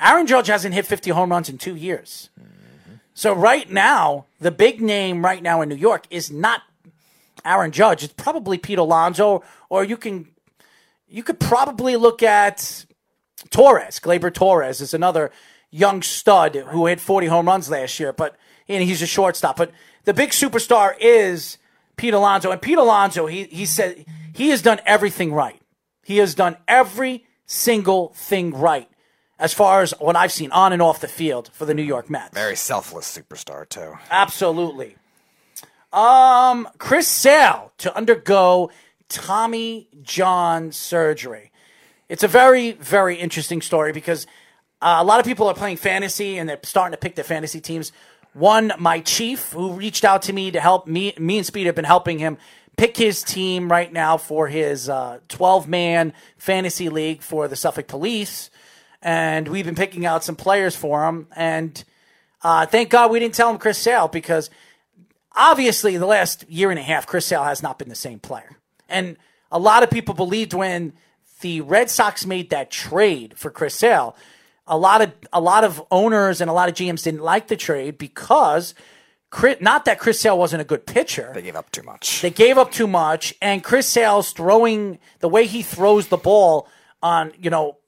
Aaron 0.00 0.26
Judge 0.26 0.48
hasn't 0.48 0.74
hit 0.74 0.86
50 0.86 1.10
home 1.10 1.30
runs 1.30 1.48
in 1.48 1.56
two 1.56 1.76
years. 1.76 2.30
Mm-hmm. 2.38 2.94
So 3.14 3.32
right 3.32 3.70
now, 3.70 4.26
the 4.40 4.50
big 4.50 4.80
name 4.80 5.24
right 5.24 5.42
now 5.42 5.60
in 5.60 5.68
New 5.68 5.76
York 5.76 6.06
is 6.10 6.30
not 6.30 6.62
Aaron 7.44 7.70
Judge. 7.70 8.02
It's 8.02 8.12
probably 8.12 8.58
Pete 8.58 8.78
Alonso, 8.78 9.42
or 9.68 9.84
you 9.84 9.96
can 9.96 10.28
you 11.08 11.22
could 11.22 11.38
probably 11.38 11.96
look 11.96 12.22
at 12.22 12.86
Torres. 13.50 14.00
Gleyber 14.00 14.32
Torres 14.32 14.80
is 14.80 14.94
another 14.94 15.30
young 15.70 16.02
stud 16.02 16.56
who 16.56 16.86
hit 16.86 17.00
40 17.00 17.28
home 17.28 17.46
runs 17.46 17.70
last 17.70 18.00
year, 18.00 18.12
but 18.12 18.36
and 18.68 18.82
he's 18.82 19.02
a 19.02 19.06
shortstop. 19.06 19.56
But 19.56 19.70
the 20.04 20.14
big 20.14 20.30
superstar 20.30 20.94
is 20.98 21.58
Pete 21.96 22.14
Alonso, 22.14 22.50
and 22.50 22.60
Pete 22.60 22.78
Alonso, 22.78 23.26
he 23.26 23.44
he 23.44 23.66
said 23.66 24.04
he 24.34 24.50
has 24.50 24.60
done 24.60 24.80
everything 24.84 25.32
right. 25.32 25.60
He 26.04 26.18
has 26.18 26.34
done 26.34 26.56
every 26.68 27.24
single 27.46 28.08
thing 28.14 28.50
right 28.50 28.88
as 29.38 29.54
far 29.54 29.82
as 29.82 29.92
what 29.98 30.16
I've 30.16 30.32
seen 30.32 30.50
on 30.50 30.72
and 30.72 30.82
off 30.82 31.00
the 31.00 31.08
field 31.08 31.50
for 31.52 31.64
the 31.64 31.74
New 31.74 31.82
York 31.82 32.10
Mets. 32.10 32.34
Very 32.34 32.56
selfless 32.56 33.16
superstar 33.16 33.68
too. 33.68 33.94
Absolutely. 34.10 34.96
Um, 35.92 36.68
Chris 36.78 37.06
Sale 37.06 37.72
to 37.78 37.96
undergo 37.96 38.70
Tommy 39.08 39.88
John 40.02 40.72
surgery. 40.72 41.52
It's 42.08 42.24
a 42.24 42.28
very, 42.28 42.72
very 42.72 43.16
interesting 43.16 43.62
story 43.62 43.92
because 43.92 44.26
uh, 44.82 44.96
a 44.98 45.04
lot 45.04 45.20
of 45.20 45.26
people 45.26 45.46
are 45.46 45.54
playing 45.54 45.76
fantasy 45.76 46.38
and 46.38 46.48
they're 46.48 46.58
starting 46.64 46.92
to 46.92 46.98
pick 46.98 47.14
their 47.14 47.24
fantasy 47.24 47.60
teams. 47.60 47.92
One, 48.32 48.72
my 48.78 48.98
chief, 49.00 49.52
who 49.52 49.72
reached 49.72 50.04
out 50.04 50.22
to 50.22 50.32
me 50.32 50.50
to 50.50 50.60
help 50.60 50.88
me, 50.88 51.14
me 51.18 51.38
and 51.38 51.46
Speed 51.46 51.66
have 51.66 51.76
been 51.76 51.84
helping 51.84 52.18
him 52.18 52.36
pick 52.76 52.96
his 52.96 53.22
team 53.22 53.70
right 53.70 53.92
now 53.92 54.16
for 54.16 54.48
his 54.48 54.86
12 54.86 55.64
uh, 55.64 55.68
man 55.68 56.12
fantasy 56.36 56.88
league 56.88 57.22
for 57.22 57.48
the 57.48 57.56
Suffolk 57.56 57.86
Police. 57.86 58.50
And 59.02 59.48
we've 59.48 59.66
been 59.66 59.74
picking 59.74 60.06
out 60.06 60.24
some 60.24 60.36
players 60.36 60.74
for 60.74 61.06
him. 61.06 61.28
And 61.36 61.82
uh, 62.42 62.66
thank 62.66 62.90
God 62.90 63.10
we 63.10 63.20
didn't 63.20 63.34
tell 63.34 63.50
him 63.50 63.58
Chris 63.58 63.78
Sale 63.78 64.08
because 64.08 64.50
obviously 65.36 65.96
the 65.96 66.06
last 66.06 66.48
year 66.48 66.70
and 66.70 66.78
a 66.78 66.82
half, 66.82 67.06
Chris 67.06 67.26
Sale 67.26 67.44
has 67.44 67.62
not 67.62 67.78
been 67.78 67.88
the 67.88 67.94
same 67.94 68.18
player. 68.18 68.56
And 68.88 69.16
a 69.50 69.58
lot 69.58 69.82
of 69.82 69.90
people 69.90 70.14
believed 70.14 70.54
when 70.54 70.94
the 71.40 71.60
Red 71.60 71.90
Sox 71.90 72.26
made 72.26 72.50
that 72.50 72.70
trade 72.70 73.34
for 73.36 73.50
Chris 73.50 73.74
Sale, 73.74 74.16
a 74.66 74.78
lot 74.78 75.02
of 75.02 75.12
a 75.32 75.40
lot 75.40 75.64
of 75.64 75.82
owners 75.90 76.40
and 76.40 76.48
a 76.48 76.54
lot 76.54 76.68
of 76.68 76.74
GMs 76.74 77.04
didn't 77.04 77.22
like 77.22 77.48
the 77.48 77.56
trade 77.56 77.98
because 77.98 78.74
not 79.60 79.84
that 79.84 79.98
Chris 79.98 80.20
Sale 80.20 80.38
wasn't 80.38 80.62
a 80.62 80.64
good 80.64 80.86
pitcher. 80.86 81.30
They 81.34 81.42
gave 81.42 81.56
up 81.56 81.70
too 81.70 81.82
much. 81.82 82.22
They 82.22 82.30
gave 82.30 82.58
up 82.58 82.72
too 82.72 82.86
much, 82.86 83.34
and 83.40 83.62
Chris 83.62 83.86
Sale's 83.86 84.32
throwing 84.32 84.98
the 85.20 85.28
way 85.28 85.46
he 85.46 85.62
throws 85.62 86.08
the 86.08 86.16
ball 86.16 86.68
on, 87.02 87.32
you 87.40 87.50
know, 87.50 87.78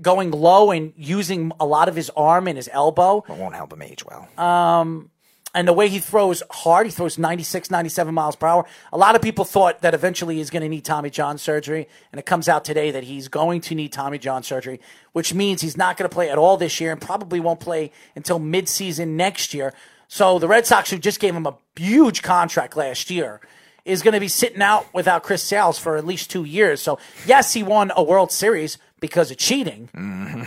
going 0.00 0.30
low 0.30 0.70
and 0.70 0.92
using 0.96 1.52
a 1.58 1.66
lot 1.66 1.88
of 1.88 1.96
his 1.96 2.10
arm 2.16 2.46
and 2.46 2.56
his 2.56 2.68
elbow. 2.72 3.24
It 3.28 3.36
won't 3.36 3.54
help 3.54 3.72
him 3.72 3.82
age 3.82 4.04
well. 4.04 4.28
Um, 4.38 5.10
and 5.54 5.66
the 5.66 5.72
way 5.72 5.88
he 5.88 5.98
throws 5.98 6.42
hard, 6.50 6.86
he 6.86 6.92
throws 6.92 7.18
96, 7.18 7.70
97 7.70 8.14
miles 8.14 8.36
per 8.36 8.46
hour. 8.46 8.66
A 8.92 8.98
lot 8.98 9.16
of 9.16 9.22
people 9.22 9.44
thought 9.44 9.80
that 9.80 9.94
eventually 9.94 10.36
he's 10.36 10.50
going 10.50 10.62
to 10.62 10.68
need 10.68 10.84
Tommy 10.84 11.10
John 11.10 11.38
surgery, 11.38 11.88
and 12.12 12.18
it 12.18 12.26
comes 12.26 12.48
out 12.48 12.64
today 12.64 12.90
that 12.90 13.04
he's 13.04 13.28
going 13.28 13.62
to 13.62 13.74
need 13.74 13.92
Tommy 13.92 14.18
John 14.18 14.42
surgery, 14.42 14.78
which 15.12 15.32
means 15.32 15.62
he's 15.62 15.76
not 15.76 15.96
going 15.96 16.08
to 16.08 16.14
play 16.14 16.30
at 16.30 16.38
all 16.38 16.58
this 16.58 16.80
year 16.80 16.92
and 16.92 17.00
probably 17.00 17.40
won't 17.40 17.60
play 17.60 17.90
until 18.14 18.38
midseason 18.38 19.08
next 19.16 19.54
year. 19.54 19.72
So 20.08 20.38
the 20.38 20.48
Red 20.48 20.66
Sox, 20.66 20.90
who 20.90 20.98
just 20.98 21.20
gave 21.20 21.34
him 21.34 21.46
a 21.46 21.56
huge 21.76 22.22
contract 22.22 22.76
last 22.76 23.10
year, 23.10 23.40
is 23.84 24.02
going 24.02 24.14
to 24.14 24.20
be 24.20 24.28
sitting 24.28 24.62
out 24.62 24.92
without 24.92 25.22
Chris 25.22 25.42
Sales 25.42 25.78
for 25.78 25.96
at 25.96 26.06
least 26.06 26.30
two 26.30 26.44
years. 26.44 26.80
So 26.80 26.98
yes, 27.26 27.52
he 27.54 27.62
won 27.62 27.92
a 27.94 28.02
World 28.02 28.32
Series 28.32 28.78
because 29.00 29.30
of 29.30 29.36
cheating, 29.36 29.88
mm-hmm. 29.94 30.42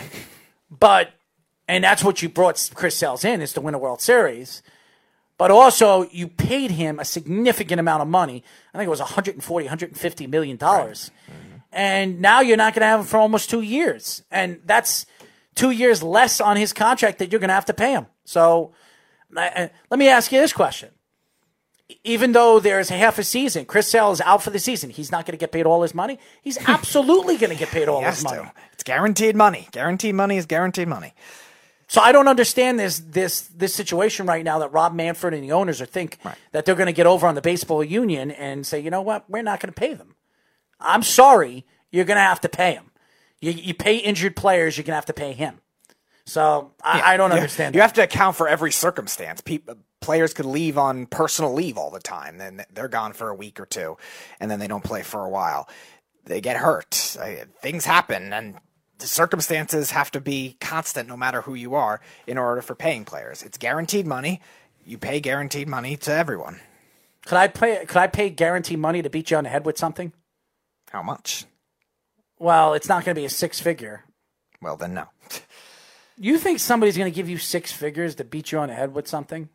but 0.69 1.11
and 1.67 1.83
that's 1.83 2.03
what 2.03 2.21
you 2.21 2.27
brought 2.27 2.69
Chris 2.73 2.97
Sales 2.97 3.23
in 3.23 3.41
is 3.41 3.53
to 3.53 3.61
win 3.61 3.73
a 3.73 3.79
World 3.79 4.01
Series. 4.01 4.61
But 5.37 5.49
also, 5.49 6.07
you 6.11 6.27
paid 6.27 6.69
him 6.69 6.99
a 6.99 7.05
significant 7.05 7.79
amount 7.79 8.03
of 8.03 8.07
money. 8.07 8.43
I 8.73 8.77
think 8.77 8.87
it 8.87 8.91
was 8.91 8.99
140, 8.99 9.65
150 9.65 10.27
million 10.27 10.57
dollars. 10.57 11.09
Right. 11.27 11.35
Mm-hmm. 11.35 11.57
And 11.71 12.21
now 12.21 12.41
you're 12.41 12.57
not 12.57 12.73
going 12.73 12.81
to 12.81 12.87
have 12.87 12.99
him 12.99 13.05
for 13.05 13.17
almost 13.17 13.49
two 13.49 13.61
years. 13.61 14.23
And 14.29 14.59
that's 14.65 15.05
two 15.55 15.71
years 15.71 16.03
less 16.03 16.41
on 16.41 16.57
his 16.57 16.73
contract 16.73 17.19
that 17.19 17.31
you're 17.31 17.39
going 17.39 17.49
to 17.49 17.55
have 17.55 17.65
to 17.65 17.73
pay 17.73 17.93
him. 17.93 18.07
So 18.25 18.73
let 19.33 19.71
me 19.97 20.09
ask 20.09 20.31
you 20.31 20.39
this 20.39 20.53
question. 20.53 20.89
Even 22.03 22.31
though 22.31 22.59
there's 22.59 22.89
half 22.89 23.19
a 23.19 23.23
season, 23.23 23.65
Chris 23.65 23.89
Sale 23.89 24.11
is 24.11 24.21
out 24.21 24.41
for 24.41 24.49
the 24.49 24.59
season. 24.59 24.89
He's 24.89 25.11
not 25.11 25.25
going 25.25 25.33
to 25.33 25.37
get 25.37 25.51
paid 25.51 25.65
all 25.65 25.81
his 25.81 25.93
money. 25.93 26.19
He's 26.41 26.57
absolutely 26.67 27.37
going 27.37 27.51
to 27.51 27.59
get 27.59 27.69
paid 27.69 27.89
all 27.89 28.01
his 28.01 28.23
money. 28.23 28.43
To. 28.43 28.51
It's 28.73 28.83
guaranteed 28.83 29.35
money. 29.35 29.67
Guaranteed 29.71 30.15
money 30.15 30.37
is 30.37 30.45
guaranteed 30.45 30.87
money. 30.87 31.13
So 31.87 31.99
I 31.99 32.13
don't 32.13 32.29
understand 32.29 32.79
this 32.79 32.99
this 32.99 33.41
this 33.53 33.75
situation 33.75 34.25
right 34.25 34.45
now 34.45 34.59
that 34.59 34.71
Rob 34.71 34.93
Manfred 34.93 35.33
and 35.33 35.43
the 35.43 35.51
owners 35.51 35.81
are 35.81 35.85
think 35.85 36.17
right. 36.23 36.37
that 36.53 36.63
they're 36.63 36.75
going 36.75 36.87
to 36.87 36.93
get 36.93 37.05
over 37.05 37.27
on 37.27 37.35
the 37.35 37.41
baseball 37.41 37.83
union 37.83 38.31
and 38.31 38.65
say, 38.65 38.79
you 38.79 38.89
know 38.89 39.01
what, 39.01 39.29
we're 39.29 39.41
not 39.41 39.59
going 39.59 39.73
to 39.73 39.77
pay 39.77 39.93
them. 39.93 40.15
I'm 40.79 41.03
sorry, 41.03 41.65
you're 41.91 42.05
going 42.05 42.15
to 42.15 42.21
have 42.21 42.39
to 42.41 42.49
pay 42.49 42.75
him. 42.75 42.91
You, 43.41 43.51
you 43.51 43.73
pay 43.73 43.97
injured 43.97 44.37
players, 44.37 44.77
you're 44.77 44.83
going 44.83 44.93
to 44.93 44.95
have 44.95 45.05
to 45.07 45.13
pay 45.13 45.33
him. 45.33 45.59
So 46.31 46.71
I, 46.81 46.99
yeah, 46.99 47.07
I 47.07 47.17
don't 47.17 47.33
understand. 47.33 47.75
You 47.75 47.81
have 47.81 47.91
to 47.93 48.03
account 48.03 48.37
for 48.37 48.47
every 48.47 48.71
circumstance. 48.71 49.41
People, 49.41 49.75
players 49.99 50.33
could 50.33 50.45
leave 50.45 50.77
on 50.77 51.05
personal 51.05 51.53
leave 51.53 51.77
all 51.77 51.91
the 51.91 51.99
time, 51.99 52.37
then 52.37 52.63
they're 52.73 52.87
gone 52.87 53.11
for 53.11 53.27
a 53.27 53.35
week 53.35 53.59
or 53.59 53.65
two, 53.65 53.97
and 54.39 54.49
then 54.49 54.57
they 54.57 54.67
don't 54.67 54.83
play 54.83 55.03
for 55.03 55.25
a 55.25 55.29
while. 55.29 55.67
They 56.23 56.39
get 56.39 56.55
hurt. 56.55 56.93
Things 57.61 57.83
happen, 57.83 58.31
and 58.31 58.55
the 58.99 59.07
circumstances 59.07 59.91
have 59.91 60.09
to 60.11 60.21
be 60.21 60.55
constant, 60.61 61.09
no 61.09 61.17
matter 61.17 61.41
who 61.41 61.53
you 61.53 61.75
are, 61.75 61.99
in 62.25 62.37
order 62.37 62.61
for 62.61 62.75
paying 62.75 63.03
players. 63.03 63.43
It's 63.43 63.57
guaranteed 63.57 64.07
money. 64.07 64.39
You 64.85 64.97
pay 64.97 65.19
guaranteed 65.19 65.67
money 65.67 65.97
to 65.97 66.13
everyone. 66.13 66.61
Could 67.25 67.39
I 67.39 67.49
pay? 67.49 67.85
Could 67.85 67.97
I 67.97 68.07
pay 68.07 68.29
guarantee 68.29 68.77
money 68.77 69.01
to 69.01 69.09
beat 69.09 69.31
you 69.31 69.37
on 69.37 69.43
the 69.43 69.49
head 69.49 69.65
with 69.65 69.77
something? 69.77 70.13
How 70.91 71.03
much? 71.03 71.43
Well, 72.39 72.73
it's 72.73 72.87
not 72.87 73.03
going 73.03 73.15
to 73.15 73.21
be 73.21 73.25
a 73.25 73.29
six 73.29 73.59
figure. 73.59 74.05
Well, 74.61 74.77
then 74.77 74.93
no. 74.93 75.07
You 76.23 76.37
think 76.37 76.59
somebody's 76.59 76.97
going 76.97 77.11
to 77.11 77.15
give 77.15 77.27
you 77.27 77.39
six 77.39 77.71
figures 77.71 78.13
to 78.15 78.23
beat 78.23 78.51
you 78.51 78.59
on 78.59 78.67
the 78.67 78.75
head 78.75 78.93
with 78.93 79.07
something? 79.07 79.49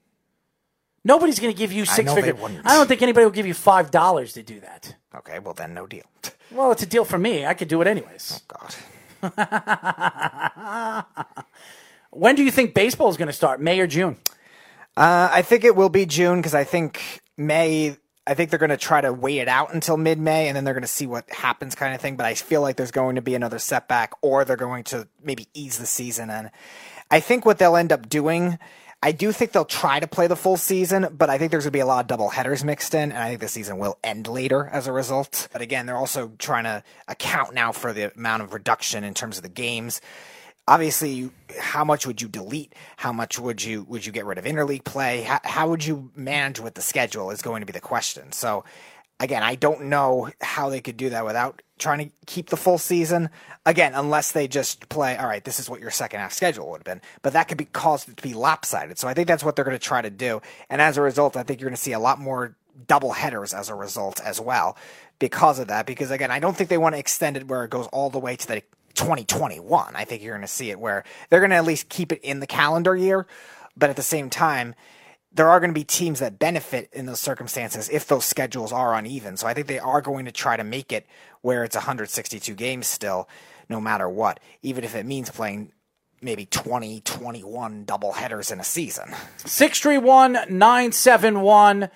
Nobody's 1.05 1.38
going 1.38 1.52
to 1.52 1.59
give 1.59 1.70
you 1.70 1.84
six 1.84 2.12
figures. 2.12 2.34
I 2.64 2.74
don't 2.74 2.88
think 2.88 3.02
anybody 3.02 3.24
will 3.24 3.30
give 3.30 3.47
you 3.47 3.55
five 3.55 3.93
dollars 3.93 4.32
to 4.32 4.43
do 4.43 4.59
that. 4.59 4.97
Okay, 5.14 5.38
well 5.38 5.55
then 5.55 5.72
no 5.74 5.86
deal. 5.86 6.05
Well, 6.52 6.70
it's 6.70 6.82
a 6.84 6.86
deal 6.86 7.05
for 7.05 7.18
me. 7.18 7.44
I 7.44 7.55
could 7.55 7.66
do 7.66 7.80
it 7.82 7.88
anyways. 7.88 8.40
Oh 8.40 8.64
God. 9.20 11.05
When 12.10 12.34
do 12.34 12.43
you 12.43 12.51
think 12.51 12.72
baseball 12.72 13.10
is 13.10 13.16
going 13.16 13.26
to 13.26 13.32
start? 13.32 13.60
May 13.60 13.78
or 13.80 13.86
June? 13.86 14.16
Uh, 14.97 15.28
I 15.30 15.43
think 15.43 15.64
it 15.64 15.76
will 15.76 15.90
be 15.90 16.06
June 16.06 16.38
because 16.38 16.55
I 16.55 16.64
think 16.64 17.20
May. 17.36 17.97
I 18.27 18.35
think 18.35 18.51
they're 18.51 18.59
going 18.59 18.70
to 18.70 18.77
try 18.77 19.01
to 19.01 19.12
wait 19.12 19.39
it 19.39 19.48
out 19.48 19.73
until 19.73 19.97
mid 19.97 20.19
May 20.19 20.48
and 20.48 20.57
then 20.57 20.65
they're 20.65 20.74
going 20.74 20.82
to 20.82 20.89
see 20.89 21.07
what 21.07 21.31
happens, 21.31 21.74
kind 21.74 21.94
of 21.94 22.01
thing. 22.01 22.16
But 22.16 22.27
I 22.27 22.35
feel 22.35 22.61
like 22.61 22.77
there's 22.77 22.90
going 22.90 23.15
to 23.16 23.23
be 23.23 23.35
another 23.35 23.59
setback, 23.59 24.12
or 24.20 24.44
they're 24.44 24.57
going 24.57 24.85
to 24.85 25.07
maybe 25.23 25.48
ease 25.55 25.78
the 25.78 25.86
season. 25.86 26.31
And 26.31 26.51
I 27.11 27.20
think 27.20 27.47
what 27.47 27.59
they'll 27.59 27.77
end 27.77 27.93
up 27.93 28.09
doing, 28.09 28.59
I 29.03 29.12
do 29.12 29.31
think 29.31 29.53
they'll 29.53 29.65
try 29.65 30.01
to 30.01 30.09
play 30.09 30.27
the 30.27 30.36
full 30.36 30.57
season, 30.57 31.09
but 31.16 31.31
I 31.31 31.39
think 31.39 31.53
there's 31.53 31.65
going 31.65 31.70
to 31.70 31.77
be 31.77 31.81
a 31.81 31.86
lot 31.86 32.01
of 32.01 32.07
double 32.09 32.31
headers 32.31 32.65
mixed 32.65 32.94
in, 32.94 33.12
and 33.12 33.19
I 33.19 33.28
think 33.28 33.40
the 33.40 33.48
season 33.48 33.78
will 33.78 33.98
end 34.03 34.27
later 34.27 34.66
as 34.73 34.89
a 34.89 34.93
result. 34.93 35.48
But 35.53 35.62
again, 35.62 35.86
they're 35.86 35.97
also 35.97 36.32
trying 36.39 36.65
to 36.65 36.82
account 37.07 37.55
now 37.55 37.70
for 37.70 37.93
the 37.93 38.12
amount 38.16 38.43
of 38.43 38.53
reduction 38.53 39.05
in 39.05 39.15
terms 39.15 39.36
of 39.36 39.44
the 39.44 39.48
games 39.48 40.01
obviously 40.68 41.30
how 41.59 41.84
much 41.84 42.06
would 42.06 42.20
you 42.20 42.28
delete? 42.28 42.74
How 42.97 43.12
much 43.12 43.38
would 43.38 43.62
you 43.62 43.84
would 43.84 44.05
you 44.05 44.12
get 44.12 44.26
rid 44.26 44.38
of 44.38 44.44
interleague 44.44 44.84
play? 44.84 45.22
How, 45.22 45.40
how 45.44 45.68
would 45.68 45.84
you 45.84 46.10
manage 46.14 46.60
with 46.60 46.74
the 46.74 46.82
schedule 46.82 47.30
is 47.30 47.43
going 47.43 47.60
to 47.60 47.66
be 47.66 47.72
the 47.72 47.80
question? 47.80 48.32
So 48.32 48.64
again 49.18 49.43
i 49.43 49.55
don't 49.55 49.84
know 49.84 50.28
how 50.43 50.68
they 50.68 50.80
could 50.80 50.97
do 50.97 51.09
that 51.09 51.24
without 51.24 51.62
trying 51.78 51.98
to 51.98 52.14
keep 52.26 52.51
the 52.51 52.56
full 52.56 52.78
season. 52.78 53.30
Again 53.64 53.93
unless 53.94 54.32
they 54.32 54.48
just 54.48 54.88
play 54.88 55.16
all 55.16 55.26
right 55.26 55.44
this 55.44 55.59
is 55.59 55.68
what 55.70 55.80
your 55.80 55.90
second 55.90 56.20
half 56.20 56.32
schedule 56.32 56.70
would 56.70 56.78
have 56.78 56.84
been. 56.84 57.02
But 57.22 57.32
that 57.34 57.48
could 57.48 57.59
be 57.59 57.66
caused 57.66 58.14
to 58.14 58.22
be 58.22 58.34
lopsided. 58.34 58.98
So 58.98 59.09
i 59.09 59.14
think 59.14 59.28
that's 59.28 59.44
what 59.44 59.56
they're 59.56 59.64
going 59.64 59.78
to 59.78 59.82
try 59.84 60.02
to 60.02 60.10
do. 60.10 60.43
And 60.68 60.80
as 60.82 60.97
a 60.97 61.02
result 61.02 61.36
i 61.36 61.43
think 61.43 61.60
you're 61.60 61.68
going 61.68 61.76
to 61.76 61.82
see 61.82 61.93
a 61.93 61.98
lot 61.98 62.18
more 62.18 62.56
double 62.86 63.12
headers 63.12 63.55
as 63.55 63.70
a 63.70 63.74
result 63.74 64.20
as 64.20 64.38
well 64.38 64.76
because 65.18 65.59
of 65.59 65.68
that. 65.68 65.86
Because 65.86 66.10
again 66.10 66.30
i 66.30 66.38
don't 66.38 66.56
think 66.56 66.70
they 66.70 66.78
want 66.78 66.94
to 66.94 66.98
extend 66.98 67.36
it 67.36 67.48
where 67.48 67.64
it 67.64 67.70
goes 67.70 67.86
all 67.88 68.10
the 68.10 68.18
way 68.18 68.36
to 68.36 68.47
the 68.47 68.62
2021. 68.97 69.94
I 69.94 70.05
think 70.05 70.23
you're 70.23 70.35
going 70.35 70.43
to 70.43 70.48
see 70.48 70.70
it 70.70 70.81
where 70.81 71.05
they're 71.31 71.40
going 71.40 71.51
to 71.51 71.56
at 71.56 71.64
least 71.64 71.89
keep 71.89 72.12
it 72.12 72.20
in 72.23 72.40
the 72.40 72.47
calendar 72.47 72.97
year, 72.97 73.27
but 73.77 73.90
at 73.90 73.97
the 73.97 74.02
same 74.02 74.31
time, 74.31 74.74
there 75.32 75.48
are 75.48 75.60
going 75.60 75.70
to 75.70 75.78
be 75.78 75.85
teams 75.85 76.20
that 76.20 76.39
benefit 76.39 76.89
in 76.93 77.06
those 77.06 77.20
circumstances 77.20 77.90
if 77.90 78.06
those 78.09 78.24
schedules 78.24 78.73
are 78.73 78.94
uneven. 78.94 79.36
So 79.36 79.47
I 79.47 79.55
think 79.55 79.66
they 79.66 79.78
are 79.78 80.01
going 80.01 80.24
to 80.24 80.32
try 80.32 80.56
to 80.56 80.64
make 80.64 80.93
it 80.93 81.06
where 81.43 81.62
it's 81.62 81.77
162 81.77 82.55
games 82.55 82.86
still, 82.86 83.28
no 83.68 83.81
matter 83.81 84.09
what, 84.09 84.40
even 84.62 84.82
if 84.82 84.94
it 84.94 85.05
means 85.05 85.28
playing 85.31 85.73
maybe 86.23 86.47
20, 86.47 87.01
21 87.02 87.85
double 87.85 88.12
headers 88.12 88.51
in 88.51 88.60
a 88.60 88.64
season. 88.64 89.14
631 89.44 90.32
971 90.32 91.90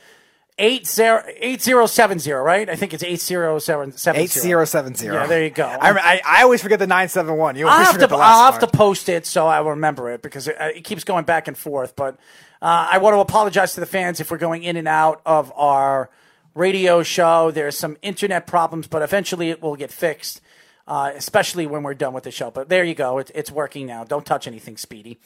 8070, 0.60 2.30
right? 2.32 2.68
I 2.68 2.76
think 2.76 2.94
it's 2.94 3.02
8070. 3.02 4.20
8070. 4.20 5.06
Yeah, 5.06 5.26
there 5.26 5.42
you 5.44 5.50
go. 5.50 5.64
I, 5.64 5.90
I, 5.90 6.20
I 6.24 6.42
always 6.42 6.62
forget 6.62 6.78
the 6.78 6.86
971. 6.86 7.56
You 7.56 7.66
I'll 7.66 7.72
always 7.72 7.86
have, 7.86 7.94
forget 7.94 8.08
to, 8.08 8.14
the 8.14 8.18
last 8.18 8.36
I'll 8.36 8.52
have 8.52 8.60
part. 8.60 8.72
to 8.72 8.78
post 8.78 9.08
it 9.08 9.26
so 9.26 9.46
I 9.46 9.60
will 9.60 9.70
remember 9.70 10.10
it 10.10 10.22
because 10.22 10.48
it, 10.48 10.56
it 10.60 10.84
keeps 10.84 11.04
going 11.04 11.24
back 11.24 11.48
and 11.48 11.56
forth. 11.56 11.96
But 11.96 12.14
uh, 12.62 12.88
I 12.92 12.98
want 12.98 13.14
to 13.14 13.20
apologize 13.20 13.74
to 13.74 13.80
the 13.80 13.86
fans 13.86 14.20
if 14.20 14.30
we're 14.30 14.38
going 14.38 14.62
in 14.62 14.76
and 14.76 14.86
out 14.86 15.22
of 15.24 15.52
our 15.56 16.10
radio 16.54 17.02
show. 17.02 17.50
There's 17.50 17.76
some 17.76 17.96
internet 18.02 18.46
problems, 18.46 18.86
but 18.86 19.02
eventually 19.02 19.50
it 19.50 19.62
will 19.62 19.76
get 19.76 19.90
fixed, 19.90 20.40
uh, 20.86 21.12
especially 21.14 21.66
when 21.66 21.82
we're 21.82 21.94
done 21.94 22.12
with 22.12 22.24
the 22.24 22.30
show. 22.30 22.50
But 22.50 22.68
there 22.68 22.84
you 22.84 22.94
go. 22.94 23.18
It, 23.18 23.30
it's 23.34 23.50
working 23.50 23.86
now. 23.86 24.04
Don't 24.04 24.26
touch 24.26 24.46
anything, 24.46 24.76
Speedy. 24.76 25.18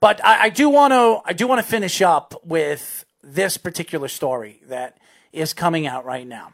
But 0.00 0.24
I, 0.24 0.44
I 0.44 0.48
do 0.48 0.70
want 0.70 0.92
to 0.92 1.20
I 1.26 1.34
do 1.34 1.46
want 1.46 1.60
to 1.60 1.66
finish 1.66 2.00
up 2.00 2.40
with 2.42 3.04
this 3.22 3.56
particular 3.56 4.08
story 4.08 4.60
that 4.68 4.98
is 5.32 5.52
coming 5.52 5.86
out 5.86 6.04
right 6.04 6.26
now. 6.26 6.52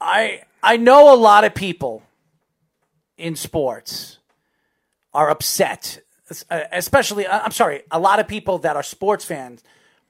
I 0.00 0.42
I 0.62 0.76
know 0.76 1.14
a 1.14 1.16
lot 1.16 1.44
of 1.44 1.54
people 1.54 2.02
in 3.16 3.36
sports 3.36 4.18
are 5.12 5.30
upset, 5.30 6.00
uh, 6.50 6.60
especially 6.72 7.26
I'm 7.26 7.52
sorry, 7.52 7.82
a 7.90 7.98
lot 7.98 8.18
of 8.18 8.28
people 8.28 8.58
that 8.58 8.76
are 8.76 8.82
sports 8.82 9.24
fans 9.24 9.62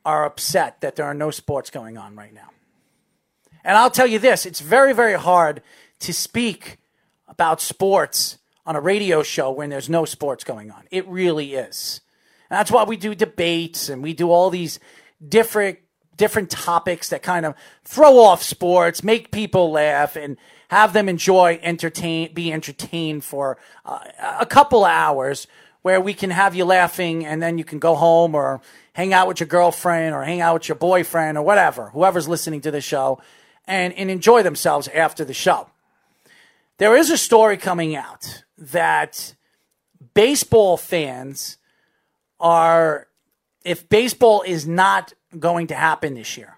are 0.04 0.24
upset 0.24 0.80
that 0.80 0.96
there 0.96 1.06
are 1.06 1.14
no 1.14 1.30
sports 1.30 1.70
going 1.70 1.98
on 1.98 2.16
right 2.16 2.32
now. 2.32 2.50
And 3.62 3.76
I'll 3.76 3.90
tell 3.90 4.06
you 4.06 4.18
this, 4.18 4.46
it's 4.46 4.60
very 4.60 4.92
very 4.92 5.18
hard 5.18 5.62
to 6.00 6.12
speak 6.12 6.78
about 7.28 7.60
sports 7.60 8.38
on 8.66 8.76
a 8.76 8.80
radio 8.80 9.22
show 9.22 9.50
when 9.50 9.70
there's 9.70 9.88
no 9.88 10.04
sports 10.04 10.44
going 10.44 10.70
on. 10.70 10.84
It 10.90 11.06
really 11.06 11.54
is. 11.54 12.00
And 12.48 12.58
that's 12.58 12.70
why 12.70 12.84
we 12.84 12.96
do 12.96 13.14
debates 13.14 13.88
and 13.88 14.02
we 14.02 14.12
do 14.12 14.30
all 14.30 14.50
these 14.50 14.80
different 15.26 15.78
different 16.20 16.50
topics 16.50 17.08
that 17.08 17.22
kind 17.22 17.46
of 17.46 17.54
throw 17.82 18.18
off 18.18 18.42
sports, 18.42 19.02
make 19.02 19.30
people 19.30 19.70
laugh, 19.72 20.16
and 20.16 20.36
have 20.68 20.92
them 20.92 21.08
enjoy, 21.08 21.58
entertain, 21.62 22.32
be 22.34 22.52
entertained 22.52 23.24
for 23.24 23.56
uh, 23.86 24.00
a 24.38 24.44
couple 24.44 24.84
of 24.84 24.90
hours 24.90 25.46
where 25.80 25.98
we 25.98 26.12
can 26.12 26.28
have 26.28 26.54
you 26.54 26.66
laughing 26.66 27.24
and 27.24 27.42
then 27.42 27.56
you 27.56 27.64
can 27.64 27.78
go 27.78 27.94
home 27.94 28.34
or 28.34 28.60
hang 28.92 29.14
out 29.14 29.26
with 29.26 29.40
your 29.40 29.46
girlfriend 29.46 30.14
or 30.14 30.22
hang 30.22 30.42
out 30.42 30.52
with 30.52 30.68
your 30.68 30.76
boyfriend 30.76 31.38
or 31.38 31.42
whatever, 31.42 31.88
whoever's 31.88 32.28
listening 32.28 32.60
to 32.60 32.70
the 32.70 32.82
show, 32.82 33.18
and, 33.66 33.94
and 33.94 34.10
enjoy 34.10 34.42
themselves 34.42 34.88
after 34.88 35.24
the 35.24 35.32
show. 35.32 35.70
There 36.76 36.96
is 36.96 37.10
a 37.10 37.16
story 37.16 37.56
coming 37.56 37.96
out 37.96 38.44
that 38.58 39.34
baseball 40.12 40.76
fans 40.76 41.56
are 42.38 43.06
if 43.64 43.88
baseball 43.88 44.42
is 44.46 44.66
not 44.66 45.12
going 45.38 45.68
to 45.68 45.74
happen 45.74 46.14
this 46.14 46.36
year, 46.36 46.56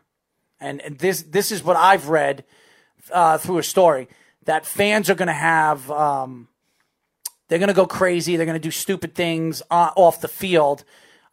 and 0.61 0.81
this 0.99 1.23
this 1.23 1.53
is 1.53 1.63
what 1.63 1.77
I've 1.77 2.09
read 2.09 2.45
uh, 3.13 3.39
through 3.39 3.59
a 3.59 3.63
story 3.63 4.09
that 4.45 4.67
fans 4.67 5.11
are 5.11 5.15
going 5.15 5.29
to 5.29 5.33
have. 5.33 5.91
Um, 5.91 6.49
they're 7.49 7.59
going 7.59 7.69
to 7.69 7.75
go 7.75 7.87
crazy. 7.87 8.37
They're 8.37 8.47
going 8.47 8.61
to 8.61 8.67
do 8.67 8.71
stupid 8.71 9.15
things 9.15 9.63
uh, 9.71 9.91
off 9.95 10.21
the 10.21 10.29
field. 10.29 10.85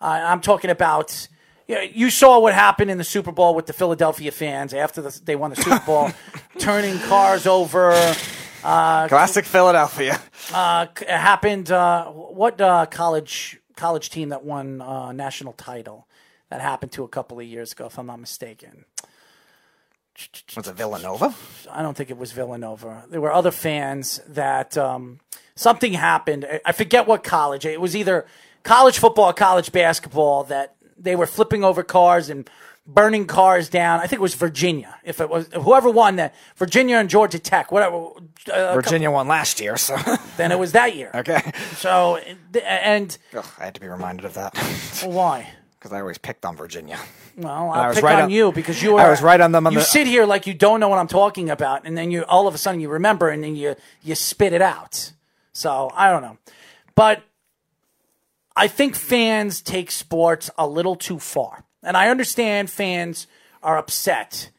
Uh, 0.02 0.22
I'm 0.26 0.42
talking 0.42 0.70
about. 0.70 1.28
You, 1.68 1.76
know, 1.76 1.82
you 1.82 2.10
saw 2.10 2.40
what 2.40 2.56
happened 2.56 2.90
in 2.90 2.98
the 2.98 3.04
Super 3.04 3.32
Bowl 3.32 3.54
with 3.54 3.68
the 3.68 3.74
Philadelphia 3.74 4.32
fans 4.32 4.74
after 4.74 5.04
the, 5.04 5.22
they 5.24 5.36
won 5.36 5.52
the 5.52 5.56
Super 5.56 5.84
Bowl, 5.86 6.10
turning 6.58 6.98
cars 7.02 7.46
over. 7.46 7.92
Uh, 8.64 9.08
Classic 9.08 9.46
Philadelphia. 9.46 10.20
Uh, 10.52 10.88
happened. 11.08 11.72
Uh, 11.72 12.06
what 12.08 12.60
uh, 12.60 12.88
college 12.88 13.59
college 13.80 14.10
team 14.10 14.30
that 14.30 14.44
won 14.44 14.82
uh, 14.82 15.12
national 15.12 15.54
title? 15.54 16.08
That 16.50 16.62
happened 16.62 16.92
to 16.94 17.04
a 17.04 17.08
couple 17.08 17.40
of 17.40 17.46
years 17.46 17.72
ago, 17.72 17.86
if 17.86 17.98
I'm 18.00 18.08
not 18.08 18.20
mistaken. 18.20 18.86
Was 20.58 20.68
it 20.68 20.76
Villanova? 20.76 21.34
I 21.72 21.82
don't 21.82 21.96
think 21.96 22.10
it 22.10 22.18
was 22.18 22.32
Villanova. 22.34 23.06
There 23.10 23.22
were 23.22 23.32
other 23.32 23.52
fans 23.52 24.20
that 24.28 24.78
um, 24.78 25.20
something 25.56 25.94
happened. 25.94 26.46
I- 26.46 26.60
I 26.66 26.72
forget 26.74 27.08
what 27.08 27.24
college. 27.24 27.66
It 27.66 27.80
was 27.80 27.96
either 27.96 28.26
college 28.64 28.98
football, 29.00 29.30
or 29.30 29.34
college 29.34 29.72
basketball 29.72 30.44
that 30.46 30.76
they 30.98 31.16
were 31.16 31.26
flipping 31.28 31.64
over 31.64 31.84
cars 31.84 32.30
and 32.30 32.50
burning 32.94 33.26
cars 33.28 33.70
down. 33.70 34.00
I 34.00 34.08
think 34.08 34.20
it 34.20 34.22
was 34.22 34.34
Virginia. 34.34 34.96
If 35.04 35.22
it 35.22 35.30
was 35.30 35.48
whoever 35.54 35.90
won 35.90 36.16
that, 36.18 36.34
Virginia 36.58 36.98
and 36.98 37.10
Georgia 37.10 37.40
Tech, 37.40 37.72
whatever. 37.72 38.10
Uh, 38.52 38.74
Virginia 38.74 39.12
won 39.12 39.28
last 39.28 39.60
year, 39.60 39.78
so 39.78 39.96
Then 40.38 40.52
it 40.52 40.60
was 40.60 40.72
that 40.74 40.96
year. 40.96 41.12
okay. 41.14 41.52
So 41.76 42.18
and 42.64 43.18
Ugh, 43.36 43.46
I 43.60 43.66
had 43.66 43.76
to 43.76 43.82
be 43.82 43.88
reminded 43.88 44.26
of 44.26 44.34
that 44.34 44.58
why? 45.06 45.52
because 45.78 45.94
I 45.94 46.02
always 46.02 46.18
picked 46.18 46.44
on 46.46 46.58
Virginia. 46.58 47.00
Well, 47.38 47.70
I 47.72 47.84
I'll 47.84 47.88
was 47.90 47.96
pick 47.98 48.04
right 48.04 48.16
on, 48.18 48.24
on- 48.24 48.30
you 48.32 48.52
because 48.52 48.82
you 48.84 48.98
I 48.98 49.10
was 49.10 49.22
right 49.22 49.40
on 49.40 49.54
them 49.54 49.66
on 49.68 49.72
you 49.74 49.80
the- 49.80 49.86
sit 49.86 50.08
here 50.08 50.26
like 50.26 50.46
you 50.48 50.54
don't 50.54 50.80
know 50.82 50.90
what 50.90 51.00
I'm 51.00 51.08
talking 51.08 51.50
about, 51.50 51.86
and 51.86 51.98
then 51.98 52.12
you 52.12 52.24
all 52.24 52.48
of 52.48 52.54
a 52.56 52.58
sudden 52.58 52.82
you 52.82 52.90
remember, 52.90 53.30
and 53.30 53.42
then 53.44 53.56
you 53.56 53.76
you 54.04 54.16
spit 54.16 54.52
it 54.52 54.62
out. 54.62 55.14
So 55.54 55.92
I 55.96 56.10
don't 56.12 56.22
know, 56.22 56.38
but 56.96 57.22
I 58.56 58.68
think 58.68 58.96
fans 58.96 59.62
take 59.62 59.90
sports 59.92 60.50
a 60.58 60.68
little 60.68 60.96
too 60.98 61.18
far, 61.20 61.64
and 61.84 61.96
I 61.96 62.10
understand 62.10 62.70
fans 62.70 63.28
are 63.64 63.78
upset 63.78 64.50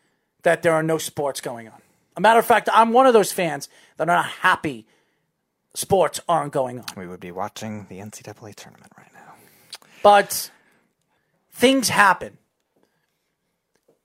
that 0.42 0.62
there 0.62 0.72
are 0.72 0.82
no 0.82 0.98
sports 0.98 1.40
going 1.40 1.68
on. 1.68 1.80
A 2.16 2.20
matter 2.20 2.38
of 2.38 2.47
fact, 2.47 2.68
I'm 2.72 2.92
one 2.92 3.06
of 3.06 3.12
those 3.12 3.32
fans 3.32 3.68
that 3.97 4.09
are 4.09 4.16
not 4.16 4.26
happy 4.26 4.86
sports 5.74 6.20
aren't 6.28 6.52
going 6.52 6.78
on. 6.78 6.86
We 6.97 7.06
would 7.06 7.20
be 7.20 7.30
watching 7.30 7.86
the 7.88 7.98
NCAA 7.98 8.55
tournament 8.55 8.92
right 8.98 9.12
now. 9.14 9.34
but 10.02 10.51
things 11.52 11.88
happen. 11.88 12.38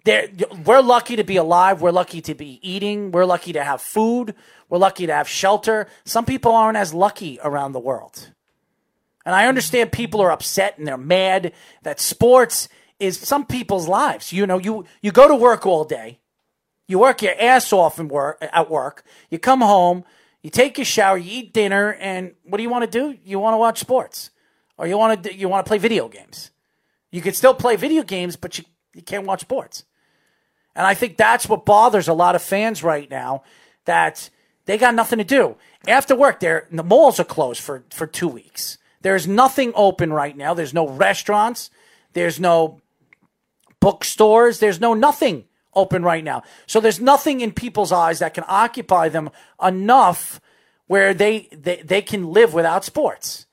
There, 0.04 0.30
we're 0.64 0.82
lucky 0.82 1.16
to 1.16 1.24
be 1.24 1.38
alive. 1.38 1.82
We're 1.82 1.92
lucky 1.92 2.22
to 2.22 2.36
be 2.36 2.60
eating. 2.62 3.12
We're 3.12 3.26
lucky 3.26 3.54
to 3.54 3.64
have 3.64 3.82
food. 3.82 4.36
We're 4.70 4.78
lucky 4.78 5.08
to 5.08 5.14
have 5.14 5.28
shelter. 5.28 5.88
Some 6.04 6.26
people 6.26 6.52
aren't 6.52 6.78
as 6.78 6.94
lucky 6.94 7.40
around 7.44 7.72
the 7.72 7.80
world. 7.80 8.30
And 9.26 9.34
I 9.34 9.48
understand 9.48 9.92
people 9.92 10.22
are 10.22 10.32
upset 10.32 10.78
and 10.78 10.88
they're 10.88 10.98
mad 10.98 11.54
that 11.82 12.00
sports 12.00 12.70
is 13.00 13.20
some 13.20 13.46
people's 13.46 13.88
lives. 13.88 14.32
You 14.32 14.48
know, 14.48 14.58
you 14.58 14.86
you 15.02 15.12
go 15.12 15.28
to 15.28 15.36
work 15.36 15.66
all 15.66 15.84
day, 15.84 16.20
you 16.88 17.00
work 17.00 17.22
your 17.22 17.34
ass 17.40 17.72
off 17.74 18.00
work 18.00 18.38
at 18.42 18.70
work. 18.70 19.04
You 19.30 19.40
come 19.40 19.62
home, 19.62 20.04
you 20.42 20.50
take 20.50 20.78
your 20.78 20.86
shower, 20.86 21.18
you 21.18 21.40
eat 21.40 21.54
dinner, 21.54 21.94
and 21.94 22.34
what 22.44 22.58
do 22.58 22.64
you 22.64 22.70
want 22.70 22.90
to 22.90 23.00
do? 23.00 23.18
You 23.24 23.40
want 23.40 23.54
to 23.54 23.58
watch 23.58 23.80
sports, 23.80 24.32
or 24.78 24.88
you 24.88 24.98
want 24.98 25.24
to 25.24 25.34
you 25.34 25.50
want 25.50 25.66
to 25.66 25.70
play 25.70 25.78
video 25.78 26.08
games. 26.08 26.52
You 27.12 27.22
could 27.22 27.36
still 27.36 27.54
play 27.54 27.76
video 27.76 28.04
games, 28.04 28.36
but 28.36 28.58
you 28.58 28.66
you 28.94 29.02
can't 29.02 29.26
watch 29.26 29.42
sports. 29.42 29.84
And 30.76 30.86
I 30.86 30.94
think 30.94 31.18
that's 31.18 31.48
what 31.48 31.66
bothers 31.66 32.08
a 32.08 32.14
lot 32.14 32.36
of 32.36 32.42
fans 32.42 32.84
right 32.84 33.10
now 33.10 33.44
that 33.86 34.30
they 34.66 34.78
got 34.78 34.96
nothing 34.96 35.20
to 35.20 35.24
do. 35.24 35.56
After 35.88 36.16
work, 36.16 36.40
there 36.40 36.68
the 36.72 36.84
malls 36.84 37.20
are 37.20 37.26
closed 37.26 37.62
for, 37.62 37.84
for 37.92 38.08
two 38.08 38.28
weeks. 38.28 38.78
There's 39.02 39.28
nothing 39.28 39.72
open 39.76 40.12
right 40.12 40.36
now. 40.36 40.54
There's 40.54 40.74
no 40.74 40.90
restaurants. 40.90 41.70
There's 42.14 42.40
no 42.40 42.82
bookstores. 43.86 44.58
There's 44.58 44.82
no 44.82 44.96
nothing 44.96 45.46
open 45.76 46.02
right 46.02 46.24
now. 46.24 46.42
So 46.66 46.80
there's 46.80 47.00
nothing 47.00 47.42
in 47.42 47.52
people's 47.52 47.92
eyes 47.92 48.18
that 48.18 48.34
can 48.34 48.44
occupy 48.48 49.10
them 49.10 49.30
enough 49.62 50.42
where 50.88 51.14
they, 51.14 51.50
they, 51.52 51.84
they 51.84 52.02
can 52.02 52.32
live 52.32 52.52
without 52.56 52.84
sports. 52.84 53.46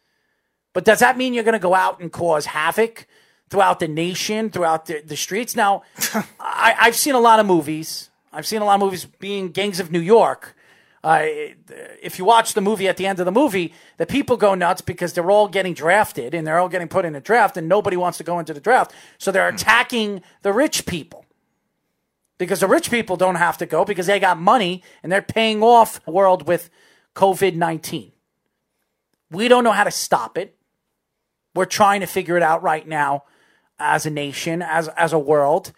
But 0.72 0.86
does 0.86 1.00
that 1.00 1.18
mean 1.18 1.34
you're 1.34 1.44
going 1.44 1.52
to 1.52 1.68
go 1.68 1.74
out 1.74 2.00
and 2.00 2.10
cause 2.10 2.46
havoc 2.46 3.06
throughout 3.50 3.78
the 3.78 3.88
nation, 3.88 4.48
throughout 4.48 4.86
the, 4.86 5.02
the 5.04 5.16
streets? 5.16 5.54
Now, 5.54 5.82
I, 6.40 6.76
I've 6.80 6.96
seen 6.96 7.14
a 7.14 7.20
lot 7.20 7.38
of 7.38 7.44
movies. 7.44 8.08
I've 8.32 8.46
seen 8.46 8.62
a 8.62 8.64
lot 8.64 8.76
of 8.76 8.80
movies 8.80 9.04
being 9.04 9.50
Gangs 9.50 9.80
of 9.80 9.92
New 9.92 10.00
York. 10.00 10.56
Uh, 11.04 11.24
if 12.00 12.18
you 12.18 12.24
watch 12.24 12.54
the 12.54 12.60
movie 12.60 12.86
at 12.86 12.96
the 12.96 13.06
end 13.06 13.18
of 13.18 13.26
the 13.26 13.32
movie, 13.32 13.74
the 13.96 14.06
people 14.06 14.36
go 14.36 14.54
nuts 14.54 14.80
because 14.80 15.12
they're 15.12 15.30
all 15.30 15.48
getting 15.48 15.74
drafted 15.74 16.32
and 16.32 16.46
they're 16.46 16.58
all 16.58 16.68
getting 16.68 16.86
put 16.86 17.04
in 17.04 17.14
a 17.16 17.20
draft 17.20 17.56
and 17.56 17.68
nobody 17.68 17.96
wants 17.96 18.18
to 18.18 18.24
go 18.24 18.38
into 18.38 18.54
the 18.54 18.60
draft. 18.60 18.92
So 19.18 19.32
they're 19.32 19.48
attacking 19.48 20.22
the 20.42 20.52
rich 20.52 20.86
people 20.86 21.26
because 22.38 22.60
the 22.60 22.68
rich 22.68 22.90
people 22.90 23.16
don't 23.16 23.34
have 23.34 23.58
to 23.58 23.66
go 23.66 23.84
because 23.84 24.06
they 24.06 24.20
got 24.20 24.38
money 24.38 24.82
and 25.02 25.10
they're 25.10 25.22
paying 25.22 25.60
off 25.62 26.04
the 26.04 26.12
world 26.12 26.46
with 26.46 26.70
COVID 27.16 27.56
19. 27.56 28.12
We 29.30 29.48
don't 29.48 29.64
know 29.64 29.72
how 29.72 29.84
to 29.84 29.90
stop 29.90 30.38
it. 30.38 30.56
We're 31.54 31.64
trying 31.64 32.00
to 32.00 32.06
figure 32.06 32.36
it 32.36 32.42
out 32.42 32.62
right 32.62 32.86
now 32.86 33.24
as 33.78 34.06
a 34.06 34.10
nation, 34.10 34.62
as, 34.62 34.88
as 34.88 35.12
a 35.12 35.18
world. 35.18 35.72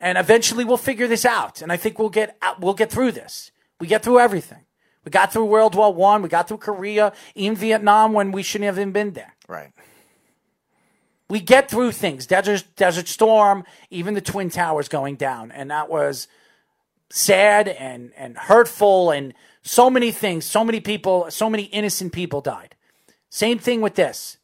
And 0.00 0.18
eventually 0.18 0.64
we'll 0.64 0.76
figure 0.76 1.06
this 1.06 1.24
out. 1.24 1.62
And 1.62 1.70
I 1.70 1.76
think 1.76 1.98
we'll 1.98 2.08
get, 2.08 2.36
we'll 2.58 2.74
get 2.74 2.90
through 2.90 3.12
this. 3.12 3.52
We 3.80 3.86
get 3.86 4.02
through 4.02 4.18
everything. 4.18 4.64
We 5.04 5.10
got 5.10 5.32
through 5.32 5.46
World 5.46 5.74
War 5.74 5.92
One. 5.92 6.22
We 6.22 6.28
got 6.28 6.48
through 6.48 6.58
Korea, 6.58 7.12
even 7.34 7.56
Vietnam 7.56 8.12
when 8.12 8.32
we 8.32 8.42
shouldn't 8.42 8.66
have 8.66 8.78
even 8.78 8.92
been 8.92 9.12
there. 9.12 9.36
Right. 9.46 9.72
We 11.30 11.40
get 11.40 11.70
through 11.70 11.92
things. 11.92 12.26
Desert, 12.26 12.64
Desert 12.76 13.06
Storm, 13.06 13.64
even 13.90 14.14
the 14.14 14.20
Twin 14.20 14.50
Towers 14.50 14.88
going 14.88 15.16
down, 15.16 15.52
and 15.52 15.70
that 15.70 15.88
was 15.88 16.26
sad 17.10 17.68
and 17.68 18.12
and 18.16 18.36
hurtful, 18.36 19.10
and 19.10 19.34
so 19.62 19.88
many 19.88 20.10
things. 20.10 20.44
So 20.44 20.64
many 20.64 20.80
people, 20.80 21.30
so 21.30 21.48
many 21.48 21.64
innocent 21.64 22.12
people 22.12 22.40
died. 22.40 22.74
Same 23.30 23.58
thing 23.58 23.80
with 23.80 23.94
this. 23.94 24.38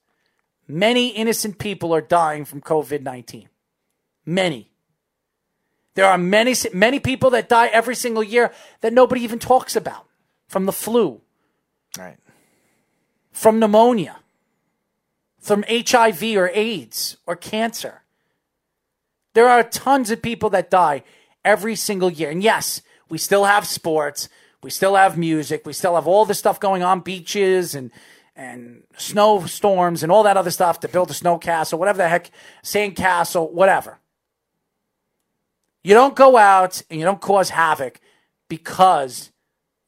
Many 0.68 1.08
innocent 1.08 1.58
people 1.58 1.94
are 1.94 2.00
dying 2.00 2.44
from 2.44 2.60
COVID 2.60 3.02
nineteen. 3.02 3.48
Many. 4.24 4.70
There 5.94 6.06
are 6.06 6.18
many, 6.18 6.54
many 6.72 6.98
people 7.00 7.30
that 7.30 7.48
die 7.48 7.66
every 7.68 7.94
single 7.94 8.22
year 8.22 8.52
that 8.80 8.92
nobody 8.92 9.22
even 9.22 9.38
talks 9.38 9.76
about 9.76 10.06
from 10.48 10.66
the 10.66 10.72
flu, 10.72 11.20
Right. 11.96 12.16
from 13.30 13.58
pneumonia, 13.60 14.16
from 15.40 15.64
HIV 15.68 16.36
or 16.36 16.50
AIDS 16.52 17.16
or 17.26 17.36
cancer. 17.36 18.02
There 19.34 19.48
are 19.48 19.62
tons 19.62 20.10
of 20.10 20.22
people 20.22 20.50
that 20.50 20.70
die 20.70 21.02
every 21.44 21.76
single 21.76 22.10
year. 22.10 22.30
And 22.30 22.42
yes, 22.42 22.82
we 23.08 23.18
still 23.18 23.44
have 23.44 23.66
sports, 23.66 24.28
we 24.62 24.70
still 24.70 24.96
have 24.96 25.18
music, 25.18 25.66
we 25.66 25.72
still 25.72 25.94
have 25.94 26.06
all 26.06 26.24
this 26.24 26.38
stuff 26.38 26.58
going 26.58 26.82
on, 26.82 27.00
beaches 27.00 27.74
and 27.74 27.90
and 28.36 28.82
snowstorms 28.96 30.02
and 30.02 30.10
all 30.10 30.24
that 30.24 30.36
other 30.36 30.50
stuff 30.50 30.80
to 30.80 30.88
build 30.88 31.08
a 31.08 31.14
snow 31.14 31.38
castle, 31.38 31.78
whatever 31.78 31.98
the 31.98 32.08
heck, 32.08 32.32
sand 32.64 32.96
castle, 32.96 33.48
whatever. 33.48 34.00
You 35.84 35.94
don't 35.94 36.16
go 36.16 36.36
out 36.36 36.82
and 36.90 36.98
you 36.98 37.04
don't 37.04 37.20
cause 37.20 37.50
havoc 37.50 38.00
because 38.48 39.30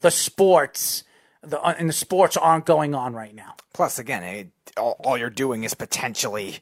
the 0.03 0.11
sports 0.11 1.03
the 1.43 1.61
uh, 1.61 1.75
and 1.79 1.89
the 1.89 1.95
sports 1.95 2.37
aren't 2.37 2.67
going 2.67 2.95
on 2.95 3.15
right 3.15 3.35
now. 3.35 3.55
Plus, 3.73 3.99
again, 3.99 4.23
it, 4.23 4.49
all, 4.77 4.97
all 5.01 5.19
you're 5.19 5.31
doing 5.31 5.65
is 5.65 5.75
potentially 5.75 6.59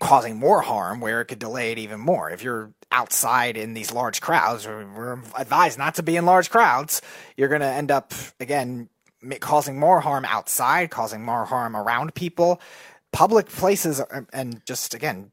causing 0.00 0.36
more 0.36 0.60
harm 0.60 1.00
where 1.00 1.20
it 1.20 1.26
could 1.26 1.38
delay 1.38 1.72
it 1.72 1.78
even 1.78 2.00
more. 2.00 2.30
If 2.30 2.42
you're 2.42 2.72
outside 2.92 3.56
in 3.56 3.74
these 3.74 3.92
large 3.92 4.20
crowds, 4.20 4.66
we're 4.66 5.20
advised 5.36 5.78
not 5.78 5.96
to 5.96 6.02
be 6.02 6.16
in 6.16 6.24
large 6.24 6.50
crowds, 6.50 7.02
you're 7.36 7.48
going 7.48 7.60
to 7.62 7.66
end 7.66 7.90
up, 7.90 8.12
again, 8.38 8.88
causing 9.40 9.78
more 9.78 10.00
harm 10.00 10.24
outside, 10.24 10.90
causing 10.90 11.24
more 11.24 11.44
harm 11.44 11.76
around 11.76 12.14
people. 12.14 12.60
Public 13.12 13.48
places, 13.48 14.00
uh, 14.00 14.20
and 14.32 14.64
just 14.66 14.94
again, 14.94 15.32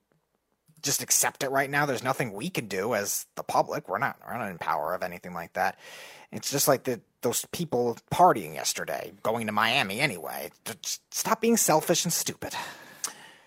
just 0.85 1.01
accept 1.03 1.43
it 1.43 1.49
right 1.49 1.69
now. 1.69 1.85
There's 1.85 2.03
nothing 2.03 2.31
we 2.31 2.49
can 2.49 2.67
do 2.67 2.93
as 2.95 3.25
the 3.35 3.43
public. 3.43 3.89
We're 3.89 3.97
not 3.97 4.17
we're 4.25 4.37
not 4.37 4.49
in 4.49 4.57
power 4.57 4.93
of 4.93 5.03
anything 5.03 5.33
like 5.33 5.53
that. 5.53 5.77
It's 6.31 6.51
just 6.51 6.67
like 6.67 6.83
the 6.83 7.01
those 7.21 7.43
people 7.51 7.97
partying 8.13 8.53
yesterday, 8.53 9.11
going 9.23 9.47
to 9.47 9.51
Miami 9.51 9.99
anyway. 9.99 10.51
Just 10.81 11.01
stop 11.13 11.41
being 11.41 11.57
selfish 11.57 12.05
and 12.05 12.13
stupid. 12.13 12.53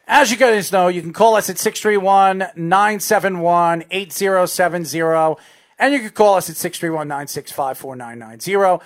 As 0.06 0.30
you 0.30 0.36
guys 0.36 0.72
know, 0.72 0.88
you 0.88 1.00
can 1.00 1.12
call 1.12 1.36
us 1.36 1.48
at 1.48 1.58
631 1.58 2.38
971 2.56 3.84
8070. 3.90 5.36
And 5.80 5.92
you 5.94 6.00
can 6.00 6.10
call 6.10 6.34
us 6.34 6.50
at 6.50 6.56
631 6.56 7.06
965 7.06 7.78
4990. 7.78 8.50
You're, 8.50 8.80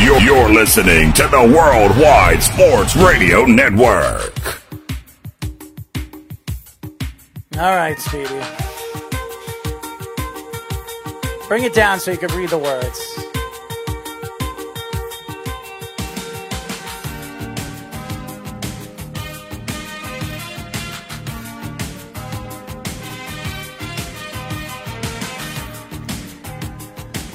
you're, 0.00 0.20
you're 0.20 0.52
listening 0.52 1.12
to 1.14 1.22
the 1.28 1.40
Worldwide 1.40 2.42
Sports 2.42 2.96
Radio 2.96 3.46
Network. 3.46 4.63
All 7.56 7.76
right, 7.76 7.96
Speedy. 8.00 8.40
Bring 11.46 11.62
it 11.62 11.72
down 11.72 12.00
so 12.00 12.10
you 12.10 12.18
can 12.18 12.36
read 12.36 12.48
the 12.48 12.58
words. 12.58 13.00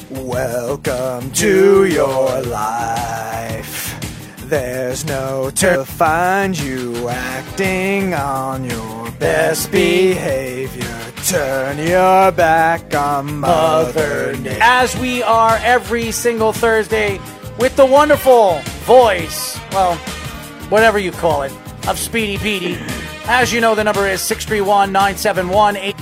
Welcome 0.09 1.31
to 1.31 1.85
your 1.85 2.41
life. 2.41 3.95
There's 4.49 5.05
no 5.05 5.49
to 5.51 5.85
find 5.85 6.59
you 6.59 7.07
acting 7.07 8.13
on 8.13 8.65
your 8.65 9.08
best 9.19 9.71
behavior. 9.71 10.85
Turn 11.25 11.77
your 11.77 12.31
back 12.31 12.95
on 12.95 13.39
Mother 13.39 14.35
Nature. 14.37 14.57
As 14.61 14.97
we 14.97 15.21
are 15.21 15.59
every 15.61 16.11
single 16.11 16.53
Thursday 16.53 17.19
with 17.59 17.75
the 17.75 17.85
wonderful 17.85 18.59
voice, 18.85 19.59
well, 19.71 19.95
whatever 20.69 20.97
you 20.97 21.11
call 21.11 21.43
it, 21.43 21.51
of 21.87 21.99
Speedy 21.99 22.37
Petey. 22.37 22.77
As 23.31 23.53
you 23.53 23.61
know, 23.61 23.75
the 23.75 23.83
number 23.83 24.07
is 24.07 24.21
631 24.21 24.91
971 24.91 25.75
As 25.77 25.93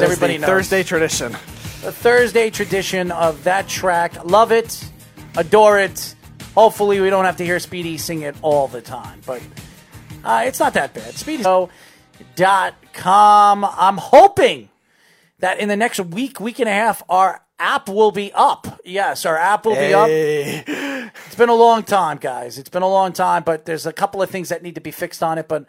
That 0.00 0.02
everybody 0.02 0.34
the 0.34 0.40
knows. 0.40 0.48
Thursday 0.50 0.82
tradition. 0.82 1.32
the 1.32 1.92
Thursday 1.92 2.50
tradition 2.50 3.10
of 3.10 3.44
that 3.44 3.68
track. 3.68 4.24
Love 4.24 4.52
it, 4.52 4.84
adore 5.36 5.78
it. 5.78 6.14
Hopefully, 6.54 7.00
we 7.00 7.08
don't 7.10 7.24
have 7.24 7.38
to 7.38 7.44
hear 7.44 7.58
Speedy 7.58 7.96
sing 7.96 8.22
it 8.22 8.36
all 8.42 8.68
the 8.68 8.82
time, 8.82 9.20
but 9.24 9.40
uh, 10.24 10.42
it's 10.44 10.60
not 10.60 10.74
that 10.74 10.92
bad. 10.92 11.14
SpeedyShow.com. 12.34 13.64
I'm 13.64 13.96
hoping 13.98 14.68
that 15.40 15.58
in 15.58 15.68
the 15.68 15.76
next 15.76 16.00
week, 16.00 16.40
week 16.40 16.58
and 16.58 16.68
a 16.68 16.72
half, 16.72 17.02
our 17.08 17.42
app 17.58 17.88
will 17.88 18.12
be 18.12 18.32
up. 18.34 18.80
Yes, 18.84 19.26
our 19.26 19.36
app 19.36 19.64
will 19.66 19.74
be 19.74 19.94
up. 19.94 20.08
It's 20.08 21.34
been 21.36 21.48
a 21.48 21.54
long 21.54 21.82
time, 21.82 22.18
guys. 22.18 22.58
It's 22.58 22.68
been 22.68 22.82
a 22.82 22.88
long 22.88 23.12
time, 23.12 23.42
but 23.44 23.64
there's 23.64 23.86
a 23.86 23.92
couple 23.92 24.22
of 24.22 24.30
things 24.30 24.48
that 24.48 24.62
need 24.62 24.74
to 24.74 24.80
be 24.80 24.90
fixed 24.90 25.22
on 25.22 25.38
it. 25.38 25.48
But 25.48 25.66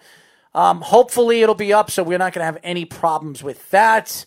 um, 0.53 0.82
hopefully, 0.82 1.41
it'll 1.41 1.56
be 1.56 1.73
up, 1.73 1.91
so 1.91 2.03
we're 2.03 2.18
not 2.18 2.34
going 2.34 2.41
to 2.41 2.45
have 2.45 2.57
any 2.64 2.86
problems 2.86 3.44
with 3.44 3.69
that. 3.72 4.26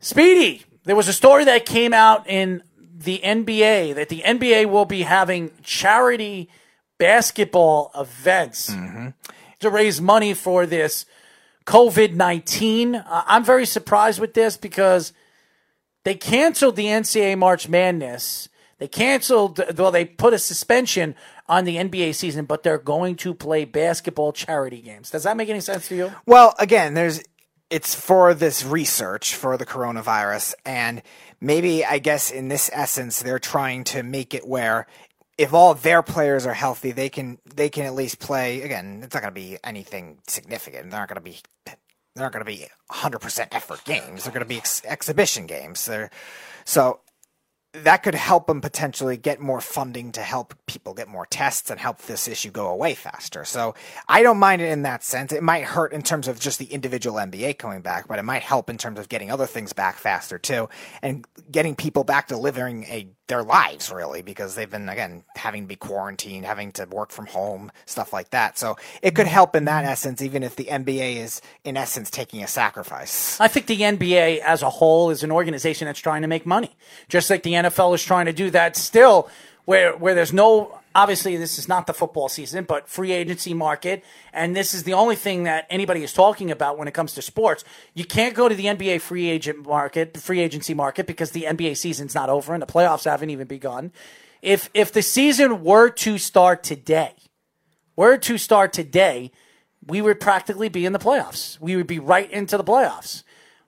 Speedy, 0.00 0.64
there 0.84 0.96
was 0.96 1.08
a 1.08 1.12
story 1.12 1.44
that 1.44 1.66
came 1.66 1.92
out 1.92 2.28
in 2.28 2.62
the 2.78 3.20
NBA 3.22 3.94
that 3.96 4.08
the 4.08 4.22
NBA 4.22 4.66
will 4.66 4.84
be 4.84 5.02
having 5.02 5.50
charity 5.62 6.48
basketball 6.98 7.90
events 7.96 8.72
to 9.58 9.70
raise 9.70 10.00
money 10.00 10.34
for 10.34 10.66
this 10.66 11.04
COVID 11.64 12.14
19. 12.14 12.94
Uh, 12.94 13.24
I'm 13.26 13.44
very 13.44 13.66
surprised 13.66 14.20
with 14.20 14.34
this 14.34 14.56
because 14.56 15.12
they 16.04 16.14
canceled 16.14 16.76
the 16.76 16.86
NCAA 16.86 17.38
March 17.38 17.68
Madness. 17.68 18.48
They 18.78 18.88
canceled, 18.88 19.60
well, 19.78 19.92
they 19.92 20.04
put 20.04 20.34
a 20.34 20.38
suspension 20.38 21.14
on 21.46 21.64
the 21.64 21.76
NBA 21.76 22.16
season, 22.16 22.46
but 22.46 22.64
they're 22.64 22.78
going 22.78 23.14
to 23.16 23.32
play 23.32 23.64
basketball 23.64 24.32
charity 24.32 24.80
games. 24.80 25.10
Does 25.10 25.22
that 25.22 25.36
make 25.36 25.48
any 25.48 25.60
sense 25.60 25.86
to 25.88 25.94
you? 25.94 26.12
Well, 26.26 26.54
again, 26.58 26.94
there's 26.94 27.22
it's 27.70 27.94
for 27.94 28.34
this 28.34 28.64
research 28.64 29.34
for 29.34 29.56
the 29.56 29.64
coronavirus, 29.64 30.54
and 30.66 31.00
maybe 31.40 31.84
I 31.84 32.00
guess 32.00 32.30
in 32.30 32.48
this 32.48 32.70
essence 32.72 33.22
they're 33.22 33.38
trying 33.38 33.84
to 33.84 34.02
make 34.02 34.34
it 34.34 34.46
where 34.46 34.86
if 35.38 35.54
all 35.54 35.74
their 35.74 36.02
players 36.02 36.46
are 36.46 36.54
healthy, 36.54 36.92
they 36.92 37.08
can 37.08 37.38
they 37.44 37.68
can 37.68 37.84
at 37.84 37.94
least 37.94 38.18
play. 38.18 38.62
Again, 38.62 39.00
it's 39.02 39.14
not 39.14 39.22
going 39.22 39.34
to 39.34 39.40
be 39.40 39.58
anything 39.64 40.18
significant. 40.26 40.90
They're 40.90 41.00
not 41.00 41.08
going 41.08 41.16
to 41.16 41.22
be 41.22 41.38
they're 42.14 42.24
not 42.24 42.32
going 42.32 42.44
to 42.44 42.50
be 42.50 42.66
100% 42.90 43.48
effort 43.52 43.84
games. 43.84 44.24
They're 44.24 44.32
going 44.32 44.44
to 44.44 44.48
be 44.48 44.58
ex- 44.58 44.84
exhibition 44.84 45.46
games. 45.46 45.86
They're, 45.86 46.10
so 46.64 47.00
that 47.72 48.02
could 48.02 48.14
help 48.14 48.46
them 48.46 48.60
potentially 48.60 49.16
get 49.16 49.40
more 49.40 49.60
funding 49.62 50.12
to 50.12 50.20
help 50.20 50.54
people 50.66 50.92
get 50.92 51.08
more 51.08 51.24
tests 51.24 51.70
and 51.70 51.80
help 51.80 52.02
this 52.02 52.28
issue 52.28 52.50
go 52.50 52.68
away 52.68 52.94
faster. 52.94 53.46
So 53.46 53.74
I 54.06 54.22
don't 54.22 54.36
mind 54.36 54.60
it 54.60 54.70
in 54.70 54.82
that 54.82 55.02
sense. 55.02 55.32
It 55.32 55.42
might 55.42 55.64
hurt 55.64 55.94
in 55.94 56.02
terms 56.02 56.28
of 56.28 56.38
just 56.38 56.58
the 56.58 56.66
individual 56.66 57.16
NBA 57.16 57.56
coming 57.56 57.80
back, 57.80 58.08
but 58.08 58.18
it 58.18 58.24
might 58.24 58.42
help 58.42 58.68
in 58.68 58.76
terms 58.76 58.98
of 58.98 59.08
getting 59.08 59.30
other 59.30 59.46
things 59.46 59.72
back 59.72 59.96
faster 59.96 60.38
too 60.38 60.68
and 61.00 61.24
getting 61.50 61.74
people 61.74 62.04
back 62.04 62.28
to 62.28 62.36
a 62.84 63.08
their 63.28 63.42
lives 63.42 63.90
really 63.90 64.20
because 64.22 64.54
they've 64.54 64.70
been 64.70 64.88
again 64.88 65.24
having 65.36 65.62
to 65.62 65.68
be 65.68 65.76
quarantined, 65.76 66.44
having 66.44 66.72
to 66.72 66.84
work 66.86 67.10
from 67.10 67.26
home, 67.26 67.70
stuff 67.86 68.12
like 68.12 68.30
that. 68.30 68.58
So 68.58 68.76
it 69.00 69.14
could 69.14 69.26
mm-hmm. 69.26 69.32
help 69.32 69.56
in 69.56 69.64
that 69.66 69.84
essence 69.84 70.20
even 70.20 70.42
if 70.42 70.56
the 70.56 70.64
NBA 70.64 71.16
is 71.16 71.40
in 71.64 71.76
essence 71.76 72.10
taking 72.10 72.42
a 72.42 72.48
sacrifice. 72.48 73.40
I 73.40 73.48
think 73.48 73.66
the 73.66 73.80
NBA 73.80 74.40
as 74.40 74.62
a 74.62 74.70
whole 74.70 75.10
is 75.10 75.22
an 75.22 75.30
organization 75.30 75.86
that's 75.86 76.00
trying 76.00 76.22
to 76.22 76.28
make 76.28 76.44
money. 76.44 76.76
Just 77.08 77.30
like 77.30 77.42
the 77.42 77.52
NFL 77.52 77.94
is 77.94 78.02
trying 78.02 78.26
to 78.26 78.32
do 78.32 78.50
that 78.50 78.76
still 78.76 79.30
where 79.64 79.96
where 79.96 80.14
there's 80.14 80.32
no 80.32 80.78
obviously 80.94 81.36
this 81.36 81.58
is 81.58 81.68
not 81.68 81.86
the 81.86 81.94
football 81.94 82.28
season, 82.28 82.64
but 82.64 82.88
free 82.88 83.12
agency 83.12 83.54
market, 83.54 84.04
and 84.32 84.54
this 84.54 84.74
is 84.74 84.84
the 84.84 84.92
only 84.92 85.16
thing 85.16 85.44
that 85.44 85.66
anybody 85.70 86.02
is 86.02 86.12
talking 86.12 86.50
about 86.50 86.78
when 86.78 86.88
it 86.88 86.94
comes 86.94 87.14
to 87.14 87.22
sports. 87.22 87.64
You 87.94 88.04
can't 88.04 88.34
go 88.34 88.48
to 88.48 88.54
the 88.54 88.66
NBA 88.66 89.00
free 89.00 89.28
agent 89.28 89.66
market, 89.66 90.16
free 90.16 90.40
agency 90.40 90.74
market, 90.74 91.06
because 91.06 91.30
the 91.30 91.44
NBA 91.44 91.76
season's 91.76 92.14
not 92.14 92.28
over 92.28 92.52
and 92.52 92.62
the 92.62 92.66
playoffs 92.66 93.04
haven't 93.04 93.30
even 93.30 93.46
begun. 93.46 93.92
If 94.42 94.70
if 94.74 94.92
the 94.92 95.02
season 95.02 95.62
were 95.62 95.88
to 95.90 96.18
start 96.18 96.62
today, 96.62 97.14
were 97.96 98.18
to 98.18 98.38
start 98.38 98.72
today, 98.72 99.30
we 99.86 100.00
would 100.00 100.20
practically 100.20 100.68
be 100.68 100.86
in 100.86 100.92
the 100.92 100.98
playoffs. 100.98 101.60
We 101.60 101.76
would 101.76 101.86
be 101.86 101.98
right 101.98 102.30
into 102.30 102.56
the 102.56 102.64
playoffs. 102.64 103.22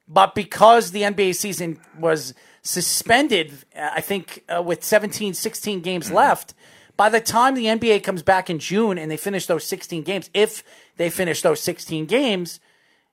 But 0.06 0.34
because 0.34 0.90
the 0.90 1.02
NBA 1.02 1.34
season 1.34 1.80
was 1.98 2.34
suspended, 2.62 3.52
I 3.78 4.00
think, 4.00 4.44
uh, 4.54 4.62
with 4.62 4.84
17, 4.84 5.34
16 5.34 5.80
games 5.80 6.10
left. 6.10 6.54
By 6.96 7.08
the 7.08 7.20
time 7.20 7.54
the 7.54 7.66
NBA 7.66 8.02
comes 8.02 8.22
back 8.22 8.48
in 8.48 8.58
June 8.58 8.98
and 8.98 9.10
they 9.10 9.16
finish 9.16 9.46
those 9.46 9.64
16 9.64 10.02
games, 10.02 10.30
if 10.32 10.62
they 10.96 11.10
finish 11.10 11.42
those 11.42 11.60
16 11.60 12.06
games, 12.06 12.60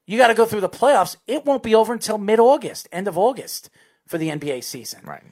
you 0.05 0.17
got 0.17 0.27
to 0.27 0.33
go 0.33 0.45
through 0.45 0.61
the 0.61 0.69
playoffs. 0.69 1.15
It 1.27 1.45
won't 1.45 1.63
be 1.63 1.73
over 1.73 1.93
until 1.93 2.17
mid 2.17 2.39
August, 2.39 2.87
end 2.91 3.07
of 3.07 3.17
August 3.17 3.69
for 4.07 4.17
the 4.17 4.29
NBA 4.29 4.63
season. 4.63 5.01
Right. 5.03 5.23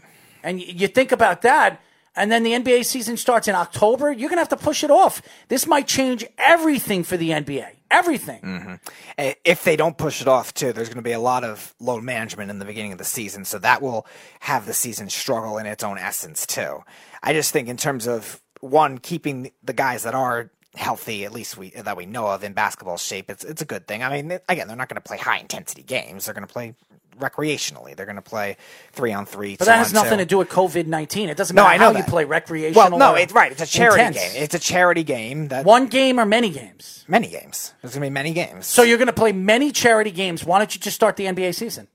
And 0.43 0.61
you 0.61 0.87
think 0.87 1.11
about 1.11 1.41
that, 1.41 1.81
and 2.15 2.31
then 2.31 2.43
the 2.43 2.51
NBA 2.51 2.85
season 2.85 3.17
starts 3.17 3.47
in 3.47 3.55
October, 3.55 4.11
you're 4.11 4.29
going 4.29 4.37
to 4.37 4.41
have 4.41 4.49
to 4.49 4.57
push 4.57 4.83
it 4.83 4.91
off. 4.91 5.21
This 5.47 5.67
might 5.67 5.87
change 5.87 6.25
everything 6.37 7.03
for 7.03 7.17
the 7.17 7.29
NBA. 7.29 7.67
Everything. 7.91 8.41
Mm-hmm. 8.41 9.29
If 9.43 9.63
they 9.63 9.75
don't 9.75 9.97
push 9.97 10.21
it 10.21 10.27
off, 10.27 10.53
too, 10.53 10.73
there's 10.73 10.89
going 10.89 10.97
to 10.97 11.01
be 11.01 11.11
a 11.11 11.19
lot 11.19 11.43
of 11.43 11.73
load 11.79 12.03
management 12.03 12.51
in 12.51 12.59
the 12.59 12.65
beginning 12.65 12.91
of 12.91 12.97
the 12.97 13.03
season. 13.03 13.45
So 13.45 13.57
that 13.59 13.81
will 13.81 14.05
have 14.41 14.65
the 14.65 14.73
season 14.73 15.09
struggle 15.09 15.57
in 15.57 15.65
its 15.65 15.83
own 15.83 15.97
essence, 15.97 16.45
too. 16.45 16.83
I 17.23 17.33
just 17.33 17.51
think, 17.51 17.67
in 17.67 17.77
terms 17.77 18.07
of 18.07 18.41
one, 18.61 18.97
keeping 18.97 19.51
the 19.63 19.73
guys 19.73 20.03
that 20.03 20.13
are 20.15 20.51
healthy, 20.75 21.25
at 21.25 21.31
least 21.31 21.57
we 21.57 21.69
that 21.71 21.97
we 21.97 22.05
know 22.05 22.27
of 22.27 22.43
in 22.43 22.53
basketball 22.53 22.97
shape, 22.97 23.29
it's 23.29 23.43
it's 23.43 23.61
a 23.61 23.65
good 23.65 23.87
thing. 23.87 24.03
I 24.03 24.09
mean, 24.21 24.39
again, 24.47 24.67
they're 24.67 24.77
not 24.77 24.89
going 24.89 25.01
to 25.01 25.07
play 25.07 25.17
high 25.17 25.39
intensity 25.39 25.83
games. 25.83 26.25
They're 26.25 26.33
going 26.33 26.47
to 26.47 26.51
play 26.53 26.75
recreationally. 27.19 27.95
They're 27.95 28.05
going 28.05 28.15
to 28.15 28.21
play 28.21 28.55
three 28.93 29.11
on 29.11 29.25
three. 29.25 29.57
But 29.57 29.65
that 29.65 29.77
has 29.79 29.91
nothing 29.93 30.11
two. 30.19 30.23
to 30.23 30.25
do 30.25 30.37
with 30.37 30.49
COVID 30.49 30.85
19. 30.87 31.29
It 31.29 31.35
doesn't 31.37 31.55
No, 31.55 31.63
matter 31.63 31.73
I 31.73 31.77
know 31.77 31.83
how 31.85 31.91
that. 31.93 31.99
you 31.99 32.03
play 32.05 32.23
recreational. 32.25 32.89
Well, 32.91 32.97
no, 32.97 33.15
it's 33.15 33.33
right. 33.33 33.51
It's 33.51 33.61
a 33.61 33.65
charity 33.65 34.03
intense. 34.03 34.33
game. 34.33 34.43
It's 34.43 34.55
a 34.55 34.59
charity 34.59 35.03
game. 35.03 35.49
That 35.49 35.65
One 35.65 35.87
game 35.87 36.19
or 36.19 36.25
many 36.25 36.49
games? 36.49 37.03
many 37.07 37.27
games. 37.27 37.73
There's 37.81 37.93
going 37.93 38.03
to 38.03 38.09
be 38.09 38.13
many 38.13 38.33
games. 38.33 38.67
So 38.67 38.83
you're 38.83 38.97
going 38.97 39.07
to 39.07 39.13
play 39.13 39.31
many 39.33 39.71
charity 39.71 40.11
games. 40.11 40.45
Why 40.45 40.59
don't 40.59 40.73
you 40.73 40.79
just 40.79 40.95
start 40.95 41.17
the 41.17 41.25
NBA 41.25 41.55
season? 41.55 41.87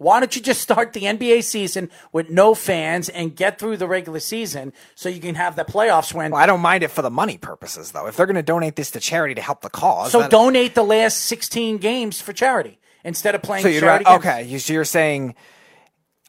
Why 0.00 0.18
don't 0.18 0.34
you 0.34 0.40
just 0.40 0.62
start 0.62 0.94
the 0.94 1.02
NBA 1.02 1.44
season 1.44 1.90
with 2.10 2.30
no 2.30 2.54
fans 2.54 3.10
and 3.10 3.36
get 3.36 3.58
through 3.58 3.76
the 3.76 3.86
regular 3.86 4.18
season 4.18 4.72
so 4.94 5.10
you 5.10 5.20
can 5.20 5.34
have 5.34 5.56
the 5.56 5.64
playoffs 5.64 6.14
when. 6.14 6.30
Well, 6.30 6.40
I 6.40 6.46
don't 6.46 6.62
mind 6.62 6.82
it 6.82 6.88
for 6.90 7.02
the 7.02 7.10
money 7.10 7.36
purposes, 7.36 7.92
though. 7.92 8.06
If 8.06 8.16
they're 8.16 8.24
going 8.24 8.36
to 8.36 8.42
donate 8.42 8.76
this 8.76 8.90
to 8.92 9.00
charity 9.00 9.34
to 9.34 9.42
help 9.42 9.60
the 9.60 9.68
cause, 9.68 10.10
so 10.10 10.20
that- 10.20 10.30
donate 10.30 10.74
the 10.74 10.84
last 10.84 11.18
16 11.18 11.76
games 11.76 12.18
for 12.18 12.32
charity 12.32 12.78
instead 13.04 13.34
of 13.34 13.42
playing 13.42 13.62
So 13.62 13.78
charity 13.78 14.06
games. 14.06 14.16
okay. 14.24 14.58
So 14.58 14.72
you're 14.72 14.86
saying 14.86 15.34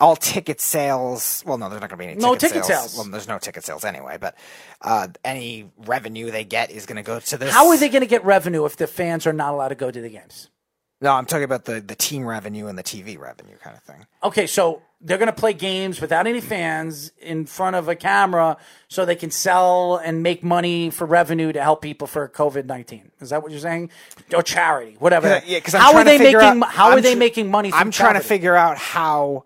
all 0.01 0.17
ticket 0.17 0.59
sales? 0.59 1.41
Well, 1.45 1.57
no, 1.57 1.69
there's 1.69 1.79
not 1.79 1.89
going 1.89 1.97
to 1.99 2.05
be 2.05 2.11
any 2.11 2.19
No 2.19 2.35
ticket, 2.35 2.63
ticket 2.63 2.65
sales. 2.65 2.97
Well, 2.97 3.07
there's 3.09 3.29
no 3.29 3.37
ticket 3.39 3.63
sales 3.63 3.85
anyway. 3.85 4.17
But 4.19 4.35
uh, 4.81 5.07
any 5.23 5.71
revenue 5.77 6.29
they 6.29 6.43
get 6.43 6.71
is 6.71 6.85
going 6.85 6.97
to 6.97 7.03
go 7.03 7.21
to 7.21 7.37
this. 7.37 7.53
How 7.53 7.69
are 7.69 7.77
they 7.77 7.87
going 7.87 8.01
to 8.01 8.07
get 8.07 8.25
revenue 8.25 8.65
if 8.65 8.75
the 8.75 8.87
fans 8.87 9.25
are 9.25 9.31
not 9.31 9.53
allowed 9.53 9.69
to 9.69 9.75
go 9.75 9.89
to 9.91 10.01
the 10.01 10.09
games? 10.09 10.49
No, 11.01 11.11
I'm 11.13 11.25
talking 11.25 11.43
about 11.43 11.65
the 11.65 11.81
the 11.81 11.95
team 11.95 12.25
revenue 12.25 12.67
and 12.67 12.77
the 12.77 12.83
TV 12.83 13.17
revenue 13.19 13.55
kind 13.57 13.75
of 13.75 13.83
thing. 13.83 14.05
Okay, 14.23 14.45
so 14.47 14.81
they're 15.03 15.17
going 15.17 15.27
to 15.27 15.33
play 15.33 15.53
games 15.53 15.99
without 15.99 16.27
any 16.27 16.41
fans 16.41 17.11
in 17.19 17.47
front 17.47 17.75
of 17.75 17.87
a 17.89 17.95
camera 17.95 18.55
so 18.87 19.03
they 19.03 19.15
can 19.15 19.31
sell 19.31 19.95
and 19.95 20.21
make 20.21 20.43
money 20.43 20.91
for 20.91 21.07
revenue 21.07 21.51
to 21.51 21.59
help 21.61 21.81
people 21.81 22.05
for 22.05 22.29
COVID 22.29 22.65
19. 22.65 23.11
Is 23.19 23.31
that 23.31 23.41
what 23.41 23.51
you're 23.51 23.59
saying? 23.61 23.89
Or 24.33 24.43
charity, 24.43 24.95
whatever. 24.99 25.27
Cause, 25.39 25.41
yeah, 25.47 25.57
because 25.57 25.73
how 25.73 25.95
are 25.95 26.03
they 26.03 26.19
to 26.19 26.23
figure 26.23 26.39
making 26.39 26.61
out- 26.63 26.69
how 26.71 26.89
are 26.89 26.97
I'm 26.97 27.01
they 27.01 27.13
tr- 27.13 27.19
making 27.19 27.49
money 27.49 27.71
I'm 27.73 27.89
trying 27.89 28.13
to 28.13 28.19
figure 28.19 28.55
out 28.55 28.77
how 28.77 29.45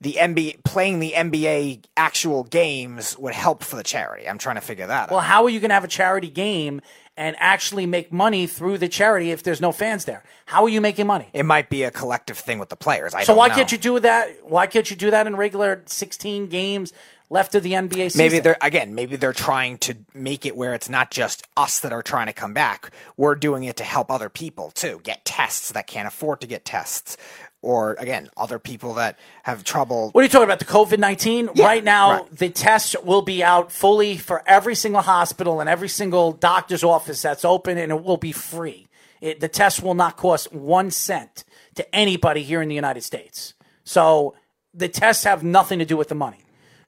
the 0.00 0.14
NBA 0.18 0.64
playing 0.64 1.00
the 1.00 1.12
NBA 1.12 1.84
actual 1.96 2.44
games 2.44 3.16
would 3.18 3.32
help 3.34 3.62
for 3.62 3.76
the 3.76 3.82
charity. 3.82 4.28
I'm 4.28 4.38
trying 4.38 4.56
to 4.56 4.60
figure 4.62 4.86
that 4.86 5.10
Well, 5.10 5.18
out. 5.18 5.22
Well, 5.22 5.28
how 5.30 5.44
are 5.44 5.50
you 5.50 5.60
going 5.60 5.68
to 5.70 5.74
have 5.74 5.84
a 5.84 5.88
charity 5.88 6.28
game 6.30 6.80
and 7.16 7.36
actually 7.38 7.86
make 7.86 8.12
money 8.12 8.46
through 8.46 8.78
the 8.78 8.88
charity 8.88 9.30
if 9.30 9.42
there's 9.42 9.60
no 9.60 9.72
fans 9.72 10.04
there? 10.04 10.24
How 10.46 10.64
are 10.64 10.68
you 10.68 10.80
making 10.80 11.06
money? 11.06 11.28
It 11.32 11.44
might 11.44 11.70
be 11.70 11.82
a 11.84 11.90
collective 11.90 12.38
thing 12.38 12.58
with 12.58 12.68
the 12.68 12.76
players. 12.76 13.14
I 13.14 13.24
so 13.24 13.34
why 13.34 13.48
know. 13.48 13.54
can't 13.54 13.72
you 13.72 13.78
do 13.78 14.00
that? 14.00 14.28
Why 14.44 14.66
can't 14.66 14.90
you 14.90 14.96
do 14.96 15.10
that 15.10 15.26
in 15.26 15.36
regular 15.36 15.82
16 15.86 16.48
games 16.48 16.92
left 17.30 17.54
of 17.54 17.62
the 17.62 17.72
NBA 17.72 18.12
season? 18.12 18.18
Maybe 18.18 18.38
they're 18.40 18.56
again. 18.60 18.94
Maybe 18.94 19.16
they're 19.16 19.32
trying 19.32 19.78
to 19.78 19.96
make 20.12 20.44
it 20.44 20.56
where 20.56 20.74
it's 20.74 20.88
not 20.88 21.10
just 21.10 21.46
us 21.56 21.80
that 21.80 21.92
are 21.92 22.02
trying 22.02 22.26
to 22.26 22.32
come 22.32 22.54
back. 22.54 22.90
We're 23.16 23.34
doing 23.34 23.64
it 23.64 23.76
to 23.76 23.84
help 23.84 24.10
other 24.10 24.28
people 24.28 24.70
too 24.70 25.00
get 25.02 25.24
tests 25.24 25.72
that 25.72 25.86
can't 25.86 26.08
afford 26.08 26.40
to 26.40 26.46
get 26.46 26.64
tests, 26.64 27.16
or 27.64 27.94
again, 27.94 28.28
other 28.36 28.58
people 28.58 28.94
that 28.94 29.18
have 29.42 29.64
trouble. 29.64 30.10
What 30.10 30.20
are 30.20 30.24
you 30.24 30.28
talking 30.28 30.44
about? 30.44 30.58
The 30.58 30.66
COVID 30.66 30.98
19? 30.98 31.50
right 31.56 31.82
now, 31.82 32.26
the 32.30 32.50
test 32.50 33.02
will 33.04 33.22
be 33.22 33.42
out 33.42 33.72
fully 33.72 34.16
for 34.16 34.42
every 34.46 34.74
single 34.74 35.00
hospital 35.02 35.60
and 35.60 35.68
every 35.68 35.88
single 35.88 36.32
doctor's 36.32 36.84
office 36.84 37.22
that's 37.22 37.44
open, 37.44 37.78
and 37.78 37.90
it 37.90 38.04
will 38.04 38.18
be 38.18 38.32
free. 38.32 38.86
It, 39.20 39.40
the 39.40 39.48
test 39.48 39.82
will 39.82 39.94
not 39.94 40.16
cost 40.16 40.52
one 40.52 40.90
cent 40.90 41.44
to 41.76 41.94
anybody 41.94 42.42
here 42.42 42.60
in 42.60 42.68
the 42.68 42.74
United 42.74 43.02
States. 43.02 43.54
So 43.82 44.34
the 44.74 44.88
tests 44.88 45.24
have 45.24 45.42
nothing 45.42 45.78
to 45.78 45.84
do 45.84 45.96
with 45.96 46.08
the 46.08 46.14
money. 46.14 46.38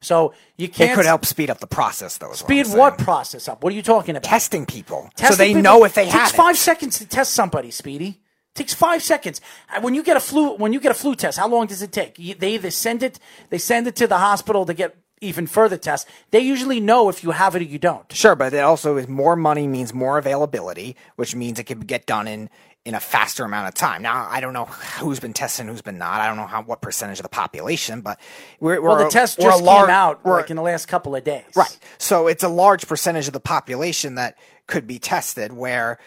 So 0.03 0.35
you 0.59 0.69
can't 0.69 0.93
It 0.93 0.95
could 0.95 1.07
help 1.07 1.25
speed 1.25 1.49
up 1.49 1.59
the 1.59 1.67
process, 1.67 2.19
though. 2.19 2.29
what 2.29 2.37
speed 2.37 2.67
saying. 2.67 2.79
what 2.79 2.99
process 2.99 3.49
up? 3.49 3.65
What 3.65 3.73
are 3.73 3.77
you 3.77 3.83
talking 3.83 4.15
about? 4.15 4.29
Testing 4.29 4.67
people, 4.67 5.11
so 5.17 5.35
they 5.35 5.49
people 5.49 5.63
know 5.63 5.85
if 5.85 5.95
they 5.95 6.05
takes 6.05 6.15
have 6.15 6.31
it. 6.33 6.37
five 6.37 6.59
seconds 6.59 6.99
to 6.99 7.07
test 7.07 7.33
somebody. 7.33 7.71
Speedy 7.71 8.21
takes 8.57 8.75
five 8.75 9.03
seconds. 9.03 9.41
When 9.81 9.95
you 9.95 10.03
get 10.03 10.17
a 10.17 10.21
flu, 10.21 10.55
when 10.57 10.73
you 10.73 10.81
get 10.81 10.91
a 10.91 10.95
flu 10.95 11.15
test, 11.15 11.39
how 11.39 11.49
long 11.49 11.67
does 11.67 11.83
it 11.83 11.93
take? 11.93 12.17
They 12.17 12.55
either 12.55 12.71
send 12.71 13.03
it, 13.03 13.19
they 13.51 13.59
send 13.59 13.87
it 13.87 13.97
to 13.97 14.07
the 14.07 14.19
hospital 14.19 14.67
to 14.67 14.75
get 14.75 14.97
even 15.21 15.47
further 15.47 15.77
tests. 15.79 16.11
They 16.31 16.41
usually 16.41 16.81
know 16.81 17.09
if 17.09 17.23
you 17.23 17.31
have 17.31 17.55
it 17.57 17.63
or 17.63 17.65
you 17.65 17.79
don't. 17.79 18.11
Sure, 18.13 18.35
but 18.37 18.53
it 18.53 18.59
also 18.59 18.97
is 18.97 19.09
more 19.09 19.37
money 19.37 19.67
means 19.67 19.95
more 19.95 20.19
availability, 20.19 20.97
which 21.17 21.35
means 21.35 21.59
it 21.59 21.65
can 21.65 21.81
get 21.81 22.07
done 22.07 22.29
in 22.29 22.51
in 22.85 22.95
a 22.95 23.01
faster 23.01 23.45
amount 23.45 23.67
of 23.67 23.75
time. 23.75 24.01
Now, 24.01 24.29
I 24.31 24.39
don't 24.41 24.53
know 24.53 24.67
who's 24.67 25.19
been 25.19 25.33
tested, 25.33 25.63
and 25.63 25.71
who's 25.71 25.83
been 25.83 25.99
not. 25.99 26.21
I 26.21 26.29
don't 26.29 26.37
know 26.37 26.47
how 26.47 26.63
what 26.63 26.81
percentage 26.81 27.19
of 27.19 27.25
the 27.25 27.29
population, 27.29 28.01
but 28.01 28.21
we're, 28.61 28.81
we're 28.81 28.91
Well, 28.91 29.05
the 29.05 29.11
test 29.11 29.41
we're 29.41 29.51
just 29.51 29.65
lar- 29.65 29.87
came 29.87 29.91
out 29.93 30.25
like 30.25 30.51
in 30.51 30.57
the 30.57 30.63
last 30.63 30.87
couple 30.87 31.17
of 31.17 31.25
days. 31.25 31.43
Right. 31.57 31.77
So 31.99 32.29
it's 32.29 32.45
a 32.45 32.49
large 32.49 32.87
percentage 32.87 33.27
of 33.27 33.33
the 33.33 33.41
population 33.41 34.15
that 34.15 34.39
could 34.69 34.87
be 34.87 35.01
tested 35.01 35.53
where 35.53 35.99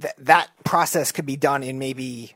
th- 0.00 0.14
that 0.18 0.50
process 0.64 1.12
could 1.12 1.26
be 1.26 1.36
done 1.36 1.62
in 1.62 1.78
maybe 1.78 2.34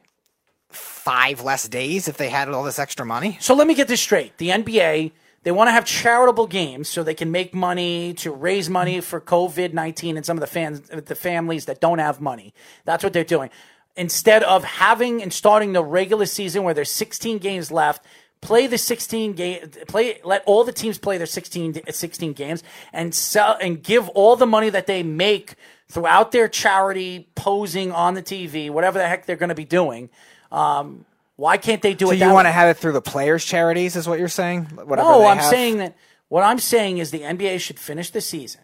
five 0.71 1.43
less 1.43 1.69
days 1.69 2.09
if 2.09 2.17
they 2.17 2.29
had 2.29 2.49
all 2.49 2.65
this 2.65 2.79
extra 2.79 3.07
money. 3.07 3.37
So 3.41 3.55
let 3.55 3.67
me 3.67 3.75
get 3.75 3.89
this 3.89 4.01
straight. 4.01 4.37
The 4.39 4.49
NBA, 4.49 5.13
they 5.45 5.53
want 5.53 5.69
to 5.69 5.73
have 5.73 5.85
charitable 5.85 6.47
games 6.47 6.89
so 6.89 7.03
they 7.03 7.15
can 7.15 7.31
make 7.31 7.55
money 7.55 8.15
to 8.15 8.31
raise 8.31 8.69
money 8.69 9.01
for 9.01 9.21
COVID 9.21 9.73
19 9.73 10.17
and 10.17 10.27
some 10.27 10.37
of 10.37 10.41
the 10.41 10.47
fans, 10.47 10.81
the 10.81 11.15
families 11.15 11.67
that 11.67 11.81
don't 11.81 11.99
have 11.99 12.21
money. 12.21 12.53
That's 12.85 13.05
what 13.05 13.13
they're 13.13 13.25
doing. 13.25 13.51
Instead 13.97 14.43
of 14.43 14.65
having 14.65 15.23
and 15.23 15.33
starting 15.33 15.73
the 15.73 15.85
regular 15.85 16.27
season 16.27 16.65
where 16.65 16.75
there's 16.75 16.91
16 16.91 17.39
games 17.39 17.71
left, 17.71 18.05
play 18.41 18.67
the 18.67 18.79
16 18.79 19.35
game, 19.35 19.71
play, 19.87 20.21
let 20.25 20.43
all 20.47 20.65
the 20.65 20.73
teams 20.73 20.99
play 20.99 21.17
their 21.17 21.27
16, 21.27 21.83
16 21.89 22.33
games 22.33 22.63
and 22.93 23.15
sell 23.15 23.57
and 23.61 23.83
give 23.83 24.09
all 24.11 24.35
the 24.35 24.47
money 24.47 24.69
that 24.71 24.87
they 24.87 25.03
make 25.03 25.55
throughout 25.89 26.33
their 26.33 26.49
charity 26.49 27.29
posing 27.35 27.93
on 27.93 28.15
the 28.15 28.23
TV, 28.23 28.71
whatever 28.71 28.99
the 28.99 29.07
heck 29.07 29.27
they're 29.27 29.37
going 29.37 29.51
to 29.51 29.55
be 29.55 29.65
doing 29.65 30.11
Um, 30.51 31.05
why 31.37 31.57
can't 31.57 31.83
they 31.83 31.95
do 31.95 32.07
So 32.07 32.13
it? 32.13 32.19
So 32.19 32.27
you 32.27 32.33
want 32.33 32.47
to 32.47 32.53
have 32.53 32.69
it 32.69 32.77
through 32.77 32.93
the 32.93 33.03
players' 33.03 33.45
charities, 33.45 33.97
is 33.97 34.09
what 34.09 34.19
you're 34.19 34.29
saying? 34.29 34.67
Whatever 34.67 35.09
no, 35.09 35.27
I'm 35.27 35.39
have? 35.39 35.47
saying 35.47 35.79
that 35.79 35.97
what 36.29 36.45
I'm 36.45 36.59
saying 36.59 36.99
is 36.99 37.11
the 37.11 37.21
NBA 37.21 37.61
should 37.61 37.79
finish 37.79 38.11
the 38.11 38.21
season. 38.21 38.61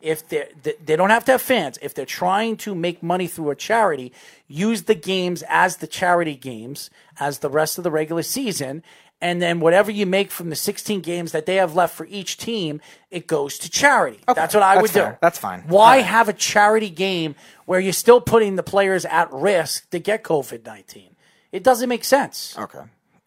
If 0.00 0.28
they 0.28 0.48
they 0.84 0.96
don't 0.96 1.10
have 1.10 1.24
to 1.26 1.32
have 1.32 1.42
fans, 1.42 1.78
if 1.82 1.94
they're 1.94 2.06
trying 2.06 2.56
to 2.58 2.74
make 2.74 3.02
money 3.02 3.26
through 3.26 3.50
a 3.50 3.54
charity, 3.54 4.12
use 4.48 4.82
the 4.82 4.94
games 4.94 5.42
as 5.48 5.78
the 5.78 5.86
charity 5.86 6.34
games 6.34 6.90
as 7.18 7.38
the 7.38 7.48
rest 7.50 7.78
of 7.78 7.84
the 7.84 7.90
regular 7.90 8.22
season, 8.22 8.82
and 9.24 9.40
then 9.40 9.58
whatever 9.58 9.90
you 9.90 10.04
make 10.04 10.30
from 10.30 10.50
the 10.50 10.54
16 10.54 11.00
games 11.00 11.32
that 11.32 11.46
they 11.46 11.54
have 11.54 11.74
left 11.74 11.96
for 11.96 12.04
each 12.10 12.36
team, 12.36 12.82
it 13.10 13.26
goes 13.26 13.56
to 13.60 13.70
charity. 13.70 14.20
That's 14.26 14.52
what 14.52 14.62
I 14.62 14.74
that's 14.74 14.82
would 14.82 14.90
fair. 14.90 15.12
do. 15.12 15.18
That's 15.22 15.38
fine. 15.38 15.62
Why 15.62 15.96
right. 15.96 16.04
have 16.04 16.28
a 16.28 16.34
charity 16.34 16.90
game 16.90 17.34
where 17.64 17.80
you're 17.80 17.94
still 17.94 18.20
putting 18.20 18.56
the 18.56 18.62
players 18.62 19.06
at 19.06 19.32
risk 19.32 19.88
to 19.92 19.98
get 19.98 20.24
COVID 20.24 20.66
19? 20.66 21.16
It 21.52 21.62
doesn't 21.62 21.88
make 21.88 22.04
sense. 22.04 22.54
Okay. 22.58 22.82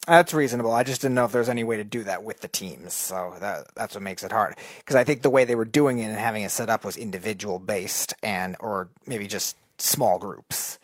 That's 0.06 0.36
reasonable. 0.36 0.72
I 0.72 0.84
just 0.84 1.02
didn't 1.02 1.15
know 1.15 1.26
if 1.26 1.32
there's 1.32 1.49
any 1.49 1.64
way 1.64 1.78
to 1.78 1.84
do 1.84 2.03
that 2.03 2.24
with 2.24 2.41
the 2.41 2.48
teams. 2.48 2.94
So 2.94 3.34
that 3.40 3.74
that's 3.74 3.95
what 3.95 4.03
makes 4.03 4.24
it 4.24 4.32
hard. 4.32 4.56
Because 4.78 4.95
I 4.95 5.03
think 5.03 5.24
the 5.24 5.32
way 5.32 5.45
they 5.45 5.56
were 5.56 5.65
doing 5.65 5.98
it 5.98 6.06
and 6.06 6.15
having 6.15 6.44
it 6.44 6.52
set 6.52 6.69
up 6.69 6.86
was 6.86 6.95
individual 6.95 7.57
based 7.57 8.14
and 8.22 8.56
or 8.60 8.90
maybe 9.07 9.26
just 9.26 9.57
small 9.80 10.19
groups. 10.19 10.78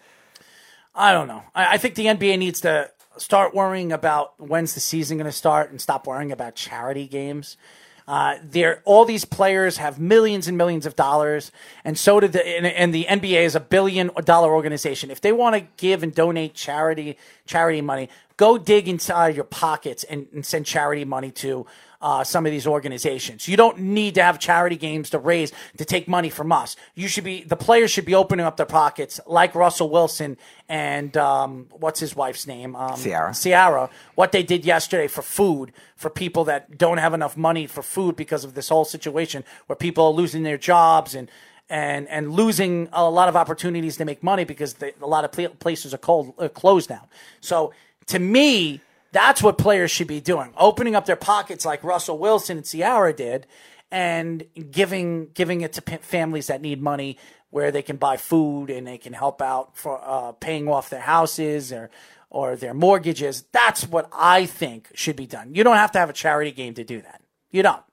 I 0.96 1.12
don't 1.12 1.28
know. 1.28 1.44
I, 1.54 1.76
I 1.76 1.78
think 1.78 1.94
the 1.94 2.08
NBA 2.08 2.40
needs 2.40 2.62
to 2.62 2.90
start 3.18 3.54
worrying 3.54 3.92
about 3.92 4.34
when's 4.40 4.74
the 4.74 4.80
season 4.80 5.18
going 5.18 5.26
to 5.26 5.32
start 5.32 5.70
and 5.72 5.80
stop 5.80 6.08
worrying 6.08 6.32
about 6.32 6.56
charity 6.56 7.08
games. 7.08 7.58
Uh, 8.06 8.36
there, 8.44 8.82
all 8.84 9.06
these 9.06 9.24
players 9.24 9.78
have 9.78 9.98
millions 9.98 10.48
and 10.48 10.58
millions 10.58 10.86
of 10.86 10.96
dollars, 10.96 11.52
and 11.86 11.98
so 11.98 12.20
did 12.20 12.34
the 12.34 12.46
and, 12.46 12.66
and 12.66 12.94
the 12.94 13.06
NBA 13.06 13.44
is 13.44 13.56
a 13.56 13.62
billion 13.62 14.12
dollar 14.26 14.54
organization. 14.54 15.10
If 15.10 15.22
they 15.22 15.32
want 15.32 15.56
to 15.56 15.62
give 15.78 16.04
and 16.04 16.14
donate 16.14 16.54
charity 16.54 17.18
charity 17.46 17.82
money, 17.82 18.10
go 18.36 18.58
dig 18.58 18.90
inside 18.90 19.36
your 19.36 19.46
pockets 19.46 20.04
and, 20.04 20.28
and 20.34 20.46
send 20.46 20.66
charity 20.66 21.06
money 21.06 21.32
to 21.32 21.66
uh, 22.04 22.22
some 22.22 22.46
of 22.46 22.52
these 22.52 22.68
organizations. 22.68 23.48
You 23.48 23.56
don't 23.56 23.80
need 23.80 24.16
to 24.16 24.24
have 24.24 24.38
charity 24.38 24.76
games 24.76 25.10
to 25.12 25.18
raise 25.18 25.54
to 25.78 25.86
take 25.86 26.06
money 26.06 26.30
from 26.30 26.52
us. 26.52 26.76
You 26.96 27.08
should 27.08 27.24
be 27.24 27.44
the 27.44 27.56
players 27.56 27.92
should 27.92 28.06
be 28.06 28.14
opening 28.14 28.46
up 28.46 28.58
their 28.58 28.66
pockets 28.66 29.22
like 29.26 29.56
Russell 29.56 29.90
Wilson 29.90 30.38
and 30.68 31.16
um, 31.16 31.68
what's 31.72 32.02
his 32.02 32.14
wife's 32.14 32.46
name, 32.46 32.76
um, 32.76 33.00
Ciara. 33.00 33.34
Ciara. 33.34 33.90
What 34.16 34.34
they 34.34 34.44
did 34.44 34.66
yesterday 34.66 35.08
for 35.08 35.22
food 35.22 35.72
for 35.96 36.10
people 36.10 36.44
that 36.44 36.78
don't 36.78 36.98
have 36.98 37.14
enough 37.14 37.38
money 37.38 37.68
for 37.68 37.82
food 37.82 38.18
because 38.18 38.44
of 38.44 38.54
this 38.54 38.68
whole 38.68 38.86
situation 38.86 39.46
where 39.68 39.78
people 39.78 40.06
are 40.06 40.12
losing 40.12 40.44
their 40.44 40.58
jobs 40.60 41.16
and. 41.16 41.32
And, 41.70 42.08
and 42.10 42.34
losing 42.34 42.90
a 42.92 43.10
lot 43.10 43.30
of 43.30 43.36
opportunities 43.38 43.96
to 43.98 44.06
make 44.06 44.22
money 44.22 44.44
because 44.44 44.76
they, 44.76 44.92
a 45.02 45.08
lot 45.08 45.24
of 45.24 45.32
pla- 45.32 45.48
places 45.48 45.94
are 45.94 45.98
cold, 45.98 46.34
uh, 46.38 46.50
closed 46.50 46.90
down. 46.90 47.08
So 47.40 47.74
to 48.08 48.20
me, 48.20 48.82
that's 49.14 49.42
what 49.42 49.58
players 49.58 49.90
should 49.90 50.08
be 50.08 50.20
doing: 50.20 50.54
opening 50.58 50.96
up 50.96 51.06
their 51.06 51.16
pockets 51.16 51.66
like 51.66 51.84
Russell 51.84 52.18
Wilson 52.18 52.58
and 52.58 52.66
Ciara 52.66 53.14
did, 53.14 53.48
and 53.90 54.44
giving 54.72 55.30
giving 55.34 55.62
it 55.62 55.74
to 55.74 55.82
families 56.00 56.48
that 56.48 56.62
need 56.62 56.82
money, 56.82 57.18
where 57.50 57.72
they 57.72 57.82
can 57.82 57.96
buy 57.96 58.18
food 58.18 58.70
and 58.70 58.86
they 58.86 58.98
can 58.98 59.14
help 59.14 59.42
out 59.42 59.78
for 59.78 60.02
uh, 60.04 60.34
paying 60.34 60.68
off 60.68 60.90
their 60.90 61.00
houses 61.02 61.72
or 61.72 61.90
or 62.30 62.56
their 62.56 62.74
mortgages. 62.74 63.44
That's 63.52 63.88
what 63.88 64.10
I 64.12 64.48
think 64.48 64.90
should 64.96 65.16
be 65.16 65.28
done. 65.28 65.56
You 65.56 65.64
don't 65.64 65.78
have 65.78 65.92
to 65.94 66.00
have 66.00 66.10
a 66.10 66.14
charity 66.14 66.52
game 66.52 66.74
to 66.74 66.84
do 66.84 67.02
that. 67.02 67.22
You 67.52 67.64
don't. 67.64 67.84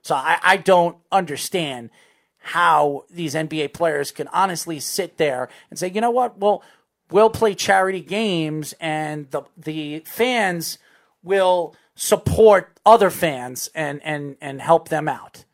So 0.00 0.14
I, 0.14 0.38
I 0.42 0.56
don't 0.56 0.96
understand 1.12 1.90
how 2.38 3.04
these 3.10 3.34
NBA 3.34 3.72
players 3.72 4.10
can 4.10 4.28
honestly 4.28 4.78
sit 4.78 5.16
there 5.16 5.48
and 5.70 5.78
say, 5.78 5.90
you 5.90 6.00
know 6.00 6.10
what? 6.10 6.38
Well, 6.38 6.62
we'll 7.10 7.30
play 7.30 7.54
charity 7.54 8.00
games 8.00 8.74
and 8.80 9.30
the 9.30 9.42
the 9.56 10.00
fans 10.00 10.78
will 11.22 11.74
support 11.94 12.78
other 12.84 13.10
fans 13.10 13.70
and 13.74 14.00
and 14.04 14.36
and 14.40 14.60
help 14.60 14.88
them 14.88 15.08
out. 15.08 15.44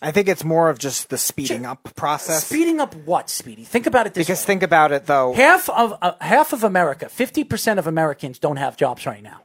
I 0.00 0.12
think 0.12 0.28
it's 0.28 0.44
more 0.44 0.70
of 0.70 0.78
just 0.78 1.10
the 1.10 1.18
speeding 1.18 1.66
up 1.66 1.94
process. 1.96 2.46
Speeding 2.46 2.80
up 2.80 2.94
what, 2.94 3.28
Speedy? 3.28 3.64
Think 3.64 3.86
about 3.86 4.06
it 4.06 4.14
this 4.14 4.26
because 4.26 4.42
way. 4.42 4.46
think 4.46 4.62
about 4.62 4.92
it 4.92 5.06
though. 5.06 5.32
half 5.32 5.68
of 5.68 5.94
uh, 6.00 6.12
half 6.20 6.52
of 6.52 6.62
America, 6.62 7.08
fifty 7.08 7.42
percent 7.42 7.78
of 7.80 7.86
Americans 7.86 8.38
don't 8.38 8.58
have 8.58 8.76
jobs 8.76 9.06
right 9.06 9.22
now. 9.22 9.42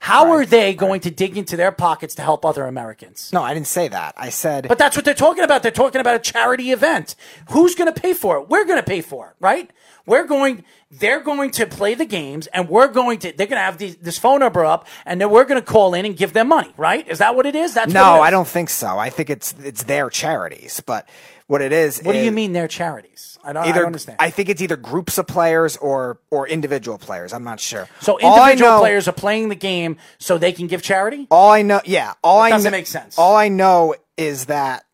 How 0.00 0.32
are 0.32 0.44
they 0.44 0.74
going 0.74 1.00
to 1.02 1.12
dig 1.12 1.38
into 1.38 1.56
their 1.56 1.70
pockets 1.70 2.16
to 2.16 2.22
help 2.22 2.44
other 2.44 2.66
Americans? 2.66 3.30
No, 3.32 3.40
I 3.40 3.54
didn't 3.54 3.68
say 3.68 3.86
that. 3.86 4.14
I 4.16 4.30
said 4.30 4.66
But 4.66 4.76
that's 4.76 4.96
what 4.96 5.04
they're 5.04 5.14
talking 5.14 5.44
about. 5.44 5.62
They're 5.62 5.70
talking 5.70 6.00
about 6.00 6.16
a 6.16 6.18
charity 6.18 6.72
event. 6.72 7.14
Who's 7.50 7.76
going 7.76 7.92
to 7.92 8.00
pay 8.00 8.12
for 8.12 8.38
it? 8.38 8.48
We're 8.48 8.64
going 8.64 8.80
to 8.80 8.82
pay 8.84 9.00
for 9.00 9.28
it, 9.28 9.34
right? 9.38 9.70
We're 10.06 10.26
going. 10.26 10.64
They're 10.90 11.20
going 11.20 11.52
to 11.52 11.66
play 11.66 11.94
the 11.94 12.04
games, 12.04 12.48
and 12.48 12.68
we're 12.68 12.88
going 12.88 13.18
to. 13.20 13.32
They're 13.32 13.46
going 13.46 13.58
to 13.58 13.64
have 13.64 13.78
these, 13.78 13.96
this 13.96 14.18
phone 14.18 14.40
number 14.40 14.64
up, 14.64 14.86
and 15.06 15.20
then 15.20 15.30
we're 15.30 15.44
going 15.44 15.60
to 15.60 15.66
call 15.66 15.94
in 15.94 16.04
and 16.04 16.16
give 16.16 16.32
them 16.32 16.48
money, 16.48 16.72
right? 16.76 17.06
Is 17.08 17.18
that 17.18 17.34
what 17.34 17.46
it 17.46 17.54
is? 17.54 17.74
That's 17.74 17.92
no, 17.92 18.16
is. 18.16 18.20
I 18.22 18.30
don't 18.30 18.48
think 18.48 18.68
so. 18.68 18.98
I 18.98 19.08
think 19.10 19.30
it's 19.30 19.54
it's 19.62 19.84
their 19.84 20.10
charities, 20.10 20.82
but 20.84 21.08
what 21.46 21.62
it 21.62 21.72
is. 21.72 22.02
What 22.02 22.12
do 22.12 22.18
you 22.18 22.32
mean 22.32 22.52
they're 22.52 22.68
charities? 22.68 23.38
I 23.44 23.52
don't, 23.52 23.64
I 23.64 23.68
Either 23.70 23.80
don't 23.80 23.86
understand. 23.86 24.18
I 24.20 24.30
think 24.30 24.48
it's 24.48 24.62
either 24.62 24.76
groups 24.76 25.18
of 25.18 25.26
players 25.26 25.76
or 25.78 26.20
or 26.30 26.46
individual 26.46 26.98
players. 26.98 27.32
I'm 27.32 27.44
not 27.44 27.58
sure. 27.60 27.88
so 28.00 28.18
individual 28.18 28.70
know- 28.72 28.80
players 28.80 29.08
are 29.08 29.12
playing 29.12 29.48
the 29.48 29.56
game 29.56 29.96
so 30.18 30.38
they 30.38 30.52
can 30.52 30.66
give 30.66 30.82
charity. 30.82 31.26
All 31.30 31.50
I 31.50 31.62
know, 31.62 31.80
yeah, 31.84 32.14
all 32.22 32.40
I 32.40 32.50
doesn't 32.50 32.70
kn- 32.70 32.80
make 32.80 32.86
sense. 32.86 33.18
All 33.18 33.34
I 33.34 33.48
know 33.48 33.94
is 34.16 34.46
that 34.46 34.84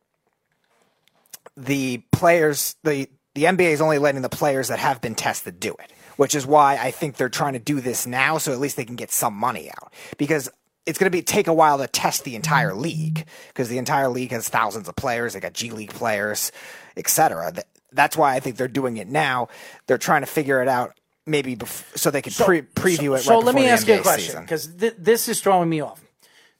the 1.56 2.02
players, 2.12 2.76
the 2.84 3.08
the 3.38 3.44
NBA 3.44 3.70
is 3.70 3.80
only 3.80 3.98
letting 3.98 4.22
the 4.22 4.28
players 4.28 4.66
that 4.66 4.80
have 4.80 5.00
been 5.00 5.14
tested 5.14 5.60
do 5.60 5.74
it, 5.74 5.92
which 6.16 6.34
is 6.34 6.44
why 6.44 6.76
I 6.76 6.90
think 6.90 7.16
they're 7.16 7.28
trying 7.28 7.52
to 7.52 7.60
do 7.60 7.80
this 7.80 8.04
now, 8.04 8.38
so 8.38 8.52
at 8.52 8.58
least 8.58 8.76
they 8.76 8.84
can 8.84 8.96
get 8.96 9.12
some 9.12 9.34
money 9.34 9.70
out 9.70 9.92
because. 10.16 10.48
It's 10.86 10.98
going 10.98 11.12
to 11.12 11.14
be 11.14 11.20
take 11.20 11.48
a 11.48 11.52
while 11.52 11.76
to 11.76 11.86
test 11.86 12.24
the 12.24 12.34
entire 12.34 12.72
league 12.72 13.26
because 13.48 13.68
the 13.68 13.76
entire 13.76 14.08
league 14.08 14.30
has 14.30 14.48
thousands 14.48 14.88
of 14.88 14.96
players. 14.96 15.34
They 15.34 15.40
got 15.40 15.52
G 15.52 15.70
League 15.70 15.92
players, 15.92 16.50
etc. 16.96 17.52
That's 17.92 18.16
why 18.16 18.34
I 18.34 18.40
think 18.40 18.56
they're 18.56 18.68
doing 18.68 18.96
it 18.96 19.06
now. 19.06 19.48
They're 19.86 19.98
trying 19.98 20.22
to 20.22 20.26
figure 20.26 20.62
it 20.62 20.68
out 20.68 20.98
maybe 21.26 21.56
bef- 21.56 21.94
so 21.94 22.10
they 22.10 22.22
can 22.22 22.32
pre- 22.32 22.62
preview 22.62 23.14
it. 23.18 23.20
So 23.20 23.34
right 23.34 23.44
let 23.44 23.54
me 23.54 23.68
ask 23.68 23.86
you 23.86 23.96
a 23.96 24.00
question 24.00 24.40
because 24.40 24.74
th- 24.74 24.94
this 24.96 25.28
is 25.28 25.42
throwing 25.42 25.68
me 25.68 25.82
off. 25.82 26.00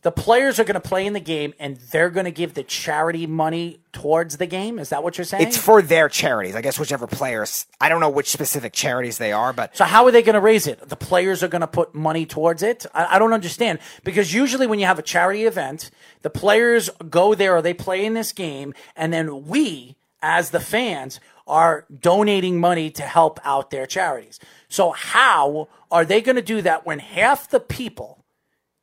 The 0.03 0.13
players 0.13 0.61
are 0.61 0.65
going 0.65 0.81
to 0.81 0.81
play 0.81 1.07
in 1.07 1.13
the 1.13 1.21
game 1.21 1.55
and 1.59 1.77
they're 1.77 2.11
going 2.11 2.25
to 2.25 2.31
give 2.31 2.55
the 2.55 2.63
charity 2.63 3.27
money 3.27 3.81
towards 3.93 4.37
the 4.37 4.47
game. 4.47 4.79
Is 4.79 4.91
that 4.91 5.03
what 5.03 5.19
you're 5.19 5.25
saying? 5.25 5.49
It's 5.49 5.57
for 5.57 5.83
their 5.83 6.09
charities. 6.09 6.55
I 6.55 6.63
guess 6.63 6.79
whichever 6.79 7.09
players. 7.09 7.67
I 7.81 7.89
don't 7.89 8.01
know 8.01 8.09
which 8.09 8.31
specific 8.31 8.73
charities 8.73 9.19
they 9.19 9.33
are, 9.33 9.53
but 9.53 9.77
so 9.77 9.85
how 9.85 10.05
are 10.07 10.13
they 10.13 10.23
going 10.23 10.35
to 10.35 10.41
raise 10.41 10.69
it? 10.69 10.89
The 10.89 10.95
players 10.95 11.43
are 11.43 11.49
going 11.49 11.63
to 11.63 11.67
put 11.67 11.97
money 11.97 12.27
towards 12.27 12.63
it. 12.63 12.87
I, 12.95 13.17
I 13.17 13.19
don't 13.19 13.33
understand 13.33 13.81
because 14.05 14.33
usually 14.33 14.69
when 14.69 14.79
you 14.79 14.87
have 14.87 15.01
a 15.01 15.03
charity 15.03 15.45
event, 15.45 15.91
the 16.23 16.31
players 16.31 16.91
go 17.11 17.35
there 17.35 17.57
or 17.57 17.63
they 17.63 17.75
play 17.75 18.05
in 18.05 18.15
this 18.15 18.33
game, 18.33 18.75
and 18.95 19.13
then 19.13 19.49
we, 19.49 19.97
as 20.23 20.51
the 20.51 20.61
fans, 20.61 21.19
are 21.49 21.87
donating 22.01 22.61
money 22.61 22.91
to 22.91 23.03
help 23.03 23.41
out 23.45 23.71
their 23.71 23.87
charities. 23.87 24.39
So 24.69 24.93
how 24.93 25.69
are 25.91 26.05
they 26.05 26.21
going 26.21 26.37
to 26.37 26.43
do 26.43 26.63
that 26.63 26.87
when 26.87 26.99
half 27.01 27.49
the 27.49 27.61
people 27.61 28.18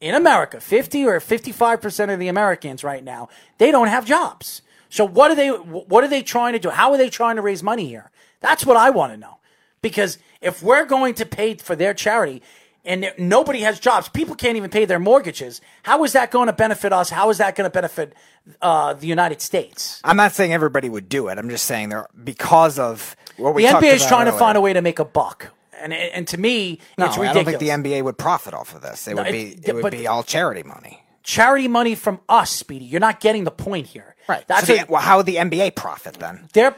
in 0.06 0.14
America, 0.14 0.62
50 0.62 1.08
or 1.08 1.20
55% 1.20 2.14
of 2.14 2.20
the 2.20 2.28
Americans 2.28 2.84
right 2.84 3.04
now, 3.04 3.28
they 3.58 3.72
don't 3.72 3.88
have 3.88 4.06
jobs. 4.06 4.62
So 4.88 5.04
what 5.04 5.32
are 5.32 5.36
they 5.36 5.50
what 5.50 6.04
are 6.04 6.08
they 6.08 6.22
trying 6.22 6.54
to 6.54 6.60
do? 6.60 6.70
How 6.70 6.92
are 6.92 6.98
they 6.98 7.10
trying 7.10 7.38
to 7.38 7.42
raise 7.42 7.64
money 7.64 7.88
here? 7.88 8.12
That's 8.40 8.68
what 8.68 8.78
I 8.78 8.92
want 8.92 9.14
to 9.14 9.18
know. 9.18 9.40
Because 9.82 10.20
if 10.42 10.62
we're 10.62 10.86
going 10.86 11.16
to 11.16 11.26
pay 11.26 11.56
for 11.56 11.76
their 11.76 11.96
charity 11.96 12.44
and 12.86 13.12
nobody 13.18 13.62
has 13.62 13.80
jobs, 13.80 14.08
people 14.08 14.36
can't 14.36 14.58
even 14.58 14.70
pay 14.70 14.86
their 14.86 15.00
mortgages. 15.00 15.60
How 15.82 16.04
is 16.04 16.14
that 16.14 16.30
going 16.30 16.48
to 16.48 16.54
benefit 16.54 16.94
us? 16.94 17.10
How 17.10 17.32
is 17.32 17.40
that 17.40 17.56
going 17.56 17.66
to 17.66 17.74
benefit 17.74 18.14
uh, 18.62 18.94
the 18.94 19.08
United 19.08 19.42
States? 19.42 20.02
I'm 20.04 20.18
not 20.18 20.34
saying 20.34 20.54
everybody 20.54 20.88
would 20.88 21.10
do 21.10 21.30
it. 21.30 21.40
I'm 21.40 21.50
just 21.50 21.66
saying 21.66 21.90
there 21.90 22.08
because 22.24 22.78
of 22.78 23.16
what 23.38 23.56
we 23.56 23.64
The 23.64 23.70
NBA 23.70 23.94
is 23.94 24.06
trying 24.06 24.26
to 24.28 24.34
find 24.34 24.56
a 24.56 24.62
way 24.62 24.74
to 24.74 24.84
make 24.84 25.00
a 25.00 25.06
buck. 25.06 25.52
And, 25.82 25.94
and 25.94 26.28
to 26.30 26.38
me, 26.40 26.80
No, 26.98 27.06
it's 27.08 27.18
I 27.18 27.34
don't 27.34 27.46
think 27.46 27.60
the 27.60 27.70
NBA 27.70 28.04
would 28.04 28.18
profit 28.18 28.54
off 28.54 28.74
of 28.76 28.82
this. 28.82 29.08
It 29.08 29.16
No, 29.16 29.24
would 29.24 29.32
be 29.32 29.44
it- 29.54 29.68
it 29.70 29.76
would 29.76 29.92
be 29.92 30.08
all 30.08 30.24
charity 30.24 30.64
money. 30.64 31.04
charity 31.24 31.68
money 31.68 31.96
from 31.96 32.20
us, 32.30 32.52
Speedy. 32.52 32.86
You're 32.86 33.00
not 33.00 33.20
getting 33.20 33.44
the 33.44 33.52
point 33.52 33.88
here. 33.88 34.16
Right. 34.28 34.48
That's 34.48 34.68
so 34.68 34.74
a- 34.76 34.86
well, 34.88 35.02
how 35.02 35.18
would 35.18 35.26
the 35.26 35.38
NBA 35.38 35.72
profit 35.76 36.16
then? 36.16 36.48
they're 36.54 36.76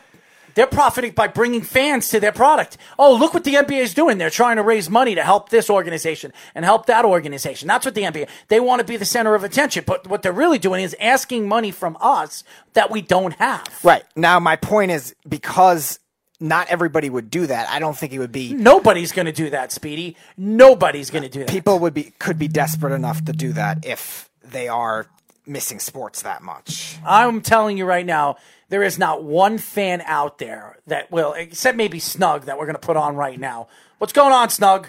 they're 0.56 0.66
profiting 0.66 1.12
by 1.12 1.28
bringing 1.28 1.62
fans 1.62 2.10
to 2.10 2.20
their 2.20 2.32
product. 2.32 2.78
Oh, 2.98 3.14
look 3.16 3.32
what 3.36 3.44
the 3.44 3.54
NBA 3.56 3.80
is 3.80 3.94
doing. 3.94 4.18
They're 4.18 4.32
trying 4.32 4.56
to 4.56 4.64
raise 4.64 4.90
money 4.90 5.14
to 5.14 5.22
help 5.22 5.50
this 5.50 5.70
organization 5.70 6.34
and 6.56 6.66
help 6.66 6.88
that 6.88 7.06
organization. 7.06 7.68
That's 7.68 7.86
what 7.86 7.94
the 7.94 8.02
NBA. 8.02 8.28
They 8.48 8.60
want 8.60 8.80
to 8.80 8.84
be 8.84 8.98
the 8.98 9.06
center 9.06 9.36
of 9.36 9.44
attention, 9.44 9.84
but 9.86 10.08
what 10.08 10.24
they're 10.24 10.32
really 10.32 10.58
doing 10.58 10.84
is 10.84 10.96
asking 11.00 11.48
money 11.48 11.70
from 11.70 11.96
us 12.02 12.44
that 12.74 12.90
we 12.90 13.04
don't 13.04 13.34
have. 13.36 13.68
Right. 13.84 14.04
Now 14.16 14.40
my 14.40 14.56
point 14.56 14.90
is 14.90 15.14
because 15.30 16.00
not 16.40 16.68
everybody 16.70 17.10
would 17.10 17.30
do 17.30 17.48
that. 17.48 17.70
I 17.70 17.80
don't 17.80 17.98
think 17.98 18.14
it 18.14 18.20
would 18.20 18.32
be 18.32 18.54
Nobody's 18.54 19.12
going 19.12 19.26
to 19.26 19.32
do 19.32 19.50
that, 19.50 19.72
Speedy. 19.72 20.16
Nobody's 20.38 21.10
going 21.10 21.24
to 21.24 21.30
do 21.30 21.40
that. 21.40 21.50
people 21.50 21.80
would 21.80 21.94
be 21.94 22.14
could 22.20 22.38
be 22.38 22.48
desperate 22.48 22.94
enough 22.94 23.24
to 23.26 23.34
do 23.34 23.54
that 23.54 23.86
if 23.86 24.30
they 24.44 24.68
are 24.68 25.08
missing 25.46 25.80
sports 25.80 26.24
that 26.24 26.42
much. 26.44 26.98
I'm 27.06 27.42
telling 27.42 27.78
you 27.78 27.86
right 27.86 28.06
now, 28.06 28.38
there 28.70 28.84
is 28.84 29.00
not 29.00 29.24
one 29.24 29.58
fan 29.58 30.02
out 30.06 30.38
there 30.38 30.78
that 30.88 31.12
will, 31.12 31.34
except 31.34 31.78
maybe 31.78 32.00
Snug, 32.00 32.46
that 32.46 32.58
we're 32.58 32.66
going 32.66 32.76
to 32.76 32.82
put 32.82 32.98
on 32.98 33.16
right 33.16 33.40
now. 33.40 33.68
What's 33.98 34.14
going 34.14 34.34
on, 34.34 34.50
Snug? 34.50 34.88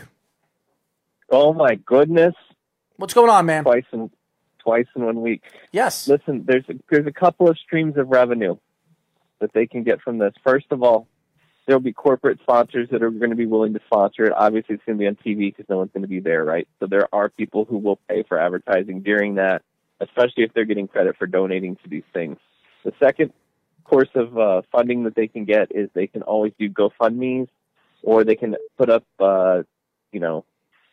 Oh 1.30 1.52
my 1.52 1.76
goodness! 1.76 2.34
What's 2.96 3.14
going 3.14 3.30
on, 3.30 3.46
man? 3.46 3.62
Twice 3.64 3.84
in 3.92 4.10
twice 4.58 4.86
in 4.96 5.04
one 5.04 5.22
week. 5.22 5.42
Yes. 5.72 6.08
Listen, 6.08 6.44
there's 6.46 6.64
a, 6.68 6.74
there's 6.90 7.06
a 7.06 7.12
couple 7.12 7.48
of 7.48 7.56
streams 7.58 7.96
of 7.96 8.08
revenue 8.08 8.56
that 9.40 9.52
they 9.52 9.66
can 9.66 9.82
get 9.82 10.00
from 10.02 10.18
this. 10.18 10.34
First 10.42 10.66
of 10.70 10.82
all, 10.82 11.06
there'll 11.68 11.80
be 11.80 11.92
corporate 11.92 12.40
sponsors 12.40 12.88
that 12.90 13.02
are 13.02 13.10
going 13.10 13.28
to 13.28 13.36
be 13.36 13.44
willing 13.44 13.74
to 13.74 13.80
sponsor 13.84 14.24
it. 14.24 14.32
Obviously, 14.34 14.74
it's 14.74 14.84
going 14.86 14.96
to 14.96 15.02
be 15.02 15.06
on 15.06 15.16
TV 15.16 15.54
because 15.54 15.66
no 15.68 15.76
one's 15.76 15.90
going 15.92 16.02
to 16.02 16.08
be 16.08 16.18
there, 16.18 16.42
right? 16.42 16.66
So 16.80 16.86
there 16.86 17.14
are 17.14 17.28
people 17.28 17.66
who 17.66 17.76
will 17.76 18.00
pay 18.08 18.22
for 18.22 18.40
advertising 18.40 19.02
during 19.02 19.34
that, 19.34 19.60
especially 20.00 20.44
if 20.44 20.54
they're 20.54 20.64
getting 20.64 20.88
credit 20.88 21.16
for 21.18 21.26
donating 21.26 21.76
to 21.76 21.88
these 21.88 22.04
things. 22.14 22.38
The 22.84 22.92
second 22.98 23.34
course 23.84 24.08
of 24.14 24.38
uh, 24.38 24.62
funding 24.72 25.04
that 25.04 25.14
they 25.14 25.28
can 25.28 25.44
get 25.44 25.68
is 25.70 25.90
they 25.92 26.06
can 26.06 26.22
always 26.22 26.54
do 26.58 26.70
GoFundMe's, 26.70 27.50
or 28.02 28.24
they 28.24 28.34
can 28.34 28.56
put 28.78 28.88
up, 28.88 29.04
uh, 29.20 29.62
you 30.10 30.20
know, 30.20 30.46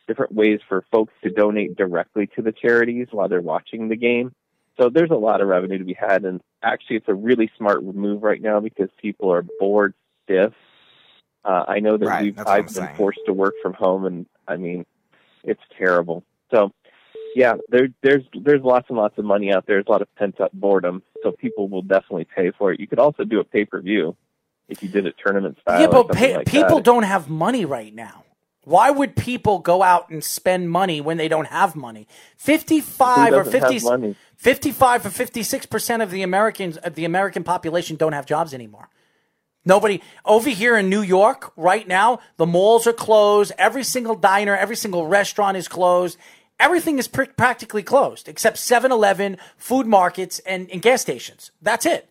different 0.06 0.34
ways 0.34 0.60
for 0.68 0.84
folks 0.92 1.14
to 1.24 1.30
donate 1.30 1.74
directly 1.74 2.26
to 2.36 2.42
the 2.42 2.52
charities 2.52 3.08
while 3.12 3.30
they're 3.30 3.40
watching 3.40 3.88
the 3.88 3.96
game. 3.96 4.34
So 4.78 4.90
there's 4.90 5.10
a 5.10 5.14
lot 5.14 5.40
of 5.40 5.48
revenue 5.48 5.78
to 5.78 5.84
be 5.84 5.94
had, 5.94 6.26
and 6.26 6.42
actually, 6.62 6.96
it's 6.96 7.08
a 7.08 7.14
really 7.14 7.50
smart 7.56 7.82
move 7.82 8.22
right 8.22 8.42
now 8.42 8.60
because 8.60 8.90
people 9.00 9.32
are 9.32 9.42
bored 9.58 9.94
stiff. 10.26 10.52
Uh, 11.44 11.64
I 11.68 11.78
know 11.80 11.96
that 11.96 12.06
Right, 12.06 12.22
we've 12.24 12.38
I've 12.46 12.66
been 12.66 12.74
saying. 12.74 12.96
forced 12.96 13.20
to 13.26 13.32
work 13.32 13.54
from 13.62 13.72
home, 13.72 14.04
and 14.04 14.26
I 14.48 14.56
mean, 14.56 14.84
it's 15.44 15.60
terrible. 15.78 16.24
So, 16.50 16.72
yeah, 17.36 17.54
there, 17.68 17.88
there's 18.02 18.24
there's 18.34 18.62
lots 18.62 18.86
and 18.88 18.98
lots 18.98 19.16
of 19.18 19.24
money 19.24 19.52
out 19.52 19.64
there. 19.66 19.76
There's 19.76 19.86
a 19.86 19.90
lot 19.92 20.02
of 20.02 20.12
pent 20.16 20.40
up 20.40 20.50
boredom, 20.52 21.02
so 21.22 21.30
people 21.32 21.68
will 21.68 21.82
definitely 21.82 22.26
pay 22.34 22.50
for 22.58 22.72
it. 22.72 22.80
You 22.80 22.88
could 22.88 22.98
also 22.98 23.24
do 23.24 23.38
a 23.40 23.44
pay 23.44 23.64
per 23.64 23.80
view 23.80 24.16
if 24.68 24.82
you 24.82 24.88
did 24.88 25.06
it 25.06 25.14
tournament 25.24 25.56
style. 25.60 25.80
yeah, 25.80 25.86
but 25.86 26.08
pay, 26.10 26.36
like 26.36 26.46
people 26.46 26.76
that. 26.76 26.84
don't 26.84 27.04
have 27.04 27.28
money 27.30 27.64
right 27.64 27.94
now. 27.94 28.24
Why 28.64 28.90
would 28.90 29.14
people 29.14 29.60
go 29.60 29.84
out 29.84 30.10
and 30.10 30.24
spend 30.24 30.68
money 30.72 31.00
when 31.00 31.16
they 31.18 31.28
don't 31.28 31.46
have 31.46 31.76
money? 31.76 32.08
Fifty-five 32.36 33.32
or 33.32 33.44
50, 33.44 33.84
money? 33.84 34.16
55 34.38 35.06
or 35.06 35.10
fifty-six 35.10 35.66
percent 35.66 36.02
of 36.02 36.10
the 36.10 36.22
Americans, 36.22 36.76
of 36.78 36.96
the 36.96 37.04
American 37.04 37.44
population, 37.44 37.94
don't 37.94 38.12
have 38.12 38.26
jobs 38.26 38.52
anymore. 38.52 38.88
Nobody 39.66 40.00
over 40.24 40.48
here 40.48 40.76
in 40.76 40.88
New 40.88 41.02
York 41.02 41.52
right 41.56 41.86
now. 41.86 42.20
The 42.36 42.46
malls 42.46 42.86
are 42.86 42.92
closed. 42.92 43.52
Every 43.58 43.82
single 43.82 44.14
diner, 44.14 44.56
every 44.56 44.76
single 44.76 45.06
restaurant 45.08 45.56
is 45.56 45.66
closed. 45.66 46.16
Everything 46.58 46.98
is 46.98 47.08
pr- 47.08 47.24
practically 47.36 47.82
closed 47.82 48.28
except 48.28 48.56
7-Eleven, 48.56 49.36
food 49.58 49.86
markets, 49.86 50.38
and, 50.46 50.70
and 50.70 50.80
gas 50.80 51.02
stations. 51.02 51.50
That's 51.60 51.84
it. 51.84 52.08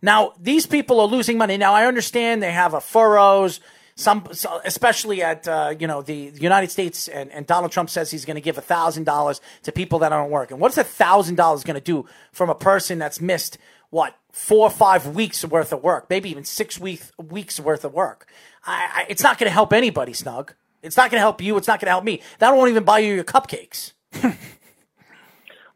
Now 0.00 0.32
these 0.40 0.66
people 0.66 0.98
are 0.98 1.06
losing 1.06 1.38
money. 1.38 1.58
Now 1.58 1.74
I 1.74 1.86
understand 1.86 2.42
they 2.42 2.52
have 2.52 2.74
a 2.74 2.80
furrows. 2.80 3.60
Some, 3.96 4.26
especially 4.64 5.22
at 5.22 5.46
uh, 5.46 5.72
you 5.78 5.86
know 5.86 6.02
the 6.02 6.32
United 6.34 6.68
States, 6.72 7.06
and, 7.06 7.30
and 7.30 7.46
Donald 7.46 7.70
Trump 7.70 7.88
says 7.88 8.10
he's 8.10 8.24
going 8.24 8.34
to 8.34 8.40
give 8.40 8.56
thousand 8.56 9.04
dollars 9.04 9.40
to 9.62 9.70
people 9.70 10.00
that 10.00 10.10
aren't 10.10 10.32
working. 10.32 10.58
What's 10.58 10.76
a 10.78 10.82
thousand 10.82 11.36
dollars 11.36 11.62
going 11.62 11.76
to 11.76 11.80
do 11.80 12.04
from 12.32 12.50
a 12.50 12.56
person 12.56 12.98
that's 12.98 13.20
missed 13.20 13.56
what 13.90 14.16
four 14.34 14.66
or 14.66 14.70
five 14.70 15.06
weeks 15.06 15.44
worth 15.44 15.72
of 15.72 15.82
work, 15.82 16.10
maybe 16.10 16.28
even 16.28 16.44
six 16.44 16.78
weeks 16.78 17.12
weeks 17.16 17.60
worth 17.60 17.84
of 17.84 17.94
work? 17.94 18.26
I, 18.66 18.90
I, 18.92 19.06
it's 19.08 19.22
not 19.22 19.38
going 19.38 19.48
to 19.48 19.54
help 19.54 19.72
anybody, 19.72 20.12
Snug. 20.12 20.52
It's 20.82 20.96
not 20.96 21.10
going 21.10 21.18
to 21.18 21.22
help 21.22 21.40
you. 21.40 21.56
It's 21.56 21.68
not 21.68 21.80
going 21.80 21.86
to 21.86 21.92
help 21.92 22.04
me. 22.04 22.20
That 22.40 22.54
won't 22.54 22.68
even 22.70 22.84
buy 22.84 22.98
you 22.98 23.14
your 23.14 23.24
cupcakes. 23.24 23.92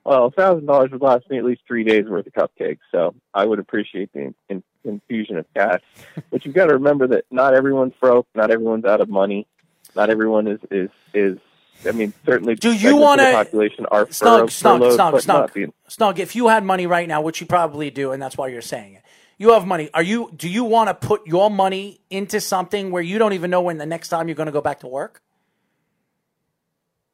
Well, 0.09 0.25
a 0.25 0.31
thousand 0.31 0.65
dollars 0.65 0.91
would 0.91 1.03
last 1.03 1.29
me 1.29 1.37
at 1.37 1.45
least 1.45 1.61
three 1.67 1.85
days 1.85 2.07
worth 2.07 2.27
of 2.27 2.33
cupcakes, 2.33 2.79
so 2.91 3.15
I 3.35 3.45
would 3.45 3.59
appreciate 3.59 4.11
the 4.15 4.33
in, 4.49 4.63
infusion 4.83 5.37
of 5.37 5.45
cash. 5.55 5.83
but 6.31 6.47
you've 6.47 6.55
got 6.55 6.69
to 6.69 6.73
remember 6.73 7.07
that 7.09 7.27
not 7.31 7.53
everyone's 7.53 7.93
broke, 8.01 8.27
not 8.35 8.51
everyone's 8.51 8.87
out 8.87 9.03
of 9.03 9.11
money, 9.11 9.47
not 9.95 10.09
everyone 10.09 10.47
is 10.47 10.61
is 10.71 10.89
is. 11.13 11.39
I 11.87 11.93
mean, 11.93 12.13
certainly, 12.27 12.55
Do 12.57 12.73
you 12.73 12.97
want 12.97 13.21
to 13.21 13.33
population 13.33 13.87
are 13.91 14.11
snug, 14.11 14.51
snug, 14.51 14.93
snug, 14.93 15.21
snug, 15.21 15.73
snug? 15.89 16.19
If 16.19 16.35
you 16.35 16.49
had 16.49 16.65
money 16.65 16.87
right 16.87 17.07
now, 17.07 17.21
which 17.21 17.41
you 17.41 17.47
probably 17.47 17.91
do, 17.91 18.13
and 18.13 18.21
that's 18.23 18.37
why 18.37 18.49
you're 18.49 18.63
saying 18.63 18.95
it, 18.95 19.03
you 19.39 19.53
have 19.53 19.67
money. 19.67 19.89
Are 19.95 20.03
you? 20.03 20.33
Do 20.37 20.49
you 20.49 20.65
want 20.65 20.89
to 20.89 20.95
put 20.95 21.27
your 21.27 21.51
money 21.51 22.01
into 22.11 22.41
something 22.41 22.91
where 22.91 23.03
you 23.03 23.19
don't 23.19 23.33
even 23.33 23.51
know 23.51 23.61
when 23.61 23.79
the 23.79 23.87
next 23.87 24.09
time 24.09 24.29
you're 24.29 24.35
going 24.35 24.47
to 24.47 24.53
go 24.53 24.61
back 24.61 24.81
to 24.81 24.89
work? 24.89 25.23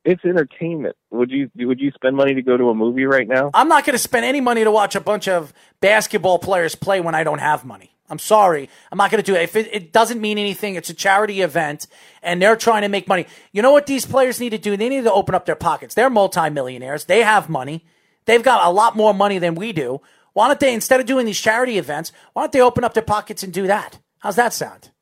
It's 0.05 0.25
entertainment. 0.25 0.97
Would 1.11 1.31
you 1.31 1.51
would 1.57 1.81
you 1.81 1.91
spend 1.93 2.17
money 2.17 2.35
to 2.35 2.43
go 2.43 2.57
to 2.57 2.71
a 2.71 2.75
movie 2.75 3.05
right 3.05 3.29
now? 3.29 3.51
I'm 3.55 3.69
not 3.69 3.85
going 3.85 3.95
to 3.95 3.99
spend 3.99 4.25
any 4.25 4.41
money 4.41 4.65
to 4.65 4.71
watch 4.71 4.95
a 4.95 5.01
bunch 5.01 5.29
of 5.29 5.53
basketball 5.81 6.39
players 6.39 6.75
play 6.75 7.01
when 7.01 7.15
I 7.15 7.25
don't 7.25 7.39
have 7.39 7.65
money. 7.65 7.95
I'm 8.15 8.21
sorry. 8.21 8.71
I'm 8.93 8.99
not 8.99 9.11
going 9.11 9.21
to 9.23 9.27
do 9.27 9.37
it. 9.37 9.43
If 9.43 9.57
it, 9.57 9.69
it 9.73 9.93
doesn't 9.93 10.21
mean 10.21 10.39
anything, 10.39 10.77
it's 10.77 10.89
a 10.89 10.95
charity 10.95 11.41
event 11.41 11.89
and 12.23 12.41
they're 12.41 12.55
trying 12.55 12.83
to 12.83 12.89
make 12.89 13.09
money. 13.09 13.27
You 13.51 13.61
know 13.61 13.73
what 13.73 13.87
these 13.87 14.07
players 14.07 14.39
need 14.39 14.51
to 14.51 14.59
do? 14.59 14.77
They 14.77 14.89
need 14.89 15.03
to 15.03 15.13
open 15.13 15.35
up 15.35 15.47
their 15.47 15.57
pockets. 15.57 15.97
They're 15.97 16.11
multimillionaires. 16.11 17.07
They 17.07 17.25
have 17.25 17.49
money. 17.49 17.85
They've 18.27 18.43
got 18.43 18.65
a 18.65 18.71
lot 18.71 18.95
more 18.97 19.13
money 19.13 19.41
than 19.41 19.57
we 19.57 19.73
do. 19.73 20.01
Why 20.33 20.47
don't 20.47 20.61
they, 20.61 20.73
instead 20.73 21.01
of 21.01 21.07
doing 21.07 21.27
these 21.27 21.41
charity 21.41 21.77
events, 21.77 22.13
why 22.35 22.43
don't 22.43 22.53
they 22.53 22.61
open 22.61 22.85
up 22.85 22.95
their 22.95 23.03
pockets 23.03 23.43
and 23.43 23.53
do 23.53 23.67
that? 23.67 23.99
How's 24.21 24.37
that 24.37 24.53
sound? 24.53 24.93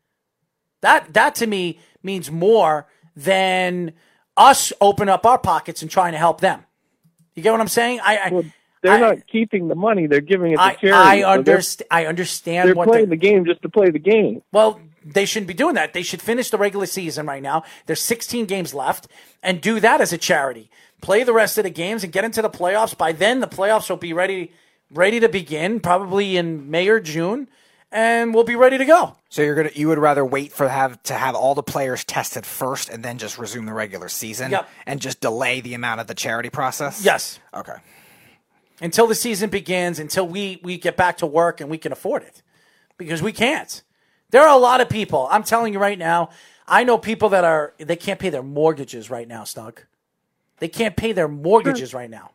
That, 0.81 1.13
that 1.13 1.35
to 1.35 1.47
me 1.47 1.81
means 2.03 2.31
more 2.31 2.87
than 3.15 3.93
us 4.39 4.73
open 4.81 5.11
up 5.11 5.27
our 5.27 5.39
pockets 5.39 5.83
and 5.83 5.91
trying 5.91 6.13
to 6.13 6.19
help 6.19 6.41
them. 6.41 6.65
You 7.35 7.43
get 7.43 7.53
what 7.53 7.61
I'm 7.61 7.69
saying? 7.69 8.01
I, 8.03 8.17
I 8.17 8.53
They're 8.83 8.99
not 8.99 9.27
keeping 9.27 9.69
the 9.69 9.75
money; 9.75 10.07
they're 10.07 10.21
giving 10.21 10.53
it 10.53 10.57
to 10.57 10.63
I, 10.63 10.75
charity. 10.75 11.25
I, 11.25 11.35
So 11.37 11.43
underst- 11.43 11.83
I 11.91 12.07
understand 12.07 12.69
They're 12.69 12.75
what 12.75 12.89
playing 12.89 13.07
they- 13.09 13.17
the 13.17 13.21
game 13.21 13.45
just 13.45 13.63
to 13.63 13.69
play 13.69 13.91
the 13.91 13.99
game. 13.99 14.43
well, 14.53 14.81
they 15.05 15.25
shouldn't 15.25 15.49
be 15.49 15.55
doing 15.55 15.75
that. 15.75 15.93
They 15.95 16.03
should 16.03 16.23
finish 16.23 16.51
the 16.51 16.59
regular 16.59 16.87
season 16.87 17.27
right 17.27 17.43
now. 17.43 17.65
There's 17.87 18.01
16 18.03 18.47
games 18.47 18.73
left 18.75 19.09
and 19.43 19.61
do 19.61 19.81
that 19.81 20.01
as 20.01 20.13
a 20.13 20.19
charity. 20.19 20.71
Play 21.01 21.25
the 21.25 21.33
rest 21.33 21.59
of 21.59 21.65
the 21.65 21.71
games 21.71 22.05
and 22.05 22.13
get 22.13 22.25
into 22.25 22.41
the 22.43 22.51
playoffs. 22.51 22.97
By 22.97 23.11
then, 23.11 23.41
the 23.41 23.49
playoffs 23.49 23.91
will 23.91 23.97
be 23.97 24.13
ready, 24.13 24.53
ready 24.93 25.19
to 25.19 25.29
begin, 25.29 25.81
probably 25.81 26.37
in 26.37 26.71
May 26.71 26.87
or 26.89 27.01
June, 27.01 27.49
and 27.91 28.33
we'll 28.33 28.45
be 28.45 28.55
ready 28.55 28.79
to 28.79 28.85
go. 28.85 29.17
So 29.29 29.43
you're 29.43 29.57
gonna 29.57 29.71
you 29.75 29.89
would 29.89 29.99
rather 29.99 30.25
wait 30.25 30.53
for 30.53 30.69
have 30.69 31.03
to 31.05 31.15
have 31.15 31.35
all 31.35 31.55
the 31.57 31.63
players 31.65 32.05
tested 32.05 32.47
first 32.47 32.89
and 32.89 33.03
then 33.05 33.19
just 33.19 33.39
resume 33.39 33.67
the 33.67 33.73
regular 33.73 34.09
season 34.09 34.53
Yep. 34.53 34.69
and 34.87 35.01
just 35.01 35.21
delay 35.21 35.61
the 35.61 35.75
amount 35.75 36.01
of 36.01 36.07
the 36.07 36.15
charity 36.15 36.49
process? 36.51 37.05
Yes. 37.05 37.41
Okay. 37.53 37.75
Until 38.83 39.07
the 39.07 39.15
season 39.15 39.49
begins, 39.49 40.01
until 40.01 40.27
we, 40.27 40.61
we 40.65 40.77
get 40.77 40.97
back 40.97 41.19
to 41.19 41.27
work 41.27 41.61
and 41.61 41.71
we 41.71 41.79
can 41.79 41.93
afford 41.93 42.25
it. 42.25 42.43
Because 42.99 43.23
we 43.23 43.33
can't. 43.33 43.81
There 44.31 44.43
are 44.43 44.55
a 44.55 44.59
lot 44.59 44.81
of 44.81 44.89
people. 44.89 45.29
I'm 45.31 45.45
telling 45.45 45.73
you 45.73 45.79
right 45.79 45.99
now, 45.99 46.31
I 46.67 46.83
know 46.83 46.99
people 46.99 47.29
that 47.29 47.45
are, 47.45 47.75
they 47.79 47.95
can't 47.95 48.19
pay 48.19 48.29
their 48.29 48.43
mortgages 48.43 49.09
right 49.09 49.29
now, 49.29 49.45
Snug. 49.45 49.83
They 50.59 50.67
can't 50.67 50.97
pay 50.97 51.13
their 51.13 51.29
mortgages 51.29 51.95
right 51.95 52.11
now. 52.11 52.33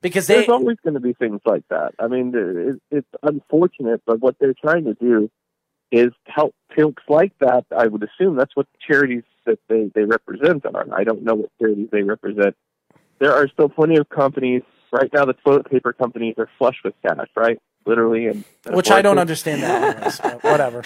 Because 0.00 0.28
they, 0.28 0.36
There's 0.36 0.48
always 0.48 0.76
going 0.84 0.94
to 0.94 1.00
be 1.00 1.12
things 1.12 1.40
like 1.44 1.66
that. 1.70 1.94
I 1.98 2.06
mean, 2.06 2.32
it, 2.34 2.80
it's 2.92 3.08
unfortunate, 3.24 4.02
but 4.06 4.20
what 4.20 4.36
they're 4.38 4.54
trying 4.54 4.84
to 4.84 4.94
do 4.94 5.28
is 5.90 6.12
help 6.26 6.54
folks 6.76 7.02
like 7.08 7.32
that. 7.40 7.64
I 7.76 7.88
would 7.88 8.02
assume 8.04 8.36
that's 8.36 8.54
what 8.54 8.68
charities 8.86 9.24
that 9.46 9.58
they, 9.68 9.90
they 9.92 10.04
represent 10.04 10.64
are. 10.66 10.86
I 10.94 11.02
don't 11.02 11.24
know 11.24 11.34
what 11.34 11.50
charities 11.58 11.88
they 11.90 12.02
represent. 12.02 12.56
There 13.18 13.32
are 13.32 13.48
still 13.48 13.68
plenty 13.68 13.96
of 13.96 14.08
companies 14.08 14.62
right 14.92 15.10
now. 15.12 15.24
The 15.24 15.32
toilet 15.32 15.68
paper 15.70 15.92
companies 15.92 16.34
are 16.38 16.48
flush 16.58 16.76
with 16.84 16.94
cash, 17.02 17.28
right? 17.36 17.58
Literally, 17.86 18.26
and 18.28 18.44
which 18.70 18.90
I 18.90 19.02
don't 19.02 19.18
understand 19.18 19.62
that. 19.62 19.96
anyways, 19.96 20.20
but 20.20 20.44
whatever. 20.44 20.82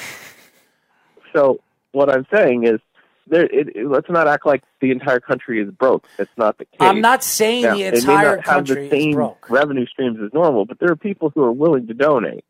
So 1.32 1.60
what 1.92 2.08
I'm 2.10 2.26
saying 2.32 2.64
is, 2.66 2.80
there. 3.26 3.44
It, 3.44 3.76
it- 3.76 3.86
let's 3.88 4.08
not 4.08 4.28
act 4.28 4.46
like 4.46 4.62
the 4.80 4.90
entire 4.90 5.20
country 5.20 5.60
is 5.60 5.70
broke. 5.70 6.06
It's 6.18 6.30
not 6.36 6.58
the 6.58 6.64
case. 6.64 6.76
I'm 6.80 7.00
not 7.00 7.22
saying 7.24 7.64
Now, 7.64 7.74
the 7.74 7.84
entire 7.86 8.40
country 8.40 8.88
the 8.88 9.08
is 9.08 9.14
broke. 9.14 9.50
revenue 9.50 9.86
streams 9.86 10.18
as 10.24 10.32
normal, 10.32 10.64
but 10.64 10.78
there 10.78 10.90
are 10.90 10.96
people 10.96 11.30
who 11.34 11.42
are 11.42 11.52
willing 11.52 11.86
to 11.88 11.94
donate, 11.94 12.44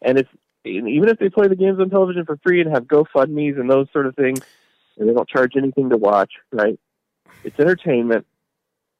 and 0.00 0.18
and 0.64 0.88
even 0.88 1.08
if 1.10 1.18
they 1.18 1.28
play 1.28 1.48
the 1.48 1.56
games 1.56 1.78
on 1.80 1.90
television 1.90 2.24
for 2.24 2.38
free 2.38 2.60
and 2.62 2.70
have 2.70 2.84
GoFundmes 2.84 3.58
and 3.60 3.68
those 3.68 3.86
sort 3.92 4.06
of 4.06 4.14
things, 4.16 4.40
and 4.96 5.08
they 5.08 5.12
don't 5.12 5.28
charge 5.28 5.56
anything 5.56 5.90
to 5.90 5.96
watch, 5.98 6.32
right? 6.52 6.78
It's 7.42 7.58
entertainment. 7.60 8.26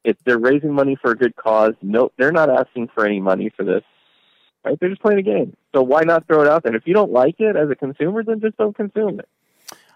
It's 0.04 0.20
they're 0.24 0.38
raising 0.38 0.72
money 0.72 0.96
for 1.00 1.12
a 1.12 1.16
good 1.16 1.34
cause. 1.34 1.74
No, 1.82 2.10
they're 2.18 2.32
not 2.32 2.50
asking 2.50 2.88
for 2.94 3.06
any 3.06 3.20
money 3.20 3.50
for 3.56 3.64
this, 3.64 3.82
right? 4.64 4.78
They're 4.78 4.90
just 4.90 5.02
playing 5.02 5.18
a 5.18 5.22
game. 5.22 5.56
So 5.74 5.82
why 5.82 6.02
not 6.02 6.26
throw 6.26 6.42
it 6.42 6.48
out 6.48 6.62
there? 6.62 6.72
And 6.72 6.80
if 6.80 6.86
you 6.86 6.94
don't 6.94 7.10
like 7.10 7.36
it 7.38 7.56
as 7.56 7.70
a 7.70 7.74
consumer, 7.74 8.22
then 8.22 8.40
just 8.40 8.56
don't 8.56 8.76
consume 8.76 9.20
it. 9.20 9.28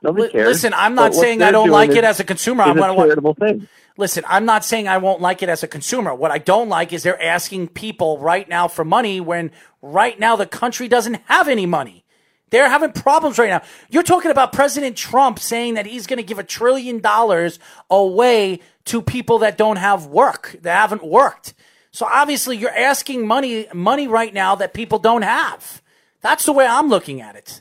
Nobody 0.02 0.30
cares. 0.30 0.47
Listen, 0.47 0.72
I'm 0.74 0.94
not 0.94 1.12
what 1.12 1.20
saying 1.20 1.43
I 1.43 1.51
don't 1.51 1.70
like 1.70 1.90
it 1.90 2.05
as 2.05 2.20
a 2.20 2.24
consumer. 2.24 2.62
I'm 2.62 2.78
a 2.78 2.94
charitable 2.94 3.35
thing. 3.35 3.68
Listen, 3.97 4.24
I'm 4.28 4.44
not 4.44 4.64
saying 4.64 4.86
I 4.86 4.98
won't 4.98 5.20
like 5.20 5.43
it 5.43 5.48
as 5.48 5.62
a 5.62 5.68
consumer. 5.68 6.14
What 6.14 6.30
I 6.30 6.39
don't 6.39 6.68
like 6.68 6.93
is 6.93 7.02
they're 7.02 7.20
asking 7.20 7.68
people 7.68 8.18
right 8.18 8.48
now 8.48 8.68
for 8.68 8.85
money 8.85 9.20
when 9.20 9.51
right 9.82 10.18
now 10.18 10.36
the 10.36 10.47
country 10.47 10.86
doesn't 10.86 11.14
have 11.26 11.48
any 11.48 11.66
money. 11.66 12.05
They're 12.51 12.69
having 12.69 12.93
problems 12.93 13.39
right 13.39 13.51
now. 13.51 13.62
You're 13.91 14.03
talking 14.03 14.31
about 14.31 14.53
President 14.53 14.97
Trump 14.97 15.39
saying 15.39 15.75
that 15.75 15.87
he's 15.87 16.07
going 16.07 16.16
to 16.19 16.23
give 16.23 16.39
a 16.39 16.45
trillion 16.45 17.01
dollars 17.01 17.59
away 17.91 18.61
to 18.87 19.03
people 19.03 19.39
that 19.41 19.59
don't 19.59 19.77
have 19.77 20.07
work, 20.07 20.57
that 20.62 20.75
haven't 20.75 21.05
worked. 21.05 21.55
So 21.91 22.07
obviously 22.07 22.57
you're 22.57 22.70
asking 22.77 23.27
money 23.27 23.66
money 23.75 24.09
right 24.09 24.33
now 24.33 24.55
that 24.57 24.73
people 24.75 24.99
don't 24.99 25.23
have. 25.23 25.83
That's 26.20 26.45
the 26.45 26.53
way 26.53 26.66
I'm 26.66 26.89
looking 26.89 27.20
at 27.20 27.37
it. 27.37 27.61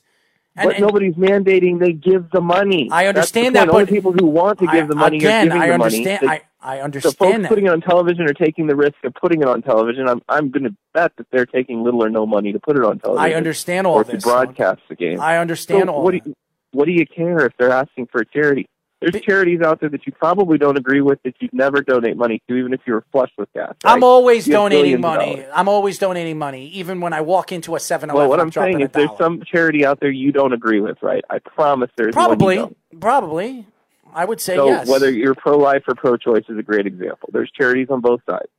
And- 0.56 0.68
but 0.70 0.76
and- 0.76 0.86
nobody's 0.86 1.16
mandating 1.16 1.80
they 1.80 1.94
give 1.94 2.30
the 2.32 2.42
money. 2.42 2.90
I 2.92 3.08
understand 3.08 3.56
the 3.56 3.60
that, 3.60 3.70
point. 3.70 3.74
Only 3.74 3.86
but 3.86 3.94
people 3.94 4.12
who 4.14 4.26
want 4.26 4.60
to 4.60 4.68
I- 4.68 4.74
give 4.76 4.88
the 4.88 4.96
money 4.96 5.18
again, 5.18 5.48
are 5.48 5.52
giving 5.52 5.62
I 5.62 5.68
the 5.68 5.74
understand- 5.74 6.22
money. 6.24 6.40
I- 6.40 6.57
I 6.68 6.78
so 6.80 6.84
understand 6.84 7.16
folks 7.18 7.42
that. 7.44 7.48
putting 7.48 7.66
it 7.68 7.72
on 7.72 7.80
television 7.82 8.30
are 8.30 8.34
taking 8.34 8.68
the 8.68 8.76
risk 8.76 8.96
of 9.06 9.14
putting 9.14 9.42
it 9.42 9.48
on 9.48 9.62
television. 9.62 10.08
I'm 10.10 10.22
I'm 10.28 10.52
going 10.52 10.66
to 10.66 10.76
bet 10.94 11.14
that 11.18 11.28
they're 11.32 11.46
taking 11.46 11.84
little 11.84 12.04
or 12.04 12.10
no 12.10 12.26
money 12.26 12.52
to 12.52 12.60
put 12.60 12.76
it 12.76 12.84
on 12.84 13.00
television. 13.00 13.32
I 13.32 13.36
understand 13.36 13.88
all 13.88 13.96
or 13.96 14.04
this. 14.04 14.22
to 14.22 14.30
broadcast 14.30 14.82
the 14.90 14.96
game. 14.96 15.22
I 15.22 15.38
understand 15.38 15.86
So 15.88 15.94
all 15.94 16.04
what 16.04 16.12
that. 16.12 16.24
Do 16.26 16.30
you, 16.32 16.36
what 16.72 16.86
do 16.86 16.92
you 16.92 17.08
care 17.08 17.46
if 17.46 17.54
they're 17.58 17.72
asking 17.72 18.08
for 18.08 18.20
a 18.22 18.26
charity? 18.26 18.68
There's 19.00 19.22
charities 19.22 19.62
out 19.62 19.80
there 19.80 19.90
that 19.90 20.08
you 20.08 20.12
probably 20.12 20.58
don't 20.58 20.78
agree 20.78 21.02
with 21.02 21.22
that 21.22 21.36
you'd 21.40 21.54
never 21.54 21.82
donate 21.82 22.18
money 22.18 22.42
to, 22.50 22.56
even 22.56 22.74
if 22.74 22.82
you 22.88 22.94
were 22.94 23.04
flush 23.12 23.30
with 23.38 23.48
cash. 23.54 23.76
I'm 23.86 24.04
always 24.04 24.46
donating 24.46 25.00
money. 25.00 25.46
I'm 25.54 25.70
always 25.70 26.00
donating 26.00 26.40
money, 26.40 26.68
even 26.70 27.00
when 27.00 27.14
I 27.14 27.22
walk 27.22 27.52
into 27.52 27.76
a 27.76 27.80
7 27.80 28.12
Well, 28.12 28.28
what 28.28 28.40
I'm 28.40 28.52
saying 28.52 28.82
is 28.82 28.90
there's 28.92 29.16
some 29.20 29.44
charity 29.46 29.86
out 29.86 30.00
there 30.00 30.10
you 30.10 30.32
don't 30.32 30.52
agree 30.52 30.82
with, 30.82 30.98
right? 31.04 31.24
I 31.30 31.38
promise 31.40 31.92
there's 31.96 32.14
Probably, 32.14 32.66
probably. 33.00 33.68
I 34.14 34.26
would 34.26 34.42
say 34.42 34.56
So 34.56 34.68
yes. 34.68 34.88
whether 34.88 35.10
you're 35.12 35.36
pro-life 35.36 35.84
or 35.88 35.96
pro-choice 35.96 36.44
is 36.50 36.58
a 36.58 36.64
great 36.64 36.86
example. 36.88 37.30
There's 37.32 37.52
charities 37.52 37.88
on 37.90 38.02
both 38.02 38.22
sides. 38.30 38.50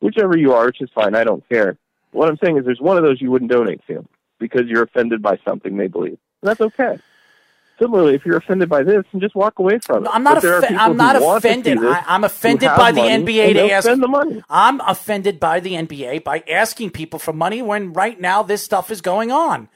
Whichever 0.00 0.36
you 0.36 0.52
are, 0.52 0.66
which 0.66 0.80
is 0.80 0.90
fine. 0.94 1.14
I 1.14 1.24
don't 1.24 1.46
care. 1.48 1.76
What 2.12 2.28
I'm 2.28 2.36
saying 2.42 2.58
is 2.58 2.64
there's 2.64 2.80
one 2.80 2.96
of 2.96 3.02
those 3.04 3.20
you 3.20 3.30
wouldn't 3.30 3.50
donate 3.50 3.80
to 3.86 4.06
because 4.38 4.62
you're 4.66 4.82
offended 4.82 5.22
by 5.22 5.38
something 5.46 5.76
they 5.76 5.86
believe. 5.86 6.18
And 6.42 6.48
that's 6.50 6.60
okay. 6.60 6.98
Similarly, 7.80 8.14
if 8.14 8.24
you're 8.26 8.36
offended 8.36 8.68
by 8.68 8.82
this, 8.82 9.02
then 9.12 9.20
just 9.20 9.34
walk 9.34 9.58
away 9.58 9.78
from 9.84 10.04
it. 10.04 10.10
I'm 10.12 10.22
not, 10.22 10.34
But 10.36 10.42
there 10.42 10.54
are 10.58 10.62
offe- 10.62 10.76
I'm 10.78 10.96
not 10.96 11.20
want 11.20 11.42
to 11.42 11.48
see 11.48 11.52
offended. 11.52 11.78
this, 11.80 11.84
I, 11.96 12.04
I'm 12.06 12.22
offended 12.22 12.68
by 12.76 12.92
the 12.92 13.00
money, 13.00 13.24
NBA 13.24 13.52
to 13.54 13.70
ask. 13.72 13.84
spend 13.86 14.02
the 14.02 14.08
money. 14.08 14.42
I'm 14.50 14.80
offended 14.80 15.40
by 15.40 15.58
the 15.58 15.72
NBA 15.72 16.22
by 16.22 16.44
asking 16.48 16.90
people 16.90 17.18
for 17.18 17.32
money 17.32 17.62
when 17.62 17.92
right 17.92 18.20
now 18.20 18.42
this 18.42 18.62
stuff 18.62 18.90
is 18.90 19.00
going 19.00 19.32
on. 19.32 19.68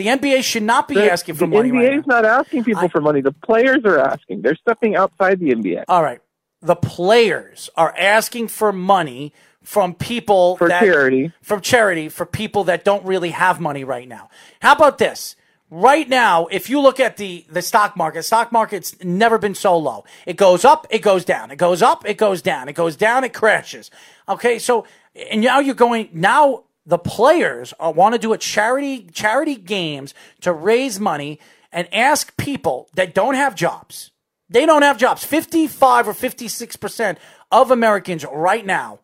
The 0.00 0.06
NBA 0.06 0.42
should 0.42 0.62
not 0.62 0.88
be 0.88 0.94
The- 0.94 1.12
asking 1.12 1.34
for 1.34 1.46
money. 1.46 1.68
the 1.68 1.74
money 1.74 1.86
NBA 1.86 1.90
right 1.90 1.98
is 1.98 2.06
not 2.06 2.24
asking 2.24 2.64
people 2.64 2.88
for 2.88 3.02
money. 3.02 3.20
The 3.20 3.32
players 3.32 3.84
are 3.84 3.98
asking. 3.98 4.40
They're 4.40 4.56
stepping 4.56 4.96
outside 4.96 5.40
the 5.40 5.50
NBA. 5.50 5.84
All 5.88 6.02
right. 6.02 6.20
The 6.62 6.74
players 6.74 7.68
are 7.76 7.94
asking 7.98 8.48
for 8.48 8.72
money 8.72 9.34
from 9.62 9.92
people 9.92 10.56
For 10.56 10.68
that, 10.68 10.80
charity. 10.82 11.32
From 11.42 11.60
charity 11.60 12.08
for 12.08 12.24
people 12.24 12.64
that 12.64 12.82
don't 12.82 13.04
really 13.04 13.28
have 13.30 13.60
money 13.60 13.84
right 13.84 14.08
now. 14.08 14.30
How 14.62 14.72
about 14.72 14.96
this? 14.96 15.36
Right 15.70 16.08
now, 16.08 16.46
if 16.46 16.70
you 16.70 16.80
look 16.80 16.98
at 16.98 17.18
the, 17.18 17.44
the 17.50 17.60
stock 17.60 17.94
market, 17.94 18.22
stock 18.22 18.52
market's 18.52 18.96
never 19.04 19.36
been 19.36 19.54
so 19.54 19.76
low. 19.76 20.04
It 20.26 20.38
goes 20.38 20.64
up, 20.64 20.86
it 20.88 21.00
goes 21.02 21.26
down. 21.26 21.50
It 21.50 21.56
goes 21.56 21.82
up, 21.82 22.08
it 22.08 22.16
goes 22.16 22.40
down. 22.40 22.70
It 22.70 22.72
goes 22.74 22.96
down, 22.96 23.22
it 23.22 23.34
crashes. 23.34 23.90
Okay, 24.30 24.58
so 24.58 24.86
and 25.30 25.42
now 25.42 25.60
you're 25.60 25.74
going 25.74 26.08
now 26.14 26.64
the 26.90 26.98
players 26.98 27.72
uh, 27.78 27.92
want 27.94 28.14
to 28.14 28.18
do 28.18 28.32
a 28.32 28.38
charity 28.38 29.06
charity 29.12 29.54
games 29.54 30.12
to 30.40 30.52
raise 30.52 30.98
money 30.98 31.38
and 31.72 31.92
ask 31.94 32.36
people 32.36 32.88
that 32.94 33.14
don't 33.14 33.34
have 33.34 33.54
jobs. 33.54 34.10
They 34.48 34.66
don't 34.66 34.82
have 34.82 34.98
jobs. 34.98 35.24
55 35.24 36.08
or 36.08 36.12
56% 36.12 37.16
of 37.52 37.70
Americans 37.70 38.24
right 38.24 38.66
now 38.66 38.98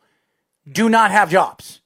do 0.71 0.89
not 0.89 1.13
have 1.13 1.31
jobs. 1.31 1.81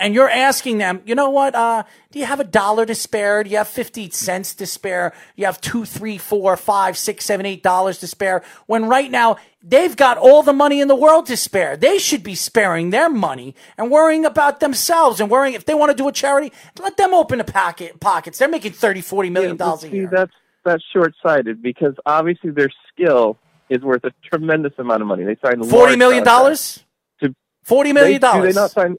And 0.00 0.14
you're 0.14 0.30
asking 0.30 0.78
them, 0.78 1.02
you 1.04 1.16
know 1.16 1.28
what? 1.28 1.56
Uh, 1.56 1.82
do 2.12 2.20
you 2.20 2.24
have 2.24 2.38
a 2.38 2.44
dollar 2.44 2.86
to 2.86 2.94
spare? 2.94 3.42
Do 3.42 3.50
you 3.50 3.56
have 3.56 3.66
50 3.66 4.10
cents 4.10 4.54
to 4.54 4.64
spare? 4.66 5.12
You 5.34 5.46
have 5.46 5.60
two, 5.60 5.84
three, 5.84 6.18
four, 6.18 6.56
five, 6.56 6.96
six, 6.96 7.24
seven, 7.24 7.44
eight 7.46 7.64
dollars 7.64 7.98
to 7.98 8.06
spare. 8.06 8.44
When 8.66 8.84
right 8.86 9.10
now 9.10 9.38
they've 9.60 9.96
got 9.96 10.16
all 10.16 10.44
the 10.44 10.52
money 10.52 10.80
in 10.80 10.86
the 10.86 10.94
world 10.94 11.26
to 11.26 11.36
spare. 11.36 11.76
They 11.76 11.98
should 11.98 12.22
be 12.22 12.36
sparing 12.36 12.90
their 12.90 13.08
money 13.10 13.56
and 13.76 13.90
worrying 13.90 14.24
about 14.24 14.60
themselves 14.60 15.18
and 15.20 15.28
worrying 15.30 15.54
if 15.54 15.64
they 15.64 15.74
want 15.74 15.90
to 15.90 15.96
do 15.96 16.06
a 16.06 16.12
charity, 16.12 16.52
let 16.78 16.96
them 16.96 17.12
open 17.12 17.38
the 17.38 17.44
pocket 17.44 17.98
pockets. 17.98 18.38
They're 18.38 18.48
making 18.48 18.72
30, 18.72 19.00
40 19.00 19.30
million 19.30 19.56
dollars 19.56 19.82
a 19.82 19.90
See, 19.90 19.96
year. 19.96 20.08
that's 20.12 20.32
that's 20.64 20.84
short-sighted 20.92 21.60
because 21.60 21.94
obviously 22.06 22.50
their 22.50 22.68
skill 22.92 23.36
is 23.68 23.82
worth 23.82 24.04
a 24.04 24.10
tremendous 24.30 24.72
amount 24.78 25.02
of 25.02 25.08
money. 25.08 25.24
They 25.24 25.36
signed 25.44 25.58
Forty 25.68 25.76
large 25.76 25.98
million 25.98 26.24
contracts 26.24 26.74
dollars? 26.78 26.84
to 27.22 27.34
Forty 27.64 27.92
million 27.92 28.12
They, 28.12 28.18
do 28.18 28.20
dollars. 28.20 28.54
they 28.54 28.60
not 28.60 28.70
sign? 28.70 28.96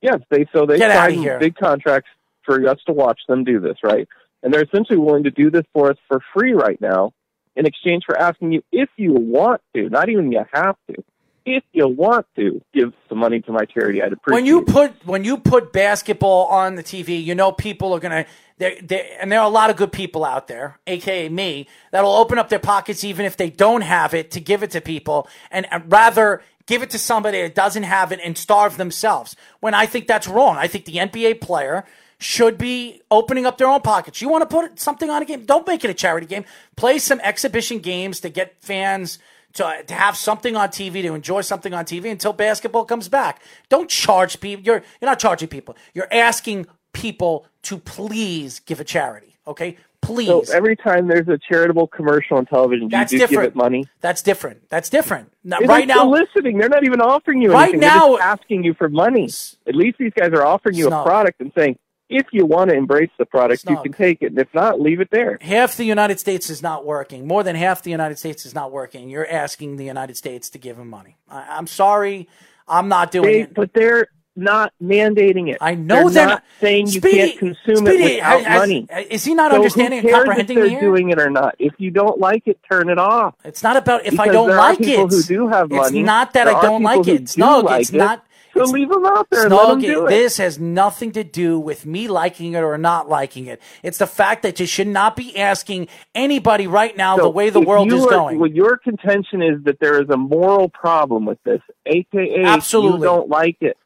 Yes, 0.00 0.20
they 0.30 0.46
so 0.52 0.66
they 0.66 0.78
Get 0.78 0.90
outta 0.90 1.14
sign 1.14 1.38
big 1.38 1.56
contracts 1.56 2.10
for 2.44 2.66
us 2.68 2.78
to 2.86 2.92
watch 2.92 3.20
them 3.28 3.44
do 3.44 3.60
this, 3.60 3.76
right? 3.82 4.08
And 4.42 4.54
they're 4.54 4.62
essentially 4.62 4.98
willing 4.98 5.24
to 5.24 5.30
do 5.30 5.50
this 5.50 5.64
for 5.72 5.90
us 5.90 5.96
for 6.06 6.20
free 6.32 6.52
right 6.52 6.80
now, 6.80 7.12
in 7.56 7.66
exchange 7.66 8.04
for 8.06 8.16
asking 8.16 8.52
you 8.52 8.62
if 8.70 8.88
you 8.96 9.12
want 9.12 9.60
to, 9.74 9.88
not 9.88 10.08
even 10.08 10.30
you 10.30 10.44
have 10.52 10.76
to, 10.88 11.02
if 11.44 11.64
you 11.72 11.88
want 11.88 12.26
to 12.36 12.60
give 12.74 12.92
some 13.08 13.18
money 13.18 13.40
to 13.40 13.52
my 13.52 13.64
charity. 13.64 14.02
I'd 14.02 14.12
appreciate. 14.12 14.38
It. 14.38 14.42
When 14.42 14.46
you 14.46 14.62
put 14.62 15.06
when 15.06 15.24
you 15.24 15.38
put 15.38 15.72
basketball 15.72 16.46
on 16.46 16.76
the 16.76 16.82
TV, 16.82 17.22
you 17.22 17.34
know 17.34 17.52
people 17.52 17.92
are 17.92 18.00
gonna. 18.00 18.26
They, 18.58 18.80
they, 18.82 19.16
and 19.20 19.30
there 19.30 19.38
are 19.40 19.46
a 19.46 19.50
lot 19.50 19.70
of 19.70 19.76
good 19.76 19.92
people 19.92 20.24
out 20.24 20.48
there, 20.48 20.80
aka 20.88 21.28
me, 21.28 21.68
that'll 21.92 22.12
open 22.12 22.38
up 22.38 22.48
their 22.48 22.58
pockets 22.58 23.04
even 23.04 23.24
if 23.24 23.36
they 23.36 23.50
don't 23.50 23.82
have 23.82 24.14
it 24.14 24.32
to 24.32 24.40
give 24.40 24.64
it 24.64 24.72
to 24.72 24.80
people, 24.80 25.28
and, 25.50 25.66
and 25.72 25.90
rather 25.90 26.42
give 26.68 26.82
it 26.82 26.90
to 26.90 26.98
somebody 26.98 27.42
that 27.42 27.56
doesn't 27.56 27.82
have 27.82 28.12
it 28.12 28.20
and 28.22 28.38
starve 28.38 28.76
themselves. 28.76 29.34
When 29.58 29.74
I 29.74 29.86
think 29.86 30.06
that's 30.06 30.28
wrong. 30.28 30.56
I 30.56 30.68
think 30.68 30.84
the 30.84 30.96
NBA 30.96 31.40
player 31.40 31.84
should 32.20 32.58
be 32.58 33.00
opening 33.10 33.46
up 33.46 33.58
their 33.58 33.68
own 33.68 33.80
pockets. 33.80 34.20
You 34.20 34.28
want 34.28 34.48
to 34.48 34.54
put 34.54 34.78
something 34.78 35.08
on 35.10 35.22
a 35.22 35.24
game? 35.24 35.44
Don't 35.44 35.66
make 35.66 35.82
it 35.84 35.90
a 35.90 35.94
charity 35.94 36.26
game. 36.26 36.44
Play 36.76 36.98
some 36.98 37.20
exhibition 37.20 37.78
games 37.78 38.20
to 38.20 38.28
get 38.28 38.60
fans 38.60 39.18
to, 39.54 39.82
to 39.86 39.94
have 39.94 40.16
something 40.16 40.56
on 40.56 40.68
TV, 40.68 41.02
to 41.02 41.14
enjoy 41.14 41.40
something 41.40 41.72
on 41.72 41.84
TV 41.84 42.10
until 42.10 42.32
basketball 42.32 42.84
comes 42.84 43.08
back. 43.08 43.40
Don't 43.68 43.88
charge 43.88 44.40
people. 44.40 44.64
You're, 44.64 44.82
you're 45.00 45.10
not 45.10 45.18
charging 45.18 45.48
people. 45.48 45.76
You're 45.94 46.12
asking 46.12 46.66
people 46.92 47.46
to 47.62 47.78
please 47.78 48.60
give 48.60 48.80
a 48.80 48.84
charity. 48.84 49.36
Okay? 49.46 49.76
Please. 50.02 50.26
So 50.28 50.42
every 50.54 50.74
time 50.76 51.06
there's 51.08 51.28
a 51.28 51.36
charitable 51.38 51.88
commercial 51.88 52.38
on 52.38 52.46
television, 52.46 52.88
That's 52.88 53.12
you 53.12 53.18
just 53.18 53.30
different. 53.30 53.54
give 53.54 53.56
it 53.56 53.62
money? 53.62 53.84
That's 54.00 54.22
different. 54.22 54.68
That's 54.70 54.88
different. 54.88 55.30
Now, 55.44 55.58
right 55.60 55.86
now, 55.86 56.02
soliciting. 56.04 56.56
They're 56.58 56.68
not 56.68 56.84
even 56.84 57.00
offering 57.00 57.42
you 57.42 57.52
Right 57.52 57.64
anything. 57.70 57.80
Now- 57.80 58.16
asking 58.18 58.64
you 58.64 58.74
for 58.74 58.88
money. 58.88 59.28
At 59.66 59.74
least 59.74 59.98
these 59.98 60.12
guys 60.14 60.30
are 60.32 60.44
offering 60.44 60.76
you 60.76 60.86
Snug. 60.86 61.06
a 61.06 61.08
product 61.08 61.40
and 61.40 61.52
saying, 61.56 61.78
if 62.08 62.26
you 62.32 62.46
want 62.46 62.70
to 62.70 62.76
embrace 62.76 63.10
the 63.18 63.26
product, 63.26 63.68
you 63.68 63.76
can 63.82 63.92
take 63.92 64.22
it. 64.22 64.26
And 64.30 64.38
if 64.38 64.48
not, 64.54 64.80
leave 64.80 65.00
it 65.00 65.10
there. 65.10 65.36
half 65.42 65.76
the 65.76 65.84
United 65.84 66.18
States 66.18 66.48
is 66.48 66.62
not 66.62 66.86
working. 66.86 67.26
More 67.26 67.42
than 67.42 67.54
half 67.54 67.82
the 67.82 67.90
United 67.90 68.18
States 68.18 68.46
is 68.46 68.54
not 68.54 68.72
working. 68.72 69.10
You're 69.10 69.28
asking 69.28 69.76
the 69.76 69.84
United 69.84 70.16
States 70.16 70.48
to 70.50 70.58
give 70.58 70.78
them 70.78 70.88
money. 70.88 71.18
I, 71.28 71.42
I'm 71.50 71.66
sorry. 71.66 72.26
I'm 72.66 72.88
not 72.88 73.10
doing 73.10 73.26
They, 73.26 73.40
it. 73.42 73.52
but 73.54 73.74
they're 73.74 74.06
not 74.38 74.72
mandating 74.82 75.50
it. 75.50 75.58
I 75.60 75.74
know 75.74 76.04
they're, 76.04 76.10
they're 76.10 76.26
not, 76.26 76.30
not- 76.30 76.44
saying 76.60 76.86
you 76.88 77.00
can't 77.00 77.38
consume 77.38 77.76
Speedy, 77.86 78.02
it 78.04 78.14
without 78.16 78.42
has- 78.44 78.58
money. 78.60 78.86
is 79.10 79.24
he 79.24 79.34
not 79.34 79.50
So 79.50 79.56
understanding 79.56 80.00
and 80.00 80.10
comprehending 80.10 80.58
if 80.58 80.70
they're 80.70 80.80
doing 80.80 81.10
it 81.10 81.18
or 81.18 81.30
not? 81.30 81.54
If 81.58 81.74
you 81.78 81.90
don't 81.90 82.18
like 82.18 82.44
it, 82.46 82.58
turn 82.70 82.88
it 82.88 82.98
off. 82.98 83.34
It's 83.44 83.62
not 83.62 83.76
about 83.76 84.06
if 84.06 84.18
I 84.18 84.28
don't 84.28 84.48
like 84.56 84.78
people 84.78 85.06
it. 85.06 85.10
who 85.12 85.22
do 85.22 85.48
have 85.48 85.70
money. 85.70 85.98
It's 86.00 86.06
not 86.06 86.32
that 86.34 86.44
There 86.44 86.56
I 86.56 86.62
don't 86.62 86.82
like 86.82 87.06
it. 87.06 87.28
Snug, 87.28 87.64
like 87.64 87.80
it's 87.82 87.90
it. 87.90 87.96
not. 87.98 88.24
So 88.54 88.64
leave 88.64 88.88
them 88.88 89.06
out 89.06 89.28
there 89.30 89.44
and 89.44 89.54
let 89.54 89.68
them 89.68 89.80
Snug, 89.82 90.08
this 90.08 90.38
has 90.38 90.58
nothing 90.58 91.12
to 91.12 91.22
do 91.22 91.60
with 91.60 91.86
me 91.86 92.08
liking 92.08 92.54
it 92.54 92.60
or 92.60 92.76
not 92.76 93.08
liking 93.08 93.46
it. 93.46 93.60
It's 93.84 93.98
the 93.98 94.06
fact 94.06 94.42
that 94.42 94.58
you 94.58 94.66
should 94.66 94.88
not 94.88 95.14
be 95.14 95.36
asking 95.38 95.86
anybody 96.14 96.66
right 96.66 96.96
now 96.96 97.16
the 97.18 97.28
way 97.28 97.50
the 97.50 97.60
world 97.60 97.92
is 97.92 98.04
are- 98.04 98.08
going. 98.10 98.40
What 98.40 98.52
your 98.54 98.76
contention 98.78 99.42
is 99.42 99.62
that 99.64 99.78
there 99.80 100.02
is 100.02 100.08
a 100.08 100.16
moral 100.16 100.70
problem 100.70 101.24
with 101.24 101.38
this, 101.44 101.60
aka 101.86 102.42
Absolutely. 102.44 102.98
you 103.00 103.04
don't 103.04 103.28
like 103.28 103.58
it, 103.60 103.76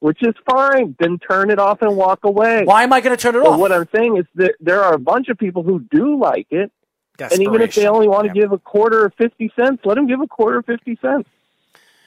which 0.00 0.22
is 0.22 0.34
fine. 0.48 0.96
Then 0.98 1.18
turn 1.18 1.50
it 1.50 1.58
off 1.58 1.82
and 1.82 1.96
walk 1.96 2.20
away. 2.24 2.64
Why 2.64 2.82
am 2.82 2.92
I 2.92 3.00
going 3.00 3.16
to 3.16 3.20
turn 3.20 3.34
it 3.34 3.42
But 3.42 3.52
off? 3.52 3.60
what 3.60 3.72
I'm 3.72 3.88
saying 3.94 4.16
is 4.16 4.26
that 4.36 4.54
there 4.60 4.82
are 4.82 4.94
a 4.94 4.98
bunch 4.98 5.28
of 5.28 5.38
people 5.38 5.62
who 5.62 5.80
do 5.80 6.18
like 6.18 6.46
it, 6.50 6.70
and 7.18 7.42
even 7.42 7.60
if 7.60 7.74
they 7.74 7.86
only 7.86 8.08
want 8.08 8.26
to 8.26 8.32
give 8.32 8.52
a 8.52 8.58
quarter 8.58 9.04
or 9.04 9.10
fifty 9.10 9.52
cents, 9.56 9.82
let 9.84 9.94
them 9.96 10.06
give 10.06 10.20
a 10.20 10.26
quarter 10.26 10.58
or 10.58 10.62
fifty 10.62 10.98
cents. 11.00 11.28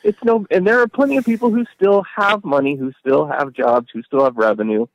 It's 0.04 0.18
no, 0.24 0.48
and 0.50 0.66
there 0.66 0.80
are 0.80 0.88
plenty 0.88 1.18
of 1.18 1.26
people 1.26 1.52
who 1.52 1.66
still 1.76 2.04
have 2.16 2.44
money, 2.44 2.76
who 2.76 2.92
still 3.00 3.28
have 3.28 3.54
jobs, 3.54 3.90
who 3.94 4.02
still 4.04 4.24
have 4.24 4.36
revenue, 4.36 4.88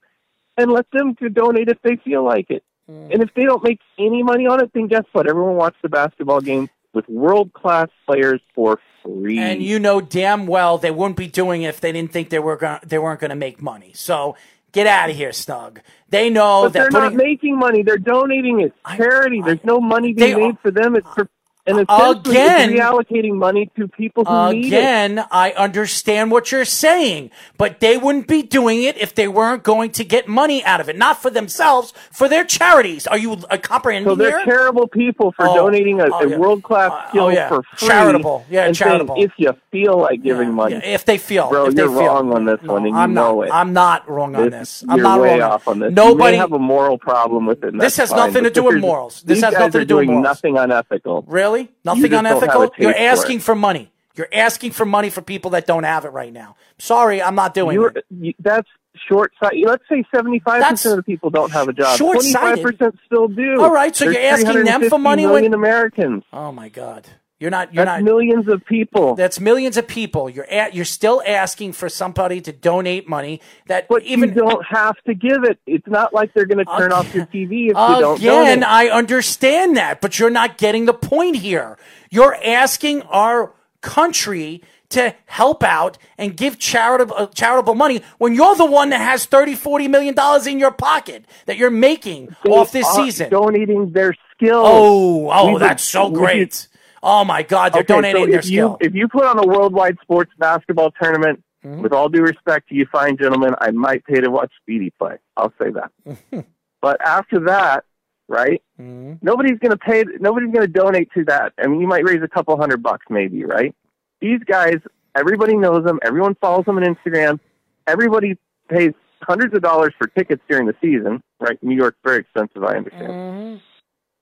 and 0.56 0.72
let 0.72 0.86
them 0.90 1.14
to 1.16 1.28
donate 1.28 1.68
if 1.68 1.80
they 1.82 1.96
feel 1.96 2.24
like 2.24 2.50
it. 2.50 2.64
Hmm. 2.88 3.12
And 3.12 3.22
if 3.22 3.32
they 3.34 3.44
don't 3.44 3.62
make 3.62 3.80
any 3.98 4.22
money 4.22 4.46
on 4.46 4.62
it, 4.62 4.72
then 4.72 4.88
guess 4.88 5.04
what? 5.12 5.28
Everyone 5.28 5.54
watched 5.54 5.82
the 5.82 5.88
basketball 5.88 6.40
game 6.40 6.68
with 6.96 7.08
world 7.10 7.52
class 7.52 7.88
players 8.06 8.40
for 8.54 8.80
free. 9.04 9.38
And 9.38 9.62
you 9.62 9.78
know 9.78 10.00
damn 10.00 10.46
well 10.46 10.78
they 10.78 10.90
wouldn't 10.90 11.18
be 11.18 11.28
doing 11.28 11.62
it 11.62 11.68
if 11.68 11.80
they 11.80 11.92
didn't 11.92 12.10
think 12.10 12.30
they 12.30 12.38
were 12.38 12.56
going 12.56 12.80
they 12.84 12.98
weren't 12.98 13.20
going 13.20 13.28
to 13.30 13.36
make 13.36 13.60
money. 13.60 13.92
So 13.94 14.34
get 14.72 14.86
out 14.86 15.10
of 15.10 15.14
here, 15.14 15.30
Snug. 15.30 15.80
They 16.08 16.30
know 16.30 16.62
but 16.62 16.72
that 16.72 16.90
they're 16.90 17.02
not 17.02 17.14
making 17.14 17.58
money. 17.58 17.82
They're 17.82 17.98
donating 17.98 18.60
it. 18.60 18.72
Charity. 18.96 19.42
There's 19.44 19.62
no 19.62 19.78
money 19.78 20.14
being 20.14 20.38
made 20.38 20.58
for 20.60 20.70
them. 20.70 20.96
It's 20.96 21.06
for 21.14 21.28
And 21.66 21.80
essentially 21.80 22.36
Again- 22.36 22.70
reallocating 22.74 23.34
money 23.34 23.70
to 23.76 23.88
people 23.88 24.24
who 24.24 24.52
need 24.52 24.64
it. 24.64 24.68
Again, 24.68 25.24
I 25.32 25.50
understand 25.52 26.30
what 26.30 26.52
you're 26.52 26.64
saying, 26.64 27.30
but 27.58 27.80
they 27.80 27.96
wouldn't 27.98 28.28
be 28.28 28.42
doing 28.42 28.84
it 28.84 28.96
if 28.98 29.14
they 29.14 29.26
weren't 29.26 29.64
going 29.64 29.90
to 29.92 30.04
get 30.04 30.28
money 30.28 30.64
out 30.64 30.80
of 30.80 30.88
it, 30.88 30.96
not 30.96 31.20
for 31.20 31.28
themselves, 31.30 31.92
for 32.12 32.28
their 32.28 32.44
charities. 32.44 33.06
Are 33.08 33.18
you 33.18 33.32
uh, 33.50 33.56
comprehending 33.58 34.08
So 34.10 34.14
they're 34.14 34.38
here? 34.38 34.44
terrible 34.46 34.86
people 34.86 35.32
for 35.32 35.46
Oh, 35.48 35.56
donating 35.56 36.00
a, 36.00 36.04
oh, 36.04 36.18
a 36.20 36.28
yeah. 36.30 36.36
world 36.36 36.62
class 36.62 36.92
Uh, 36.92 37.08
skill 37.08 37.24
oh, 37.24 37.28
yeah. 37.30 37.48
for 37.48 37.62
free. 37.76 37.88
Charitable. 37.88 38.44
Yeah, 38.48 38.66
and 38.66 38.76
saying, 38.76 38.88
charitable. 38.90 39.14
if 39.18 39.32
you 39.36 39.52
feel 39.72 39.98
like 39.98 40.22
giving 40.22 40.54
money, 40.54 40.76
if 40.84 41.04
they 41.04 41.18
feel, 41.18 41.48
bro, 41.48 41.66
if 41.66 41.74
they 41.74 41.82
you're 41.82 41.90
feel. 41.90 42.06
wrong 42.06 42.32
on 42.32 42.44
this 42.44 42.60
one, 42.62 42.82
and 42.86 42.90
you 42.94 42.96
I'm 42.96 43.12
know 43.12 43.40
not. 43.40 43.48
it. 43.48 43.52
I'm 43.52 43.72
not 43.72 44.08
wrong 44.08 44.36
on 44.36 44.50
This-. 44.50 44.84
I'm 44.88 44.98
you're 44.98 45.02
not 45.02 45.20
way 45.20 45.40
wrong. 45.40 45.50
off 45.52 45.66
on 45.68 45.80
this. 45.80 45.92
Nobody. 45.92 46.36
you 46.36 46.40
have 46.40 46.52
a 46.52 46.58
moral 46.60 46.96
problem 46.96 47.46
with 47.46 47.64
it. 47.64 47.76
This 47.78 47.96
has 47.96 48.10
fine, 48.10 48.18
nothing 48.18 48.44
to 48.44 48.50
do 48.50 48.62
with 48.64 48.76
morals. 48.78 49.22
This 49.22 49.42
has 49.42 49.52
nothing 49.54 49.72
to 49.72 49.84
do 49.84 49.96
with 49.96 50.06
doing 50.06 50.08
morals. 50.10 50.24
nothing 50.24 50.56
unethical. 50.58 51.24
Really? 51.26 51.55
Nothing 51.84 52.02
just 52.02 52.10
don't 52.12 52.24
have 52.24 52.36
a 52.42 52.44
unethical? 52.44 52.70
You're 52.78 52.96
asking 52.96 53.36
it. 53.38 53.42
for 53.42 53.54
money. 53.54 53.92
You're 54.16 54.28
asking 54.32 54.70
for 54.72 54.86
money 54.86 55.10
for 55.10 55.20
people 55.20 55.50
that 55.52 55.66
don't 55.66 55.84
have 55.84 56.04
it 56.04 56.08
right 56.10 56.32
now. 56.32 56.56
Sorry, 56.78 57.22
I'm 57.22 57.34
not 57.34 57.52
doing 57.54 57.74
You're, 57.74 57.88
it. 57.94 58.04
you, 58.10 58.32
that's 58.38 58.68
short 59.08 59.32
sighted. 59.42 59.64
Let's 59.66 59.84
say 59.90 60.04
75% 60.14 60.42
That's 60.46 60.86
of 60.86 60.96
the 60.96 61.02
people 61.02 61.28
don't 61.30 61.52
have 61.52 61.68
a 61.68 61.72
job. 61.74 61.98
short-sighted. 61.98 62.64
25% 62.64 62.92
still 63.04 63.28
do. 63.28 63.60
All 63.62 63.70
right, 63.72 63.94
so 63.94 64.06
There's 64.06 64.16
you're 64.16 64.24
asking 64.24 64.64
them 64.64 64.80
for 64.88 64.98
350 64.98 64.98
money 64.98 65.22
when- 65.26 65.32
million 65.34 65.54
Americans. 65.54 66.24
Oh 66.32 66.50
my 66.50 66.68
God. 66.70 67.06
You're 67.38 67.50
not. 67.50 67.74
You're 67.74 67.84
That's 67.84 68.00
not. 68.00 68.04
millions 68.04 68.48
of 68.48 68.64
people. 68.64 69.14
That's 69.14 69.38
millions 69.38 69.76
of 69.76 69.86
people. 69.86 70.30
You're 70.30 70.48
at. 70.50 70.74
You're 70.74 70.86
still 70.86 71.22
asking 71.26 71.72
for 71.74 71.88
somebody 71.90 72.40
to 72.40 72.50
donate 72.52 73.06
money. 73.08 73.42
That 73.66 73.88
But 73.88 74.04
even 74.04 74.30
you 74.30 74.36
don't 74.36 74.64
have 74.64 74.96
to 75.06 75.12
give 75.14 75.44
it. 75.44 75.58
It's 75.66 75.86
not 75.86 76.14
like 76.14 76.32
they're 76.32 76.46
going 76.46 76.64
to 76.64 76.76
turn 76.78 76.92
off 76.92 77.14
your 77.14 77.26
TV 77.26 77.64
if 77.64 77.68
you 77.68 77.72
don't 77.74 78.18
Again. 78.18 78.64
I 78.64 78.88
understand 78.88 79.76
that, 79.76 80.00
but 80.00 80.18
you're 80.18 80.30
not 80.30 80.56
getting 80.56 80.86
the 80.86 80.94
point 80.94 81.36
here. 81.36 81.76
You're 82.10 82.36
asking 82.42 83.02
our 83.02 83.52
country 83.82 84.62
to 84.88 85.14
help 85.26 85.62
out 85.62 85.98
and 86.16 86.36
give 86.36 86.58
charitable 86.58 87.14
uh, 87.18 87.26
charitable 87.26 87.74
money 87.74 88.00
when 88.18 88.34
you're 88.34 88.54
the 88.54 88.64
one 88.64 88.90
that 88.90 89.00
has 89.00 89.26
30 89.26 89.54
40 89.56 89.88
million 89.88 90.14
dollars 90.14 90.46
in 90.46 90.58
your 90.58 90.70
pocket 90.70 91.24
that 91.46 91.56
you're 91.56 91.70
making 91.70 92.34
They 92.44 92.50
off 92.50 92.72
this 92.72 92.86
season. 92.94 93.28
donating 93.30 93.90
their 93.92 94.14
skills. 94.34 94.64
Oh, 94.66 95.28
oh, 95.30 95.46
We've- 95.48 95.58
that's 95.58 95.82
so 95.82 96.08
we- 96.08 96.16
great. 96.18 96.68
Oh 97.08 97.24
my 97.24 97.42
god, 97.42 97.72
they're 97.72 97.80
Okay, 97.82 97.94
donating 97.94 98.22
so 98.24 98.26
their 98.30 98.38
if 98.40 98.44
skill. 98.46 98.76
you 98.80 98.86
if 98.88 98.94
you 98.94 99.06
put 99.08 99.24
on 99.24 99.38
a 99.38 99.46
worldwide 99.46 99.96
sports 100.02 100.32
basketball 100.38 100.90
tournament, 101.00 101.42
Mm-hmm. 101.64 101.82
with 101.82 101.92
all 101.92 102.08
due 102.08 102.22
respect 102.22 102.68
to 102.68 102.76
you 102.76 102.86
fine 102.92 103.16
gentlemen, 103.16 103.52
I 103.60 103.72
might 103.72 104.04
pay 104.04 104.20
to 104.20 104.30
watch 104.30 104.52
Speedy 104.62 104.92
play. 105.00 105.16
I'll 105.36 105.52
say 105.60 105.70
that. 105.70 106.44
but 106.80 107.00
after 107.04 107.40
that, 107.46 107.82
right? 108.28 108.62
Mm-hmm. 108.80 109.14
Nobody's 109.20 109.58
going 109.58 109.72
to 109.72 109.76
pay. 109.76 110.04
Nobody's 110.20 110.52
going 110.52 110.64
to 110.66 110.72
donate 110.72 111.08
to 111.14 111.24
that. 111.24 111.54
I 111.58 111.66
mean, 111.66 111.80
you 111.80 111.88
might 111.88 112.04
raise 112.04 112.22
a 112.22 112.28
couple 112.28 112.56
hundred 112.56 112.84
bucks, 112.84 113.06
maybe, 113.10 113.42
right? 113.44 113.74
These 114.20 114.40
guys, 114.46 114.76
everybody 115.16 115.56
knows 115.56 115.84
them. 115.84 115.98
Everyone 116.04 116.36
follows 116.36 116.66
them 116.66 116.76
on 116.76 116.84
Instagram. 116.84 117.40
Everybody 117.88 118.38
pays 118.68 118.92
hundreds 119.22 119.52
of 119.56 119.62
dollars 119.62 119.92
for 119.98 120.06
tickets 120.06 120.42
during 120.48 120.66
the 120.68 120.74
season, 120.80 121.20
right? 121.40 121.60
New 121.64 121.74
York's 121.74 121.98
very 122.04 122.18
expensive, 122.18 122.62
I 122.62 122.76
understand. 122.76 123.60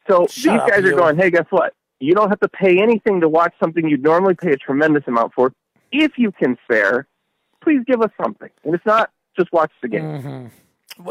So 0.09 0.27
Shut 0.29 0.53
these 0.53 0.61
up, 0.63 0.69
guys 0.71 0.83
you. 0.85 0.95
are 0.95 0.97
going, 0.97 1.17
hey, 1.19 1.31
guess 1.31 1.47
what? 1.51 1.75
You 2.01 2.15
don't 2.15 2.29
have 2.29 2.41
to 2.41 2.49
pay 2.49 2.83
anything 2.83 3.21
to 3.21 3.29
watch 3.29 3.55
something 3.61 3.89
you'd 3.89 4.03
normally 4.03 4.35
pay 4.35 4.53
a 4.53 4.57
tremendous 4.57 5.05
amount 5.07 5.33
for. 5.35 5.53
If 5.93 6.19
you 6.19 6.33
can 6.33 6.57
spare, 6.65 7.07
please 7.63 7.81
give 7.87 8.03
us 8.03 8.11
something. 8.21 8.51
And 8.65 8.75
it's 8.75 8.85
not 8.87 9.11
just 9.37 9.53
watch 9.53 9.73
the 9.83 9.89
game. 9.89 10.05
And 10.05 10.51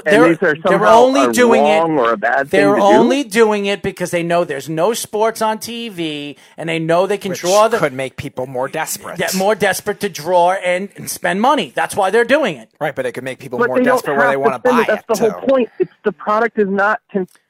They're, 0.06 0.36
they're 0.36 0.86
only 0.88 1.26
a 1.26 1.34
doing 1.34 1.66
it. 1.66 1.82
or 1.84 2.14
a 2.14 2.18
bad 2.18 2.50
They're 2.50 2.74
thing 2.74 2.76
to 2.76 2.80
do. 2.80 2.96
only 2.98 3.24
doing 3.26 3.66
it 3.66 3.82
because 3.82 4.12
they 4.12 4.24
know 4.24 4.44
there's 4.46 4.70
no 4.70 4.94
sports 4.94 5.42
on 5.42 5.58
TV, 5.58 6.38
and 6.58 6.70
they 6.70 6.80
know 6.80 7.06
they 7.06 7.18
can 7.18 7.32
Which 7.32 7.42
draw 7.42 7.68
the 7.68 7.78
could 7.80 7.92
make 7.94 8.16
people 8.16 8.48
more 8.48 8.70
desperate. 8.70 9.18
get 9.18 9.36
more 9.36 9.56
desperate 9.56 10.00
to 10.00 10.10
draw 10.10 10.54
and, 10.54 10.90
and 10.96 11.10
spend 11.10 11.42
money. 11.42 11.74
That's 11.76 11.96
why 11.96 12.12
they're 12.12 12.24
doing 12.24 12.56
it. 12.56 12.70
Right, 12.80 12.96
but 12.96 13.06
it 13.06 13.12
could 13.12 13.26
make 13.26 13.40
people 13.40 13.60
but 13.60 13.68
more 13.68 13.82
desperate 13.82 14.16
where 14.18 14.30
they 14.30 14.38
want 14.38 14.54
to 14.64 14.70
buy 14.70 14.82
it. 14.82 14.88
That's 14.88 15.02
it. 15.02 15.08
the 15.08 15.32
whole 15.32 15.42
too. 15.42 15.48
point. 15.48 15.70
It's 15.80 15.92
the 16.04 16.14
product 16.14 16.58
is 16.58 16.70
not 16.70 17.02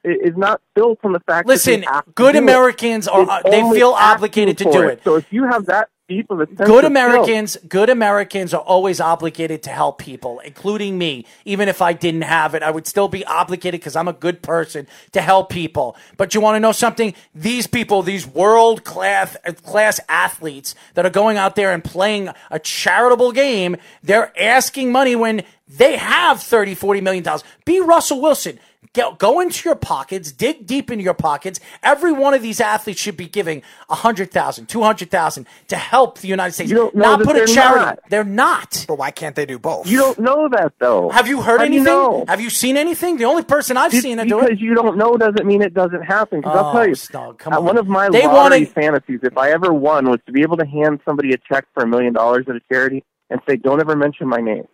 is 0.04 0.36
not 0.36 0.60
built 0.74 1.00
on 1.04 1.12
the 1.14 1.20
fact. 1.22 1.48
Listen, 1.48 1.82
that 1.82 1.88
they 1.88 1.94
have 1.94 2.06
to 2.06 2.12
good 2.14 2.32
do 2.34 2.38
it. 2.40 2.42
Americans 2.44 3.08
are- 3.08 3.22
It's 3.22 3.32
uh, 3.32 3.42
they 3.50 3.62
feel 3.74 3.92
obligated 3.92 4.58
to 4.58 4.64
for 4.66 4.72
do 4.72 4.82
it. 4.88 5.02
So 5.04 5.16
if 5.16 5.32
you 5.32 5.46
have 5.46 5.68
that 5.68 5.90
deep 6.08 6.30
of 6.30 6.40
a 6.40 6.48
sense 6.48 6.60
Good 6.60 6.86
Americans, 6.86 7.58
good 7.68 7.90
Americans 7.90 8.54
are 8.54 8.62
always 8.62 9.00
obligated 9.00 9.64
to 9.64 9.70
help 9.70 10.00
people, 10.00 10.40
including 10.40 10.98
me. 10.98 11.26
Even 11.46 11.70
if 11.70 11.82
I 11.82 11.94
didn't 11.94 12.24
have 12.24 12.56
it, 12.56 12.64
I 12.64 12.72
would 12.72 12.88
still 12.88 13.08
be 13.08 13.26
obligated 13.26 13.80
because 13.80 13.96
I'm 13.96 14.08
a 14.08 14.14
good 14.14 14.42
person 14.42 14.88
to 15.12 15.22
help 15.22 15.50
people. 15.50 15.96
But 16.18 16.34
you 16.34 16.42
want 16.42 16.56
to 16.56 16.60
know 16.60 16.72
something? 16.72 17.14
These 17.34 17.68
people, 17.68 18.02
these 18.02 18.28
world 18.28 18.84
class 18.84 19.38
class 19.64 20.00
athletes 20.10 20.76
that 20.96 21.06
are 21.06 21.12
going 21.12 21.38
out 21.38 21.56
there 21.56 21.72
and 21.74 21.84
playing 21.84 22.30
a 22.52 22.60
charitable 22.60 23.32
game, 23.32 23.78
they're 24.02 24.34
asking 24.40 24.92
money 24.92 25.16
when 25.16 25.44
they 25.68 25.98
have 25.98 26.42
30, 26.42 26.76
40 26.76 27.02
million 27.02 27.24
dollars. 27.24 27.44
Be 27.66 27.80
Russell 27.80 28.22
Wilson. 28.22 28.60
Go, 28.94 29.14
go 29.16 29.40
into 29.40 29.68
your 29.70 29.76
pockets, 29.76 30.32
dig 30.32 30.66
deep 30.68 30.92
into 30.92 31.04
your 31.04 31.14
pockets. 31.14 31.60
Every 31.82 32.12
one 32.12 32.34
of 32.34 32.42
these 32.42 32.60
athletes 32.60 33.00
should 33.00 33.16
be 33.18 33.28
giving 33.28 33.64
a 33.90 33.96
hundred 33.96 34.32
thousand, 34.32 34.68
two 34.68 34.82
hundred 34.84 35.10
thousand 35.10 35.48
to 35.70 35.78
help 35.78 36.20
the 36.20 36.28
United 36.28 36.52
States. 36.52 36.70
You 36.70 36.76
don't 36.78 36.96
know 36.96 37.04
not 37.04 37.20
that 37.20 37.26
put 37.26 37.36
a 37.36 37.40
they're 37.40 37.48
charity. 37.48 37.86
not. 37.86 38.00
They're 38.10 38.24
not. 38.24 38.86
But 38.88 38.98
why 39.00 39.12
can't 39.12 39.36
they 39.36 39.46
do 39.46 39.58
both? 39.58 39.88
You 39.88 39.98
don't 40.00 40.20
know 40.20 40.50
that 40.50 40.74
though. 40.80 41.10
Have 41.10 41.28
you 41.28 41.42
heard 41.42 41.60
How 41.60 41.66
do 41.66 41.72
you 41.74 41.80
anything? 41.80 41.94
know? 41.94 42.26
Have 42.28 42.42
you 42.42 42.50
seen 42.50 42.78
anything? 42.78 43.18
The 43.18 43.26
only 43.26 43.44
person 43.44 43.78
I've 43.78 43.92
Just 43.92 44.04
seen 44.04 44.18
that 44.18 44.28
do 44.28 44.36
because 44.40 44.52
it. 44.54 44.60
you 44.60 44.74
don't 44.76 44.98
know 44.98 45.16
doesn't 45.18 45.46
mean 45.46 45.62
it 45.62 45.74
doesn't 45.74 46.02
happen. 46.04 46.42
Because 46.42 46.56
Oh, 46.56 46.64
I'll 46.66 46.74
tell 46.74 46.88
you, 46.88 46.96
Snug, 46.96 47.40
come 47.40 47.54
uh, 47.54 47.58
on. 47.58 47.66
one 47.66 47.78
of 47.78 47.88
my 47.88 48.10
They 48.10 48.28
lottery 48.28 48.62
wanna- 48.62 48.66
fantasies, 48.68 49.20
if 49.24 49.38
I 49.38 49.52
ever 49.52 49.74
won, 49.74 50.10
was 50.10 50.20
to 50.26 50.32
be 50.32 50.42
able 50.42 50.58
to 50.58 50.66
hand 50.66 51.00
somebody 51.06 51.32
a 51.34 51.38
check 51.38 51.66
for 51.74 51.84
a 51.84 51.88
million 51.88 52.14
dollars 52.14 52.46
at 52.50 52.56
a 52.56 52.62
charity 52.72 53.04
and 53.30 53.40
say, 53.48 53.56
"Don't 53.56 53.80
ever 53.80 53.96
mention 53.96 54.28
my 54.28 54.40
name," 54.42 54.68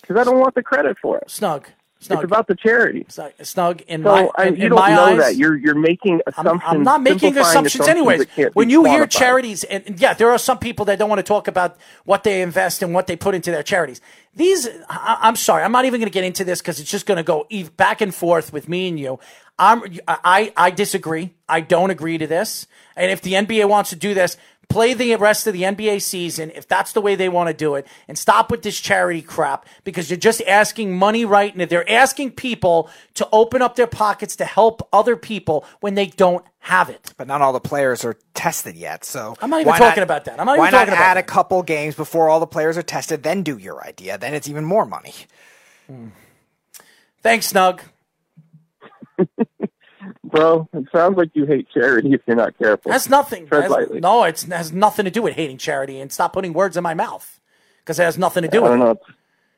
because 0.00 0.16
I 0.16 0.24
don't 0.24 0.38
want 0.38 0.54
the 0.54 0.62
credit 0.62 0.96
for 1.02 1.18
it. 1.18 1.30
Snug. 1.30 1.68
Snug. 1.98 2.18
It's 2.18 2.24
about 2.24 2.46
the 2.46 2.54
charity. 2.54 3.06
Snug, 3.08 3.32
Snug 3.42 3.82
in 3.88 4.02
So 4.02 4.10
my 4.10 4.30
I, 4.36 4.44
in, 4.48 4.56
you 4.56 4.64
in 4.64 4.70
don't 4.70 4.78
my 4.78 4.90
know 4.90 5.04
eyes, 5.04 5.18
that. 5.18 5.36
You're 5.36 5.56
you're 5.56 5.74
making 5.74 6.20
I'm, 6.36 6.46
assumptions. 6.46 6.62
I'm 6.66 6.82
not 6.82 7.02
making 7.02 7.38
assumptions, 7.38 7.88
anyways. 7.88 8.26
When 8.52 8.68
you 8.70 8.84
hear 8.84 9.06
charities, 9.06 9.64
and 9.64 9.82
and 9.86 9.98
yeah, 9.98 10.12
there 10.14 10.30
are 10.30 10.38
some 10.38 10.58
people 10.58 10.84
that 10.86 10.98
don't 10.98 11.08
want 11.08 11.20
to 11.20 11.24
talk 11.24 11.48
about 11.48 11.78
what 12.04 12.22
they 12.22 12.42
invest 12.42 12.82
and 12.82 12.92
what 12.92 13.06
they 13.06 13.16
put 13.16 13.34
into 13.34 13.50
their 13.50 13.62
charities. 13.62 14.00
These, 14.34 14.68
I, 14.90 15.18
I'm 15.22 15.36
sorry, 15.36 15.62
I'm 15.64 15.72
not 15.72 15.86
even 15.86 16.00
going 16.00 16.10
to 16.10 16.14
get 16.14 16.24
into 16.24 16.44
this 16.44 16.60
because 16.60 16.78
it's 16.78 16.90
just 16.90 17.06
going 17.06 17.16
to 17.16 17.22
go 17.24 17.46
back 17.76 18.02
and 18.02 18.14
forth 18.14 18.52
with 18.52 18.68
me 18.68 18.88
and 18.88 19.00
you. 19.00 19.18
I'm, 19.58 19.82
I, 20.06 20.52
I 20.56 20.70
disagree. 20.70 21.32
I 21.48 21.60
don't 21.62 21.90
agree 21.90 22.18
to 22.18 22.26
this. 22.26 22.66
And 22.94 23.10
if 23.10 23.22
the 23.22 23.32
NBA 23.32 23.68
wants 23.68 23.90
to 23.90 23.96
do 23.96 24.12
this, 24.12 24.36
play 24.68 24.94
the 24.94 25.14
rest 25.16 25.46
of 25.46 25.52
the 25.52 25.62
NBA 25.62 26.02
season 26.02 26.50
if 26.54 26.66
that's 26.66 26.92
the 26.92 27.00
way 27.00 27.14
they 27.14 27.28
want 27.28 27.48
to 27.48 27.54
do 27.54 27.74
it 27.74 27.86
and 28.08 28.18
stop 28.18 28.50
with 28.50 28.62
this 28.62 28.78
charity 28.78 29.22
crap 29.22 29.66
because 29.84 30.10
you're 30.10 30.16
just 30.16 30.42
asking 30.42 30.96
money 30.96 31.24
right 31.24 31.56
now. 31.56 31.66
They're 31.66 31.88
asking 31.90 32.32
people 32.32 32.90
to 33.14 33.28
open 33.32 33.62
up 33.62 33.76
their 33.76 33.86
pockets 33.86 34.36
to 34.36 34.44
help 34.44 34.86
other 34.92 35.16
people 35.16 35.64
when 35.80 35.94
they 35.94 36.06
don't 36.06 36.44
have 36.58 36.90
it. 36.90 37.14
But 37.16 37.26
not 37.26 37.42
all 37.42 37.52
the 37.52 37.60
players 37.60 38.04
are 38.04 38.16
tested 38.34 38.76
yet, 38.76 39.04
so 39.04 39.36
I'm 39.40 39.50
not 39.50 39.60
even 39.60 39.70
why 39.70 39.78
talking 39.78 40.02
about 40.02 40.24
that. 40.24 40.40
I'm 40.40 40.46
not 40.46 40.58
why 40.58 40.68
even 40.68 40.78
talking 40.78 40.90
not 40.92 40.98
about 40.98 41.10
add 41.10 41.16
that. 41.16 41.24
a 41.24 41.26
couple 41.26 41.62
games 41.62 41.94
before 41.94 42.28
all 42.28 42.40
the 42.40 42.46
players 42.46 42.76
are 42.76 42.82
tested, 42.82 43.22
then 43.22 43.42
do 43.42 43.56
your 43.56 43.84
idea. 43.84 44.18
Then 44.18 44.34
it's 44.34 44.48
even 44.48 44.64
more 44.64 44.84
money. 44.84 45.14
Hmm. 45.86 46.08
Thanks, 47.22 47.46
Snug. 47.46 47.82
bro. 50.30 50.68
It 50.72 50.84
sounds 50.92 51.16
like 51.16 51.30
you 51.34 51.46
hate 51.46 51.68
charity 51.72 52.12
if 52.12 52.20
you're 52.26 52.36
not 52.36 52.56
careful. 52.58 52.90
That's 52.90 53.08
nothing. 53.08 53.46
Tread 53.46 53.62
has- 53.62 53.70
lightly. 53.70 54.00
no, 54.00 54.24
it 54.24 54.40
has 54.42 54.72
nothing 54.72 55.04
to 55.04 55.10
do 55.10 55.22
with 55.22 55.34
hating 55.34 55.58
charity 55.58 56.00
and 56.00 56.12
stop 56.12 56.32
putting 56.32 56.52
words 56.52 56.76
in 56.76 56.82
my 56.82 56.94
mouth 56.94 57.40
because 57.80 57.98
it 57.98 58.04
has 58.04 58.18
nothing 58.18 58.42
to 58.42 58.48
do 58.48 58.62
with 58.62 58.80
it. 58.80 58.98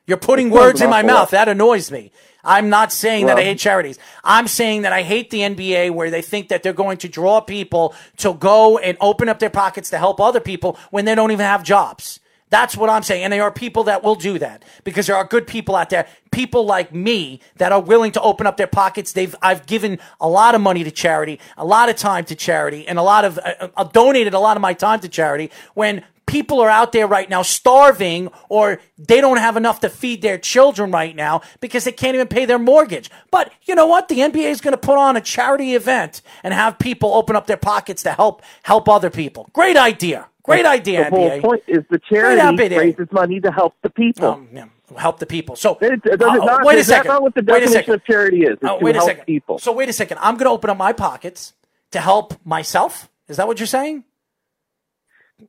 You're 0.07 0.17
putting 0.17 0.49
words 0.49 0.81
in 0.81 0.89
my 0.89 1.03
mouth. 1.03 1.31
That 1.31 1.49
annoys 1.49 1.91
me. 1.91 2.13
I'm 2.43 2.71
not 2.71 2.93
saying 2.93 3.27
that 3.27 3.37
I 3.37 3.43
hate 3.43 3.59
charities. 3.59 3.99
I'm 4.25 4.49
saying 4.49 4.83
that 4.83 4.93
I 4.93 5.03
hate 5.03 5.29
the 5.29 5.41
NBA 5.41 5.91
where 5.91 6.11
they 6.11 6.23
think 6.23 6.49
that 6.49 6.63
they're 6.63 6.73
going 6.73 6.97
to 6.99 7.09
draw 7.09 7.41
people 7.41 7.95
to 8.19 8.33
go 8.33 8.79
and 8.79 8.97
open 9.03 9.29
up 9.29 9.39
their 9.39 9.51
pockets 9.51 9.91
to 9.91 9.99
help 9.99 10.19
other 10.19 10.41
people 10.41 10.79
when 10.91 11.05
they 11.05 11.15
don't 11.15 11.31
even 11.31 11.45
have 11.45 11.63
jobs. 11.63 12.21
That's 12.51 12.77
what 12.77 12.91
I'm 12.91 13.03
saying. 13.03 13.25
And 13.25 13.33
there 13.33 13.43
are 13.43 13.53
people 13.53 13.85
that 13.85 14.03
will 14.03 14.15
do 14.15 14.39
that 14.39 14.65
because 14.85 15.07
there 15.07 15.17
are 15.17 15.25
good 15.25 15.47
people 15.47 15.77
out 15.77 15.91
there, 15.91 16.07
people 16.31 16.65
like 16.65 16.95
me 16.95 17.41
that 17.57 17.73
are 17.73 17.81
willing 17.81 18.13
to 18.13 18.23
open 18.23 18.47
up 18.47 18.57
their 18.57 18.67
pockets. 18.67 19.13
They've, 19.13 19.35
I've 19.43 19.67
given 19.67 19.99
a 20.21 20.29
lot 20.29 20.55
of 20.55 20.61
money 20.61 20.85
to 20.85 20.91
charity, 20.91 21.41
a 21.57 21.65
lot 21.65 21.89
of 21.89 21.97
time 21.97 22.25
to 22.27 22.35
charity, 22.35 22.87
and 22.87 22.99
a 22.99 23.03
lot 23.03 23.25
of, 23.25 23.39
uh, 23.39 23.69
I've 23.77 23.93
donated 23.93 24.35
a 24.35 24.39
lot 24.39 24.57
of 24.57 24.61
my 24.61 24.73
time 24.73 25.01
to 25.01 25.09
charity 25.09 25.51
when 25.75 26.05
people 26.29 26.61
are 26.61 26.69
out 26.69 26.93
there 26.93 27.07
right 27.07 27.29
now 27.29 27.43
starving 27.43 28.31
or 28.49 28.81
they 28.99 29.21
don't 29.21 29.39
have 29.39 29.57
enough 29.57 29.81
to 29.81 29.89
feed 29.89 30.23
their 30.23 30.39
children 30.39 30.91
right 30.91 31.17
now 31.17 31.41
because 31.61 31.85
they 31.85 31.93
can't 31.93 32.15
even 32.15 32.29
pay 32.29 32.45
their 32.45 32.59
mortgage. 32.59 33.11
But 33.31 33.51
you 33.65 33.75
know 33.75 33.87
what? 33.87 34.09
The 34.09 34.19
NBA 34.19 34.51
is 34.51 34.61
going 34.61 34.73
to 34.73 34.79
put 34.79 34.99
on 34.99 35.17
a 35.17 35.21
charity 35.21 35.75
event 35.75 36.23
and 36.43 36.55
have 36.55 36.79
people 36.79 37.15
open 37.15 37.35
up 37.35 37.47
their 37.47 37.57
pockets 37.57 38.03
to 38.05 38.13
help 38.13 38.43
help 38.63 38.89
other 38.89 39.11
people. 39.11 39.49
Great 39.53 39.77
idea. 39.77 40.29
Great 40.49 40.67
idea, 40.67 41.05
The 41.05 41.11
whole 41.17 41.31
NBA. 41.31 41.41
point 41.43 41.63
is 41.69 41.85
the 41.91 41.99
charity 42.11 42.75
raises 42.77 43.07
money 43.13 43.41
to 43.41 43.51
help 43.53 43.75
the 43.83 43.91
people. 43.91 44.27
Um, 44.27 44.49
yeah, 44.53 44.65
help 44.97 45.19
the 45.19 45.27
people. 45.27 45.57
So 45.57 45.79
It- 45.81 46.01
it- 46.05 46.23
uh, 46.23 46.35
not- 46.35 46.65
wait 46.65 46.79
a 46.79 46.85
second. 46.85 47.09
not 47.09 47.23
what 47.23 47.35
the 47.35 47.41
Wait 47.41 47.49
a 47.49 47.67
definition 47.67 47.73
second. 47.73 47.95
of 47.95 48.05
charity 48.05 48.43
is? 48.45 48.59
Uh, 48.63 48.79
to 48.79 48.85
wait 48.85 48.97
a 48.97 48.99
help 48.99 49.11
second. 49.11 49.25
people. 49.27 49.59
So 49.59 49.73
wait 49.73 49.89
a 49.89 49.93
second. 49.93 50.19
I'm 50.21 50.35
going 50.37 50.47
to 50.47 50.51
open 50.51 50.71
up 50.71 50.77
my 50.77 50.93
pockets 50.93 51.55
to 51.93 52.01
help 52.01 52.35
myself 52.45 53.09
Is 53.29 53.37
that 53.37 53.47
what 53.47 53.61
you're 53.61 53.67
saying? 53.67 54.05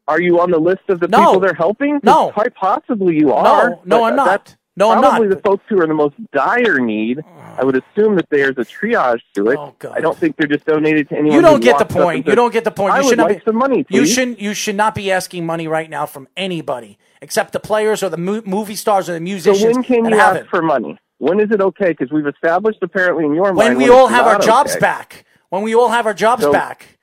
Are 0.07 0.19
you 0.21 0.39
on 0.41 0.51
the 0.51 0.59
list 0.59 0.81
of 0.89 0.99
the 0.99 1.07
No. 1.07 1.17
people 1.19 1.39
they're 1.39 1.53
helping? 1.53 1.99
No. 2.03 2.29
Quite 2.31 2.53
possibly 2.55 3.15
you 3.17 3.31
are. 3.33 3.69
No, 3.69 3.81
no, 3.85 4.03
I'm 4.03 4.15
not. 4.17 4.55
No, 4.75 4.91
I'm 4.91 4.99
probably 5.01 5.27
not. 5.29 5.37
the 5.37 5.41
folks 5.41 5.63
who 5.69 5.79
are 5.79 5.83
in 5.83 5.89
the 5.89 5.95
most 5.95 6.15
dire 6.31 6.77
need. 6.79 7.21
I 7.59 7.65
would 7.65 7.75
assume 7.75 8.15
that 8.15 8.29
there's 8.29 8.57
a 8.57 8.63
triage 8.63 9.19
to 9.35 9.49
it. 9.49 9.57
Oh, 9.57 9.75
God. 9.79 9.93
I 9.97 9.99
don't 9.99 10.17
think 10.17 10.37
they're 10.37 10.47
just 10.47 10.65
donated 10.65 11.09
to 11.09 11.15
anyone. 11.17 11.35
You 11.35 11.41
don't 11.41 11.59
get 11.61 11.77
the 11.77 11.85
point. 11.85 12.25
You 12.25 12.35
don't 12.35 12.53
get 12.53 12.63
the 12.63 12.71
point. 12.71 12.93
I 12.93 12.99
you 12.99 13.03
would 13.03 13.09
should 13.09 13.17
not 13.17 13.27
like 13.29 13.39
be, 13.39 13.43
some 13.45 13.57
money, 13.57 13.85
You 13.89 14.05
shouldn't. 14.05 14.39
You 14.39 14.53
should 14.53 14.75
not 14.75 14.95
be 14.95 15.11
asking 15.11 15.45
money 15.45 15.67
right 15.67 15.89
now 15.89 16.05
from 16.05 16.29
anybody 16.37 16.97
except 17.21 17.51
the 17.51 17.59
players 17.59 18.01
or 18.01 18.07
the 18.07 18.17
mo- 18.17 18.43
movie 18.45 18.75
stars 18.75 19.09
or 19.09 19.13
the 19.13 19.19
musicians. 19.19 19.61
So 19.61 19.71
when 19.73 19.83
can 19.83 20.05
you 20.05 20.17
ask 20.17 20.41
it. 20.41 20.49
for 20.49 20.61
money? 20.61 20.97
When 21.17 21.41
is 21.41 21.51
it 21.51 21.59
okay? 21.59 21.89
Because 21.89 22.11
we've 22.11 22.27
established 22.27 22.79
apparently 22.81 23.25
in 23.25 23.33
your 23.33 23.53
mind 23.53 23.57
when 23.57 23.77
we 23.77 23.89
when 23.89 23.99
all 23.99 24.07
have 24.07 24.25
our 24.25 24.39
jobs 24.39 24.71
okay. 24.71 24.79
back. 24.79 25.25
When 25.49 25.63
we 25.63 25.75
all 25.75 25.89
have 25.89 26.05
our 26.05 26.13
jobs 26.13 26.43
So- 26.43 26.53
back. 26.53 26.97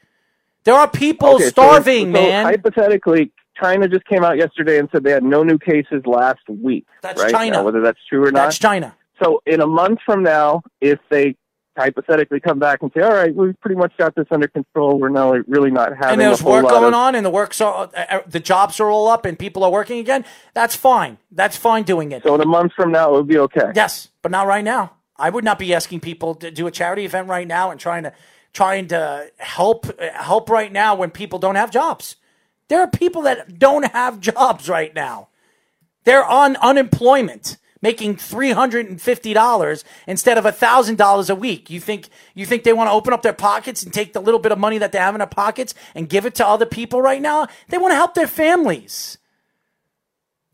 There 0.65 0.75
are 0.75 0.89
people 0.89 1.35
Okay, 1.35 1.45
so- 1.45 1.51
starving, 1.51 2.07
so 2.07 2.13
man. 2.13 2.45
Hypothetically, 2.47 3.31
China 3.61 3.89
just 3.89 4.05
came 4.07 4.25
out 4.25 4.37
yesterday 4.37 4.79
and 4.79 4.89
said 4.91 5.05
they 5.05 5.13
had 5.13 5.23
no 5.23 5.43
new 5.43 5.59
cases 5.59 6.03
last 6.07 6.41
week. 6.49 6.87
That's 7.03 7.23
right? 7.23 7.31
China. 7.31 7.59
Now, 7.59 7.65
whether 7.65 7.81
that's 7.83 8.01
true 8.09 8.23
or 8.25 8.33
not, 8.33 8.45
That's 8.45 8.59
China. 8.59 8.95
So 9.23 9.43
in 9.47 9.61
a 9.61 9.67
month 9.67 10.01
from 10.05 10.23
now, 10.23 10.63
if 10.81 10.99
they 11.11 11.37
hypothetically 11.77 12.41
come 12.41 12.59
back 12.59 12.83
and 12.83 12.91
say, 12.95 13.03
"All 13.03 13.13
right, 13.13 13.35
we've 13.35 13.59
pretty 13.61 13.77
much 13.77 13.93
got 13.99 14.15
this 14.15 14.27
under 14.31 14.49
control. 14.49 14.99
We're 14.99 15.11
now 15.11 15.33
really 15.47 15.71
not 15.71 15.97
having 15.97 16.13
and 16.13 16.21
there's 16.21 16.43
work 16.43 16.65
lot 16.65 16.71
going 16.71 16.89
of 16.89 16.95
on, 16.95 17.15
and 17.15 17.25
the 17.25 17.31
works 17.31 17.61
are, 17.61 17.91
uh, 17.95 18.05
uh, 18.11 18.21
the 18.27 18.41
jobs 18.41 18.81
are 18.81 18.91
all 18.91 19.09
up, 19.09 19.25
and 19.25 19.39
people 19.39 19.63
are 19.63 19.71
working 19.71 19.99
again. 19.99 20.25
That's 20.55 20.75
fine. 20.75 21.19
That's 21.31 21.57
fine 21.57 21.83
doing 21.83 22.13
it. 22.13 22.23
So 22.23 22.35
in 22.35 22.41
a 22.41 22.47
month 22.47 22.73
from 22.75 22.93
now, 22.93 23.11
it 23.11 23.13
would 23.19 23.29
be 23.29 23.39
okay. 23.39 23.73
Yes, 23.75 24.09
but 24.23 24.31
not 24.31 24.47
right 24.47 24.65
now. 24.65 24.93
I 25.19 25.31
would 25.31 25.45
not 25.45 25.59
be 25.59 25.73
asking 25.73 26.01
people 26.01 26.35
to 26.37 26.51
do 26.51 26.67
a 26.67 26.71
charity 26.71 27.05
event 27.05 27.29
right 27.29 27.47
now 27.47 27.71
and 27.71 27.81
trying 27.81 28.03
to 28.05 28.13
trying 28.53 28.89
to 28.89 29.31
help 29.39 30.01
help 30.01 30.49
right 30.49 30.73
now 30.73 30.95
when 30.95 31.11
people 31.11 31.39
don't 31.39 31.57
have 31.57 31.71
jobs. 31.71 32.17
There 32.69 32.81
are 32.81 32.89
people 32.89 33.23
that 33.23 33.59
don't 33.59 33.85
have 33.93 34.21
jobs 34.21 34.69
right 34.69 34.95
now. 34.95 35.29
They're 36.05 36.25
on 36.25 36.57
unemployment, 36.57 37.59
making 37.83 38.17
three 38.17 38.53
hundred 38.53 38.89
and 38.89 39.01
fifty 39.01 39.33
dollars 39.35 39.85
instead 40.07 40.39
of 40.39 40.47
thousand 40.57 40.97
dollars 40.99 41.31
a 41.31 41.35
week. 41.37 41.71
You 41.71 41.81
think 41.81 42.09
you 42.35 42.47
think 42.47 42.65
they 42.65 42.73
want 42.73 42.89
to 42.89 42.93
open 42.93 43.13
up 43.13 43.23
their 43.23 43.33
pockets 43.33 43.83
and 43.83 43.93
take 43.93 44.13
the 44.13 44.21
little 44.21 44.41
bit 44.41 44.53
of 44.53 44.59
money 44.59 44.79
that 44.79 44.93
they 44.93 44.99
have 44.99 45.15
in 45.15 45.21
their 45.21 45.27
pockets 45.29 45.75
and 45.95 46.09
give 46.09 46.27
it 46.27 46.35
to 46.37 46.47
other 46.47 46.67
people 46.67 47.03
right 47.03 47.23
now? 47.23 47.49
They 47.69 47.79
want 47.79 47.93
to 47.93 47.97
help 47.97 48.15
their 48.15 48.29
families. 48.29 49.19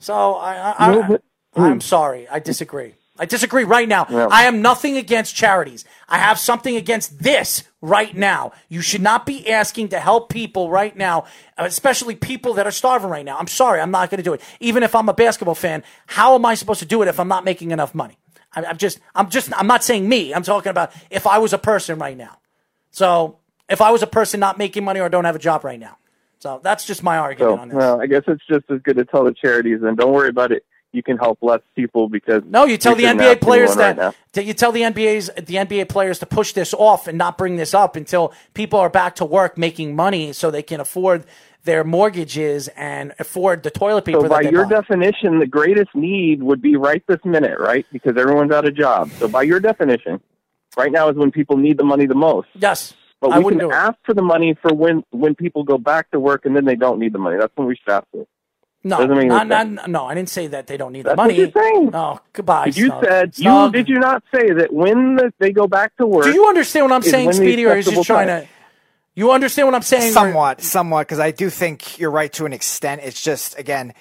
So 0.00 0.34
I, 0.34 0.54
I, 0.56 0.74
I 1.00 1.18
I'm 1.56 1.80
sorry. 1.80 2.28
I 2.28 2.38
disagree. 2.40 2.94
I 3.18 3.26
disagree 3.26 3.64
right 3.64 3.88
now. 3.88 4.06
Yeah. 4.08 4.28
I 4.30 4.44
am 4.44 4.62
nothing 4.62 4.96
against 4.96 5.34
charities. 5.36 5.84
I 6.08 6.18
have 6.18 6.38
something 6.38 6.76
against 6.76 7.22
this 7.22 7.62
right 7.82 8.16
now. 8.16 8.52
You 8.70 8.80
should 8.80 9.02
not 9.02 9.26
be 9.26 9.48
asking 9.50 9.88
to 9.88 10.00
help 10.00 10.30
people 10.30 10.70
right 10.70 10.96
now, 10.96 11.24
especially 11.58 12.14
people 12.16 12.54
that 12.54 12.66
are 12.66 12.70
starving 12.72 13.10
right 13.10 13.24
now. 13.24 13.36
I'm 13.38 13.48
sorry. 13.48 13.80
I'm 13.80 13.90
not 13.90 14.08
going 14.10 14.18
to 14.18 14.24
do 14.24 14.32
it. 14.32 14.40
Even 14.60 14.82
if 14.82 14.94
I'm 14.94 15.08
a 15.10 15.12
basketball 15.14 15.54
fan, 15.54 15.84
how 16.06 16.34
am 16.34 16.46
I 16.46 16.54
supposed 16.54 16.80
to 16.80 16.86
do 16.86 17.02
it 17.02 17.08
if 17.08 17.20
I'm 17.20 17.28
not 17.28 17.44
making 17.44 17.70
enough 17.70 17.94
money? 17.94 18.18
I- 18.54 18.64
I'm 18.64 18.78
just, 18.78 18.98
I'm 19.14 19.28
just, 19.28 19.52
I'm 19.58 19.66
not 19.66 19.84
saying 19.84 20.08
me. 20.08 20.32
I'm 20.32 20.42
talking 20.42 20.70
about 20.70 20.92
if 21.10 21.26
I 21.26 21.36
was 21.38 21.52
a 21.52 21.58
person 21.58 21.98
right 21.98 22.16
now. 22.16 22.38
So 22.92 23.38
if 23.68 23.82
I 23.82 23.90
was 23.90 24.02
a 24.02 24.06
person 24.06 24.40
not 24.40 24.56
making 24.56 24.84
money 24.84 25.00
or 25.00 25.08
don't 25.10 25.24
have 25.26 25.36
a 25.36 25.40
job 25.40 25.64
right 25.64 25.78
now. 25.80 25.98
So 26.38 26.60
that's 26.64 26.84
just 26.86 27.02
my 27.02 27.18
argument 27.18 27.56
So 27.56 27.60
on 27.60 27.68
this. 27.68 27.76
well, 27.76 28.00
I 28.00 28.06
guess 28.06 28.22
it's 28.26 28.42
just 28.48 28.64
as 28.70 28.80
good 28.82 28.96
to 28.96 29.04
tell 29.04 29.22
the 29.24 29.32
charities, 29.32 29.80
and 29.82 29.96
don't 29.96 30.12
worry 30.12 30.28
about 30.30 30.50
it. 30.50 30.64
You 30.92 31.02
can 31.02 31.16
help 31.16 31.38
less 31.42 31.60
people 31.74 32.08
because 32.08 32.42
No, 32.46 32.64
you 32.64 32.76
tell 32.76 32.94
the 32.94 33.04
NBA 33.04 33.40
players 33.40 33.74
that, 33.76 33.98
right 33.98 34.14
you 34.46 34.54
tell 34.54 34.72
the 34.72 34.82
NBA's 34.82 35.28
the 35.36 35.56
NBA 35.56 35.88
players 35.88 36.18
to 36.20 36.26
push 36.26 36.52
this 36.52 36.72
off 36.72 37.06
and 37.06 37.18
not 37.18 37.36
bring 37.36 37.56
this 37.56 37.74
up 37.74 37.96
until 37.96 38.32
people 38.54 38.78
are 38.78 38.90
back 38.90 39.16
to 39.16 39.24
work 39.24 39.58
making 39.58 39.94
money 39.96 40.32
so 40.32 40.50
they 40.50 40.62
can 40.62 40.80
afford 40.80 41.24
their 41.64 41.84
mortgages 41.84 42.68
and 42.68 43.14
afford 43.18 43.62
the 43.62 43.70
toilet 43.70 44.04
paper 44.04 44.22
So 44.22 44.28
by 44.28 44.42
your 44.42 44.64
buy. 44.64 44.70
definition, 44.70 45.38
the 45.38 45.46
greatest 45.46 45.94
need 45.94 46.42
would 46.42 46.60
be 46.60 46.76
right 46.76 47.02
this 47.06 47.20
minute, 47.24 47.58
right? 47.58 47.86
Because 47.92 48.16
everyone's 48.16 48.50
out 48.52 48.66
of 48.66 48.74
job. 48.74 49.10
So 49.18 49.28
by 49.28 49.42
your 49.42 49.60
definition, 49.60 50.20
right 50.76 50.90
now 50.90 51.08
is 51.08 51.16
when 51.16 51.30
people 51.30 51.56
need 51.56 51.78
the 51.78 51.84
money 51.84 52.06
the 52.06 52.14
most. 52.14 52.48
yes, 52.54 52.94
But 53.20 53.30
I 53.32 53.38
we 53.38 53.44
wouldn't 53.44 53.62
can 53.62 53.72
ask 53.72 53.96
for 54.04 54.14
the 54.14 54.22
money 54.22 54.56
for 54.60 54.74
when 54.74 55.04
when 55.10 55.34
people 55.34 55.62
go 55.62 55.78
back 55.78 56.10
to 56.10 56.18
work 56.20 56.46
and 56.46 56.56
then 56.56 56.64
they 56.64 56.76
don't 56.76 56.98
need 56.98 57.12
the 57.12 57.18
money. 57.18 57.36
That's 57.38 57.52
when 57.56 57.68
we 57.68 57.76
should 57.76 57.88
ask 57.90 58.06
for 58.10 58.22
it. 58.22 58.28
No, 58.84 58.98
Doesn't 58.98 59.16
make 59.16 59.28
not, 59.28 59.50
any 59.52 59.70
not, 59.74 59.88
no, 59.90 60.06
I 60.06 60.14
didn't 60.14 60.28
say 60.30 60.48
that 60.48 60.66
they 60.66 60.76
don't 60.76 60.92
need 60.92 61.04
That's 61.04 61.12
the 61.12 61.16
money. 61.16 61.34
what 61.34 61.54
you're 61.54 61.62
saying. 61.64 61.90
No, 61.90 62.20
goodbye. 62.32 62.66
you 62.66 62.86
Snug. 62.86 63.04
said 63.04 63.38
you 63.38 63.70
did 63.70 63.88
you 63.88 63.98
not 64.00 64.24
say 64.34 64.50
that 64.52 64.72
when 64.72 65.16
the, 65.16 65.32
they 65.38 65.52
go 65.52 65.68
back 65.68 65.96
to 65.98 66.06
work? 66.06 66.24
Do 66.24 66.32
you 66.32 66.46
understand 66.48 66.86
what 66.86 66.92
I'm 66.92 67.02
saying, 67.02 67.26
when 67.26 67.36
the 67.36 67.42
Speedy, 67.42 67.64
or 67.66 67.76
is 67.76 67.86
just 67.86 68.04
trying 68.06 68.26
time? 68.26 68.42
to? 68.42 68.48
You 69.14 69.30
understand 69.30 69.68
what 69.68 69.74
I'm 69.74 69.82
saying? 69.82 70.10
or- 70.10 70.14
somewhat, 70.14 70.62
somewhat, 70.62 71.06
because 71.06 71.20
I 71.20 71.30
do 71.30 71.48
think 71.50 71.98
you're 71.98 72.10
right 72.10 72.32
to 72.32 72.44
an 72.46 72.52
extent. 72.52 73.02
It's 73.04 73.22
just 73.22 73.56
again, 73.58 73.94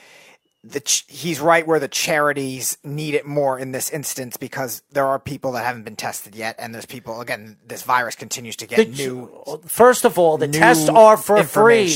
the 0.63 0.79
ch- 0.79 1.05
he's 1.07 1.39
right 1.39 1.67
where 1.67 1.79
the 1.79 1.87
charities 1.87 2.77
need 2.83 3.13
it 3.13 3.25
more 3.25 3.59
in 3.59 3.73
this 3.73 3.89
instance 3.91 4.37
because 4.37 4.81
there 4.91 5.05
are 5.05 5.19
people 5.19 5.51
that 5.51 5.65
haven't 5.65 5.83
been 5.83 5.95
tested 5.95 6.35
yet, 6.35 6.55
and 6.57 6.73
there's 6.73 6.85
people 6.87 7.21
again. 7.21 7.57
This 7.67 7.83
virus 7.83 8.15
continues 8.15 8.55
to 8.55 8.65
get 8.67 8.77
The- 8.77 8.85
new. 9.07 9.59
First 9.67 10.05
of 10.05 10.17
all, 10.17 10.37
the 10.39 10.47
tests 10.47 10.89
are 10.89 11.17
for 11.17 11.43
free. 11.43 11.93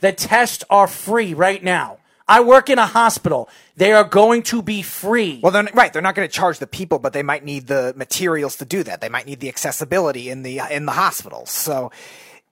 The 0.00 0.12
tests 0.12 0.62
are 0.70 0.86
free 0.86 1.34
right 1.34 1.64
now. 1.64 1.98
I 2.28 2.40
work 2.40 2.68
in 2.68 2.78
a 2.78 2.86
hospital. 2.86 3.48
They 3.76 3.92
are 3.92 4.04
going 4.04 4.42
to 4.44 4.62
be 4.62 4.82
free. 4.82 5.40
Well, 5.42 5.50
they're 5.50 5.68
right. 5.72 5.92
They're 5.92 6.02
not 6.02 6.14
going 6.14 6.28
to 6.28 6.32
charge 6.32 6.58
the 6.58 6.66
people, 6.66 6.98
but 6.98 7.12
they 7.14 7.22
might 7.22 7.44
need 7.44 7.66
the 7.66 7.94
materials 7.96 8.56
to 8.56 8.64
do 8.64 8.82
that. 8.82 9.00
They 9.00 9.08
might 9.08 9.26
need 9.26 9.40
the 9.40 9.48
accessibility 9.48 10.28
in 10.28 10.42
the 10.42 10.60
in 10.70 10.84
the 10.84 10.92
hospitals. 10.92 11.50
So, 11.50 11.90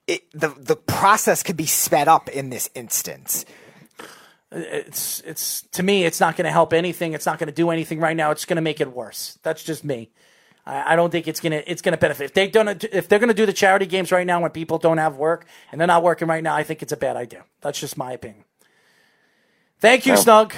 it, 0.07 0.31
the 0.33 0.49
the 0.49 0.77
process 0.77 1.43
could 1.43 1.57
be 1.57 1.67
sped 1.67 2.09
up 2.09 2.29
in 2.29 2.49
this 2.49 2.71
instance. 2.75 3.45
It's 4.51 5.21
it's 5.21 5.63
to 5.73 5.83
me, 5.83 6.05
it's 6.05 6.21
not 6.21 6.37
going 6.37 6.47
to 6.47 6.53
help 6.53 6.73
anything. 6.73 7.13
It's 7.13 7.27
not 7.27 7.39
going 7.39 7.49
to 7.49 7.55
do 7.55 7.71
anything 7.71 8.01
right 8.01 8.17
now. 8.17 8.31
It's 8.31 8.47
going 8.47 8.57
to 8.57 8.63
make 8.63 8.81
it 8.81 8.93
worse. 8.93 9.39
That's 9.43 9.63
just 9.63 9.85
me. 9.85 10.11
I, 10.69 10.97
don't 10.97 11.11
think 11.11 11.29
it's 11.29 11.39
gonna 11.39 11.63
it's 11.65 11.81
gonna 11.81 11.97
benefit. 11.97 12.25
If 12.25 12.35
they 12.35 12.49
don't 12.49 12.83
if 12.83 13.09
they're 13.09 13.21
going 13.21 13.29
to 13.29 13.35
do 13.35 13.47
the 13.47 13.53
charity 13.53 13.87
games 13.87 14.11
right 14.11 14.27
now 14.27 14.41
when 14.41 14.51
people 14.51 14.79
don't 14.79 14.99
have 14.99 15.17
work 15.17 15.47
and 15.71 15.81
they're 15.81 15.87
not 15.87 16.03
working 16.03 16.27
right 16.27 16.43
now, 16.43 16.57
I 16.57 16.65
think 16.65 16.83
it's 16.83 16.91
a 16.91 16.97
bad 16.97 17.17
idea. 17.17 17.45
That's 17.61 17.79
just 17.79 17.97
my 17.97 18.11
opinion. 18.11 18.46
Thank 19.81 20.07
you, 20.07 20.13
Well- 20.13 20.23
Snug. 20.23 20.55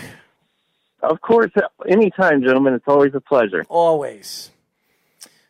Of 1.02 1.20
course, 1.20 1.52
anytime, 1.86 2.42
gentlemen. 2.42 2.74
It's 2.74 2.88
always 2.88 3.14
a 3.14 3.20
pleasure. 3.20 3.64
Always. 3.68 4.50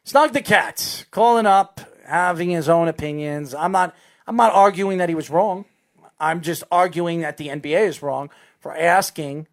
Snug 0.04 0.32
the 0.32 0.42
cat 0.42 1.06
calling 1.10 1.46
up, 1.46 1.80
having 2.06 2.50
his 2.50 2.68
own 2.68 2.88
opinions. 2.88 3.54
I'm 3.54 3.72
not. 3.72 3.94
I'm 4.26 4.36
not 4.36 4.52
arguing 4.52 4.98
that 4.98 5.08
he 5.08 5.14
was 5.14 5.30
wrong. 5.30 5.64
I'm 6.20 6.42
just 6.42 6.64
arguing 6.70 7.20
that 7.20 7.38
the 7.38 7.48
NBA 7.48 7.86
is 7.86 8.02
wrong 8.02 8.30
for 8.60 8.76
asking 8.76 9.46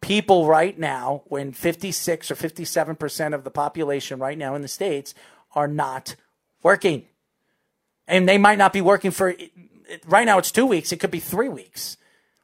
people 0.00 0.46
right 0.46 0.78
now 0.78 1.22
when 1.26 1.52
56 1.52 2.30
or 2.30 2.34
57 2.34 2.96
percent 2.96 3.34
of 3.34 3.44
the 3.44 3.50
population 3.50 4.18
right 4.18 4.38
now 4.38 4.54
in 4.54 4.62
the 4.62 4.68
states 4.68 5.14
are 5.54 5.68
not 5.68 6.16
working, 6.62 7.04
and 8.06 8.26
they 8.26 8.38
might 8.38 8.58
not 8.58 8.72
be 8.72 8.80
working 8.80 9.10
for. 9.10 9.34
Right 10.06 10.24
now, 10.24 10.38
it's 10.38 10.52
two 10.52 10.66
weeks. 10.66 10.90
It 10.90 11.00
could 11.00 11.10
be 11.10 11.20
three 11.20 11.48
weeks 11.50 11.98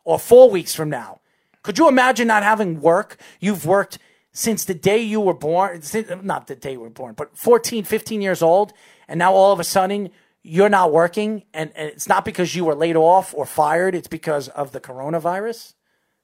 or 0.04 0.18
four 0.18 0.50
weeks 0.50 0.74
from 0.74 0.90
now. 0.90 1.20
Could 1.62 1.78
you 1.78 1.88
imagine 1.88 2.28
not 2.28 2.42
having 2.42 2.80
work? 2.80 3.18
You've 3.40 3.66
worked 3.66 3.98
since 4.32 4.64
the 4.64 4.74
day 4.74 4.98
you 4.98 5.20
were 5.20 5.34
born, 5.34 5.80
not 6.22 6.46
the 6.46 6.56
day 6.56 6.72
you 6.72 6.80
were 6.80 6.90
born, 6.90 7.14
but 7.14 7.36
14, 7.36 7.84
15 7.84 8.20
years 8.20 8.42
old, 8.42 8.72
and 9.08 9.18
now 9.18 9.32
all 9.32 9.52
of 9.52 9.60
a 9.60 9.64
sudden 9.64 10.10
you're 10.42 10.68
not 10.68 10.92
working, 10.92 11.44
and, 11.54 11.72
and 11.74 11.88
it's 11.88 12.08
not 12.08 12.24
because 12.24 12.54
you 12.54 12.64
were 12.66 12.74
laid 12.74 12.96
off 12.96 13.32
or 13.34 13.46
fired, 13.46 13.94
it's 13.94 14.08
because 14.08 14.48
of 14.48 14.72
the 14.72 14.80
coronavirus? 14.80 15.74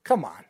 Come 0.05 0.24
on. 0.24 0.44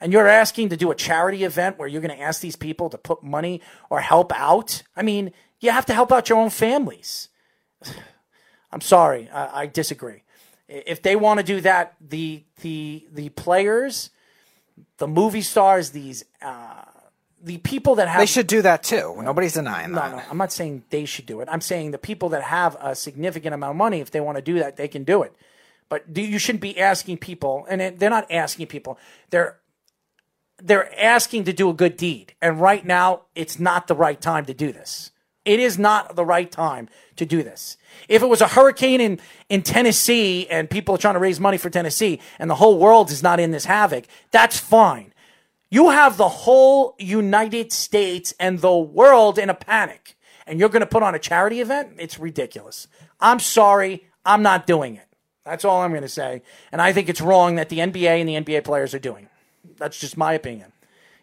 And 0.00 0.12
you're 0.12 0.28
asking 0.28 0.68
to 0.68 0.76
do 0.76 0.92
a 0.92 0.94
charity 0.94 1.42
event 1.42 1.78
where 1.78 1.88
you're 1.88 2.00
going 2.00 2.16
to 2.16 2.22
ask 2.22 2.40
these 2.40 2.54
people 2.54 2.88
to 2.90 2.98
put 2.98 3.24
money 3.24 3.60
or 3.90 4.00
help 4.00 4.32
out? 4.38 4.84
I 4.94 5.02
mean, 5.02 5.32
you 5.58 5.72
have 5.72 5.86
to 5.86 5.94
help 5.94 6.12
out 6.12 6.28
your 6.28 6.38
own 6.38 6.50
families. 6.50 7.28
I'm 8.70 8.80
sorry, 8.80 9.28
I, 9.30 9.62
I 9.62 9.66
disagree. 9.66 10.22
If 10.68 11.02
they 11.02 11.16
want 11.16 11.38
to 11.40 11.44
do 11.44 11.60
that, 11.62 11.94
the 12.00 12.42
the 12.60 13.06
the 13.12 13.30
players, 13.30 14.10
the 14.98 15.08
movie 15.08 15.40
stars, 15.42 15.90
these 15.90 16.24
uh, 16.42 16.84
the 17.42 17.58
people 17.58 17.94
that 17.96 18.08
have 18.08 18.20
They 18.20 18.26
should 18.26 18.46
do 18.46 18.62
that 18.62 18.82
too. 18.82 19.16
Nobody's 19.22 19.54
denying 19.54 19.92
no, 19.92 20.00
that. 20.00 20.10
no, 20.16 20.22
I'm 20.30 20.36
not 20.36 20.52
saying 20.52 20.82
they 20.90 21.04
should 21.04 21.24
do 21.26 21.40
it. 21.40 21.48
I'm 21.50 21.60
saying 21.62 21.92
the 21.92 21.98
people 21.98 22.28
that 22.30 22.42
have 22.42 22.76
a 22.80 22.94
significant 22.94 23.54
amount 23.54 23.70
of 23.70 23.76
money, 23.76 24.00
if 24.00 24.10
they 24.10 24.20
want 24.20 24.36
to 24.36 24.42
do 24.42 24.58
that, 24.58 24.76
they 24.76 24.88
can 24.88 25.04
do 25.04 25.22
it. 25.22 25.32
But 25.88 26.12
do, 26.12 26.20
you 26.20 26.38
shouldn't 26.38 26.60
be 26.60 26.78
asking 26.78 27.18
people, 27.18 27.64
and 27.70 27.80
it- 27.80 27.98
they're 27.98 28.10
not 28.10 28.30
asking 28.30 28.66
people. 28.66 28.98
They're 29.30 29.58
they're 30.60 30.92
asking 31.00 31.44
to 31.44 31.52
do 31.52 31.70
a 31.70 31.72
good 31.74 31.96
deed, 31.96 32.34
and 32.42 32.60
right 32.60 32.84
now 32.84 33.22
it's 33.36 33.58
not 33.60 33.86
the 33.86 33.94
right 33.94 34.20
time 34.20 34.44
to 34.46 34.52
do 34.54 34.72
this. 34.72 35.12
It 35.48 35.60
is 35.60 35.78
not 35.78 36.14
the 36.14 36.26
right 36.26 36.52
time 36.52 36.90
to 37.16 37.24
do 37.24 37.42
this. 37.42 37.78
If 38.06 38.22
it 38.22 38.26
was 38.26 38.42
a 38.42 38.48
hurricane 38.48 39.00
in, 39.00 39.18
in 39.48 39.62
Tennessee 39.62 40.46
and 40.50 40.68
people 40.68 40.94
are 40.94 40.98
trying 40.98 41.14
to 41.14 41.20
raise 41.20 41.40
money 41.40 41.56
for 41.56 41.70
Tennessee 41.70 42.20
and 42.38 42.50
the 42.50 42.56
whole 42.56 42.78
world 42.78 43.10
is 43.10 43.22
not 43.22 43.40
in 43.40 43.50
this 43.50 43.64
havoc, 43.64 44.04
that's 44.30 44.60
fine. 44.60 45.14
You 45.70 45.88
have 45.88 46.18
the 46.18 46.28
whole 46.28 46.94
United 46.98 47.72
States 47.72 48.34
and 48.38 48.58
the 48.58 48.76
world 48.76 49.38
in 49.38 49.48
a 49.48 49.54
panic, 49.54 50.18
and 50.46 50.60
you're 50.60 50.68
going 50.68 50.80
to 50.80 50.86
put 50.86 51.02
on 51.02 51.14
a 51.14 51.18
charity 51.18 51.62
event? 51.62 51.94
It's 51.98 52.18
ridiculous. 52.18 52.86
I'm 53.18 53.40
sorry. 53.40 54.04
I'm 54.26 54.42
not 54.42 54.66
doing 54.66 54.96
it. 54.96 55.06
That's 55.46 55.64
all 55.64 55.80
I'm 55.80 55.92
going 55.92 56.02
to 56.02 56.10
say. 56.10 56.42
And 56.72 56.82
I 56.82 56.92
think 56.92 57.08
it's 57.08 57.22
wrong 57.22 57.54
that 57.54 57.70
the 57.70 57.78
NBA 57.78 58.20
and 58.20 58.28
the 58.28 58.34
NBA 58.34 58.64
players 58.64 58.92
are 58.92 58.98
doing. 58.98 59.30
That's 59.78 59.98
just 59.98 60.18
my 60.18 60.34
opinion. 60.34 60.72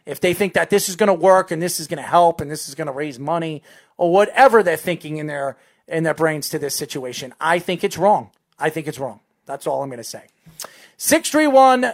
If 0.06 0.20
they 0.20 0.36
think 0.36 0.54
that 0.54 0.70
this 0.70 0.88
is 0.88 0.96
going 0.96 1.08
to 1.08 1.14
work 1.14 1.50
and 1.50 1.62
this 1.62 1.80
is 1.80 1.88
going 1.88 2.02
to 2.02 2.08
help 2.08 2.40
and 2.40 2.50
this 2.50 2.70
is 2.70 2.76
going 2.76 2.88
to 2.88 2.94
raise 2.94 3.18
money 3.18 3.64
or 3.98 4.12
whatever 4.12 4.64
they're 4.64 4.78
thinking 4.78 5.18
in 5.18 5.28
their 5.28 5.58
in 5.88 6.04
their 6.04 6.14
brains 6.14 6.50
to 6.50 6.60
this 6.60 6.76
situation, 6.76 7.34
I 7.40 7.60
think 7.60 7.84
it's 7.84 7.98
wrong. 7.98 8.32
I 8.58 8.70
think 8.70 8.88
it's 8.88 8.98
wrong. 9.00 9.20
That's 9.46 9.68
all 9.68 9.84
I'm 9.84 9.90
going 9.90 9.98
to 9.98 10.04
say. 10.04 10.24
631 10.98 11.94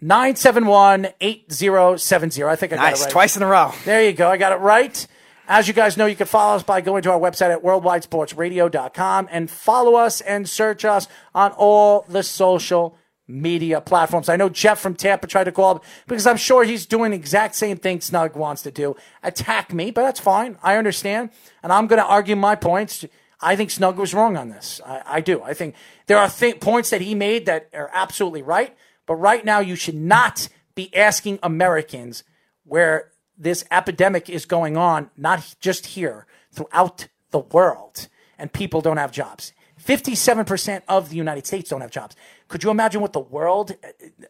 971 0.00 1.08
8070. 1.20 2.44
I 2.44 2.56
think 2.56 2.72
I 2.72 2.76
got 2.76 2.82
Nice, 2.82 3.00
it 3.00 3.04
right. 3.04 3.12
twice 3.12 3.36
in 3.36 3.42
a 3.42 3.46
row. 3.46 3.72
There 3.84 4.04
you 4.04 4.12
go. 4.12 4.28
I 4.28 4.36
got 4.36 4.52
it 4.52 4.56
right. 4.56 5.06
As 5.46 5.66
you 5.66 5.72
guys 5.74 5.96
know, 5.96 6.06
you 6.06 6.16
can 6.16 6.26
follow 6.26 6.56
us 6.56 6.62
by 6.62 6.80
going 6.80 7.02
to 7.04 7.10
our 7.12 7.18
website 7.18 7.50
at 7.50 7.62
worldwidesportsradio.com 7.62 9.28
and 9.30 9.50
follow 9.50 9.94
us 9.94 10.20
and 10.20 10.48
search 10.48 10.84
us 10.84 11.08
on 11.34 11.52
all 11.52 12.04
the 12.08 12.22
social 12.22 12.97
media 13.28 13.80
platforms. 13.80 14.28
I 14.28 14.36
know 14.36 14.48
Jeff 14.48 14.80
from 14.80 14.94
Tampa 14.94 15.26
tried 15.26 15.44
to 15.44 15.52
call 15.52 15.84
because 16.06 16.26
I'm 16.26 16.38
sure 16.38 16.64
he's 16.64 16.86
doing 16.86 17.10
the 17.10 17.16
exact 17.16 17.54
same 17.54 17.76
thing 17.76 18.00
Snug 18.00 18.34
wants 18.34 18.62
to 18.62 18.70
do. 18.70 18.96
Attack 19.22 19.72
me, 19.72 19.90
but 19.90 20.02
that's 20.02 20.18
fine. 20.18 20.58
I 20.62 20.76
understand. 20.76 21.30
And 21.62 21.72
I'm 21.72 21.86
going 21.86 22.00
to 22.00 22.06
argue 22.06 22.34
my 22.34 22.56
points. 22.56 23.04
I 23.40 23.54
think 23.54 23.70
Snug 23.70 23.98
was 23.98 24.14
wrong 24.14 24.36
on 24.36 24.48
this. 24.48 24.80
I, 24.84 25.02
I 25.06 25.20
do. 25.20 25.42
I 25.42 25.54
think 25.54 25.74
there 26.06 26.18
are 26.18 26.28
th- 26.28 26.60
points 26.60 26.90
that 26.90 27.02
he 27.02 27.14
made 27.14 27.46
that 27.46 27.68
are 27.74 27.90
absolutely 27.92 28.42
right. 28.42 28.74
But 29.06 29.16
right 29.16 29.44
now, 29.44 29.60
you 29.60 29.76
should 29.76 29.94
not 29.94 30.48
be 30.74 30.94
asking 30.96 31.38
Americans 31.42 32.24
where 32.64 33.10
this 33.36 33.64
epidemic 33.70 34.28
is 34.28 34.44
going 34.44 34.76
on, 34.76 35.10
not 35.16 35.54
just 35.60 35.86
here, 35.86 36.26
throughout 36.52 37.08
the 37.30 37.38
world, 37.38 38.08
and 38.38 38.52
people 38.52 38.80
don't 38.80 38.96
have 38.96 39.12
jobs. 39.12 39.52
57% 39.82 40.82
of 40.88 41.10
the 41.10 41.16
United 41.16 41.46
States 41.46 41.70
don't 41.70 41.80
have 41.80 41.90
jobs. 41.90 42.16
Could 42.48 42.64
you 42.64 42.70
imagine 42.70 43.00
what 43.00 43.12
the 43.12 43.20
world, 43.20 43.76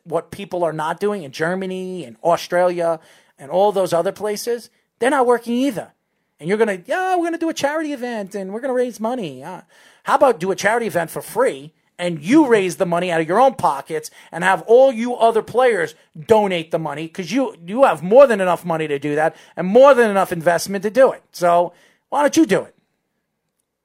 what 0.02 0.30
people 0.30 0.64
are 0.64 0.72
not 0.72 1.00
doing 1.00 1.22
in 1.22 1.30
Germany 1.30 2.04
and 2.04 2.16
Australia 2.22 3.00
and 3.38 3.50
all 3.50 3.72
those 3.72 3.92
other 3.92 4.12
places? 4.12 4.70
They're 4.98 5.10
not 5.10 5.26
working 5.26 5.54
either. 5.54 5.92
And 6.40 6.48
you're 6.48 6.58
going 6.58 6.82
to, 6.82 6.88
yeah, 6.88 7.14
we're 7.14 7.22
going 7.22 7.32
to 7.32 7.38
do 7.38 7.48
a 7.48 7.54
charity 7.54 7.92
event 7.92 8.34
and 8.34 8.52
we're 8.52 8.60
going 8.60 8.70
to 8.70 8.76
raise 8.76 9.00
money. 9.00 9.42
Uh, 9.42 9.62
how 10.04 10.16
about 10.16 10.40
do 10.40 10.50
a 10.50 10.56
charity 10.56 10.86
event 10.86 11.10
for 11.10 11.22
free 11.22 11.72
and 11.98 12.22
you 12.22 12.46
raise 12.46 12.76
the 12.76 12.86
money 12.86 13.10
out 13.10 13.20
of 13.20 13.28
your 13.28 13.40
own 13.40 13.54
pockets 13.54 14.10
and 14.30 14.44
have 14.44 14.62
all 14.62 14.92
you 14.92 15.16
other 15.16 15.42
players 15.42 15.94
donate 16.26 16.70
the 16.70 16.78
money 16.78 17.06
because 17.06 17.32
you, 17.32 17.56
you 17.66 17.84
have 17.84 18.02
more 18.02 18.26
than 18.26 18.40
enough 18.40 18.64
money 18.64 18.86
to 18.86 18.98
do 18.98 19.16
that 19.16 19.34
and 19.56 19.66
more 19.66 19.94
than 19.94 20.10
enough 20.10 20.32
investment 20.32 20.82
to 20.84 20.90
do 20.90 21.12
it. 21.12 21.22
So 21.32 21.72
why 22.08 22.22
don't 22.22 22.36
you 22.36 22.46
do 22.46 22.62
it? 22.62 22.74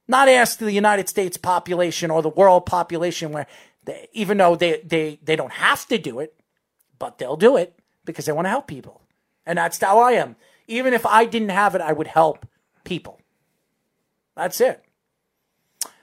Not 0.08 0.28
ask 0.28 0.60
the 0.60 0.72
United 0.72 1.10
States 1.10 1.38
population 1.38 2.12
or 2.12 2.22
the 2.22 2.30
world 2.30 2.66
population 2.66 3.32
where 3.32 3.48
they, 3.86 4.08
even 4.14 4.38
though 4.38 4.56
they, 4.56 4.82
they, 4.86 5.20
they 5.24 5.36
don't 5.36 5.52
have 5.52 5.88
to 5.88 5.98
do 5.98 6.20
it, 6.20 6.34
but 7.00 7.18
they'll 7.18 7.38
do 7.38 7.58
it 7.58 7.78
because 8.06 8.26
they 8.26 8.32
want 8.32 8.46
to 8.46 8.50
help 8.50 8.68
people. 8.68 9.02
And 9.46 9.58
that's 9.58 9.80
how 9.80 10.00
I 10.00 10.14
am. 10.14 10.36
Even 10.68 10.94
if 10.94 11.06
I 11.06 11.26
didn't 11.26 11.50
have 11.50 11.76
it, 11.76 11.82
I 11.82 11.92
would 11.92 12.08
help 12.08 12.46
people. 12.84 13.20
That's 14.36 14.62
it. 14.62 14.84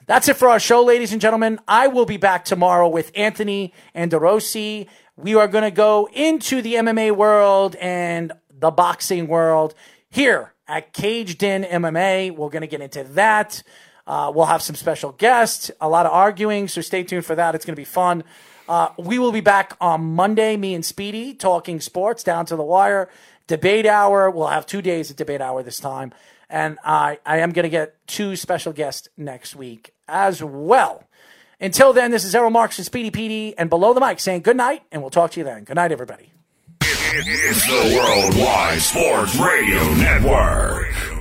That's 0.06 0.28
it 0.28 0.36
for 0.36 0.48
our 0.48 0.60
show, 0.60 0.82
ladies 0.82 1.12
and 1.12 1.20
gentlemen. 1.20 1.60
I 1.68 1.86
will 1.86 2.04
be 2.04 2.16
back 2.16 2.44
tomorrow 2.44 2.88
with 2.88 3.12
Anthony 3.14 3.72
Andorosi. 3.94 4.88
We 5.16 5.34
are 5.34 5.48
going 5.48 5.64
to 5.64 5.70
go 5.70 6.08
into 6.12 6.62
the 6.62 6.74
MMA 6.74 7.14
world 7.14 7.76
and 7.76 8.32
the 8.50 8.70
boxing 8.70 9.28
world 9.28 9.74
here 10.08 10.52
at 10.66 10.92
Caged 10.92 11.42
In 11.42 11.62
MMA. 11.62 12.34
We're 12.34 12.48
going 12.48 12.62
to 12.62 12.66
get 12.66 12.80
into 12.80 13.04
that. 13.04 13.62
Uh, 14.10 14.28
we'll 14.34 14.46
have 14.46 14.60
some 14.60 14.74
special 14.74 15.12
guests, 15.12 15.70
a 15.80 15.88
lot 15.88 16.04
of 16.04 16.10
arguing, 16.10 16.66
so 16.66 16.80
stay 16.80 17.04
tuned 17.04 17.24
for 17.24 17.36
that. 17.36 17.54
It's 17.54 17.64
going 17.64 17.76
to 17.76 17.80
be 17.80 17.84
fun. 17.84 18.24
Uh, 18.68 18.88
we 18.98 19.20
will 19.20 19.30
be 19.30 19.40
back 19.40 19.76
on 19.80 20.16
Monday, 20.16 20.56
me 20.56 20.74
and 20.74 20.84
Speedy, 20.84 21.32
talking 21.32 21.80
sports 21.80 22.24
down 22.24 22.44
to 22.46 22.56
the 22.56 22.64
wire. 22.64 23.08
Debate 23.46 23.86
hour. 23.86 24.28
We'll 24.28 24.48
have 24.48 24.66
two 24.66 24.82
days 24.82 25.10
of 25.10 25.16
debate 25.16 25.40
hour 25.40 25.62
this 25.62 25.78
time. 25.78 26.12
And 26.48 26.76
I, 26.84 27.20
I 27.24 27.38
am 27.38 27.52
going 27.52 27.62
to 27.62 27.68
get 27.68 28.04
two 28.08 28.34
special 28.34 28.72
guests 28.72 29.08
next 29.16 29.54
week 29.54 29.94
as 30.08 30.42
well. 30.42 31.04
Until 31.60 31.92
then, 31.92 32.10
this 32.10 32.24
is 32.24 32.34
Errol 32.34 32.50
Marks 32.50 32.78
and 32.78 32.86
Speedy 32.86 33.12
PD 33.12 33.54
and 33.56 33.70
Below 33.70 33.94
the 33.94 34.00
Mic 34.00 34.18
saying 34.18 34.42
good 34.42 34.56
night, 34.56 34.82
and 34.90 35.02
we'll 35.02 35.10
talk 35.10 35.30
to 35.32 35.40
you 35.40 35.44
then. 35.44 35.62
Good 35.62 35.76
night, 35.76 35.92
everybody. 35.92 36.32
It's 36.82 37.64
the 37.64 37.96
Worldwide 37.96 38.80
Sports 38.80 39.36
Radio 39.36 39.94
Network. 39.94 41.19